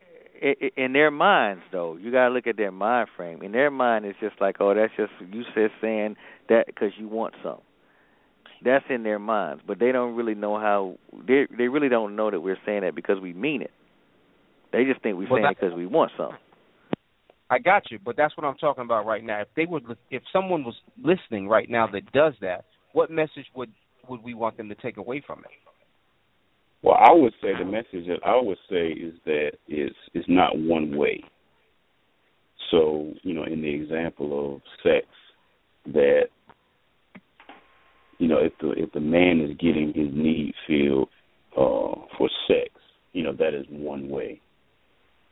[0.77, 4.05] In their minds though you got to look at their mind frame in their mind
[4.05, 6.16] it's just like oh that's just you just saying
[6.48, 7.60] that because you want some
[8.64, 10.97] that's in their minds but they don't really know how
[11.27, 13.73] they they really don't know that we're saying that because we mean it
[14.73, 16.32] they just think we're Well, saying it because we want some
[17.51, 19.43] I got you, but that's what I'm talking about right now.
[19.43, 22.64] If they would, if someone was listening right now that does that,
[22.94, 23.70] what message would
[24.09, 25.51] would we want them to take away from it?
[26.82, 30.59] Well, I would say the message that I would say is that it's it's not
[30.59, 31.22] one way.
[32.70, 35.06] So you know, in the example of sex,
[35.86, 36.24] that
[38.18, 41.09] you know, if the if the man is getting his need filled
[41.56, 42.70] uh, for sex,
[43.12, 44.40] you know, that is one way.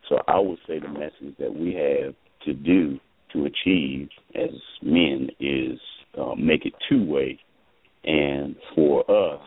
[0.09, 2.15] So I would say the message that we have
[2.45, 2.99] to do
[3.33, 4.51] to achieve as
[4.83, 5.79] men is
[6.21, 7.39] uh, make it two way,
[8.05, 9.41] and for us,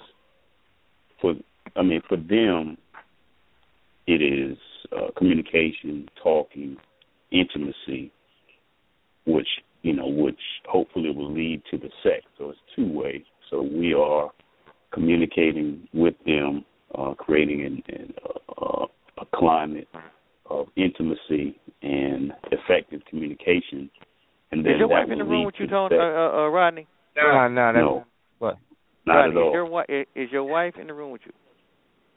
[1.21, 1.33] for
[1.75, 2.77] I mean for them,
[4.07, 4.57] it is
[4.95, 6.77] uh, communication, talking,
[7.31, 8.11] intimacy,
[9.25, 9.47] which
[9.81, 12.25] you know, which hopefully will lead to the sex.
[12.37, 13.23] So it's two way.
[13.49, 14.29] So we are
[14.93, 16.65] communicating with them,
[16.97, 18.13] uh, creating an, an,
[18.61, 18.85] uh,
[19.19, 19.87] a climate
[20.49, 23.89] of intimacy and effective communication,
[24.51, 26.87] and then is your wife in the room with you, Tony, uh, uh, uh, Rodney?
[27.15, 28.05] No, no, that's No.
[28.39, 28.57] what.
[29.05, 29.49] Not Rodney, at all.
[29.49, 31.33] Is your, wi- is your wife in the room with you?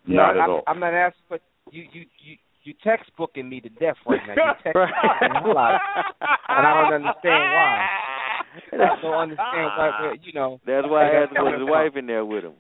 [0.07, 0.63] Not I, at all.
[0.67, 4.35] I'm not asking, but you you you you textbooking me to death right now.
[4.35, 5.81] You textbooking me a lot,
[6.49, 7.87] and I don't understand why.
[8.73, 10.15] I don't understand why.
[10.23, 10.61] You know.
[10.67, 11.43] That's why I asked Yeah.
[11.43, 12.55] was his wife in there with him.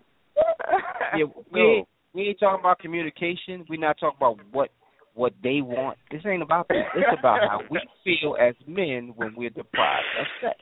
[1.16, 3.64] Yeah, we ain't, we ain't talking about communication.
[3.68, 4.70] We're not talking about what
[5.14, 5.98] what they want.
[6.10, 6.89] This ain't about that.
[6.94, 10.59] It's about how we feel as men when we're deprived of sex.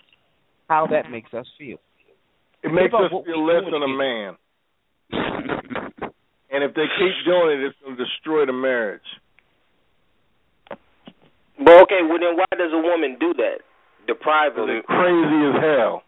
[0.69, 1.79] How that makes us feel.
[2.63, 4.37] It It's makes us feel less than a man.
[6.55, 9.03] and if they keep doing it, it's going to destroy the marriage.
[11.59, 13.59] But okay, well then why does a woman do that?
[14.07, 14.75] Deprive Because him.
[14.75, 16.03] they're crazy as hell.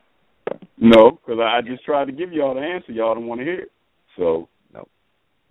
[0.78, 2.92] No, because I I just tried to give y'all the answer.
[2.92, 3.70] Y'all don't want to hear it.
[4.16, 4.48] So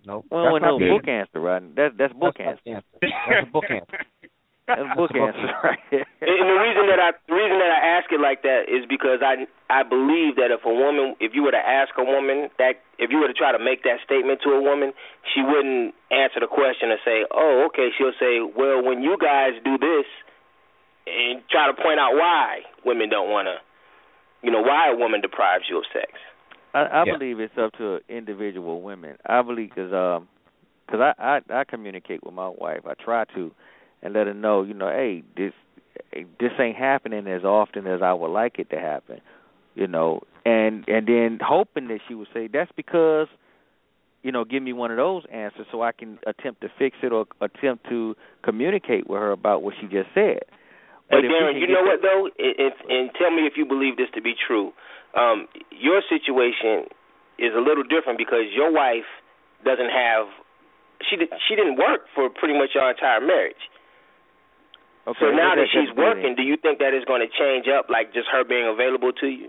[0.06, 1.62] No, Well, that's no not book answer, right?
[1.74, 2.76] That's that's book that's answer.
[2.76, 2.86] answer.
[3.02, 3.98] That's a book answer.
[4.66, 6.06] That's book That's answer right there.
[6.26, 9.22] And the reason that I the reason that I ask it like that is because
[9.22, 12.82] I I believe that if a woman if you were to ask a woman that
[12.98, 14.92] if you were to try to make that statement to a woman,
[15.34, 19.54] she wouldn't answer the question and say, "Oh, okay." She'll say, "Well, when you guys
[19.62, 20.06] do this,"
[21.06, 23.56] and try to point out why women don't want to,
[24.42, 26.10] you know, why a woman deprives you of sex.
[26.74, 27.12] I, I Yeah.
[27.16, 29.16] believe it's up to individual women.
[29.24, 30.28] I believe because um,
[30.90, 32.80] cause I, I I communicate with my wife.
[32.86, 33.52] I try to,
[34.06, 35.52] and let her know, you know, hey, this
[36.38, 39.20] this ain't happening as often as I would like it to happen,
[39.74, 43.26] you know, and and then hoping that she would say that's because,
[44.22, 47.10] you know, give me one of those answers so I can attempt to fix it
[47.10, 48.14] or attempt to
[48.44, 50.46] communicate with her about what she just said.
[51.10, 53.54] But if we Darren, you know that- what though, and, and, and tell me if
[53.56, 54.72] you believe this to be true.
[55.18, 56.86] Um, your situation
[57.38, 59.10] is a little different because your wife
[59.64, 60.28] doesn't have
[61.10, 61.16] she
[61.48, 63.66] she didn't work for pretty much your entire marriage.
[65.06, 67.66] Okay, so now that that she's working, do you think that is going to change
[67.68, 69.48] up, like just her being available to you?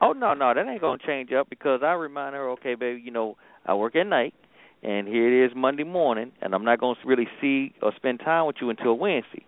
[0.00, 3.10] Oh no, no, that ain't gonna change up because I remind her, okay, baby, you
[3.10, 4.34] know, I work at night,
[4.82, 8.46] and here it is Monday morning, and I'm not gonna really see or spend time
[8.46, 9.46] with you until Wednesday.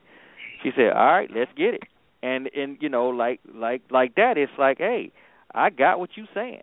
[0.63, 1.83] She said, all right, let's get it,
[2.23, 5.13] and and you know like like like that it's like hey
[5.55, 6.63] i got what you're saying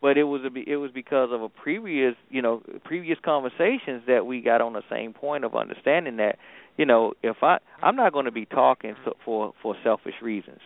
[0.00, 4.26] but it was a, it was because of a previous you know previous conversations that
[4.26, 6.36] we got on the same point of understanding that
[6.78, 10.60] you know if i i'm not going to be talking so, for for selfish reasons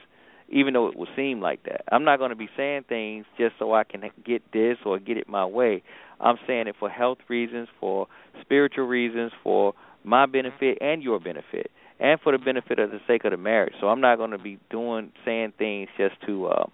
[0.53, 1.83] even though it would seem like that.
[1.91, 5.17] I'm not going to be saying things just so i can get this or get
[5.17, 5.83] it my way.
[6.21, 8.07] I'm saying it for health reasons for
[8.43, 9.73] spiritual reasons for
[10.05, 13.75] my benefit and your benefit and for the benefit of the sake of the marriage.
[13.81, 16.67] So i'm not going to be doing saying things just to uh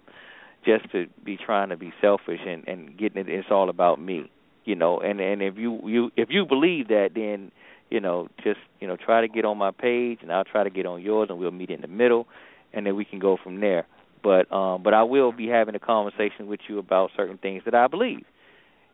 [0.65, 4.29] just to be trying to be selfish and and getting it it's all about me
[4.65, 4.99] you know?
[4.99, 7.51] And and if you you if you believe that then
[7.89, 10.69] you know just you know try to get on my page and I'll try to
[10.69, 12.27] get on yours and we'll meet in the middle
[12.73, 13.85] and then we can go from there.
[14.23, 17.75] But um but I will be having a conversation with you about certain things that
[17.75, 18.25] I believe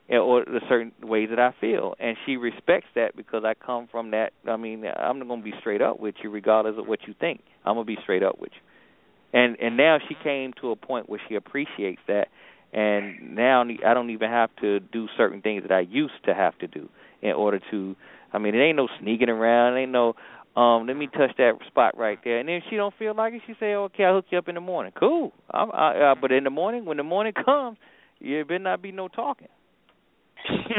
[0.07, 1.95] or the certain ways that I feel.
[1.99, 5.53] And she respects that because I come from that I mean I'm going to be
[5.59, 7.41] straight up with you regardless of what you think.
[7.65, 9.39] I'm going to be straight up with you.
[9.39, 12.27] And and now she came to a point where she appreciates that
[12.75, 16.57] and now I don't even have to do certain things that I used to have
[16.59, 16.89] to do
[17.21, 17.95] in order to
[18.35, 19.77] I mean it ain't no sneaking around.
[19.77, 20.13] It ain't no
[20.55, 22.39] um let me touch that spot right there.
[22.39, 24.55] And then she don't feel like it she say okay I'll hook you up in
[24.55, 24.93] the morning.
[24.97, 25.31] Cool.
[25.51, 27.77] I'm, I, uh, but in the morning when the morning comes
[28.19, 29.49] you better not be no talking.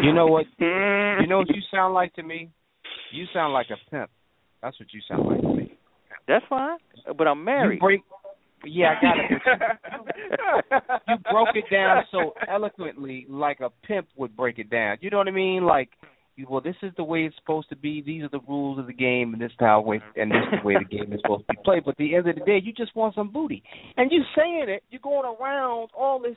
[0.02, 0.46] You know what?
[0.58, 2.50] You know what you sound like to me?
[3.12, 4.10] You sound like a pimp.
[4.62, 5.78] That's what you sound like to me.
[6.28, 6.78] That's fine
[7.16, 7.76] but I'm married.
[7.76, 8.02] you break
[8.64, 10.92] yeah, I got it.
[11.08, 14.96] you broke it down so eloquently, like a pimp would break it down.
[15.02, 15.64] You know what I mean?
[15.64, 15.90] Like,
[16.44, 18.02] well, this is the way it's supposed to be.
[18.02, 20.60] These are the rules of the game, and this is how way, and this is
[20.60, 21.84] the way the game is supposed to be played.
[21.84, 23.62] But at the end of the day, you just want some booty,
[23.96, 24.82] and you saying it.
[24.90, 26.36] You're going around all this,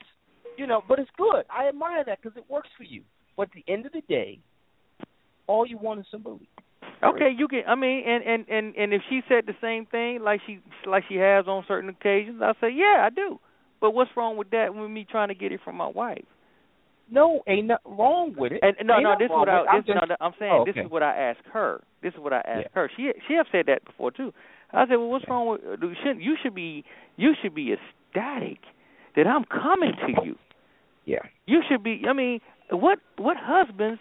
[0.56, 0.82] you know.
[0.88, 1.44] But it's good.
[1.50, 3.02] I admire that because it works for you.
[3.36, 4.38] But at the end of the day,
[5.46, 6.48] all you want is some booty.
[7.02, 7.62] Okay, you can.
[7.66, 11.04] I mean, and and and and if she said the same thing like she like
[11.08, 13.38] she has on certain occasions, I say, yeah, I do.
[13.80, 14.74] But what's wrong with that?
[14.74, 16.24] With me trying to get it from my wife?
[17.10, 18.60] No, ain't nothing wrong with it.
[18.62, 19.64] And no, ain't no, this is what I.
[19.66, 20.72] I'm, this, just, no, I'm saying oh, okay.
[20.72, 21.82] this is what I asked her.
[22.02, 22.74] This is what I asked yeah.
[22.74, 22.90] her.
[22.96, 24.32] She she have said that before too.
[24.72, 25.94] I said, well, what's wrong with uh, you?
[26.04, 26.84] Should you should be
[27.16, 28.58] you should be ecstatic
[29.16, 30.36] that I'm coming to you.
[31.04, 31.22] Yeah.
[31.46, 32.02] You should be.
[32.08, 34.00] I mean, what what husbands?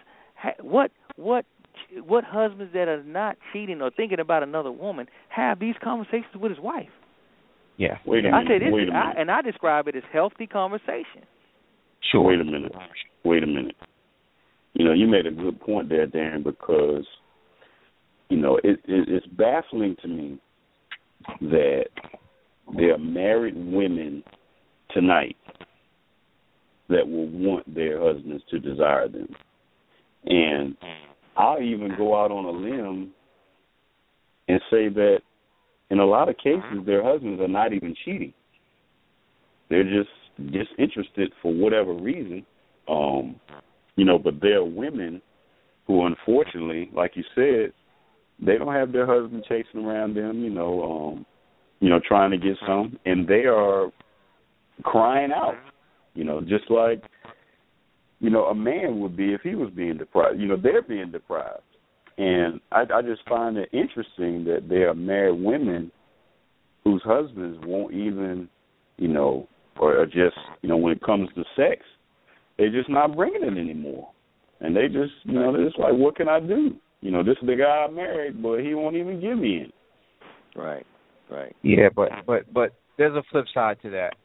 [0.62, 1.46] What what
[2.06, 6.52] what husbands that are not cheating or thinking about another woman have these conversations with
[6.52, 6.90] his wife?
[7.78, 7.98] Yeah.
[8.06, 8.38] Wait a minute.
[8.38, 8.96] I say this, wait a minute.
[8.96, 11.26] I, and I describe it as healthy conversation.
[12.12, 12.22] Sure.
[12.22, 12.74] Wait a minute.
[13.24, 13.76] Wait a minute.
[14.74, 17.06] You know, you made a good point there, Darren, because
[18.30, 20.40] you know it, it, it's baffling to me
[21.42, 21.86] that
[22.78, 24.24] there are married women
[24.92, 25.36] tonight
[26.88, 29.28] that will want their husbands to desire them,
[30.26, 30.78] and
[31.36, 33.12] I'll even go out on a limb
[34.48, 35.20] and say that
[35.90, 38.34] in a lot of cases their husbands are not even cheating.
[39.70, 40.10] They're just
[40.40, 42.46] disinterested for whatever reason.
[42.88, 43.40] Um,
[43.96, 45.22] you know, but there are women
[45.86, 47.74] who unfortunately, like you said,
[48.40, 51.26] they don't have their husband chasing around them, you know, um,
[51.80, 53.92] you know, trying to get some and they are
[54.84, 55.58] crying out.
[56.16, 57.04] You know, just like
[58.20, 60.40] you know, a man would be if he was being deprived.
[60.40, 61.64] You know, they're being deprived.
[62.18, 65.92] And I, I just find it interesting that there are married women
[66.84, 68.50] whose husbands won't even,
[68.98, 69.48] you know,
[69.80, 71.82] or just, you know, when it comes to sex,
[72.58, 74.10] they're just not bringing it anymore.
[74.60, 76.76] And they just, you know, they're just like, what can I do?
[77.02, 79.72] You know, this is the guy I married, but he won't even give me in.
[80.62, 80.86] Right,
[81.32, 81.56] right.
[81.62, 84.16] Yeah, but but but there's a flip side to that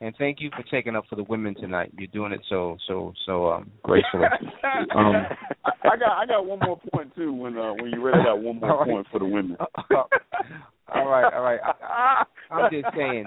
[0.00, 1.92] and thank you for taking up for the women tonight.
[1.96, 4.24] You're doing it so so so um gracefully.
[4.94, 5.26] um,
[5.64, 7.32] I got I got one more point too.
[7.32, 8.88] When uh, when you read got one more right.
[8.88, 9.56] point for the women.
[9.90, 11.60] all right, all right.
[11.82, 13.26] I, I'm just saying,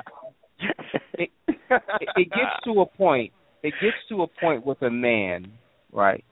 [1.13, 3.33] it, it, it gets to a point.
[3.63, 5.51] It gets to a point with a man,
[5.91, 6.23] right?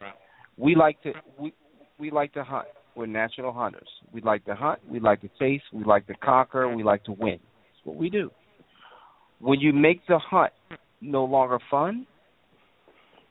[0.58, 1.54] We like to we
[2.00, 2.68] we like to hunt.
[2.96, 3.90] We're natural hunters.
[4.14, 4.80] We like to hunt.
[4.90, 5.62] We like to chase.
[5.74, 6.74] We like to conquer.
[6.74, 7.40] We like to win.
[7.40, 8.32] That's what we do
[9.40, 10.54] when you make the hunt
[11.02, 12.08] no longer fun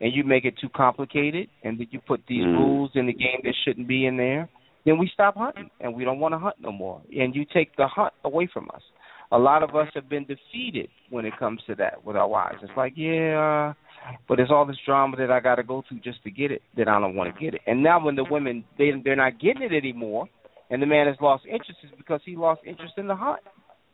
[0.01, 2.57] and you make it too complicated and that you put these mm.
[2.57, 4.49] rules in the game that shouldn't be in there,
[4.85, 7.01] then we stop hunting and we don't want to hunt no more.
[7.16, 8.83] And you take the hunt away from us.
[9.33, 12.59] A lot of us have been defeated when it comes to that with our wives.
[12.63, 13.73] It's like, yeah,
[14.29, 16.63] but it's all this drama that I got to go through just to get it
[16.77, 17.63] that I don't want to get it.
[17.67, 20.29] And now when the women they they're not getting it anymore,
[20.71, 23.41] and the man has lost interest, is because he lost interest in the hunt.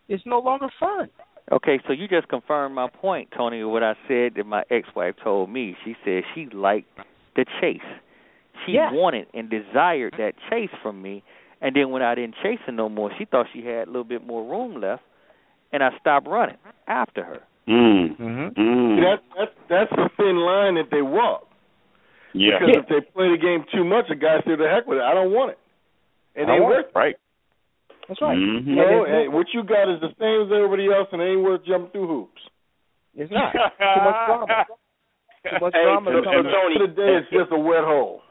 [0.08, 1.08] It's no longer fun.
[1.52, 5.50] Okay, so you just confirmed my point, Tony, what I said that my ex-wife told
[5.50, 5.76] me.
[5.84, 6.88] She said she liked
[7.34, 7.80] the chase.
[8.66, 8.92] She yeah.
[8.92, 11.24] wanted and desired that chase from me,
[11.60, 14.04] and then when I didn't chase her no more, she thought she had a little
[14.04, 15.02] bit more room left,
[15.72, 16.56] and I stop running
[16.88, 17.40] after her.
[17.68, 18.16] Mm.
[18.18, 18.60] Mm-hmm.
[18.60, 18.96] Mm.
[18.96, 21.46] See, that's that's that's the thin line that they walk.
[22.34, 22.58] yeah.
[22.58, 25.04] Because if they play the game too much, a guy say, "The heck with it,
[25.04, 25.58] I don't want it."
[26.34, 26.86] It I ain't worth.
[26.86, 26.92] it.
[26.94, 27.16] Right.
[28.08, 28.36] That's right.
[28.36, 28.66] Mhm.
[28.66, 31.42] You know, hey, what you got is the same as everybody else, and it ain't
[31.42, 32.42] worth jumping through hoops.
[33.14, 34.46] It's not too much drama.
[35.46, 36.10] Too much Hey, drama.
[36.10, 36.52] so- to so come in.
[36.52, 38.22] Tony- End of the day, it's just a wet hole.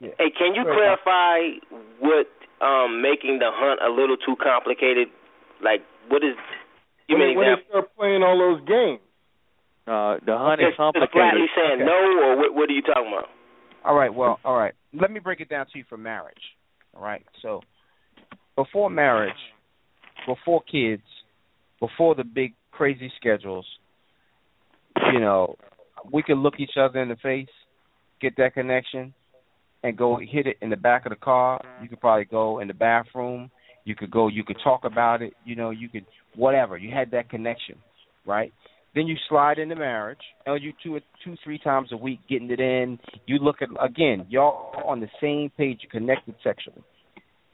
[0.00, 1.60] Hey, can you clarify
[2.00, 2.26] what
[2.64, 5.08] um making the hunt a little too complicated?
[5.62, 6.36] Like, what is?
[7.08, 9.00] Give when, me an they, when they start playing all those games.
[9.86, 11.10] Uh, the hunt Just, is just complicated.
[11.12, 11.84] flatly saying Okay.
[11.84, 13.28] no, or what, what are you talking about?
[13.84, 14.12] All right.
[14.12, 14.74] Well, all right.
[14.92, 16.42] Let me break it down to you for marriage.
[16.94, 17.24] All right.
[17.42, 17.60] So,
[18.56, 19.38] before marriage,
[20.26, 21.02] before kids,
[21.80, 23.66] before the big crazy schedules,
[25.12, 25.56] you know,
[26.12, 27.48] we could look each other in the face,
[28.20, 29.14] get that connection,
[29.82, 31.60] and go hit it in the back of the car.
[31.82, 33.50] You could probably go in the bathroom.
[33.90, 34.28] You could go.
[34.28, 35.32] You could talk about it.
[35.44, 36.06] You know, you could
[36.36, 36.78] whatever.
[36.78, 37.74] You had that connection,
[38.24, 38.52] right?
[38.94, 42.60] Then you slide into marriage, and you two, two, three times a week getting it
[42.60, 43.00] in.
[43.26, 46.84] You look at again, y'all on the same page, you connected sexually.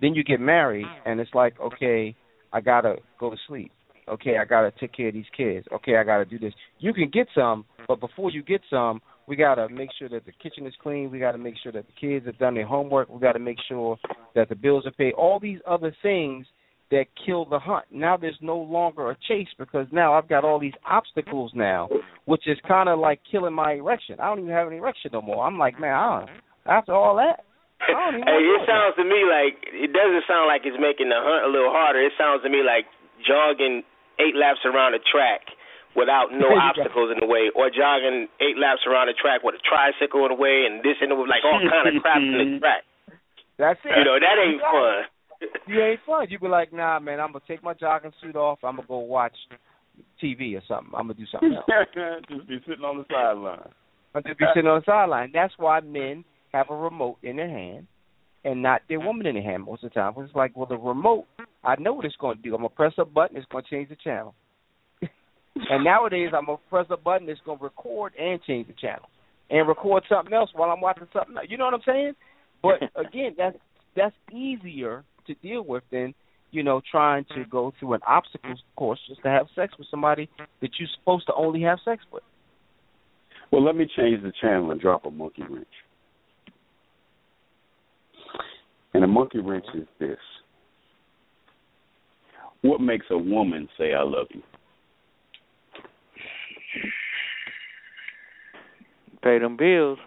[0.03, 2.15] Then you get married, and it's like, okay,
[2.53, 3.73] I gotta go to sleep.
[4.07, 5.67] Okay, I gotta take care of these kids.
[5.73, 6.53] Okay, I gotta do this.
[6.81, 10.33] You can get some, but before you get some, we gotta make sure that the
[10.33, 11.11] kitchen is clean.
[11.11, 13.09] We gotta make sure that the kids have done their homework.
[13.09, 13.99] We gotta make sure
[14.35, 15.15] that the bills are paid.
[15.15, 16.47] All these other things
[16.91, 17.85] that kill the hunt.
[17.91, 21.89] Now there's no longer a chase because now I've got all these obstacles now,
[22.27, 24.21] which is kind of like killing my erection.
[24.21, 25.45] I don't even have an erection no more.
[25.45, 26.27] I'm like, man, I
[26.67, 27.43] after all that,
[27.83, 31.11] I don't even hey, it sounds to me like it doesn't sound like it's making
[31.11, 31.99] the hunt a little harder.
[31.99, 32.87] It sounds to me like
[33.27, 33.83] jogging
[34.23, 35.43] eight laps around a track
[35.97, 36.69] without no There you go.
[36.85, 40.37] obstacles in the way, or jogging eight laps around the track with a tricycle in
[40.37, 42.85] the way, and this and it was like all kind of crap in the track.
[43.59, 43.97] That's it.
[43.97, 45.09] You know that ain't fun.
[45.41, 45.51] it.
[45.67, 46.27] You ain't fun.
[46.29, 48.61] You be like, nah, man, I'm gonna take my jogging suit off.
[48.63, 49.35] I'm gonna go watch
[50.23, 50.93] TV or something.
[50.95, 51.65] I'm gonna do something else.
[52.29, 53.69] Just be sitting on the sideline.
[54.15, 55.31] I'm just be sitting on the sideline.
[55.33, 57.87] That's why men have a remote in their hand
[58.45, 60.15] and not their woman in their hand most of the time.
[60.19, 61.27] It's like, well, the remote,
[61.65, 62.55] I know what it's going to do.
[62.55, 63.37] I'm gonna press a button.
[63.37, 64.35] It's going to change the channel.
[65.71, 67.27] And nowadays, I'm gonna press a button.
[67.45, 69.09] Going to record and change the channel
[69.51, 71.47] and record something else while I'm watching something else.
[71.49, 72.13] You know what I'm saying?
[72.63, 73.57] But again, that's
[73.95, 76.15] that's easier to deal with than
[76.51, 80.29] you know trying to go through an obstacles course just to have sex with somebody
[80.61, 82.23] that you're supposed to only have sex with.
[83.51, 85.67] Well, let me change the channel and drop a monkey wrench.
[88.93, 90.19] And a monkey wrench is this.
[92.63, 94.43] What makes a woman say I love you?
[99.23, 99.99] Pay them bills.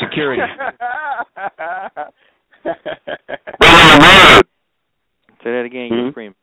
[0.00, 0.42] Security.
[3.60, 4.46] Bringing the wood.
[5.42, 5.88] Say that again.
[5.88, 5.94] Hmm?
[5.94, 6.34] You're screaming.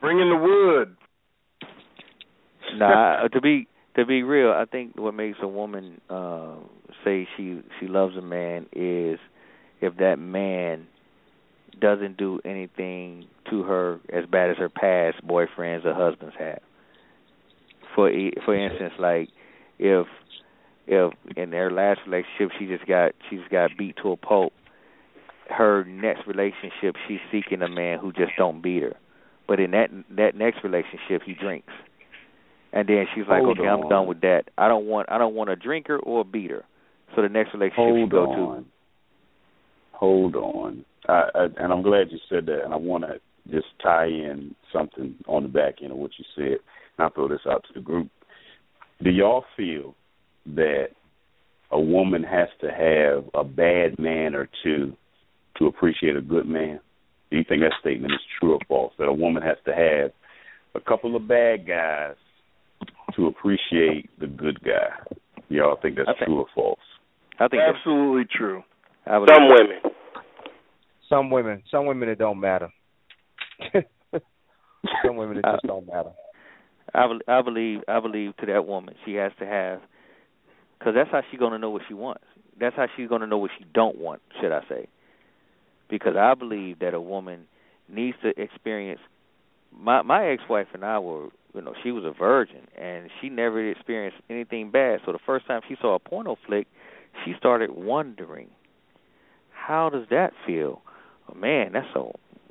[0.00, 0.96] Bring in the wood.
[2.76, 3.66] Nah, to be
[3.96, 6.56] to be real, I think what makes a woman uh,
[7.04, 9.18] say she she loves a man is
[9.80, 10.86] if that man
[11.80, 16.60] doesn't do anything to her as bad as her past boyfriends or husbands have.
[17.94, 19.28] For e- for instance, like
[19.78, 20.06] if
[20.86, 24.52] if in their last relationship she just got she just got beat to a pulp,
[25.48, 28.96] her next relationship she's seeking a man who just don't beat her.
[29.48, 31.72] But in that that next relationship he drinks.
[32.72, 34.44] And then she's like, Hold Okay, I'm done with that.
[34.58, 36.64] I don't want I don't want a drinker or a beater.
[37.14, 38.64] So the next relationship Hold she go on.
[38.64, 38.64] to
[39.92, 40.84] Hold on.
[41.08, 42.64] I, I, and I'm glad you said that.
[42.64, 46.24] And I want to just tie in something on the back end of what you
[46.34, 46.58] said.
[46.98, 48.10] And I'll throw this out to the group.
[49.02, 49.94] Do y'all feel
[50.54, 50.88] that
[51.70, 54.92] a woman has to have a bad man or two
[55.58, 56.80] to appreciate a good man?
[57.30, 58.92] Do you think that statement is true or false?
[58.98, 60.12] That a woman has to have
[60.74, 62.14] a couple of bad guys
[63.16, 65.16] to appreciate the good guy?
[65.48, 66.78] Y'all think that's think- true or false?
[67.38, 68.62] I think that's Absolutely true.
[69.04, 69.92] I would Some women.
[71.08, 72.72] Some women, some women it don't matter.
[73.72, 76.10] some women it just don't matter.
[76.94, 79.80] I, I believe I believe to that woman she has to have
[80.78, 82.24] because that's how she's gonna know what she wants.
[82.58, 84.22] That's how she's gonna know what she don't want.
[84.40, 84.88] Should I say?
[85.88, 87.46] Because I believe that a woman
[87.88, 89.00] needs to experience.
[89.76, 93.28] My my ex wife and I were you know she was a virgin and she
[93.28, 95.00] never experienced anything bad.
[95.04, 96.66] So the first time she saw a porno flick,
[97.24, 98.48] she started wondering,
[99.50, 100.82] how does that feel?
[101.34, 102.04] Man, that's a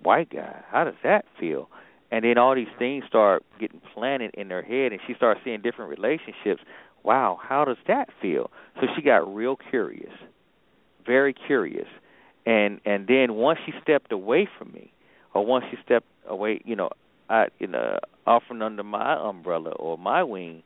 [0.04, 0.62] white guy.
[0.70, 1.70] How does that feel?
[2.12, 5.62] and then all these things start getting planted in her head and she starts seeing
[5.62, 6.62] different relationships
[7.06, 8.50] wow how does that feel
[8.80, 10.14] so she got real curious
[11.06, 11.88] very curious
[12.46, 14.92] and and then once she stepped away from me
[15.34, 16.90] or once she stepped away you know
[17.30, 20.64] I you know often under my umbrella or my wing,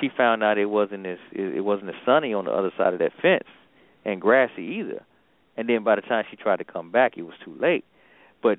[0.00, 2.98] she found out it wasn't as it wasn't as sunny on the other side of
[3.00, 3.48] that fence
[4.04, 5.04] and grassy either.
[5.56, 7.84] And then by the time she tried to come back, it was too late.
[8.42, 8.58] But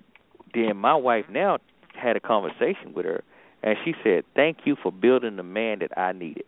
[0.54, 1.58] then my wife now
[1.96, 3.24] had a conversation with her,
[3.64, 6.46] and she said, "Thank you for building the man that I needed."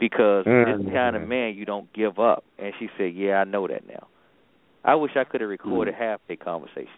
[0.00, 0.84] Because mm-hmm.
[0.84, 2.42] this kind of man you don't give up.
[2.58, 4.08] And she said, "Yeah, I know that now."
[4.84, 6.02] I wish I could have recorded mm-hmm.
[6.02, 6.88] half their conversations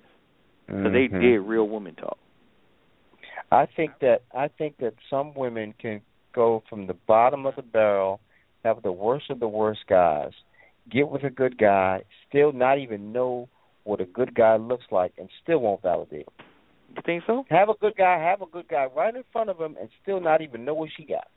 [0.67, 0.95] because mm-hmm.
[0.95, 2.19] they did real women talk.
[3.51, 6.01] I think that I think that some women can
[6.35, 8.21] go from the bottom of the barrel,
[8.65, 10.31] have the worst of the worst guys,
[10.91, 13.49] get with a good guy, still not even know
[13.85, 16.47] what a good guy looks like, and still won't validate him.
[16.97, 17.45] You think so?
[17.51, 20.21] Have a good guy, have a good guy right in front of him, and still
[20.21, 21.29] not even know what she got.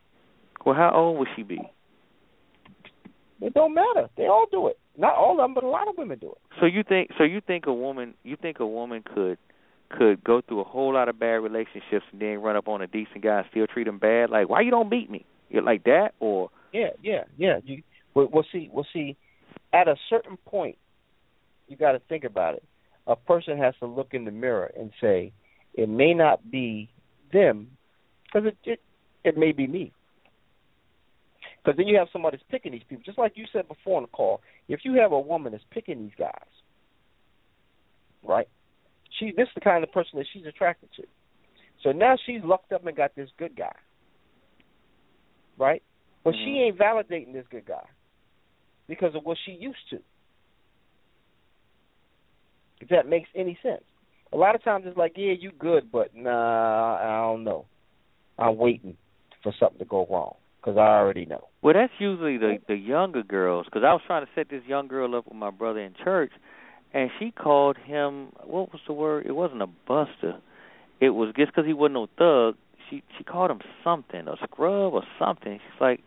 [0.65, 1.59] Well, how old would she be?
[3.41, 4.09] It don't matter.
[4.17, 4.79] They all do it.
[4.97, 6.37] Not all of them, but a lot of women do it.
[6.59, 7.11] So you think?
[7.17, 8.13] So you think a woman?
[8.23, 9.37] You think a woman could
[9.89, 12.87] could go through a whole lot of bad relationships and then run up on a
[12.87, 14.29] decent guy and still treat him bad?
[14.29, 15.25] Like, why you don't beat me?
[15.49, 17.59] You're like that, or yeah, yeah, yeah.
[17.63, 17.83] You
[18.13, 18.69] well, we'll see.
[18.71, 19.17] We'll see.
[19.73, 20.77] At a certain point,
[21.67, 22.63] you got to think about it.
[23.07, 25.33] A person has to look in the mirror and say,
[25.73, 26.89] "It may not be
[27.31, 27.71] them,
[28.25, 28.81] because it, it
[29.23, 29.91] it may be me."
[31.65, 34.03] Because then you have somebody that's picking these people, just like you said before on
[34.03, 34.41] the call.
[34.67, 36.31] If you have a woman that's picking these guys,
[38.23, 38.47] right?
[39.19, 41.03] She this is the kind of person that she's attracted to.
[41.83, 43.73] So now she's lucked up and got this good guy,
[45.57, 45.81] right?
[46.23, 46.45] But mm-hmm.
[46.45, 47.85] she ain't validating this good guy
[48.87, 49.99] because of what she used to.
[52.79, 53.83] If that makes any sense.
[54.33, 57.65] A lot of times it's like, yeah, you good, but nah, I don't know.
[58.37, 58.97] I'm waiting
[59.41, 60.35] for something to go wrong
[60.65, 61.47] because I already know.
[61.61, 63.65] Well, that's usually the the younger girls.
[63.65, 66.31] Because I was trying to set this young girl up with my brother in church,
[66.93, 68.29] and she called him.
[68.43, 69.25] What was the word?
[69.25, 70.39] It wasn't a buster.
[70.99, 72.55] It was just because he wasn't no thug.
[72.89, 75.53] She she called him something, a scrub or something.
[75.53, 76.01] She's like,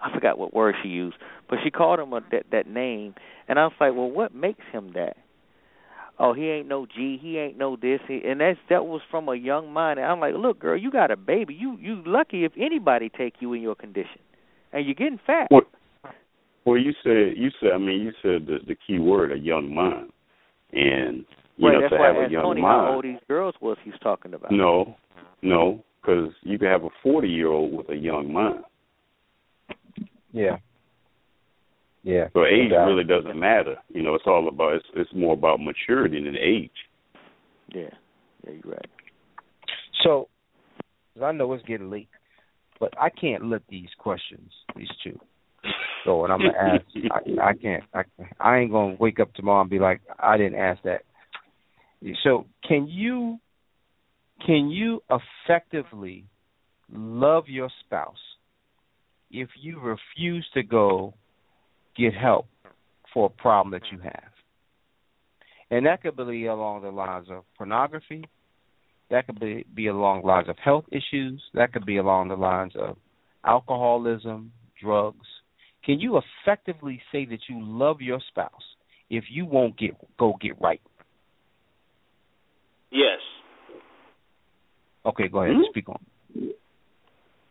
[0.00, 1.16] I forgot what word she used,
[1.48, 3.14] but she called him a, that that name,
[3.48, 5.16] and I was like, well, what makes him that?
[6.18, 9.28] Oh he ain't no G, he ain't no this, he, and that's that was from
[9.28, 9.98] a young mind.
[9.98, 11.54] And I'm like, look, girl, you got a baby.
[11.54, 14.20] You you lucky if anybody take you in your condition,
[14.72, 15.48] and you're getting fat.
[15.50, 15.62] Well,
[16.64, 19.74] well you said you said I mean you said the the key word a young
[19.74, 20.10] mind,
[20.72, 21.24] and
[21.56, 22.86] you right, know that's to why have I a asked young Tony mind.
[22.86, 24.52] how old these girls was he's talking about.
[24.52, 24.96] No,
[25.42, 28.64] no, because you can have a forty year old with a young mind.
[30.32, 30.58] Yeah.
[32.06, 32.28] Yeah.
[32.34, 33.74] So age really doesn't matter.
[33.88, 36.70] You know, it's all about it's it's more about maturity than age.
[37.74, 37.90] Yeah.
[38.46, 38.86] Yeah, you're right.
[40.04, 40.28] So,
[41.20, 42.08] I know it's getting late,
[42.78, 45.18] but I can't let these questions, these two.
[46.04, 46.84] So, and I'm gonna ask.
[47.10, 47.82] I, I can't.
[47.92, 48.02] I
[48.38, 51.02] I ain't gonna wake up tomorrow and be like, I didn't ask that.
[52.22, 53.38] So, can you
[54.46, 56.26] can you effectively
[56.92, 58.14] love your spouse
[59.32, 61.14] if you refuse to go
[61.98, 62.46] get help
[63.12, 64.30] for a problem that you have.
[65.70, 68.24] And that could be along the lines of pornography.
[69.10, 71.42] That could be, be along the lines of health issues.
[71.54, 72.96] That could be along the lines of
[73.44, 75.26] alcoholism, drugs.
[75.84, 78.50] Can you effectively say that you love your spouse
[79.08, 80.80] if you won't get go get right?
[82.90, 83.18] Yes.
[85.04, 85.54] Okay, go ahead.
[85.54, 85.70] Mm-hmm.
[85.70, 86.00] Speak on.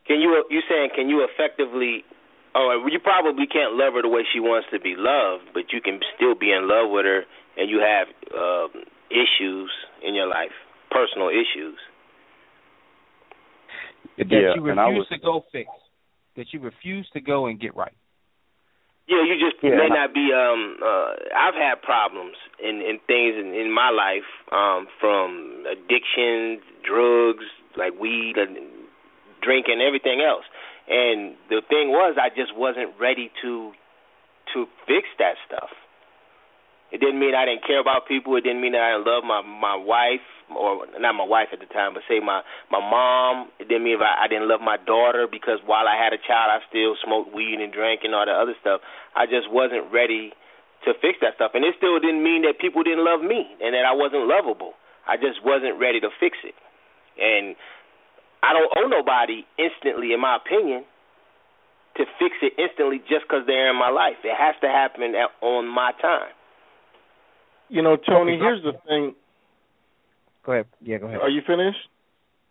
[0.06, 2.04] Can you you saying can you effectively
[2.56, 5.82] Oh, you probably can't love her the way she wants to be loved, but you
[5.82, 7.24] can still be in love with her,
[7.58, 8.72] and you have um,
[9.12, 9.70] issues
[10.02, 10.56] in your life,
[10.90, 11.76] personal issues.
[14.18, 15.68] That yeah, you refuse was, to go fix.
[16.38, 17.96] That you refuse to go and get right.
[19.08, 20.32] Yeah, you just Yeah, may I- not be.
[20.32, 26.62] Um, uh, I've had problems in in things in, in my life, um, from addiction,
[26.88, 27.46] drugs,
[27.76, 28.58] like weed, and
[29.44, 30.46] drinking, everything else.
[30.88, 33.72] And the thing was, I just wasn't ready to
[34.54, 35.74] to fix that stuff.
[36.94, 38.38] It didn't mean I didn't care about people.
[38.38, 41.60] It didn't mean that I didn't love my my wife or not my wife at
[41.60, 43.50] the time, but say my my mom.
[43.58, 46.22] It didn't mean if I, I didn't love my daughter because while I had a
[46.22, 48.82] child, I still smoked weed and drank and all the other stuff.
[49.18, 50.32] I just wasn't ready
[50.86, 53.74] to fix that stuff, and it still didn't mean that people didn't love me and
[53.74, 54.78] that I wasn't lovable.
[55.10, 56.54] I just wasn't ready to fix it,
[57.18, 57.58] and
[58.44, 60.86] I don't owe nobody instantly, in my opinion,
[61.98, 64.20] to fix it instantly just because they're in my life.
[64.24, 66.34] It has to happen at, on my time.
[67.70, 69.16] You know, Tony, here's the thing.
[70.46, 70.66] Go ahead.
[70.82, 71.22] Yeah, go ahead.
[71.22, 71.80] Are you finished?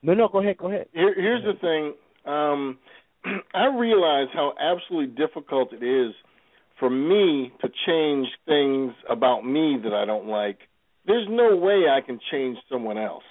[0.02, 0.59] No, no, go ahead.
[0.59, 0.86] Go ahead.
[0.93, 1.94] Here, here's the thing.
[2.31, 2.78] Um,
[3.55, 6.15] I realize how absolutely difficult it is
[6.81, 10.59] for me to change things about me that I don't like.
[11.06, 13.23] There's no way I can change someone else.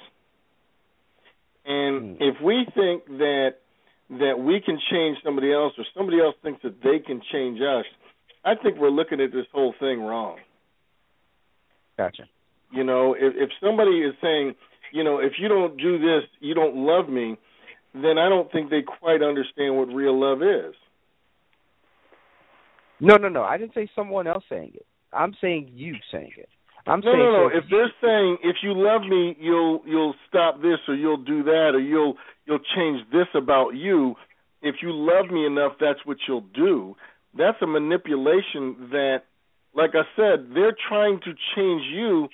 [1.65, 2.23] And hmm.
[2.23, 3.55] if we think that
[4.09, 7.85] that we can change somebody else or somebody else thinks that they can change us,
[8.45, 10.37] I think we're looking at this whole thing wrong.
[11.97, 12.23] Gotcha.
[12.71, 14.55] You know, if if somebody is saying,
[14.91, 17.37] you know, if you don't do this, you don't love me,
[17.93, 20.75] then I don't think they quite understand what real love is.
[22.99, 23.43] No, no, no.
[23.43, 24.85] I didn't say someone else saying it.
[25.11, 26.49] I'm saying you saying it.
[26.85, 27.47] I'm no, saying no, no.
[27.47, 31.71] If they're saying if you love me, you'll you'll stop this or you'll do that
[31.73, 32.15] or you'll
[32.45, 34.15] you'll change this about you.
[34.61, 36.95] If you love me enough, that's what you'll do.
[37.37, 39.23] That's a manipulation that,
[39.75, 42.29] like I said, they're trying to change you,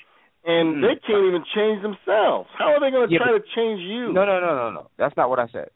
[0.45, 0.81] and Mhm.
[0.81, 2.49] they can't even change themselves.
[2.53, 4.13] How are they going to Yeah, try to change you?
[4.13, 4.89] No, no, no, no, no.
[4.97, 5.69] That's not what I said.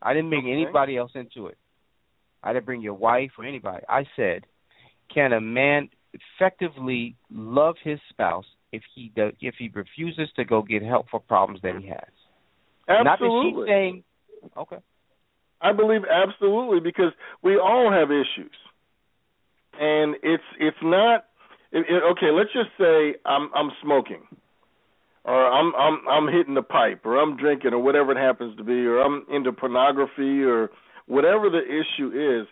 [0.00, 0.52] I didn't bring Okay.
[0.52, 1.58] anybody else into it.
[2.42, 3.84] I didn't bring your wife or anybody.
[3.88, 4.46] I said,
[5.12, 10.62] can a man effectively love his spouse if he does, if he refuses to go
[10.62, 11.98] get help for problems that he has?
[12.88, 13.62] Not that Absolutely.
[13.62, 14.04] she's saying,
[14.56, 14.78] okay.
[15.60, 17.12] I believe absolutely because
[17.42, 18.56] we all have issues,
[19.78, 21.26] and it's it's not
[21.70, 22.30] it, it, okay.
[22.32, 24.22] Let's just say I'm I'm smoking,
[25.24, 28.64] or I'm I'm I'm hitting the pipe, or I'm drinking, or whatever it happens to
[28.64, 30.70] be, or I'm into pornography, or
[31.06, 32.48] whatever the issue is.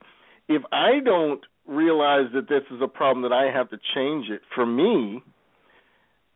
[0.49, 4.41] If I don't realize that this is a problem that I have to change it
[4.55, 5.23] for me,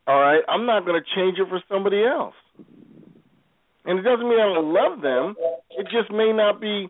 [0.06, 2.34] all right, I'm not going to change it for somebody else.
[3.84, 5.34] And it doesn't mean I don't love them.
[5.70, 6.86] It just may not be,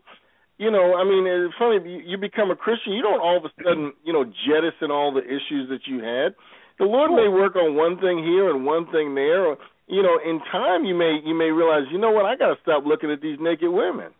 [0.57, 0.93] you know.
[0.93, 2.03] I mean, it's funny.
[2.05, 5.23] You, become a Christian, you don't all of a sudden, you know, jettison all the
[5.23, 6.35] issues that you had.
[6.77, 9.45] The Lord may work on one thing here and one thing there.
[9.45, 9.57] Or,
[9.87, 12.25] you know, in time, you may you may realize, you know what?
[12.25, 14.11] I got to stop looking at these naked women.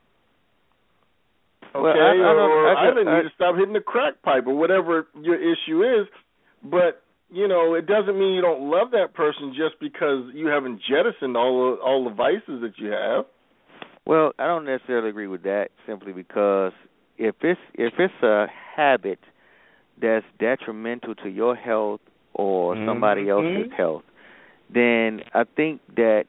[1.76, 3.82] Okay, Well, I- I don't- or I I, just- need I- to stop hitting the
[3.82, 6.08] crack pipe, or whatever your issue is.
[6.64, 7.02] But
[7.32, 11.36] you know, it doesn't mean you don't love that person just because you haven't jettisoned
[11.36, 13.26] all the all the vices that you have.
[14.06, 16.74] Well, I don't necessarily agree with that simply because
[17.18, 19.20] if it's if it's a habit
[20.00, 22.02] that's detrimental to your health
[22.34, 23.30] or somebody Mhm.
[23.60, 24.04] else's health,
[24.70, 26.26] then I think that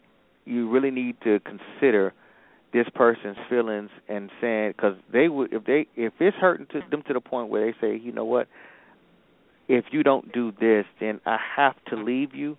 [0.47, 2.13] you really need to consider
[2.75, 7.03] this person's feelings and saying because they would if they if it's hurting to them
[7.07, 8.49] to the point where they say, you know what,
[9.69, 12.59] if you don't do this, then I have to leave you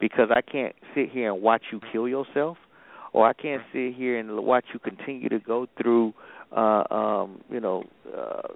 [0.00, 2.58] because I can't sit here and watch you kill yourself,
[3.12, 6.12] or I can't sit here and watch you continue to go through,
[6.54, 7.84] uh, um, you know,
[8.14, 8.48] uh,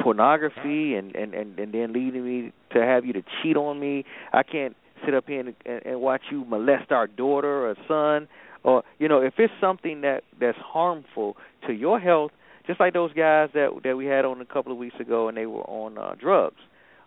[0.00, 4.06] pornography and and and and then leading me to have you to cheat on me.
[4.32, 4.74] I can't
[5.04, 8.28] sit up here and, and, and watch you molest our daughter or son,
[8.64, 11.36] or you know, if it's something that that's harmful
[11.66, 12.32] to your health,
[12.66, 15.36] just like those guys that that we had on a couple of weeks ago, and
[15.36, 16.60] they were on uh, drugs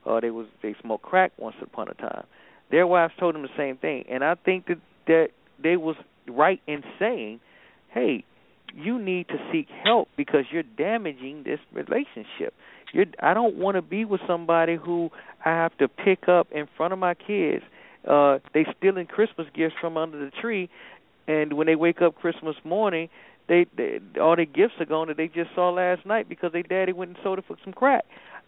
[0.07, 2.25] uh, they was they smoked crack once upon a time.
[2.71, 5.27] Their wives told them the same thing, and I think that that
[5.61, 5.95] they was
[6.27, 7.39] right in saying,
[7.89, 8.23] "Hey,
[8.73, 12.53] you need to seek help because you're damaging this relationship.
[12.93, 15.09] You're I don't want to be with somebody who
[15.43, 17.63] I have to pick up in front of my kids.
[18.07, 20.69] Uh, they stealing Christmas gifts from under the tree,
[21.27, 23.09] and when they wake up Christmas morning."
[23.49, 26.63] They, they all their gifts are gone that they just saw last night because their
[26.63, 28.03] daddy went and sold it for some crack.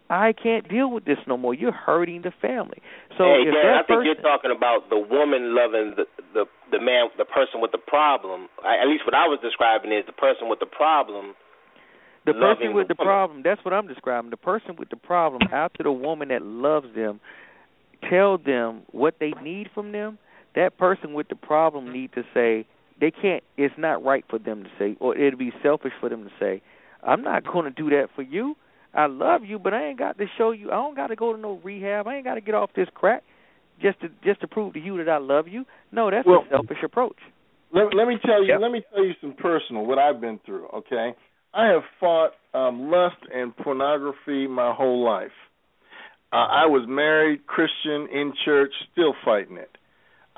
[0.10, 1.54] I can't deal with this no more.
[1.54, 2.82] You're hurting the family.
[3.16, 6.82] So hey, if I think person, you're talking about the woman loving the the the
[6.82, 8.50] man, the person with the problem.
[8.66, 11.36] I, at least what I was describing is the person with the problem.
[12.26, 14.32] the person with the the problem, that's what I'm describing.
[14.32, 17.20] The person with the problem after the woman that loves them
[18.10, 20.18] tell them what they need from them,
[20.56, 22.66] that person with the problem need to say
[23.00, 26.24] they can't it's not right for them to say or it'd be selfish for them
[26.24, 26.62] to say,
[27.04, 28.56] I'm not gonna do that for you.
[28.94, 31.40] I love you, but I ain't got to show you I don't gotta go to
[31.40, 32.08] no rehab.
[32.08, 33.24] I ain't gotta get off this crack
[33.82, 35.66] just to just to prove to you that I love you.
[35.92, 37.18] No, that's Well- a selfish approach.
[37.72, 38.54] Let, let me tell you.
[38.54, 38.62] Yep.
[38.62, 40.68] Let me tell you some personal what I've been through.
[40.74, 41.14] Okay,
[41.54, 45.32] I have fought um, lust and pornography my whole life.
[46.32, 49.70] Uh, I was married, Christian, in church, still fighting it.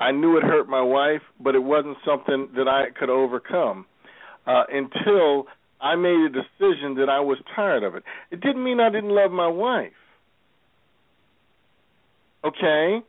[0.02, 3.86] I knew it hurt my wife, but it wasn't something that I could overcome
[4.46, 5.46] uh, until
[5.80, 8.02] I made a decision that I was tired of it.
[8.32, 9.92] It didn't mean I didn't love my wife.
[12.44, 13.00] Okay?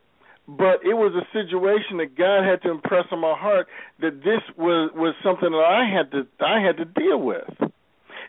[0.46, 3.66] But it was a situation that God had to impress on my heart
[4.00, 7.48] that this was was something that I had to I had to deal with.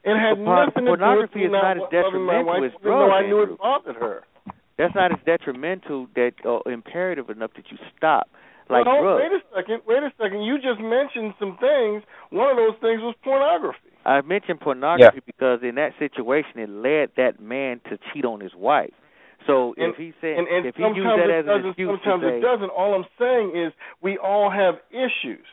[0.05, 2.61] It had But nothing to do with me is not not as loving my detrimental
[2.61, 3.53] wife, even though I knew Andrew.
[3.55, 4.23] it bothered her.
[4.77, 8.29] That's not as detrimental that uh, imperative enough that you stop
[8.69, 9.21] like well, drugs.
[9.21, 10.43] wait a second, wait a second.
[10.43, 12.03] You just mentioned some things.
[12.31, 13.93] One of those things was pornography.
[14.05, 18.53] I mentioned pornography because in that situation it led that man to cheat on his
[18.55, 18.93] wife.
[19.47, 21.51] So And- if he said and, and if he sometimes used that it as an
[21.57, 22.69] doesn't, excuse sometimes to say, it doesn't.
[22.69, 25.45] All I'm saying is we all have issues.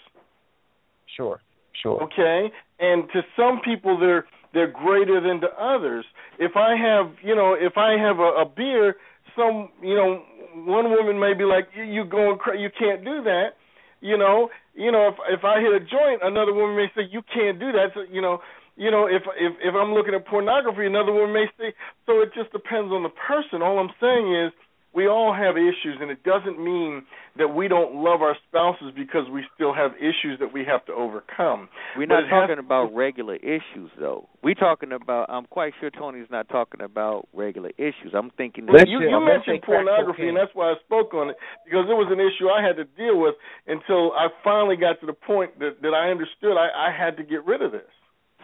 [1.17, 1.41] Sure.
[1.83, 2.03] Sure.
[2.05, 6.05] Okay, and to some people they're they're greater than to others.
[6.39, 8.97] If I have, you know, if I have a, a beer,
[9.37, 10.23] some, you know,
[10.65, 13.57] one woman may be like, you, going, cra- you can't do that.
[14.01, 17.23] You know, you know, if if I hit a joint, another woman may say you
[17.33, 17.95] can't do that.
[17.95, 18.43] So, you know,
[18.77, 21.73] you know, if if if I'm looking at pornography, another woman may say.
[22.07, 23.63] So it just depends on the person.
[23.63, 24.53] All I'm saying is
[24.95, 27.05] we all have issues, and it doesn't mean
[27.39, 30.93] that we don't love our spouses because we still have issues that we have to
[30.93, 31.69] overcome.
[31.97, 34.29] We're But not talking has- about regular issues, though.
[34.43, 35.27] We're talking about.
[35.31, 38.13] I'm quite sure Tony's not talking about regular issues.
[38.13, 41.87] I'm thinking that you, you mentioned pornography, and that's why I spoke on it because
[41.89, 43.35] it was an issue I had to deal with
[43.67, 47.23] until I finally got to the point that that I understood I, I had to
[47.23, 47.89] get rid of this.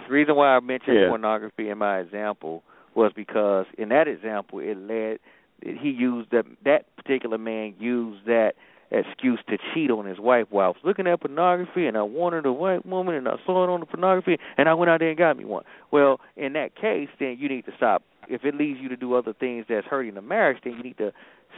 [0.07, 1.09] The reason why I mentioned Yeah.
[1.09, 2.63] pornography in my example
[2.95, 5.19] was because in that example it led
[5.63, 8.53] he used that that particular man used that
[8.91, 12.47] excuse to cheat on his wife while I was looking at pornography and I wanted
[12.47, 15.11] a white woman and I saw it on the pornography and I went out there
[15.11, 15.65] and got me one.
[15.91, 18.03] Well, in that case then you need to stop.
[18.29, 20.99] If it leads you to do other things that's hurting the marriage, then you need
[20.99, 21.13] to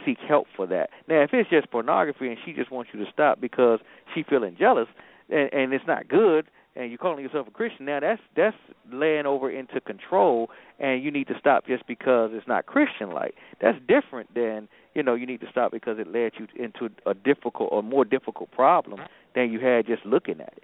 [0.05, 0.89] seek help for that.
[1.07, 3.79] Now if it's just pornography and she just wants you to stop because
[4.13, 4.87] she feeling jealous
[5.29, 8.55] and, and it's not good and you're calling yourself a Christian now that's that's
[8.91, 10.49] laying over into control
[10.79, 13.35] and you need to stop just because it's not Christian like.
[13.61, 17.13] That's different than, you know, you need to stop because it led you into a
[17.13, 19.01] difficult or more difficult problem
[19.35, 20.63] than you had just looking at it.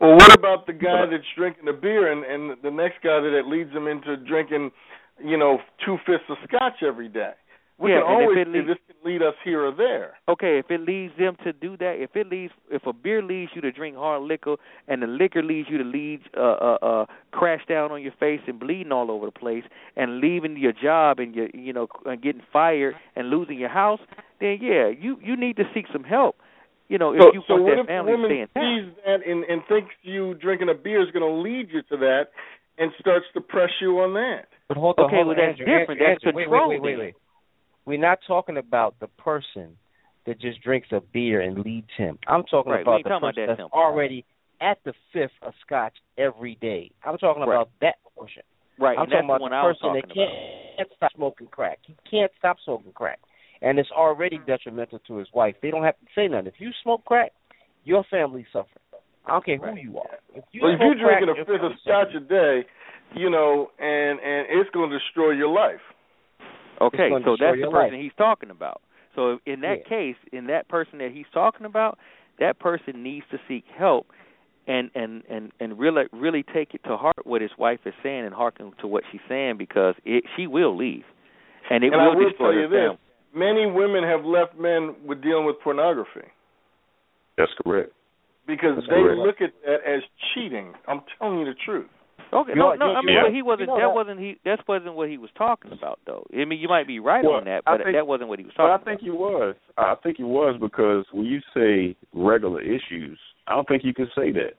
[0.00, 3.36] Well, what about the guy that's drinking a beer and and the next guy that
[3.36, 4.70] it leads him into drinking,
[5.24, 7.32] you know, two fifths of scotch every day?
[7.78, 10.16] We Yeah, can and if always it leads- this can lead us here or there.
[10.28, 13.52] Okay, if it leads them to do that, if it leads, if a beer leads
[13.54, 14.56] you to drink hard liquor,
[14.88, 18.40] and the liquor leads you to lead, uh, uh, uh, crash down on your face
[18.46, 22.22] and bleeding all over the place, and leaving your job and you, you know, and
[22.22, 24.00] getting fired and losing your house,
[24.40, 26.36] then yeah, you you need to seek some help.
[26.88, 28.64] You know, if so, you so want what that if a family woman stay intact.
[28.64, 31.96] sees that and, and thinks you drinking a beer is going to lead you to
[31.98, 32.28] that,
[32.78, 34.46] and starts to press you on that?
[34.68, 36.00] But hold on, Okay, hold well, on, that's Andrew, different.
[36.00, 37.14] Andrew, That's Andrew, control Wait, wait, wait, wait, wait.
[37.86, 39.76] We're not talking about the person
[40.26, 42.18] that just drinks a beer and leads him.
[42.26, 43.78] I'm talking Right, about the talking about person that that's simple.
[43.78, 44.24] already
[44.60, 46.90] at the fifth of scotch every day.
[47.04, 47.54] I'm talking Right.
[47.54, 48.42] about that portion.
[48.78, 50.30] Right, I'm and talking about the one the person that can't,
[50.76, 51.78] can't stop smoking crack.
[51.82, 53.20] He can't stop smoking crack,
[53.62, 55.54] and it's already detrimental to his wife.
[55.62, 56.48] They don't have to say nothing.
[56.48, 57.32] If you smoke crack,
[57.84, 58.82] your family suffers.
[59.24, 60.18] I don't care who you are.
[60.34, 62.66] If you well, if smoke you're drinking a fifth of scotch a day,
[63.14, 65.80] you know, and and it's going to destroy your life.
[66.80, 68.02] Okay, so that's the person life.
[68.02, 68.80] he's talking about.
[69.14, 69.88] So in that Yeah.
[69.88, 71.98] case, in that person that he's talking about,
[72.38, 74.06] that person needs to seek help
[74.66, 78.24] and and and and really really take it to heart what his wife is saying
[78.24, 81.04] and hearken to what she's saying because it she will leave
[81.70, 82.98] and it and will I will destroy tell you her this: family.
[83.34, 86.28] many women have left men with dealing with pornography
[87.38, 87.92] That's correct.
[88.46, 89.18] because That's they correct.
[89.18, 90.02] look at that as
[90.34, 90.74] cheating.
[90.88, 91.88] I'm telling you the truth.
[92.32, 93.60] Okay, no, no, I mean, but he wasn't.
[93.60, 94.36] you know that that- wasn't he.
[94.44, 96.26] That wasn't what he was talking about, though.
[96.34, 98.44] I mean, you might be right Well, on that, but think- that wasn't what he
[98.44, 99.54] was But talking I think he was.
[99.78, 104.10] I think he was because when you say regular issues, I don't think you can
[104.14, 104.54] say that.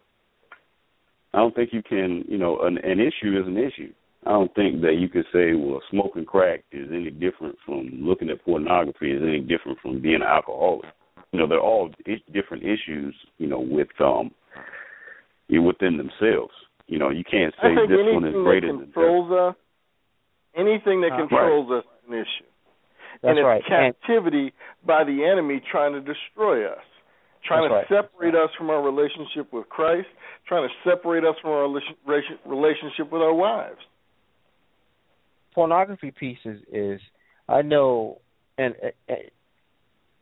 [1.34, 2.24] I don't think you can.
[2.28, 3.92] You know, an, an issue is an issue.
[4.26, 8.30] I don't think that you could say, well, smoking crack is any different from looking
[8.30, 9.12] at pornography.
[9.12, 10.86] Is any different from being an alcoholic.
[11.32, 13.14] You know, they're all I- different issues.
[13.38, 14.32] You know, with um,
[15.50, 16.54] you within themselves.
[16.88, 18.94] You know, you can't say this one is anything greater that than that.
[18.94, 19.56] controls us,
[20.56, 22.46] anything that Uh, controls us is an issue.
[23.22, 23.62] That's and right.
[23.62, 24.54] it's And- captivity
[24.86, 26.84] by the enemy trying to destroy us,
[27.44, 27.88] trying to right.
[27.90, 30.08] separate us from our relationship with Christ,
[30.46, 33.80] trying to separate us from our relation- relation- relationship with our wives.
[35.54, 37.02] pornography piece is, is
[37.50, 38.22] I know,
[38.60, 38.76] and
[39.10, 39.16] uh,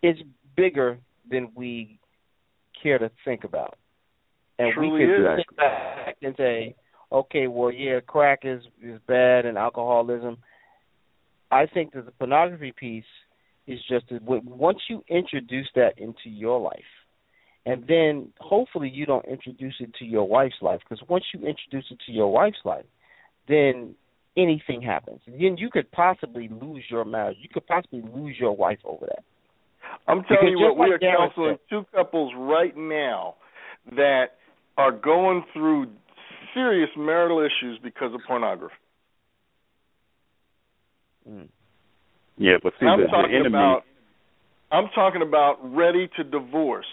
[0.01, 0.21] it's
[0.55, 0.97] bigger
[1.29, 1.99] than we
[2.81, 3.77] care to think about.
[4.59, 5.45] And Truly we can is.
[5.45, 5.94] sit back
[6.25, 6.75] and say,
[7.11, 10.37] okay, well, yeah, crack is is bad and alcoholism.
[11.51, 13.03] I think that the pornography piece
[13.67, 16.91] is just that once you introduce that into your life,
[17.65, 21.85] and then hopefully you don't introduce it to your wife's life, because once you introduce
[21.91, 22.85] it to your wife's life,
[23.47, 23.95] then
[24.37, 25.21] anything happens.
[25.25, 27.37] Then you could possibly lose your marriage.
[27.41, 29.23] You could possibly lose your wife over that.
[30.07, 33.35] I'm telling Because you what, we like are counseling two couples right now
[33.95, 34.25] that
[34.77, 35.87] are going through
[36.55, 38.73] serious marital issues because of pornography.
[41.29, 41.47] Mm.
[42.37, 43.47] Yeah, but see, I'm the, the enemy.
[43.47, 43.83] about
[44.71, 46.85] I'm talking about ready to divorce.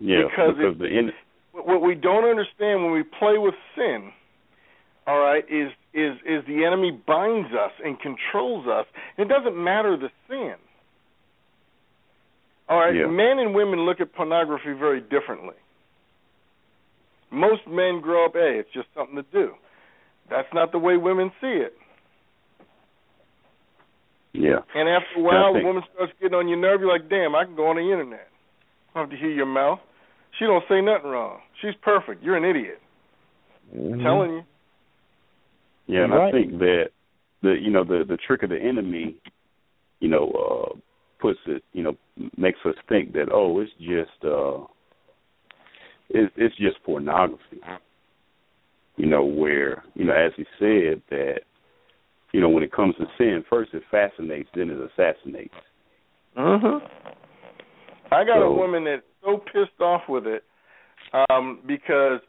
[0.00, 1.12] yeah, because because it- the en-
[1.52, 4.12] What we don't understand when we play with sin,
[5.06, 8.86] all right, is is is the enemy binds us and controls us.
[9.18, 10.54] It doesn't matter the sin.
[12.68, 13.06] All right, Yeah.
[13.06, 15.54] men and women look at pornography very differently.
[17.34, 19.52] Most men grow up, hey, it's just something to do.
[20.30, 21.74] That's not the way women see it.
[24.32, 24.60] Yeah.
[24.74, 26.80] And after a while, think- the woman starts getting on your nerve.
[26.80, 28.28] You're like, damn, I can go on the internet.
[28.94, 29.80] I don't have to hear your mouth.
[30.38, 31.40] She don't say nothing wrong.
[31.60, 32.22] She's perfect.
[32.22, 32.80] You're an idiot.
[33.74, 34.02] Mhm.
[34.02, 34.44] telling you.
[35.86, 36.28] Yeah, and Right.
[36.28, 36.90] I think that
[37.42, 39.16] the you know the the trick of the enemy,
[40.00, 40.78] you know, uh
[41.18, 41.96] puts it you know
[42.36, 44.58] makes us think that oh it's just uh
[46.10, 47.60] it, it's just pornography.
[48.96, 51.40] You know where you know as he said that
[52.32, 55.54] you know when it comes to sin, first it fascinates, then it assassinates.
[56.36, 56.80] Mhm.
[58.12, 60.44] I got a woman that's so pissed off with it
[61.30, 62.20] um because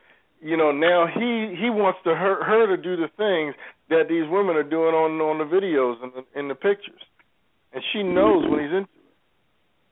[0.42, 3.56] you know now he he wants to her her to do the things
[3.90, 7.02] that these women are doing on on the videos and the, in the pictures,
[7.74, 9.14] and she knows when he's into it,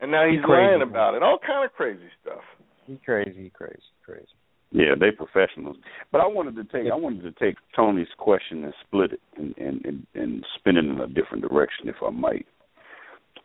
[0.02, 2.42] and now He he's lying about it, all kind of crazy stuff.
[2.86, 4.28] He crazy, crazy, crazy.
[4.72, 5.78] Yeah, they professionals.
[6.12, 9.56] But I wanted to take I wanted to take Tony's question and split it and
[9.58, 12.48] and and, and spin it in a different direction, if I might.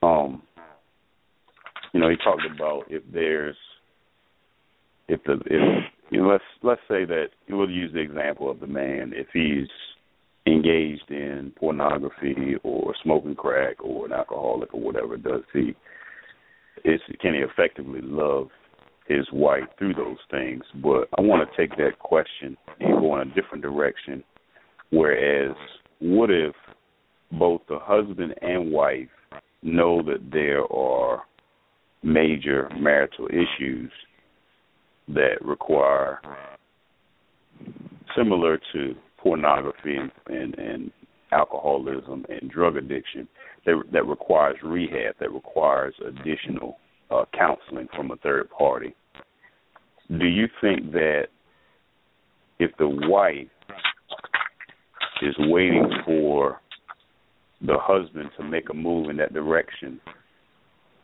[0.02, 0.42] Um,
[1.92, 3.56] you know, he talked about if there's
[5.08, 8.66] if the if you know let's let's say that we'll use the example of the
[8.66, 9.68] man if he's
[10.46, 15.74] engaged in pornography or smoking crack or an alcoholic or whatever does he
[16.84, 18.48] is can he effectively love
[19.08, 23.28] his white through those things but i want to take that question and go in
[23.28, 24.22] a different direction.
[24.90, 25.56] Whereas
[26.00, 26.54] what if
[27.32, 29.08] both the husband and wife
[29.62, 31.22] know that there are
[32.02, 33.90] major marital issues
[35.08, 36.20] that require
[38.16, 40.90] similar to pornography and, and, and
[41.32, 43.28] alcoholism and drug addiction
[43.66, 46.78] that that requires rehab that requires additional
[47.10, 48.94] uh, counseling from a third party.
[50.08, 51.28] Do you think that
[52.58, 53.46] if the wife
[55.22, 56.60] is waiting for
[57.60, 60.00] the husband to make a move in that direction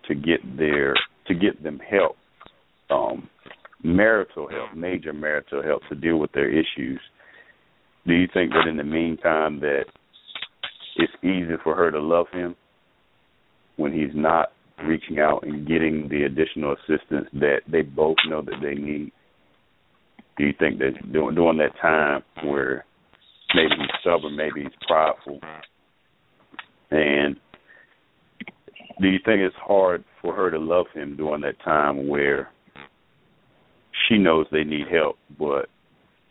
[0.07, 0.95] to get their
[1.27, 2.17] to get them help,
[2.91, 3.29] um,
[3.83, 7.01] marital help, major marital help to deal with their issues,
[8.07, 9.85] do you think that in the meantime that
[10.97, 12.55] it's easy for her to love him
[13.77, 14.53] when he's not
[14.83, 19.13] reaching out and getting the additional assistance that they both know that they need?
[20.37, 22.85] Do you think that during, during that time where
[23.55, 25.41] maybe he's stubborn, maybe he's prideful,
[26.91, 27.37] and
[29.01, 32.51] do you think it's hard for her to love him during that time where
[34.09, 35.69] she knows they need help, but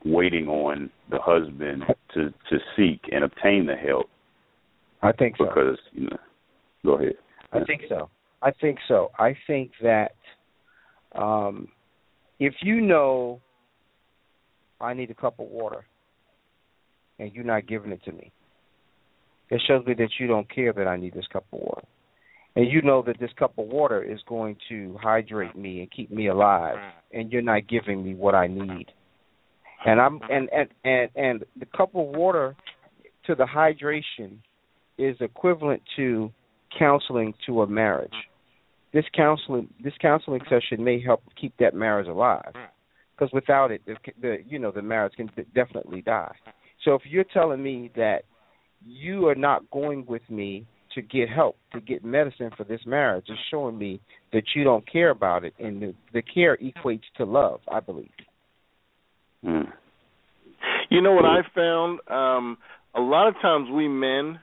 [0.06, 4.08] waiting on the husband to to seek and obtain the help
[5.02, 5.46] I think so.
[5.46, 6.18] because you know
[6.86, 7.14] go ahead
[7.54, 8.10] I think so.
[8.44, 9.12] I think so.
[9.18, 10.16] I think that
[11.16, 11.70] um
[12.40, 13.42] if you know
[14.82, 15.86] I need a cup of water
[17.20, 18.32] and you're not giving it to me,
[19.50, 21.88] it shows me that you don't care that I need this cup of water.
[22.56, 26.12] And you know that this cup of water is going to hydrate me and keep
[26.12, 26.78] me alive
[27.12, 28.88] and you're not giving me what I need.
[29.86, 32.56] And I'm and and and, and the cup of water
[33.26, 34.38] to the hydration
[34.98, 36.32] is equivalent to
[36.78, 38.14] counseling to a marriage.
[38.94, 42.54] This counseling this counseling session may help keep that marriage alive.
[43.16, 46.36] Because without it, the, the you know the marriage can definitely die.
[46.84, 48.24] So if you're telling me that
[48.86, 53.26] you are not going with me to get help to get medicine for this marriage,
[53.30, 54.00] it's showing me
[54.32, 57.62] that you don't care about it, and the, the care equates to love.
[57.72, 58.10] I believe.
[59.44, 59.72] Mm.
[60.90, 62.00] You know what I found?
[62.10, 62.58] Um,
[62.96, 64.40] a lot of times we men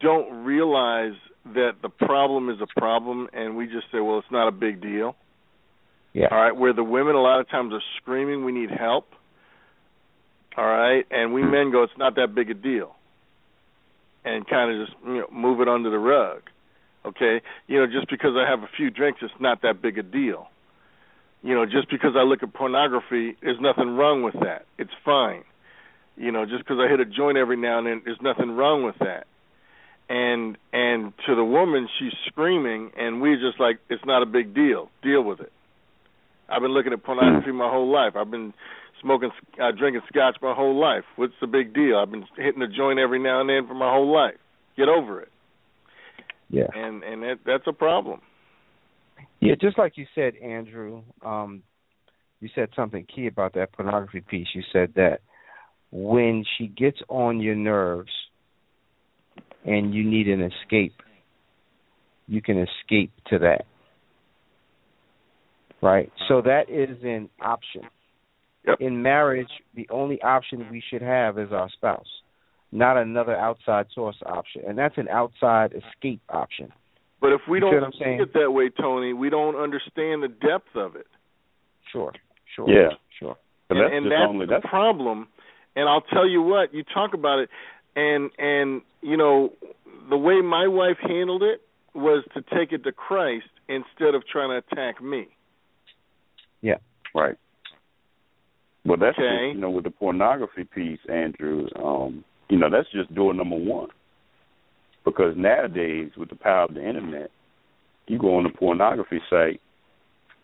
[0.00, 1.14] don't realize
[1.54, 4.80] that the problem is a problem, and we just say, "Well, it's not a big
[4.80, 5.16] deal."
[6.12, 6.28] Yeah.
[6.30, 6.54] All right.
[6.54, 9.12] Where the women a lot of times are screaming, "We need help."
[10.56, 12.96] All right, and we men go, "It's not that big a deal,"
[14.24, 16.42] and kind of just you know move it under the rug.
[17.04, 20.02] Okay, you know, just because I have a few drinks, it's not that big a
[20.02, 20.50] deal.
[21.42, 24.66] You know, just because I look at pornography, there's nothing wrong with that.
[24.76, 25.44] It's fine.
[26.16, 28.82] You know, just because I hit a joint every now and then, there's nothing wrong
[28.82, 29.26] with that.
[30.10, 34.52] And and to the woman, she's screaming, and we're just like, it's not a big
[34.54, 34.90] deal.
[35.04, 35.52] Deal with it.
[36.48, 38.14] I've been looking at pornography my whole life.
[38.16, 38.52] I've been
[39.00, 39.30] smoking,
[39.62, 41.04] uh, drinking scotch my whole life.
[41.14, 41.96] What's the big deal?
[41.96, 44.34] I've been hitting a joint every now and then for my whole life.
[44.76, 45.28] Get over it.
[46.48, 46.66] Yeah.
[46.74, 48.20] And and that that's a problem.
[49.38, 51.62] Yeah, just like you said, Andrew, um,
[52.40, 54.48] you said something key about that pornography piece.
[54.54, 55.20] You said that
[55.92, 58.10] when she gets on your nerves
[59.64, 60.94] and you need an escape,
[62.26, 63.66] you can escape to that.
[65.82, 66.12] Right?
[66.28, 67.82] So that is an option.
[68.66, 68.76] Yep.
[68.80, 72.06] In marriage, the only option we should have is our spouse,
[72.70, 76.70] not another outside source option, and that's an outside escape option.
[77.22, 78.18] But if we You don't see what I'm saying?
[78.18, 81.06] see it that way, Tony, we don't understand the depth of it.
[81.90, 82.12] Sure,
[82.54, 82.90] sure, Yeah.
[83.18, 83.36] sure.
[83.68, 85.28] But and that's and that's only the that's problem.
[85.76, 87.48] And I'll tell you what, you talk about it,
[88.00, 89.52] and and you know
[90.08, 91.60] the way my wife handled it
[91.94, 95.28] was to take it to Christ instead of trying to attack me.
[96.62, 96.78] Yeah.
[97.14, 97.36] right.
[98.84, 99.48] Well, that's Okay.
[99.48, 101.66] just, you know with the pornography piece, Andrew.
[101.76, 103.88] Um, you know that's just door number one.
[105.04, 107.30] Because nowadays, with the power of the internet,
[108.06, 109.60] you go on the pornography site,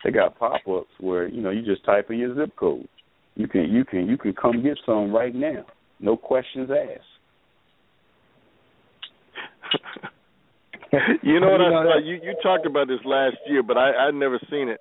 [0.03, 2.89] they got pop-ups where you know you just type in your zip code.
[3.35, 5.67] You can you can you can come get some right now,
[6.01, 7.16] no questions asked.
[11.23, 11.99] you know what You I know saw?
[11.99, 14.81] You you talked about this last year, but I I'd never seen it.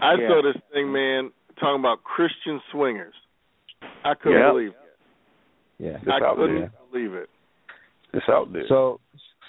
[0.00, 0.28] I Yeah.
[0.28, 1.30] saw this thing, man,
[1.60, 3.14] talking about Christian swingers.
[4.04, 4.52] I couldn't Yep.
[4.52, 4.76] believe it.
[5.78, 5.96] Yeah.
[6.02, 6.72] It's I couldn't there.
[6.90, 7.28] believe it.
[8.14, 8.66] It's out there.
[8.68, 9.00] So,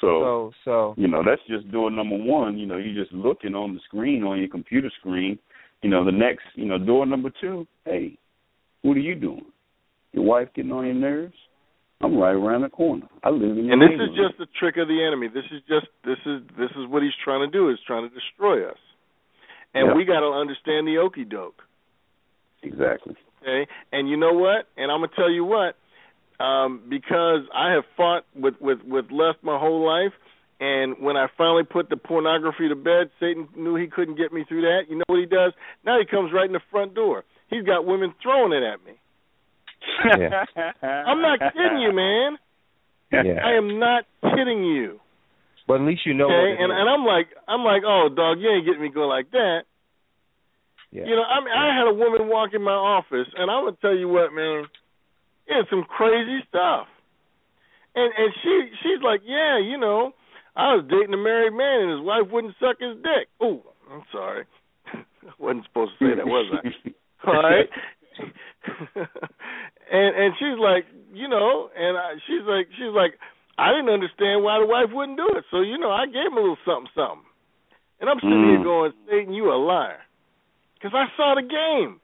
[0.02, 3.56] so so, so, you know that's just door number one you know you're just looking
[3.56, 5.40] on the screen on your computer screen
[5.82, 8.18] you know the next you know door number two hey
[8.82, 9.45] what are you doing
[10.12, 11.34] your wife getting on your nerves
[12.02, 14.88] i'm right around the corner i live in And this is just the trick of
[14.88, 15.28] the enemy.
[15.28, 17.70] This is just this is this is what he's trying to do.
[17.70, 18.78] Is trying to destroy us.
[19.74, 19.94] And Yeah.
[19.96, 21.64] we got to understand the okey doke.
[22.62, 24.68] exactly Okay, and you know what?
[24.78, 25.76] And I'm gonna tell you what,
[26.40, 30.14] um, because I have fought with with with lust my whole life,
[30.62, 34.46] and when I finally put the pornography to bed, Satan knew he couldn't get me
[34.48, 34.84] through that.
[34.90, 35.52] You know what he does?
[35.86, 37.26] Now he comes right in the front door.
[37.50, 38.94] He's got women throwing it at me.
[40.20, 40.45] Yeah.
[41.08, 42.38] I'm not kidding you, man.
[43.12, 43.40] Yeah.
[43.45, 45.00] I am not kidding you.
[45.68, 46.78] but at least you know Okay, and is.
[46.78, 49.62] and I'm like I'm like, oh dog, you ain't getting me going like that.
[50.92, 51.06] yeah.
[51.06, 53.78] You know, I mean, I had a woman walk in my office, and I'm gonna
[53.82, 54.66] tell you what, man,
[55.48, 56.88] it's some crazy stuff.
[57.95, 60.12] And and she she's like, yeah, you know,
[60.56, 63.30] I was dating a married man, and his wife wouldn't suck his dick.
[63.40, 64.45] Oh, I'm sorry,
[64.92, 65.03] I
[65.40, 66.62] wasn't supposed to say that, was I?
[67.30, 67.70] All right.
[69.94, 73.14] And and she's like, you know, and I, she's like, she's like,
[73.58, 75.46] I didn't understand why the wife wouldn't do it.
[75.52, 77.30] So you know, I gave him a little something, something.
[78.02, 78.64] And I'm sitting here Mm.
[78.66, 80.02] going, Satan, you a liar,
[80.76, 82.02] because I saw the game.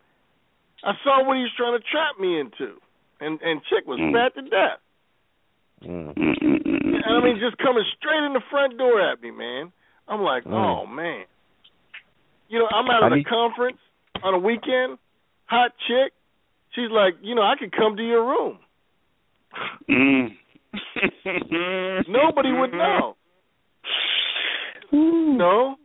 [0.86, 2.80] I saw what he was trying to trap me into,
[3.20, 4.14] and and chick was Mm.
[4.14, 4.80] fat to death.
[5.84, 6.14] Mm.
[6.16, 9.72] And I mean, just coming straight in the front door at me, man.
[10.08, 10.54] I'm like, Mm.
[10.54, 11.26] oh man.
[12.50, 13.78] You know, I'm out at a conference
[14.24, 14.98] on a weekend,
[15.46, 16.14] hot chick.
[16.76, 18.60] She's like, you know, I could come to your room.
[19.90, 20.36] Mm.
[22.08, 23.16] Nobody would know.
[24.92, 25.76] No.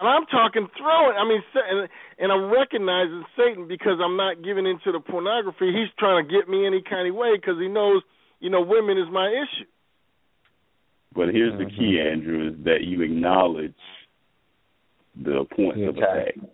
[0.00, 1.16] And I'm talking throwing.
[1.16, 5.72] I mean, and, and I'm recognizing Satan because I'm not giving into the pornography.
[5.72, 8.02] He's trying to get me any kind of way because he knows,
[8.40, 9.66] you know, women is my issue.
[11.14, 13.74] But here's the key, Andrew, is that you acknowledge
[15.16, 16.36] the points The of attack.
[16.36, 16.50] attack.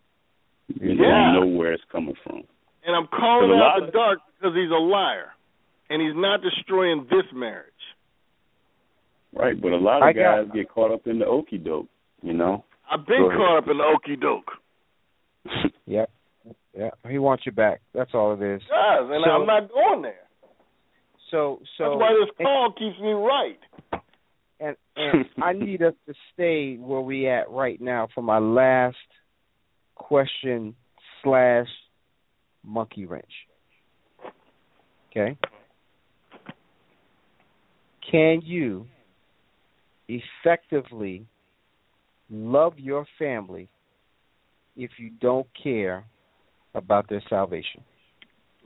[0.80, 1.32] You Yeah.
[1.38, 2.42] know where it's coming from.
[2.86, 5.32] And I'm calling But out lot the of- dark because he's a liar,
[5.90, 7.72] and he's not destroying this marriage.
[9.34, 11.88] Right, but a lot of I got- guys get caught up in the okey doke,
[12.22, 12.64] you know.
[12.90, 14.50] I've been caught up in the okey doke.
[15.88, 16.10] Yep.
[16.76, 16.90] Yeah.
[17.08, 17.80] He wants you back.
[17.94, 18.60] That's all it is.
[18.62, 20.22] Does, and So- I'm not going there.
[21.30, 23.58] So, so That's why this call keeps me right.
[24.60, 28.96] and and I need us to stay where we at right now for my last
[29.96, 30.74] question
[31.22, 31.66] slash
[32.66, 33.24] monkey wrench.
[35.10, 35.36] Okay.
[38.10, 38.86] Can you
[40.08, 41.26] effectively
[42.30, 43.68] love your family
[44.76, 46.04] if you don't care
[46.74, 47.82] about their salvation?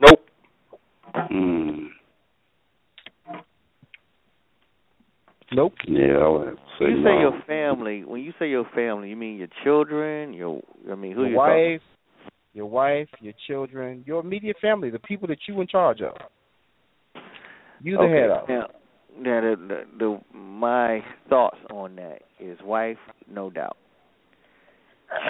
[0.00, 0.20] Nope.
[1.30, 1.88] Mm.
[5.52, 5.74] Nope.
[5.86, 7.10] Yeah, I would have to say When you no.
[7.10, 11.12] say your family, when you say your family, you mean your children, your I mean
[11.12, 11.80] who your wife,
[12.52, 16.14] your wife, your children, your immediate family, the people that you in charge of.
[17.82, 18.12] You the okay.
[18.12, 18.48] head of.
[18.48, 18.66] Now,
[19.18, 22.98] now the, the, the my thoughts on that is wife,
[23.30, 23.76] no doubt.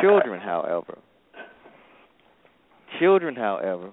[0.02, 0.99] Children, however,
[2.99, 3.92] children, however,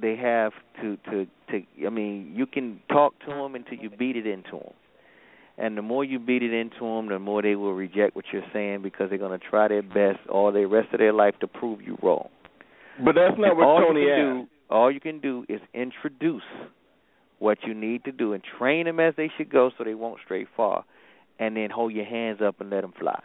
[0.00, 1.86] they have to to to.
[1.86, 4.72] I mean, you can talk to them until you beat it into them,
[5.56, 8.42] and the more you beat it into them, the more they will reject what you're
[8.52, 11.46] saying because they're going to try their best all the rest of their life to
[11.46, 12.28] prove you wrong.
[13.04, 14.48] But that's not what all Tony you can asked.
[14.48, 16.42] do, all you can do is introduce
[17.38, 20.20] what you need to do and train them as they should go so they won't
[20.24, 20.84] stray far,
[21.38, 23.20] and then hold your hands up and let them fly.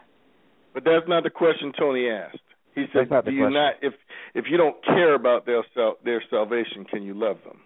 [0.74, 2.38] But that's not the question Tony asked.
[2.75, 3.53] He said, That's not "Do you question.
[3.53, 3.93] not if
[4.35, 7.59] if you don't care about their sal- their salvation, can you love them?"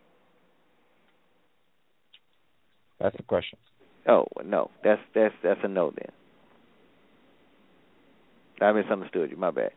[3.00, 3.59] That's the question.
[4.07, 6.11] Oh no, that's that's that's a no then.
[8.61, 9.38] I misunderstood you.
[9.38, 9.72] My bad.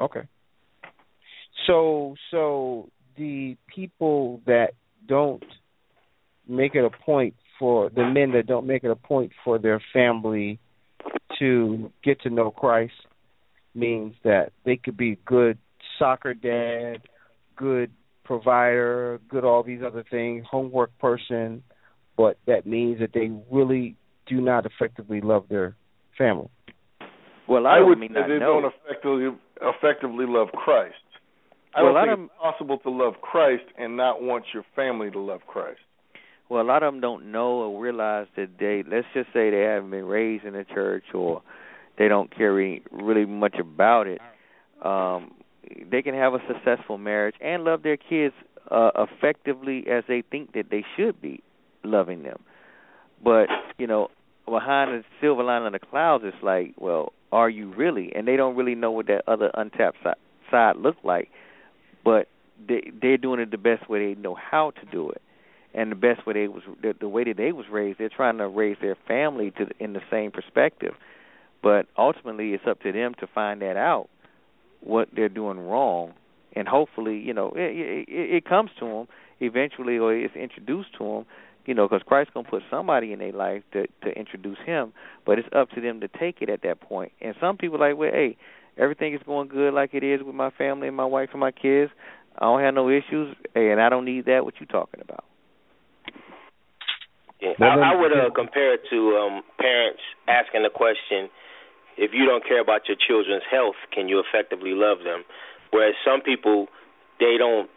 [0.00, 0.22] Okay.
[1.66, 4.74] So so the people that
[5.06, 5.44] don't
[6.48, 9.82] make it a point for the men that don't make it a point for their
[9.92, 10.58] family
[11.38, 12.92] to get to know Christ
[13.74, 15.58] means that they could be good
[15.98, 17.02] soccer dad,
[17.56, 17.90] good
[18.24, 21.62] provider, good all these other things, homework person,
[22.18, 25.76] but that means that they really do not effectively love their
[26.18, 26.50] family.
[27.48, 28.60] Well, I I would mean say they know.
[28.60, 29.28] don't effectively
[29.62, 30.94] effectively love Christ.
[31.74, 34.44] I Well, a don't lot think of it's possible to love Christ and not want
[34.52, 35.80] your family to love Christ.
[36.50, 38.82] Well, a lot of them don't know or realize that they.
[38.86, 41.42] Let's just say they haven't been raised in the church, or
[41.98, 44.20] they don't care really much about it.
[44.84, 45.34] Um,
[45.90, 48.34] they can have a successful marriage and love their kids
[48.70, 51.42] uh, effectively as they think that they should be
[51.84, 52.40] loving them.
[53.22, 53.48] But
[53.78, 54.08] you know,
[54.46, 58.12] behind the silver lining of the clouds, it's like, well, are you really?
[58.14, 60.16] And they don't really know what that other untapped side,
[60.50, 61.30] side looks like.
[62.04, 62.28] But
[62.66, 65.22] they they're doing it the best way they know how to do it
[65.74, 68.38] and the best way they was the, the way that they was raised they're trying
[68.38, 70.94] to raise their family to in the same perspective
[71.62, 74.08] but ultimately it's up to them to find that out
[74.80, 76.12] what they're doing wrong
[76.54, 79.08] and hopefully you know it it, it comes to them
[79.40, 81.26] eventually or it's introduced to them
[81.68, 84.92] you know because Christ's going to put somebody in their life to to introduce him
[85.26, 86.88] but it's up to them to take it at that point.
[86.88, 88.36] point and some people are like well hey
[88.78, 91.52] everything is going good like it is with my family and my wife and my
[91.52, 91.92] kids
[92.38, 95.24] I don't have no issues hey, and I don't need that what you talking about
[97.40, 101.30] Yeah, I, I would uh, compare it to um, parents asking the question:
[101.96, 105.22] If you don't care about your children's health, can you effectively love them?
[105.70, 106.66] Whereas some people,
[107.20, 107.70] they don't,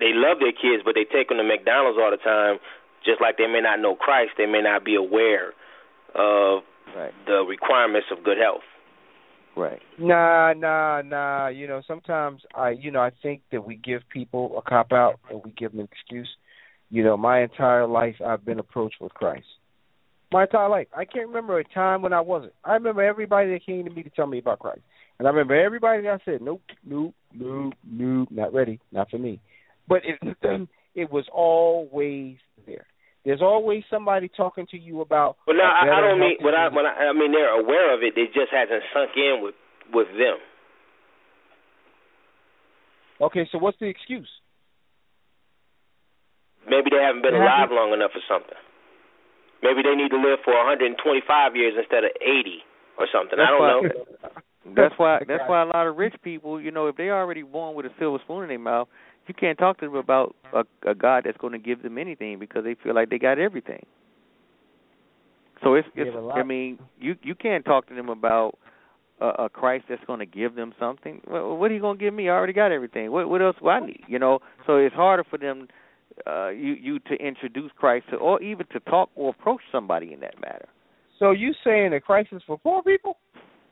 [0.00, 2.58] they love their kids, but they take them to McDonald's all the time.
[3.08, 5.54] Just like they may not know Christ, they may not be aware
[6.14, 6.62] of
[6.94, 7.12] right.
[7.26, 8.60] the requirements of good health.
[9.56, 9.80] Right.
[9.98, 11.48] Nah, nah, nah.
[11.48, 15.18] You know, sometimes I, you know, I think that we give people a cop out
[15.30, 16.28] and we give them an excuse.
[16.90, 19.46] You know, my entire life I've been approached with Christ.
[20.30, 20.88] My entire life.
[20.94, 22.52] I can't remember a time when I wasn't.
[22.62, 24.82] I remember everybody that came to me to tell me about Christ.
[25.18, 29.40] And I remember everybody that said, Nope, nope, nope, nope, not ready, not for me.
[29.88, 30.20] But it
[30.94, 32.86] it was always there.
[33.28, 36.40] There's always somebody talking to you about But no, a I, I better, don't mean.
[36.40, 38.16] healthy When I, when I, I mean, they're aware of it.
[38.16, 39.52] It just hasn't sunk in with
[39.92, 40.40] with them.
[43.20, 44.28] Okay, so what's the excuse?
[46.68, 48.56] Maybe they haven't been They alive haven't- long enough or something.
[49.62, 50.96] Maybe they need to live for 125
[51.56, 52.64] years instead of 80
[52.96, 53.36] or something.
[53.40, 54.40] I don't why- know.
[54.76, 57.74] That's why that's why a lot of rich people, you know, if they already born
[57.74, 58.88] with a silver spoon in their mouth,
[59.28, 62.38] you can't talk to them about a, a God that's going to give them anything
[62.38, 63.84] because they feel like they got everything.
[65.62, 68.58] So it's, it's but a lot- I mean, you you can't talk to them about
[69.20, 71.20] a, a Christ that's going to give them something.
[71.26, 72.28] What, what are you going to give me?
[72.28, 73.10] I already got everything.
[73.10, 74.02] What what else do I need?
[74.06, 75.68] You know, so it's harder for them
[76.26, 80.20] uh you you to introduce Christ to, or even to talk or approach somebody in
[80.20, 80.68] that matter.
[81.18, 83.16] So you saying that Christ is for poor people?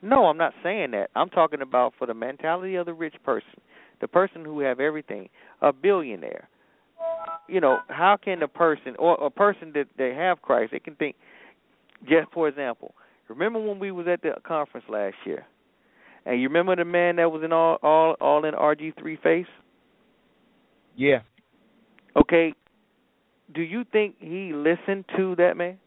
[0.01, 1.09] No, I'm not saying that.
[1.15, 3.59] I'm talking about for the mentality of the rich person,
[4.01, 5.29] the person who have everything,
[5.61, 6.49] a billionaire.
[7.47, 10.95] You know, how can a person or a person that they have Christ, they can
[10.95, 11.15] think.
[12.03, 12.93] Just for example,
[13.27, 15.45] remember when we was at the conference last year,
[16.25, 19.47] and you remember the man that was in all all all in RG3 face?
[20.95, 21.19] Yeah.
[22.15, 22.53] Okay,
[23.53, 25.77] do you think he listened to that man?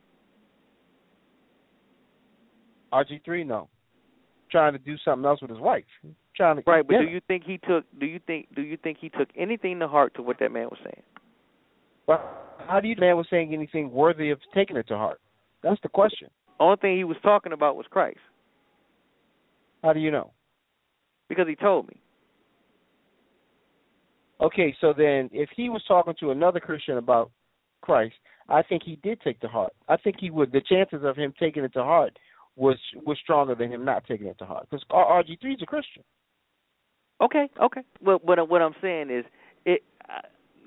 [2.92, 3.68] RG three no.
[4.50, 5.84] Trying to do something else with his wife.
[6.36, 7.84] Trying to Right, but do you think he took?
[7.98, 8.54] Do you think?
[8.54, 11.02] Do you think he took anything to heart to what that man was saying?
[12.06, 12.20] But
[12.66, 15.20] how do you man was saying anything worthy of taking it to heart?
[15.62, 16.28] That's the question.
[16.58, 18.18] Only thing he was talking about was Christ
[19.82, 20.32] How do you know?
[21.28, 22.00] because he told me.
[24.40, 27.30] Okay, so then if he was talking to another Christian about
[27.82, 28.16] Christ,
[28.48, 29.72] I think he did take to heart.
[29.88, 30.50] I think he would.
[30.50, 32.18] The chances of him taking it to heart
[32.56, 32.76] was
[33.06, 36.02] was stronger than him not taking it to heart because RG three is a Christian.
[37.20, 37.82] Okay, okay.
[38.02, 39.24] Well, what what I'm saying is,
[39.64, 39.82] it.
[40.08, 40.22] Uh,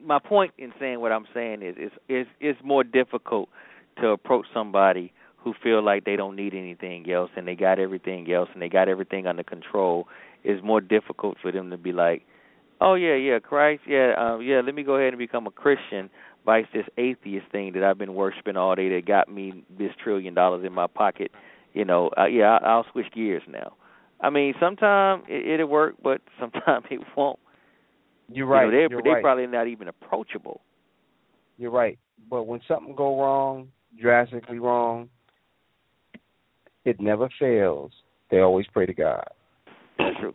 [0.06, 3.50] my point in saying what I'm saying is, is is it's more difficult
[4.02, 8.32] to approach somebody who feel like they don't need anything else and they got everything
[8.32, 10.08] else and they got everything under control.
[10.44, 12.24] It's more difficult for them to be like,
[12.82, 14.62] oh yeah, yeah, Christ, yeah, um, yeah.
[14.66, 16.10] Let me go ahead and become a Christian.
[16.46, 20.34] Vice this atheist thing that I've been worshiping all day that got me this trillion
[20.34, 21.32] dollars in my pocket.
[21.74, 23.74] You know, uh, yeah, I, I'll switch gears now.
[24.22, 27.40] I mean, sometimes it, it'll work, but sometimes it won't.
[28.30, 28.66] You're right.
[28.66, 29.24] You know, they're You're they're right.
[29.24, 30.62] probably not even approachable.
[31.58, 31.98] You're right.
[32.30, 33.68] But when something go wrong,
[34.00, 35.10] drastically wrong,
[36.86, 37.92] it never fails.
[38.32, 39.28] They always pray to God.
[39.98, 40.34] That's true.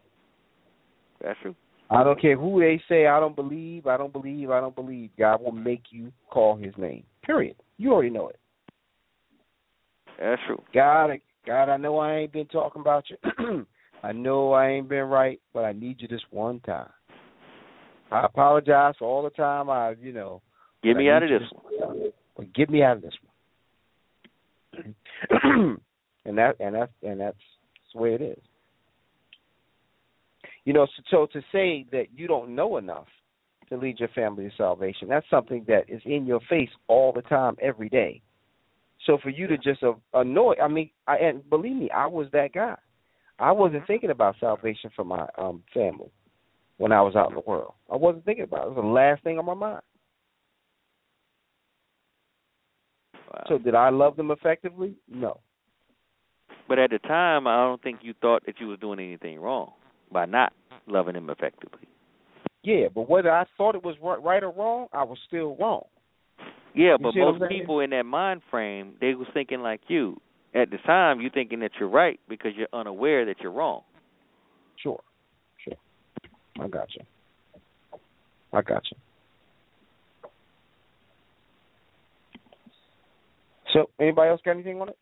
[1.22, 1.54] That's true.
[1.90, 3.06] I don't care who they say.
[3.06, 3.86] I don't believe.
[3.86, 4.50] I don't believe.
[4.50, 5.10] I don't believe.
[5.18, 7.04] God will make you call His name.
[7.24, 7.56] Period.
[7.78, 8.38] You already know it.
[10.20, 10.62] That's true.
[10.74, 11.10] God,
[11.48, 13.64] God, I know I ain't been talking about you.
[14.02, 16.90] I know I ain't been right, but I need you this one time.
[18.12, 20.42] I apologize for all the time I, you know.
[20.84, 22.52] Get me out of this you one.
[22.54, 23.14] Get me out of this
[24.74, 24.94] one.
[26.26, 27.38] and that and that's and that's
[27.94, 28.42] the way it is.
[30.66, 33.08] You know, so, so to say that you don't know enough
[33.70, 37.22] to lead your family to salvation, that's something that is in your face all the
[37.22, 38.20] time, every day.
[39.08, 42.26] So for you to just uh, annoy, I mean, I and believe me, I was
[42.32, 42.74] that guy.
[43.38, 46.10] I wasn't thinking about salvation for my um family
[46.76, 47.72] when I was out in the world.
[47.90, 48.70] I wasn't thinking about it.
[48.72, 49.80] It was the last thing on my mind.
[53.32, 53.44] Wow.
[53.48, 54.94] So did I love them effectively?
[55.10, 55.40] No.
[56.68, 59.72] But at the time, I don't think you thought that you was doing anything wrong
[60.12, 60.52] by not
[60.86, 61.88] loving them effectively.
[62.62, 65.84] Yeah, but whether I thought it was right, right or wrong, I was still wrong.
[66.78, 70.20] Yeah, You but most people in that mind frame, they was thinking like you.
[70.54, 73.82] At the time, you thinking that you're right because you're unaware that you're wrong.
[74.76, 75.00] Sure,
[75.64, 75.74] sure.
[76.60, 77.02] I got you.
[78.52, 78.96] I got you.
[83.72, 84.96] So, anybody else got anything on it?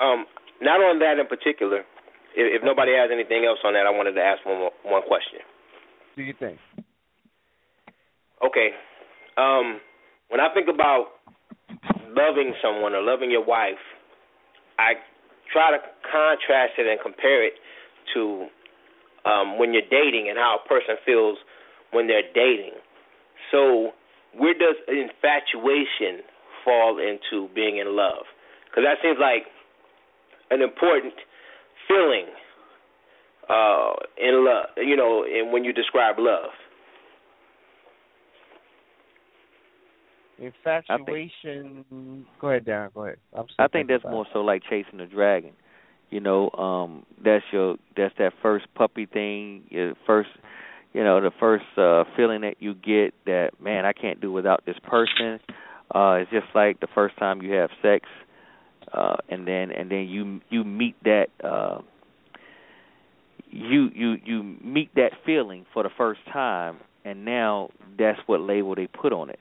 [0.00, 0.24] Um,
[0.62, 1.80] not on that in particular.
[2.34, 5.02] If, if nobody has anything else on that, I wanted to ask one more, one
[5.06, 5.40] question.
[6.16, 6.58] Do you think?
[8.44, 8.70] Okay.
[9.36, 9.80] Um,
[10.28, 11.06] when I think about
[12.08, 13.82] loving someone or loving your wife,
[14.78, 14.94] I
[15.52, 15.78] try to
[16.10, 17.54] contrast it and compare it
[18.14, 18.46] to
[19.24, 21.38] um, when you're dating and how a person feels
[21.92, 22.74] when they're dating.
[23.50, 23.92] So,
[24.36, 26.26] where does infatuation
[26.64, 28.26] fall into being in love?
[28.66, 29.46] Because that seems like
[30.50, 31.14] an important
[31.86, 32.26] feeling
[33.48, 34.66] uh, in love.
[34.76, 36.50] You know, and when you describe love.
[40.38, 42.26] Infatuation.
[42.40, 42.92] Go ahead, Darren.
[42.94, 43.18] Go ahead.
[43.58, 45.52] I think that's more so like chasing a dragon.
[46.10, 50.30] You know, um that's your that's that first puppy thing, your first
[50.92, 54.64] you know, the first uh feeling that you get that man, I can't do without
[54.66, 55.40] this person.
[55.94, 58.06] Uh it's just like the first time you have sex
[58.92, 61.80] uh and then and then you you meet that uh
[63.50, 68.74] you you you meet that feeling for the first time and now that's what label
[68.74, 69.38] they put on it.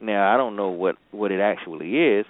[0.00, 2.26] Now I don't know what what it actually is,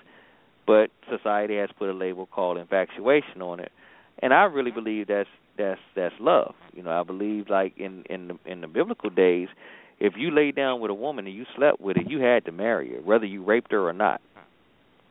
[0.67, 3.73] but society has put a label called infatuation on it,
[4.21, 6.55] and I really believe that's that's that's love.
[6.73, 9.49] You know, I believe like in in the in the biblical days,
[10.01, 12.53] if you lay down with a woman and you slept with her, you had to
[12.53, 14.21] marry her, whether you raped her or not.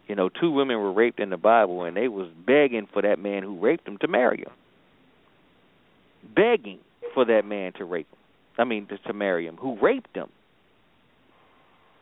[0.07, 3.19] You know, two women were raped in the Bible, and they was begging for that
[3.19, 4.53] man who raped them to marry them,
[6.33, 6.79] begging
[7.13, 8.19] for that man to rape them.
[8.57, 10.29] I mean, to, to marry him, who raped them.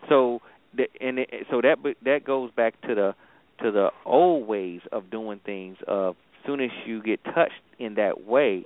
[0.09, 0.42] So,
[0.75, 3.16] the, and it, so that that goes back to the
[3.61, 5.77] to the old ways of doing things.
[5.88, 8.66] Of soon as you get touched in that way,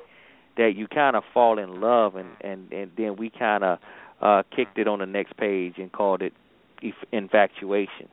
[0.57, 3.79] that you kind of fall in love, and and and then we kind of
[4.21, 6.33] uh kicked it on the next page and called it
[7.11, 8.09] infatuation.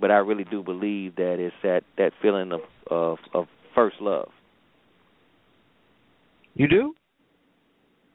[0.00, 4.30] But I really do believe that it's that that feeling of of of first love.
[6.54, 6.94] You do?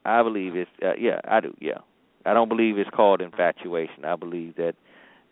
[0.04, 1.54] I believe it's uh, yeah, I do.
[1.60, 1.78] Yeah,
[2.28, 4.04] I don't believe it's called infatuation.
[4.04, 4.74] I believe that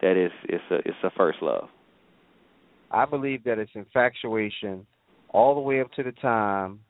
[0.01, 1.69] that is it's a it's a first love.
[2.91, 4.87] I believe that it's infatuation
[5.31, 6.81] all the way up to the time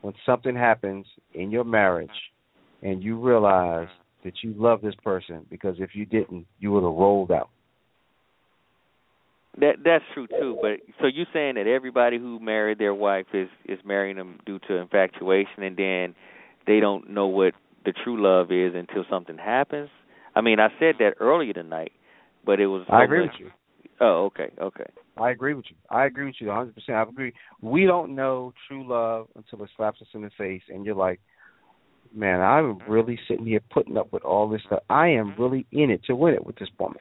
[0.00, 2.10] when something happens in your marriage
[2.82, 3.88] and you realize
[4.24, 7.50] that you love this person because if you didn't, you would have rolled out.
[9.60, 10.56] That that's true too.
[10.62, 14.58] But so you saying that everybody who married their wife is is marrying them due
[14.68, 16.14] to infatuation, and then
[16.66, 17.52] they don't know what
[17.84, 19.90] the true love is until something happens.
[20.34, 21.92] I mean, I said that earlier tonight,
[22.44, 22.84] but it was.
[22.88, 23.50] I agree with you.
[24.00, 24.86] Oh, okay, okay.
[25.16, 25.76] I agree with you.
[25.90, 26.72] I agree with you 100%.
[26.88, 27.32] I agree.
[27.60, 31.20] We don't know true love until it slaps us in the face, and you're like,
[32.14, 34.80] man, I'm really sitting here putting up with all this stuff.
[34.88, 37.00] I am really in it to win it with this woman.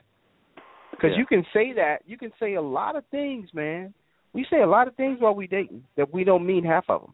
[0.92, 1.20] Because Yeah.
[1.20, 2.02] you can say that.
[2.06, 3.94] You can say a lot of things, man.
[4.34, 7.02] We say a lot of things while we dating that we don't mean half of
[7.02, 7.14] them.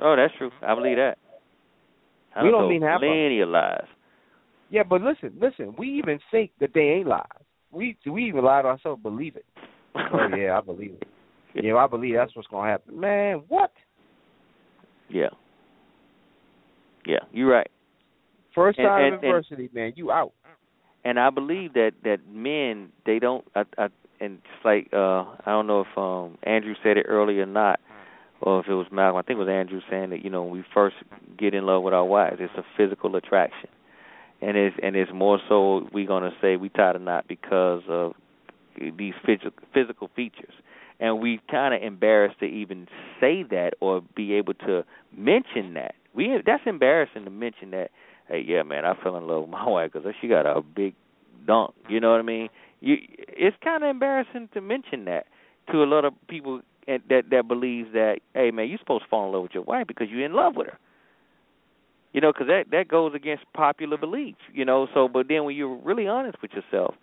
[0.00, 0.50] Oh, that's true.
[0.62, 1.18] I believe that.
[2.34, 3.86] I We done don't mean half plenty of lies.
[4.70, 5.74] Yeah, but listen, listen.
[5.78, 7.26] We even think that they ain't lies.
[7.70, 9.02] We we even lie to ourselves.
[9.02, 9.44] Believe it.
[9.94, 11.08] Oh yeah, I believe it.
[11.64, 12.98] Yeah, I believe that's what's gonna happen.
[12.98, 13.72] Man, what?
[15.08, 15.28] Yeah.
[17.06, 17.70] Yeah, you're right.
[18.54, 20.32] First And- time and- adversity, man, you out.
[21.04, 23.88] and I believe that that men they don't I, I
[24.20, 27.78] and it's like uh I don't know if um Andrew said it earlier or not
[28.44, 30.52] or if it was Malcolm I think it was Andrew saying that you know when
[30.52, 30.96] we first
[31.38, 33.68] get in love with our wives it's a physical attraction
[34.40, 38.12] and it's and it's more so we're gonna say we tied a knot because of
[38.96, 40.54] these physical physical features
[41.00, 42.86] and we kind of embarrassed to even
[43.20, 44.84] say that or be able to
[45.16, 47.90] mention that we that's embarrassing to mention that
[48.28, 50.94] hey, yeah, man, I fell in love with my wife because she got a big
[51.46, 51.74] dunk.
[51.88, 52.48] You know what I mean?
[52.80, 55.26] You, it's kind of embarrassing to mention that
[55.72, 59.08] to a lot of people and- that that believes that, hey, man, you're supposed to
[59.08, 60.78] fall in love with your wife because you're in love with her.
[62.12, 64.36] You know, because that that goes against popular belief.
[64.52, 66.94] You know, so but then when you're really honest with yourself,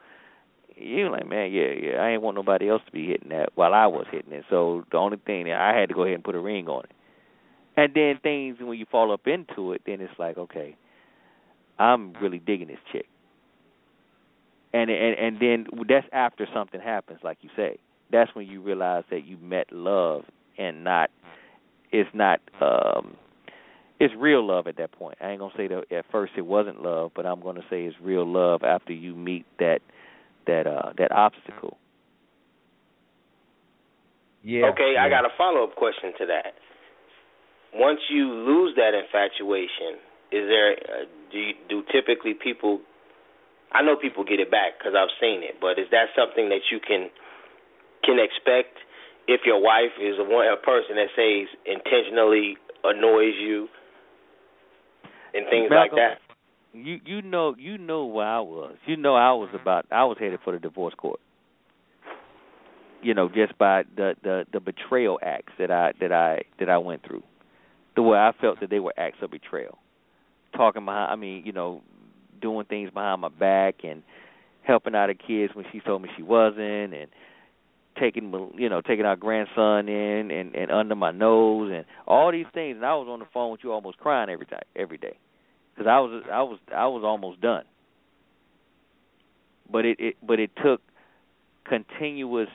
[0.75, 3.73] you're like, man, yeah, yeah, I ain't want nobody else to be hitting that while
[3.73, 4.45] I was hitting it.
[4.49, 6.85] So the only thing that I had to go ahead and put a ring on
[6.85, 6.91] it.
[7.77, 10.75] And then things when you fall up into it, then it's like, okay,
[11.79, 13.07] I'm really digging this chick.
[14.73, 17.77] And and and then that's after something happens, like you say.
[18.11, 20.23] That's when you realize that you met love
[20.57, 21.09] and not
[21.91, 23.15] it's not um
[23.99, 25.17] it's real love at that point.
[25.21, 27.95] I ain't gonna say that at first it wasn't love, but I'm gonna say it's
[28.01, 29.79] real love after you meet that
[30.47, 31.77] that uh that obstacle.
[34.43, 34.65] Yeah.
[34.73, 36.57] Okay, I got a follow up question to that.
[37.75, 42.81] Once you lose that infatuation, is there uh, do you, do typically people?
[43.71, 46.67] I know people get it back because I've seen it, but is that something that
[46.71, 47.09] you can
[48.03, 48.77] can expect
[49.27, 53.67] if your wife is a one a person that says intentionally annoys you
[55.33, 56.19] and things like that?
[56.73, 58.75] You you know you know where I was.
[58.85, 61.19] You know I was about I was headed for the divorce court.
[63.01, 66.77] You know, just by the the the betrayal acts that I that I that I
[66.77, 67.23] went through.
[67.95, 69.77] The way I felt that they were acts of betrayal.
[70.55, 71.81] Talking behind I mean, you know,
[72.41, 74.03] doing things behind my back and
[74.63, 77.07] helping out the kids when she told me she wasn't and
[77.99, 82.45] taking you know taking our grandson in and and under my nose and all these
[82.53, 82.75] things.
[82.77, 85.17] And I was on the phone with you almost crying every time every day.
[85.73, 87.63] Because I was I was I was almost done.
[89.71, 90.81] But it, it but it took
[91.67, 92.49] continuous,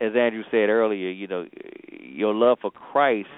[0.00, 1.46] as Andrew said earlier, you know,
[2.00, 3.28] your love for Christ,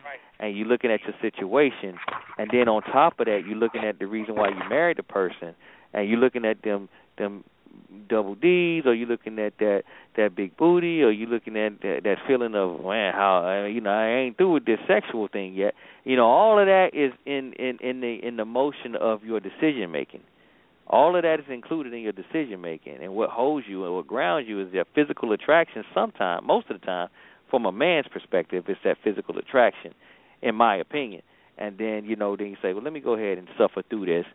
[0.41, 1.99] and you looking at your situation,
[2.39, 5.03] and then on top of that, you're looking at the reason why you married the
[5.03, 5.55] person,
[5.93, 6.89] and you're looking at them
[7.19, 7.44] them
[8.09, 9.83] double D's, or you looking at that
[10.17, 13.91] that big booty, or you looking at that, that feeling of man, how you know
[13.91, 15.75] I ain't through with this sexual thing yet.
[16.05, 19.41] You know, all of that is in in in the in the motion of your
[19.41, 20.20] decision making.
[20.86, 24.07] All of that is included in your decision making, and what holds you and what
[24.07, 25.83] grounds you is that physical attraction.
[25.94, 27.09] Sometimes, most of the time,
[27.51, 29.94] from a man's perspective, it's that physical attraction,
[30.43, 31.23] in my opinion.
[31.57, 34.07] And then you know, then you say, well, let me go ahead and suffer through
[34.07, 34.27] this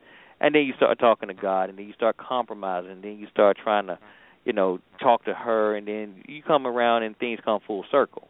[0.42, 3.27] and then you start talking to God, and then you start compromising, and then you
[3.32, 4.00] start trying to,
[4.45, 8.27] you know, talk to her, and then you come around and things come full circle.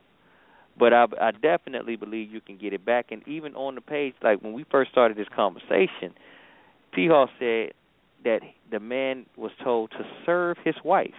[0.78, 4.14] But I, I definitely believe you can get it back, and even on the page,
[4.24, 6.14] like when we first started this conversation,
[6.96, 7.08] T.
[7.08, 7.74] Hall said
[8.24, 8.40] that
[8.72, 11.14] the man was told to serve his wife.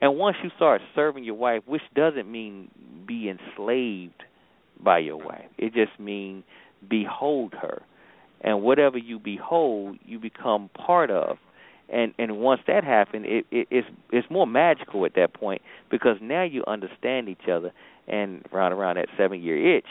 [0.00, 2.70] And once you start serving your wife, which doesn't mean
[3.06, 4.22] be enslaved
[4.78, 6.44] by your wife, it just means
[6.88, 7.82] behold her
[8.44, 11.38] and whatever you behold, you become part of.
[11.88, 16.18] And and once that happens, it, it it's it's more magical at that point because
[16.20, 17.72] now you understand each other.
[18.06, 19.86] And right around that seven year itch,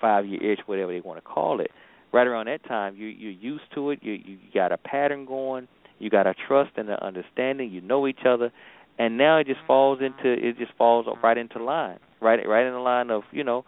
[0.00, 1.70] five year itch, whatever they want to call it,
[2.12, 4.00] right around that time, you you're used to it.
[4.02, 5.68] You you got a pattern going.
[5.98, 7.70] You got a trust and an understanding.
[7.70, 8.52] You know each other,
[8.98, 12.72] and now it just falls into it just falls right into line, right right in
[12.72, 13.64] the line of you know,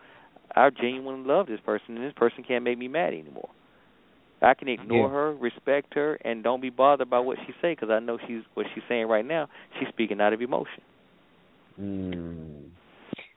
[0.54, 3.48] I genuinely love this person, and this person can't make me mad anymore.
[4.42, 5.12] I can ignore Yeah.
[5.12, 8.42] her, respect her, and don't be bothered by what she say because I know she's
[8.54, 9.48] what she's saying right now.
[9.78, 10.82] She's speaking out of emotion.
[11.80, 12.70] Mm.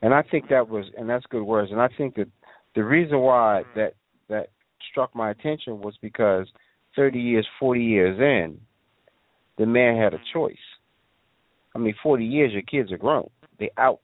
[0.02, 1.72] And I think that was, and that's good words.
[1.72, 2.28] And I think that
[2.76, 3.94] the reason why that
[4.30, 4.50] that
[4.92, 6.48] struck my attention was because
[6.96, 8.60] 30 years, 40 years in,
[9.58, 10.56] the man had a choice.
[11.76, 13.30] I mean, 40 years, your kids are grown.
[13.60, 14.02] They out.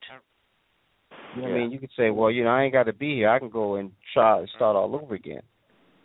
[1.36, 1.72] You know what I mean?
[1.72, 3.30] You could say, well, you know, I ain't got to be here.
[3.30, 5.42] I can go and try to start all over again.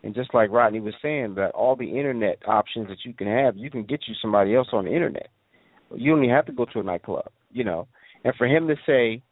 [0.04, 3.56] And just like Rodney was saying, that all the internet options that you can have,
[3.56, 5.28] you can get you somebody else on the internet.
[5.94, 7.88] You don't even have to go to a nightclub, you know.
[8.22, 9.22] And for him to say,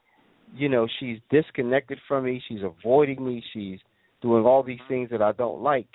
[0.57, 3.81] you know, she's disconnected from me, she's avoiding me, she's
[4.23, 5.89] doing all these things that I don't like.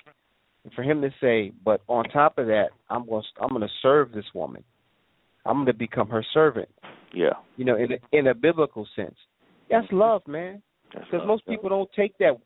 [0.62, 3.62] And for him to say, but on top of that, I'm going to, I'm going
[3.62, 4.62] to serve this woman.
[5.44, 6.68] I'm going to become her servant.
[7.12, 7.34] Yeah.
[7.56, 9.16] You know, in a, in a biblical sense.
[9.68, 10.62] That's love, man.
[10.92, 12.38] Because most people don't take that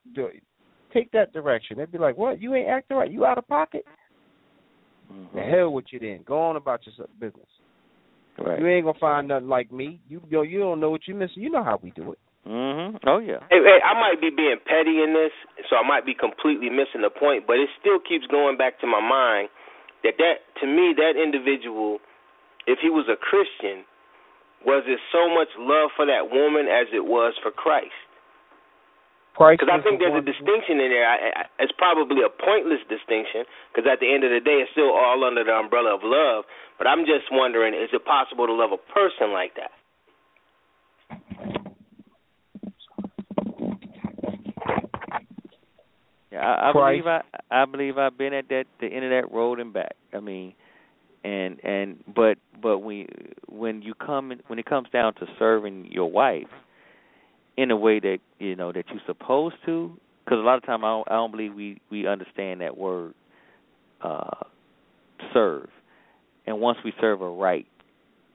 [0.93, 1.79] take that direction.
[1.79, 2.41] They'd be like, "What?
[2.41, 3.11] You ain't acting right.
[3.11, 3.85] You out of pocket."
[5.13, 5.37] Mm-hmm.
[5.37, 6.21] The hell with you then.
[6.27, 7.47] Go on about your business.
[8.39, 8.59] Right.
[8.59, 10.01] You ain't gonna find nothing like me.
[10.09, 11.43] You yo, you don't know what you're missing.
[11.43, 12.19] You know how we do it.
[12.49, 12.99] Mhm.
[13.07, 13.45] Oh yeah.
[13.51, 15.33] Hey, hey, I might be being petty in this,
[15.69, 18.87] so I might be completely missing the point, but it still keeps going back to
[18.87, 19.49] my mind
[20.03, 22.01] that that to me that individual,
[22.67, 23.85] if he was a Christian,
[24.65, 27.95] was it so much love for that woman as it was for Christ?
[29.35, 31.09] Christ Because I think the there's a distinction in there.
[31.09, 34.73] I, I, it's probably a pointless distinction because at the end of the day, it's
[34.73, 36.45] still all under the umbrella of love.
[36.79, 39.73] But I'm just wondering, is it possible to love a person like that?
[46.33, 47.05] Yeah, I, I Christ.
[47.05, 49.95] believe I I believe I've been at that the end of that road and back.
[50.13, 50.55] I mean,
[51.25, 53.07] and and but but when
[53.49, 56.49] when you come when it comes down to serving your wife
[57.57, 60.85] in a way that you know that you're supposed to, because a lot of time
[60.85, 63.15] I don't, I don't believe we we understand that word
[64.03, 64.45] uh
[65.33, 65.69] serve,
[66.47, 67.67] and once we serve her right,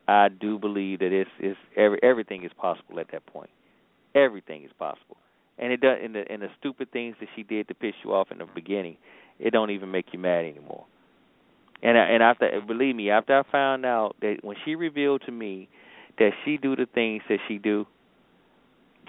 [0.07, 3.49] I do believe that it's it's every everything is possible at that point.
[4.15, 5.17] Everything is possible
[5.57, 8.13] and it does and the and the stupid things that she did to piss you
[8.13, 8.97] off in the beginning,
[9.39, 10.85] it don't even make you mad anymore.
[11.81, 15.31] And I, and after believe me, after I found out that when she revealed to
[15.31, 15.69] me
[16.17, 17.85] that she do the things that she do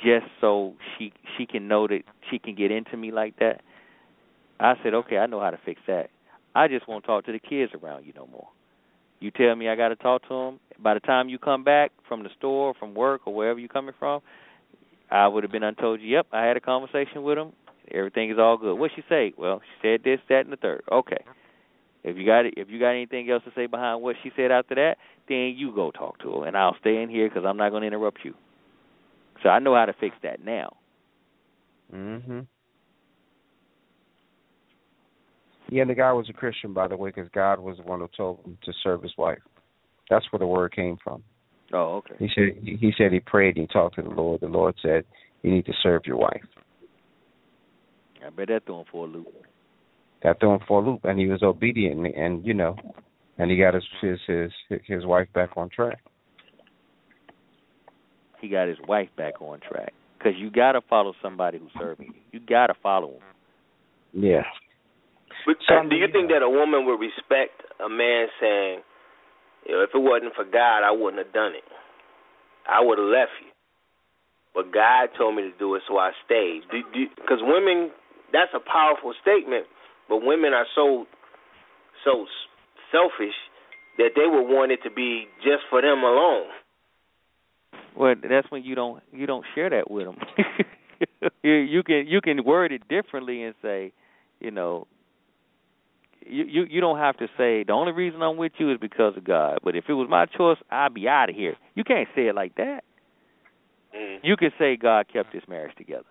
[0.03, 3.61] just so she she can know that she can get into me like that,
[4.61, 6.11] I said, okay, I know how to fix that.
[6.55, 8.49] I just won't talk to the kids around you no more.
[9.21, 10.61] You tell me I got to talk to them.
[10.81, 13.95] By the time you come back from the store, from work, or wherever you're coming
[13.99, 14.21] from,
[15.11, 16.09] I would have been untold you.
[16.09, 17.53] Yep, I had a conversation with him.
[17.93, 18.75] Everything is all good.
[18.75, 19.33] What she say?
[19.37, 20.83] Well, she said this, that, and the third.
[20.91, 21.25] Okay.
[22.05, 24.75] If you got if you got anything else to say behind what she said after
[24.77, 24.97] that,
[25.29, 27.83] then you go talk to her, and I'll stay in here because I'm not going
[27.83, 28.35] to interrupt you.
[29.43, 30.77] So I know how to fix that now.
[31.93, 32.47] Mhm.
[35.71, 38.01] Yeah, and the guy was a Christian, by the way, because God was the one
[38.01, 39.43] who told him to serve his wife.
[40.09, 41.23] That's where the word came from.
[41.73, 42.15] Oh, okay.
[42.19, 44.41] He said he said he prayed and he talked to the Lord.
[44.41, 45.05] The Lord said
[45.43, 46.45] you need to serve your wife.
[48.25, 49.29] I bet that threw him for a loop.
[50.23, 52.77] That threw him for a loop, and he was obedient, and, and you know,
[53.37, 54.53] and he got his his his
[54.85, 55.99] his wife back on track.
[58.41, 62.09] He got his wife back on track because you got to follow somebody who's serving
[62.09, 62.21] you.
[62.33, 63.23] You got to follow him.
[64.13, 64.43] Yeah.
[65.47, 68.81] But do you think that a woman would respect a man saying,
[69.67, 71.65] you know, if it wasn't for God, I wouldn't have done it.
[72.69, 73.51] I would have left you.
[74.55, 76.63] But God told me to do it, so I stayed.
[76.69, 77.91] Because women,
[78.33, 79.67] that's a powerful statement,
[80.09, 81.07] but women are so
[82.05, 82.27] so
[82.93, 83.37] selfish
[83.99, 86.49] that they would want it to be just for them alone.
[87.99, 90.17] Well, that's when you don't you don't share that with them.
[91.43, 93.93] you, you can you can word it differently and say,
[94.39, 94.87] you know,
[96.25, 99.17] you, you you don't have to say the only reason I'm with you is because
[99.17, 99.59] of God.
[99.65, 101.57] But if it was my choice, I'd be out of here.
[101.75, 102.85] You can't say it like that.
[103.97, 104.19] Mm.
[104.23, 106.05] You can say God kept this marriage together.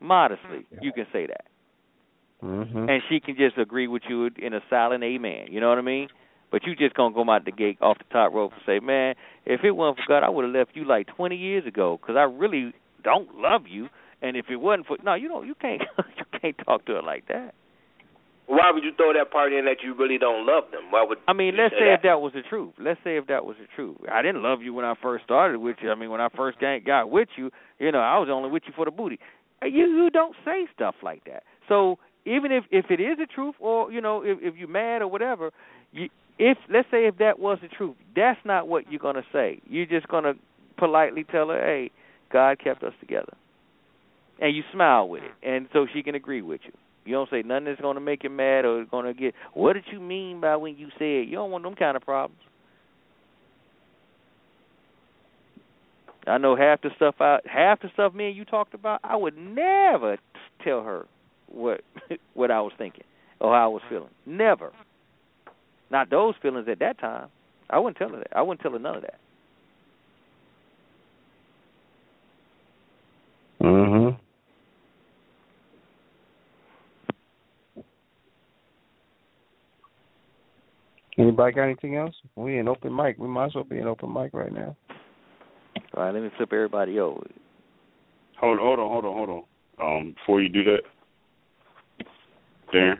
[0.00, 1.46] Modestly, you can say that,
[2.44, 2.88] Mhm.
[2.88, 5.48] and she can just agree with you in a silent amen.
[5.50, 6.08] You know what I mean?
[6.50, 9.14] But you just gonna go out the gate off the top rope and say, "Man,
[9.44, 12.16] if it wasn't for God, I would have left you like 20 years ago because
[12.16, 13.88] I really don't love you."
[14.22, 15.82] And if it wasn't for no, you don't, you can't,
[16.16, 17.54] you can't talk to her like that.
[18.48, 20.90] Why would you throw that part in that you really don't love them?
[20.90, 22.08] Why would I mean, let's say say if that?
[22.08, 22.72] that was the truth.
[22.78, 23.98] Let's say if that was the truth.
[24.10, 25.90] I didn't love you when I first started with you.
[25.90, 28.62] I mean, when I first got got with you, you know, I was only with
[28.66, 29.18] you for the booty.
[29.62, 31.42] You you don't say stuff like that.
[31.68, 35.02] So even if if it is the truth, or you know, if if you're mad
[35.02, 35.50] or whatever,
[35.92, 36.08] you
[36.38, 39.60] if let's say if that was the truth, that's not what you're gonna say.
[39.68, 40.34] You're just gonna
[40.76, 41.90] politely tell her, "Hey,
[42.30, 43.34] God kept us together,"
[44.40, 46.72] and you smile with it, and so she can agree with you.
[47.04, 49.34] You don't say nothing that's gonna make you mad or gonna get.
[49.54, 51.28] What did you mean by when you said?
[51.28, 52.40] You don't want them kind of problems.
[56.26, 59.00] I know half the stuff I half the stuff me and you talked about.
[59.02, 60.18] I would never
[60.62, 61.06] tell her
[61.46, 61.80] what
[62.34, 63.04] what I was thinking
[63.40, 64.10] or how I was feeling.
[64.26, 64.72] Never.
[65.90, 67.28] Not those feelings at that time.
[67.70, 68.36] I wouldn't tell her that.
[68.36, 69.18] I wouldn't tell her none of that.
[73.60, 74.18] Mhm.
[81.18, 82.14] Anybody got anything else?
[82.36, 83.18] We in open mic.
[83.18, 84.76] We might as well be in open mic right now.
[85.94, 87.26] All right, let me flip everybody over.
[88.36, 89.44] Hold on, hold on, hold on, hold on.
[89.80, 90.82] Um, before you do that,
[92.72, 92.98] Darren.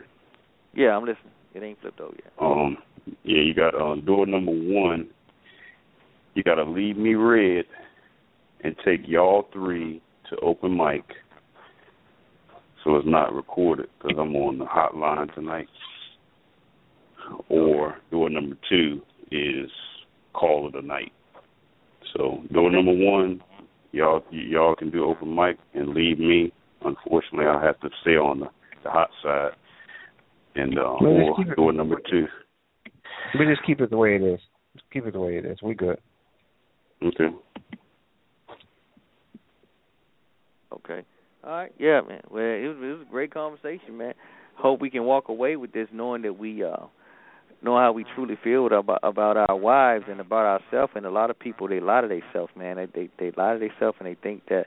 [0.73, 1.31] Yeah, I'm listening.
[1.53, 2.33] It ain't flipped over yet.
[2.39, 2.77] Um,
[3.23, 5.09] yeah, you got uh, door number one.
[6.35, 7.65] You got to leave me red
[8.63, 11.03] and take y'all three to open mic
[12.83, 15.67] so it's not recorded because I'm on the hotline tonight.
[17.49, 19.69] Or door number two is
[20.33, 21.11] call of the night.
[22.15, 23.41] So door number one,
[23.91, 26.51] y'all y'all can do open mic and leave me.
[26.83, 28.47] Unfortunately, I have to stay on the,
[28.83, 29.51] the hot side.
[30.59, 32.27] And uh, Well, just or keep it- door number two.
[33.37, 34.39] We just keep it the way it is.
[34.75, 35.61] Just keep it the way it is.
[35.61, 35.99] We good.
[37.03, 37.29] Okay.
[40.73, 41.01] Okay.
[41.43, 41.71] All right.
[41.79, 42.21] Yeah, man.
[42.29, 44.13] Well, it was, it was a great conversation, man.
[44.55, 46.75] Hope we can walk away with this knowing that we uh
[47.61, 50.93] know how we truly feel about about our wives and about ourselves.
[50.95, 52.75] And a lot of people they lie to themselves, man.
[52.77, 54.65] They they they lie to themselves and they think that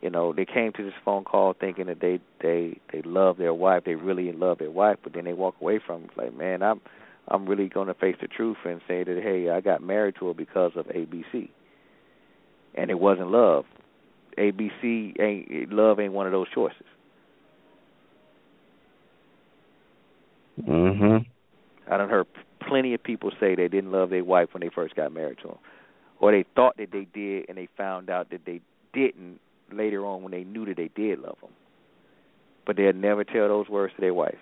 [0.00, 3.54] you know they came to this phone call thinking that they they they love their
[3.54, 6.62] wife, they really love their wife, but then they walk away from it like, man,
[6.62, 6.80] I'm
[7.28, 10.28] I'm really going to face the truth and say that hey, I got married to
[10.28, 11.48] her because of ABC,
[12.74, 13.64] and it wasn't love.
[14.38, 16.86] ABC ain't love ain't one of those choices.
[20.62, 21.26] Mhm.
[21.90, 22.26] I done heard
[22.60, 25.48] plenty of people say they didn't love their wife when they first got married to
[25.48, 25.58] them,
[26.20, 28.60] or they thought that they did and they found out that they
[28.92, 29.40] didn't
[29.72, 31.50] later on when they knew that they did love them.
[32.66, 34.38] But they'd never tell those words to their wife.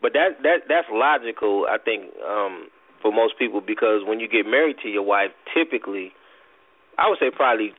[0.00, 2.68] But that that that's logical, I think, um,
[3.00, 6.10] for most people because when you get married to your wife, typically,
[6.98, 7.72] I would say probably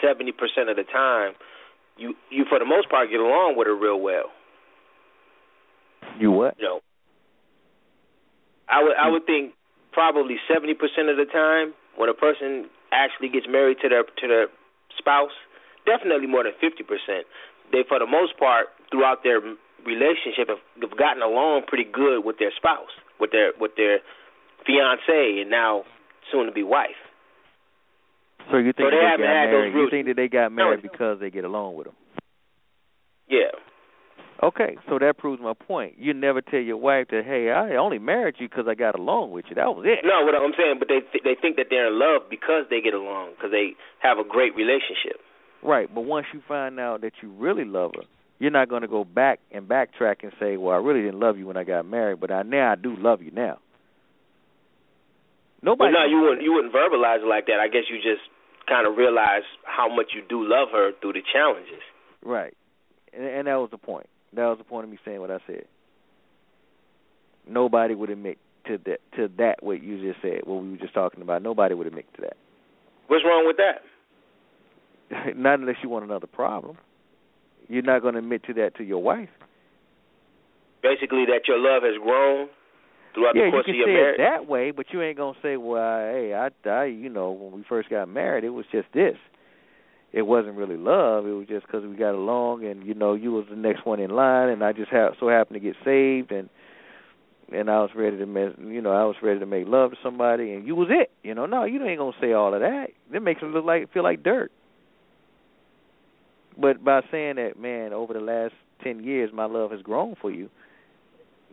[0.00, 1.34] seventy percent of the time,
[1.98, 4.32] you you for the most part get along with her real well.
[6.18, 6.56] You what?
[6.58, 6.80] You know,
[8.66, 9.52] I would I would think
[9.92, 14.26] probably seventy percent of the time when a person actually gets married to their to
[14.28, 14.46] their
[14.98, 15.34] spouse,
[15.86, 17.26] definitely more than fifty percent.
[17.72, 19.40] They for the most part throughout their
[19.86, 24.00] relationship have, have gotten along pretty good with their spouse, with their with their
[24.66, 25.84] fiance and now
[26.30, 26.98] soon to be wife.
[28.50, 29.74] So you think So they they, got married?
[29.74, 31.96] You think that they got married because they get along with them?
[33.28, 33.54] Yeah.
[34.42, 35.96] Okay, so that proves my point.
[35.98, 39.32] You never tell your wife that, hey, I only married you because I got along
[39.32, 39.54] with you.
[39.56, 40.00] That was it.
[40.02, 42.80] No, what I'm saying, but they th- they think that they're in love because they
[42.80, 45.20] get along because they have a great relationship.
[45.62, 48.88] Right, but once you find out that you really love her, you're not going to
[48.88, 51.84] go back and backtrack and say, "Well, I really didn't love you when I got
[51.84, 53.58] married, but I now I do love you now."
[55.60, 55.92] Nobody.
[55.92, 57.60] But no, you wouldn't you wouldn't verbalize it like that.
[57.60, 58.24] I guess you just
[58.66, 61.84] kind of realize how much you do love her through the challenges.
[62.24, 62.56] Right,
[63.12, 64.08] and, and that was the point.
[64.34, 65.64] That was the point of me saying what I said.
[67.48, 70.94] Nobody would admit to that to that what you just said, what we were just
[70.94, 71.42] talking about.
[71.42, 72.36] Nobody would admit to that.
[73.08, 73.82] What's wrong with that?
[75.36, 76.76] not unless you want another problem.
[77.68, 79.28] You're not going to admit to that to your wife.
[80.82, 82.48] Basically, that your love has grown
[83.14, 84.20] throughout yeah, the course you of can your say marriage.
[84.20, 87.52] it that way, but you ain't gonna say, "Well, hey, I, I, you know, when
[87.52, 89.16] we first got married, it was just this.
[90.12, 91.26] It wasn't really love.
[91.26, 94.00] It was just because we got along, and you know, you was the next one
[94.00, 96.48] in line, and I just ha- so happened to get saved, and
[97.52, 99.96] and I was ready to, mess, you know, I was ready to make love to
[100.04, 101.10] somebody, and you was it.
[101.24, 102.88] You know, no, you ain't gonna say all of that.
[103.12, 104.50] That makes it look like feel like dirt.
[106.60, 110.30] But by saying that, man, over the last ten years, my love has grown for
[110.30, 110.50] you.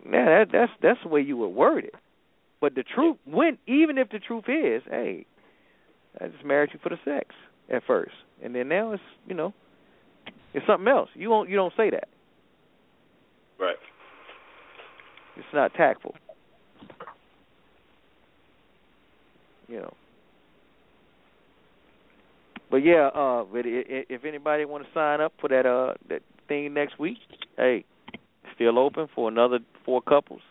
[0.04, 1.96] Yeah, that, that's that's the way you would word it.
[2.60, 5.28] But the truth, when even if the truth is, hey,
[6.20, 7.36] I just married you for the sex
[7.70, 8.14] at first,
[8.44, 9.54] and then now it's you know,
[10.54, 11.10] it's something else.
[11.14, 12.08] You won't you don't say that.
[13.60, 13.76] Right.
[15.36, 16.16] It's not tactful.
[19.68, 19.94] You know.
[22.70, 25.94] But yeah, uh, but i- i- if anybody want to sign up for that uh
[26.10, 27.18] that thing next week,
[27.58, 27.84] hey,
[28.56, 30.42] still open for another four couples.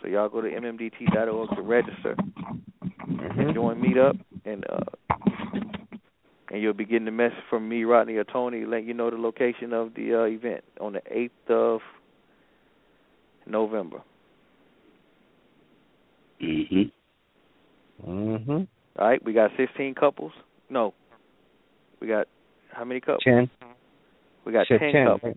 [0.00, 2.14] So y'all go to mmdt.org to register
[3.08, 5.16] and join Meetup, and uh,
[6.50, 9.16] and you'll be getting a message from me, Rodney or Tony, letting you know the
[9.16, 11.80] location of the uh, event on the eighth of
[13.46, 14.02] November.
[16.40, 16.90] Mhm.
[18.06, 18.68] Mhm.
[18.98, 20.32] All right, we got 16 couples.
[20.68, 20.92] No,
[22.00, 22.28] we got
[22.70, 23.22] how many couples?
[23.24, 23.50] Ten.
[24.44, 25.22] We got Said 10 ten, couples.
[25.24, 25.36] right?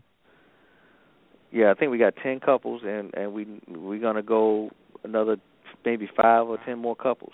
[1.52, 4.72] Yeah, I think we got 10 couples, and and we we're gonna go
[5.04, 5.38] another
[5.86, 7.34] maybe five or 10 more couples.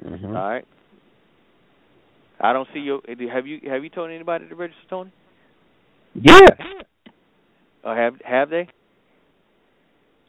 [0.00, 0.26] Mhm.
[0.26, 0.64] All right.
[2.40, 3.00] I don't see you.
[3.32, 5.12] Have you have you told anybody to register, Tony?
[6.14, 6.46] Yeah.
[7.84, 8.68] Or have have they?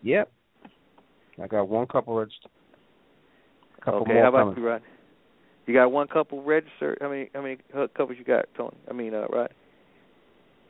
[0.02, 0.32] Yep.
[1.42, 2.52] I got one couple registered.
[3.84, 4.20] Couple okay.
[4.20, 4.58] How about coming.
[4.58, 4.82] you, Rod?
[5.66, 6.98] You got one couple registered.
[7.02, 7.58] How many how many
[7.96, 8.76] couples you got, Tony?
[8.90, 9.54] I mean, uh, Rod.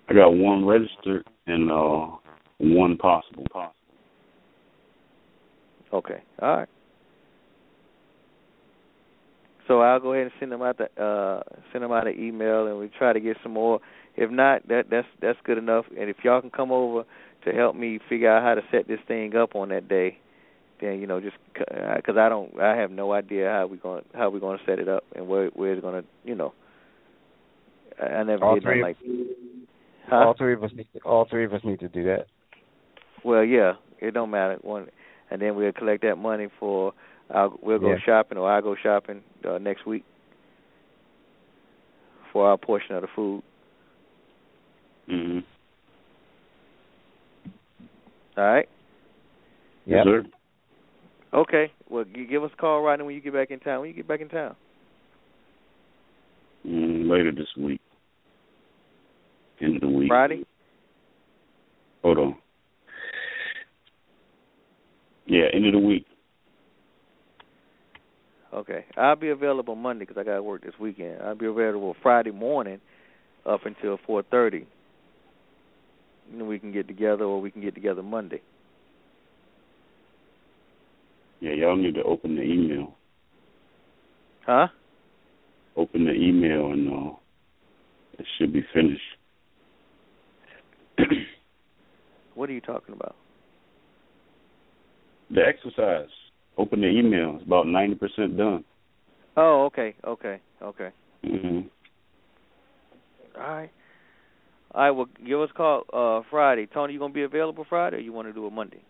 [0.09, 2.07] I got one registered and uh
[2.59, 3.45] one possible.
[3.51, 3.75] possible.
[5.93, 6.21] Okay.
[6.41, 6.69] All right.
[9.73, 12.67] So I'll go ahead and send them out the uh send them out an email,
[12.67, 13.79] and we try to get some more.
[14.15, 15.85] If not, that that's that's good enough.
[15.99, 17.05] And if y'all can come over
[17.43, 20.19] to help me figure out how to set this thing up on that day,
[20.79, 24.29] then you know just because I don't I have no idea how we going how
[24.29, 26.53] we going to set it up and where where it's going to you know.
[27.99, 28.97] I, I never all did three, like.
[30.07, 30.17] Huh?
[30.17, 32.27] All three of us need to, all three of us need to do that.
[33.23, 34.59] Well, yeah, it don't matter.
[34.61, 34.89] One,
[35.31, 36.93] and then we'll collect that money for.
[37.29, 37.97] Uh, we'll go Yeah.
[38.05, 40.03] shopping, or I'll go shopping uh, next week
[42.31, 43.43] for our portion of the food.
[45.07, 45.39] hmm
[48.37, 48.69] All right.
[49.85, 50.25] Yes, sir.
[51.33, 51.71] Okay.
[51.89, 53.81] Well, gi- give us a call right now when you get back in town.
[53.81, 54.55] When you get back in town.
[56.65, 57.81] Mm, later this week.
[59.61, 60.07] End of the week.
[60.07, 60.45] Friday.
[62.03, 62.35] Hold on.
[65.25, 66.05] Yeah, end of the week.
[68.53, 68.85] Okay.
[68.97, 71.21] I'll be available Monday because I got to work this weekend.
[71.21, 72.79] I'll be available Friday morning
[73.45, 74.67] up until four thirty.
[76.31, 78.41] And then we can get together, or we can get together Monday.
[81.41, 82.95] Yeah, y'all need to open the email.
[84.45, 84.67] Huh?
[85.75, 87.15] Open the email and uh,
[88.19, 89.01] it should be finished.
[92.35, 93.15] What are you talking about?
[95.29, 96.09] The exercise.
[96.57, 97.35] Open the email.
[97.35, 98.63] It's about ninety percent done.
[99.35, 100.89] Oh, okay, okay, okay.
[101.23, 101.61] hmm
[103.35, 103.71] All right.
[104.73, 104.91] All right.
[104.91, 106.67] Well, give us a call uh Friday.
[106.67, 108.83] Tony, you gonna be available Friday, or you want to do it Monday?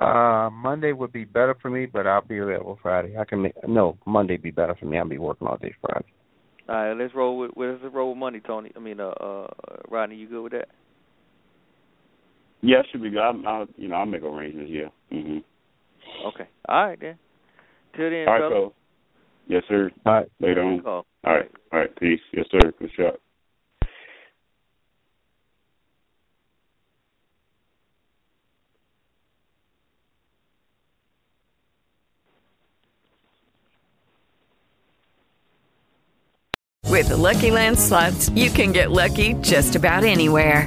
[0.00, 3.16] Uh, Monday would be better for me, but I'll be available Friday.
[3.18, 4.98] I can make no Monday be better for me.
[4.98, 6.06] I'll be working all day Friday.
[6.68, 6.92] All right.
[6.92, 8.72] Let's roll with let's roll with Monday, Tony.
[8.76, 9.46] I mean, uh, uh,
[9.88, 10.68] Rodney, you good with that?
[12.60, 13.20] Yeah, should be good.
[13.20, 14.70] I'll, I'll you know I'll make arrangements.
[14.72, 14.88] Yeah.
[15.10, 15.38] hmm
[16.26, 16.48] Okay.
[16.68, 17.18] All right then.
[17.96, 18.54] Till then, All right, brother.
[18.54, 18.72] fellas.
[19.46, 19.90] Yes, sir.
[20.04, 20.28] All right.
[20.40, 20.80] Later on.
[20.82, 21.06] Call.
[21.24, 21.50] All right.
[21.72, 21.96] All right.
[21.96, 22.20] Peace.
[22.32, 22.72] Yes, sir.
[22.78, 23.20] Good shot.
[36.84, 40.66] With the Lucky Land slots, you can get lucky just about anywhere.